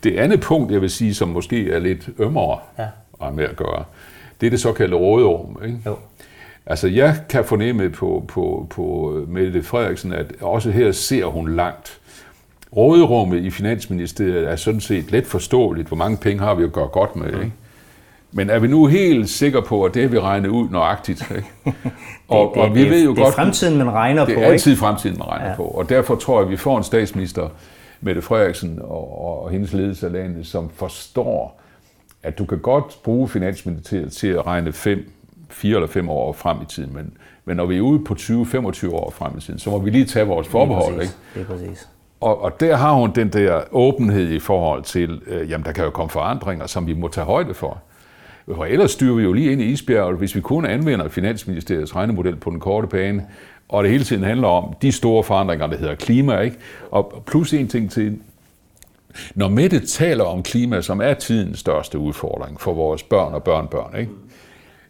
Det 0.05 0.19
andet 0.19 0.41
punkt, 0.41 0.73
jeg 0.73 0.81
vil 0.81 0.91
sige, 0.91 1.15
som 1.15 1.29
måske 1.29 1.71
er 1.71 1.79
lidt 1.79 2.09
ømmere 2.19 2.59
ja. 2.79 3.31
med 3.31 3.45
at 3.45 3.57
gøre, 3.57 3.85
det 4.41 4.47
er 4.47 4.51
det 4.51 4.61
såkaldte 4.61 4.97
råderum. 4.97 5.59
Ikke? 5.65 5.79
Jo. 5.87 5.97
Altså, 6.67 6.89
jeg 6.89 7.17
kan 7.29 7.45
fornemme 7.45 7.91
på, 7.91 8.25
på, 8.29 8.67
på 8.71 9.19
Mette 9.29 9.63
Frederiksen, 9.63 10.13
at 10.13 10.33
også 10.41 10.71
her 10.71 10.93
ser 10.93 11.25
hun 11.25 11.57
langt. 11.57 11.99
Råderummet 12.77 13.45
i 13.45 13.51
Finansministeriet 13.51 14.49
er 14.51 14.57
sådan 14.57 14.81
set 14.81 15.13
let 15.13 15.27
forståeligt. 15.27 15.89
Hvor 15.89 15.97
mange 15.97 16.17
penge 16.17 16.43
har 16.43 16.55
vi 16.55 16.65
at 16.65 16.73
gøre 16.73 16.89
godt 16.89 17.17
med, 17.17 17.27
ikke? 17.27 17.53
Men 18.37 18.51
er 18.51 18.59
vi 18.59 18.69
nu 18.69 18.87
helt 18.87 19.31
sikre 19.31 19.63
på, 19.63 19.85
at 19.85 19.95
det 19.95 20.03
har 20.03 20.09
vi 20.09 20.19
regnet 20.19 20.49
ud 20.49 20.69
nøjagtigt? 20.71 21.31
Ikke? 21.37 21.49
Og, 22.29 22.53
det, 22.55 22.63
det, 22.63 22.71
og 22.71 22.75
vi 22.75 22.91
ved 22.91 23.05
jo 23.05 23.11
det, 23.11 23.19
godt, 23.19 23.27
det 23.27 23.41
er 23.41 23.45
fremtiden, 23.45 23.79
man 23.79 23.91
regner 23.91 24.25
det 24.25 24.35
på. 24.35 24.41
Det 24.41 24.47
er 24.47 24.53
altid 24.53 24.73
ikke? 24.73 24.81
fremtiden, 24.81 25.19
man 25.19 25.29
regner 25.29 25.49
ja. 25.49 25.57
på. 25.57 25.63
Og 25.63 25.89
derfor 25.89 26.17
tror 26.17 26.39
jeg, 26.39 26.45
at 26.45 26.51
vi 26.51 26.57
får 26.57 26.79
en 26.79 26.85
statsminister, 26.85 27.49
Mette 28.01 28.23
Frederiksen 28.23 28.79
og, 28.83 29.43
og 29.43 29.51
hendes 29.51 29.73
ledelse 29.73 30.07
af 30.07 30.13
landet, 30.13 30.47
som 30.47 30.71
forstår, 30.75 31.61
at 32.23 32.39
du 32.39 32.45
kan 32.45 32.59
godt 32.59 32.99
bruge 33.05 33.29
Finansministeriet 33.29 34.13
til 34.13 34.29
at 34.29 34.47
regne 34.47 34.73
fem, 34.73 35.11
fire 35.51 35.75
eller 35.75 35.89
fem 35.89 36.09
år 36.09 36.33
frem 36.33 36.63
i 36.63 36.65
tiden, 36.65 36.95
men, 36.95 37.13
men 37.45 37.57
når 37.57 37.67
vi 37.67 37.77
er 37.77 37.81
ude 37.81 38.05
på 38.05 38.15
20-25 38.15 38.91
år 38.91 39.11
frem 39.11 39.39
i 39.39 39.41
tiden, 39.41 39.59
så 39.59 39.71
må 39.71 39.79
vi 39.79 39.91
lige 39.91 40.05
tage 40.05 40.27
vores 40.27 40.49
forbehold. 40.49 40.95
Det 40.95 41.03
er 41.03 41.07
præcis. 41.07 41.19
Ikke? 41.35 41.49
Det 41.49 41.55
er 41.55 41.67
præcis. 41.67 41.89
Og, 42.21 42.43
og 42.43 42.61
der 42.61 42.77
har 42.77 42.93
hun 42.93 43.13
den 43.15 43.29
der 43.29 43.63
åbenhed 43.73 44.33
i 44.33 44.39
forhold 44.39 44.83
til, 44.83 45.21
øh, 45.27 45.51
jamen 45.51 45.65
der 45.65 45.73
kan 45.73 45.85
jo 45.85 45.91
komme 45.91 46.11
forandringer, 46.11 46.67
som 46.67 46.87
vi 46.87 46.95
må 46.95 47.09
tage 47.09 47.25
højde 47.25 47.55
for. 47.55 47.79
For 48.55 48.65
ellers 48.65 48.91
styrer 48.91 49.15
vi 49.15 49.23
jo 49.23 49.33
lige 49.33 49.53
ind 49.53 49.61
i 49.61 49.65
isbjerget, 49.65 50.19
hvis 50.19 50.35
vi 50.35 50.41
kun 50.41 50.67
anvender 50.67 51.09
Finansministeriets 51.09 51.97
regnemodel 51.97 52.37
på 52.37 52.51
den 52.51 52.61
korte 52.61 52.87
bane, 52.87 53.27
og 53.69 53.85
det 53.85 53.93
hele 53.93 54.05
tiden 54.05 54.23
handler 54.23 54.49
om 54.49 54.75
de 54.83 54.93
store 54.93 55.25
forandringer, 55.25 55.67
der 55.67 55.77
hedder 55.77 55.95
klima, 55.95 56.41
ikke? 56.41 56.57
Og 56.91 57.23
plus 57.27 57.53
en 57.53 57.69
ting 57.69 57.91
til, 57.91 58.19
når 59.35 59.49
Mette 59.49 59.87
taler 59.87 60.25
om 60.25 60.43
klima, 60.43 60.81
som 60.81 61.01
er 61.01 61.15
tidens 61.15 61.59
største 61.59 61.99
udfordring 61.99 62.61
for 62.61 62.73
vores 62.73 63.03
børn 63.03 63.35
og 63.35 63.43
børnebørn, 63.43 63.97
ikke? 63.99 64.13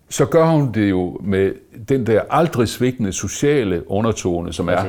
Så 0.09 0.27
gør 0.27 0.47
hun 0.47 0.73
det 0.73 0.91
jo 0.91 1.21
med 1.23 1.53
den 1.89 2.07
der 2.07 2.21
aldrig 2.31 2.69
svigtende 2.69 3.13
sociale 3.13 3.91
undertone, 3.91 4.53
som 4.53 4.69
er, 4.69 4.85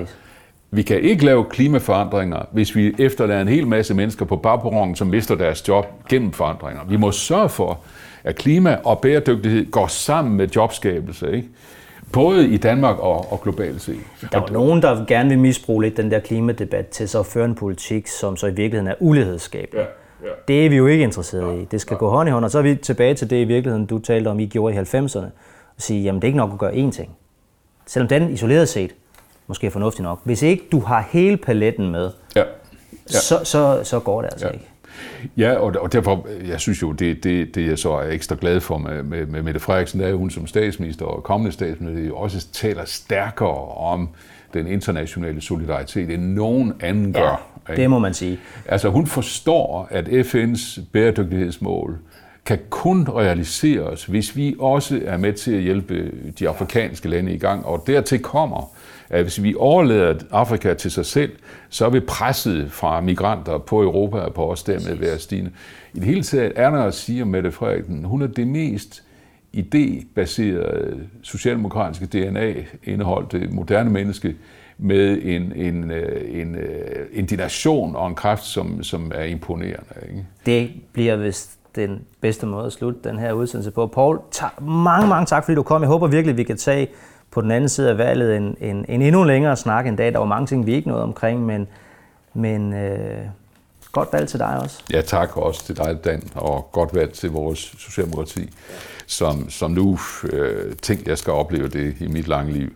vi 0.71 0.81
kan 0.81 0.99
ikke 0.99 1.25
lave 1.25 1.45
klimaforandringer, 1.49 2.45
hvis 2.51 2.75
vi 2.75 2.95
efterlader 2.99 3.41
en 3.41 3.47
hel 3.47 3.67
masse 3.67 3.93
mennesker 3.93 4.25
på 4.25 4.35
bagperronen, 4.35 4.95
som 4.95 5.07
mister 5.07 5.35
deres 5.35 5.67
job 5.67 5.85
gennem 6.09 6.31
forandringer. 6.31 6.85
Vi 6.85 6.97
må 6.97 7.11
sørge 7.11 7.49
for, 7.49 7.79
at 8.23 8.35
klima 8.35 8.77
og 8.83 8.99
bæredygtighed 8.99 9.71
går 9.71 9.87
sammen 9.87 10.37
med 10.37 10.47
jobskabelse, 10.47 11.31
ikke? 11.35 11.49
både 12.13 12.47
i 12.47 12.57
Danmark 12.57 12.99
og, 12.99 13.31
og 13.31 13.41
globalt 13.41 13.81
set. 13.81 13.99
Der 14.31 14.41
er 14.41 14.51
nogen, 14.51 14.81
der 14.81 15.05
gerne 15.05 15.29
vil 15.29 15.39
misbruge 15.39 15.83
lidt 15.83 15.97
den 15.97 16.11
der 16.11 16.19
klimadebat 16.19 16.87
til 16.87 17.09
så 17.09 17.19
at 17.19 17.25
føre 17.25 17.45
en 17.45 17.55
politik, 17.55 18.07
som 18.07 18.37
så 18.37 18.47
i 18.47 18.53
virkeligheden 18.53 18.87
er 18.87 18.95
ulighedsskabende. 18.99 19.81
Ja. 19.81 19.87
Ja. 20.23 20.27
Det 20.47 20.65
er 20.65 20.69
vi 20.69 20.75
jo 20.75 20.87
ikke 20.87 21.03
interesseret 21.03 21.55
ja. 21.55 21.61
i. 21.61 21.65
Det 21.71 21.81
skal 21.81 21.95
ja. 21.95 21.99
gå 21.99 22.09
hånd 22.09 22.29
i 22.29 22.31
hånd, 22.31 22.45
og 22.45 22.51
så 22.51 22.57
er 22.57 22.63
vi 22.63 22.75
tilbage 22.75 23.13
til 23.13 23.29
det 23.29 23.41
i 23.41 23.43
virkeligheden, 23.43 23.85
du 23.85 23.99
talte 23.99 24.27
om, 24.27 24.39
I 24.39 24.45
gjorde 24.45 24.75
i 24.75 24.77
90'erne, 24.77 25.19
og 25.19 25.31
sige, 25.77 26.03
jamen 26.03 26.21
det 26.21 26.27
er 26.27 26.29
ikke 26.29 26.37
nok 26.37 26.53
at 26.53 26.59
gøre 26.59 26.73
én 26.73 26.91
ting. 26.91 27.17
Selvom 27.85 28.07
den 28.07 28.29
isoleret 28.29 28.69
set 28.69 28.95
måske 29.47 29.67
er 29.67 29.71
fornuftig 29.71 30.03
nok. 30.03 30.21
Hvis 30.23 30.41
ikke 30.41 30.63
du 30.71 30.79
har 30.79 31.07
hele 31.09 31.37
paletten 31.37 31.91
med, 31.91 32.11
ja. 32.35 32.43
Ja. 33.13 33.19
Så, 33.19 33.39
så, 33.43 33.79
så 33.83 33.99
går 33.99 34.21
det 34.21 34.29
altså 34.31 34.47
ja. 34.47 34.53
ikke. 34.53 34.65
Ja, 35.37 35.53
og, 35.53 35.73
og 35.81 35.93
derfor, 35.93 36.27
jeg 36.47 36.59
synes 36.59 36.81
jo, 36.81 36.91
det, 36.91 37.23
det, 37.23 37.55
det 37.55 37.67
jeg 37.67 37.79
så 37.79 37.91
er 37.91 38.09
ekstra 38.09 38.35
glad 38.41 38.59
for 38.59 38.77
med, 38.77 39.03
med, 39.03 39.25
med 39.25 39.41
Mette 39.41 39.59
Frederiksen, 39.59 39.99
det 39.99 40.05
er, 40.05 40.11
at 40.11 40.17
hun 40.17 40.29
som 40.29 40.47
statsminister 40.47 41.05
og 41.05 41.23
kommende 41.23 41.51
statsminister 41.51 42.15
også 42.15 42.47
taler 42.51 42.85
stærkere 42.85 43.67
om 43.77 44.09
den 44.53 44.67
internationale 44.67 45.41
solidaritet, 45.41 46.09
end 46.09 46.23
nogen 46.23 46.73
anden 46.79 47.13
gør. 47.13 47.54
Ikke? 47.69 47.81
det 47.81 47.89
må 47.89 47.99
man 47.99 48.13
sige. 48.13 48.39
Altså 48.65 48.89
hun 48.89 49.07
forstår, 49.07 49.87
at 49.91 50.07
FN's 50.07 50.81
bæredygtighedsmål 50.91 51.97
kan 52.45 52.59
kun 52.69 53.07
realiseres, 53.09 54.05
hvis 54.05 54.35
vi 54.35 54.55
også 54.59 55.01
er 55.05 55.17
med 55.17 55.33
til 55.33 55.51
at 55.51 55.61
hjælpe 55.61 56.11
de 56.39 56.49
afrikanske 56.49 57.09
lande 57.09 57.33
i 57.33 57.37
gang. 57.37 57.65
Og 57.65 57.83
dertil 57.87 58.19
kommer, 58.19 58.71
at 59.09 59.21
hvis 59.21 59.43
vi 59.43 59.55
overlader 59.57 60.15
Afrika 60.31 60.73
til 60.73 60.91
sig 60.91 61.05
selv, 61.05 61.31
så 61.69 61.89
vil 61.89 62.01
presset 62.01 62.71
fra 62.71 63.01
migranter 63.01 63.57
på 63.57 63.81
Europa 63.81 64.17
og 64.17 64.33
på 64.33 64.51
os 64.51 64.63
dermed 64.63 64.95
være 64.95 65.19
stigende. 65.19 65.51
I 65.93 65.99
det 65.99 66.07
hele 66.07 66.23
taget 66.23 66.53
er 66.55 66.69
der 66.69 66.83
at 66.83 66.93
sige 66.93 67.21
om 67.21 67.27
Mette 67.27 67.51
Frederiksen, 67.51 68.03
hun 68.03 68.21
er 68.21 68.27
det 68.27 68.47
mest 68.47 69.03
idébaserede 69.57 70.95
socialdemokratiske 71.21 72.05
DNA 72.05 72.53
indeholdt 72.83 73.31
det 73.31 73.53
moderne 73.53 73.89
menneske 73.89 74.35
med 74.77 75.19
en, 75.23 75.51
en, 75.55 75.91
øh, 75.91 76.41
en, 76.41 76.55
øh, 76.55 77.05
indignation 77.13 77.95
og 77.95 78.07
en 78.07 78.15
kraft, 78.15 78.43
som, 78.43 78.83
som 78.83 79.11
er 79.15 79.23
imponerende. 79.23 79.93
Ikke? 80.09 80.25
Det 80.45 80.71
bliver 80.93 81.15
vist 81.15 81.51
den 81.75 82.01
bedste 82.21 82.45
måde 82.45 82.65
at 82.65 82.73
slutte 82.73 82.99
den 83.09 83.19
her 83.19 83.31
udsendelse 83.31 83.71
på. 83.71 83.87
Paul, 83.87 84.19
mange, 84.61 85.07
mange 85.07 85.25
tak, 85.25 85.43
fordi 85.45 85.55
du 85.55 85.63
kom. 85.63 85.81
Jeg 85.81 85.87
håber 85.89 86.07
virkelig, 86.07 86.31
at 86.31 86.37
vi 86.37 86.43
kan 86.43 86.57
tage 86.57 86.87
på 87.31 87.41
den 87.41 87.51
anden 87.51 87.69
side 87.69 87.89
af 87.89 87.97
valget 87.97 88.37
en, 88.37 88.57
en, 88.61 88.85
en 88.89 89.01
endnu 89.01 89.23
længere 89.23 89.55
snak 89.55 89.87
en 89.87 89.95
dag. 89.95 90.13
Der 90.13 90.19
var 90.19 90.25
mange 90.25 90.47
ting, 90.47 90.65
vi 90.65 90.73
ikke 90.73 90.87
nåede 90.87 91.03
omkring, 91.03 91.45
men, 91.45 91.67
men 92.33 92.73
øh, 92.73 93.25
godt 93.91 94.13
valg 94.13 94.27
til 94.27 94.39
dig 94.39 94.59
også. 94.61 94.83
Ja, 94.93 95.01
tak 95.01 95.37
også 95.37 95.65
til 95.65 95.77
dig, 95.77 95.99
Dan, 96.05 96.23
og 96.35 96.69
godt 96.71 96.95
valg 96.95 97.13
til 97.13 97.31
vores 97.31 97.59
Socialdemokrati, 97.59 98.49
som, 99.07 99.49
som 99.49 99.71
nu, 99.71 99.99
øh, 100.23 100.75
tænk, 100.75 101.07
jeg 101.07 101.17
skal 101.17 101.33
opleve 101.33 101.67
det 101.67 101.95
i 101.99 102.07
mit 102.07 102.27
lange 102.27 102.53
liv, 102.53 102.73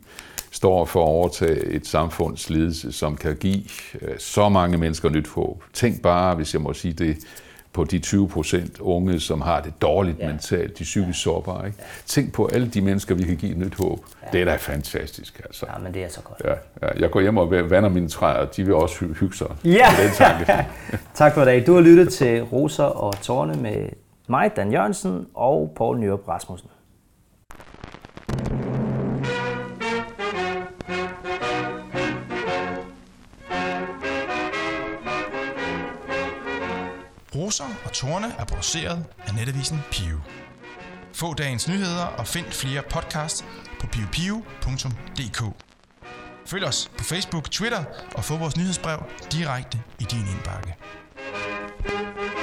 står 0.51 0.85
for 0.85 1.03
at 1.03 1.07
overtage 1.07 1.65
et 1.65 1.87
samfunds 1.87 2.49
ledelse, 2.49 2.91
som 2.91 3.17
kan 3.17 3.35
give 3.35 3.63
øh, 4.01 4.19
så 4.19 4.49
mange 4.49 4.77
mennesker 4.77 5.09
nyt 5.09 5.27
håb. 5.27 5.63
Tænk 5.73 6.01
bare, 6.01 6.35
hvis 6.35 6.53
jeg 6.53 6.61
må 6.61 6.73
sige 6.73 6.93
det, 6.93 7.17
på 7.73 7.83
de 7.83 7.99
20 7.99 8.27
procent 8.27 8.79
unge, 8.79 9.19
som 9.19 9.41
har 9.41 9.61
det 9.61 9.73
dårligt 9.81 10.19
ja. 10.19 10.27
mentalt, 10.27 10.79
de 10.79 10.83
psykisk 10.83 11.07
ja. 11.07 11.13
sårbare. 11.13 11.67
Ikke? 11.67 11.77
Tænk 12.05 12.33
på 12.33 12.49
alle 12.53 12.69
de 12.69 12.81
mennesker, 12.81 13.15
vi 13.15 13.23
kan 13.23 13.35
give 13.35 13.53
nyt 13.53 13.75
håb. 13.75 14.05
Ja. 14.23 14.27
Det 14.31 14.41
er 14.41 14.45
da 14.45 14.55
fantastisk. 14.55 15.41
Altså. 15.45 15.65
Ja, 15.73 15.77
men 15.83 15.93
det 15.93 16.03
er 16.03 16.09
så 16.09 16.21
godt. 16.21 16.41
Ja, 16.45 16.87
ja. 16.87 16.99
Jeg 16.99 17.11
går 17.11 17.21
hjem 17.21 17.37
og 17.37 17.51
vander 17.51 17.89
mine 17.89 18.09
træer, 18.09 18.45
de 18.45 18.63
vil 18.63 18.73
også 18.73 19.05
hygge 19.05 19.37
sig. 19.37 19.47
Ja. 19.63 19.87
Den 20.03 20.11
tanke. 20.15 20.65
tak 21.15 21.33
for 21.33 21.45
det. 21.45 21.67
Du 21.67 21.73
har 21.73 21.81
lyttet 21.81 22.13
til 22.13 22.43
Rosa 22.43 22.83
og 22.83 23.21
Tårne 23.21 23.61
med 23.61 23.89
mig, 24.29 24.55
Dan 24.55 24.71
Jørgensen 24.71 25.27
og 25.33 25.71
Poul 25.75 25.99
Nyrup 25.99 26.27
Rasmussen. 26.27 26.69
Roser 37.35 37.65
og 37.85 37.91
Torne 37.91 38.27
er 38.39 38.45
produceret 38.45 39.05
af 39.27 39.33
netavisen 39.35 39.77
Pio. 39.91 40.17
Få 41.13 41.33
dagens 41.33 41.67
nyheder 41.67 42.05
og 42.17 42.27
find 42.27 42.45
flere 42.45 42.83
podcasts 42.89 43.45
på 43.79 43.87
piopio.dk. 43.87 45.41
Følg 46.45 46.65
os 46.65 46.91
på 46.97 47.03
Facebook, 47.03 47.51
Twitter 47.51 47.83
og 48.15 48.23
få 48.23 48.37
vores 48.37 48.57
nyhedsbrev 48.57 48.99
direkte 49.31 49.77
i 49.99 50.03
din 50.03 50.25
indbakke. 50.33 50.75
thank 51.81 52.33
you 52.33 52.38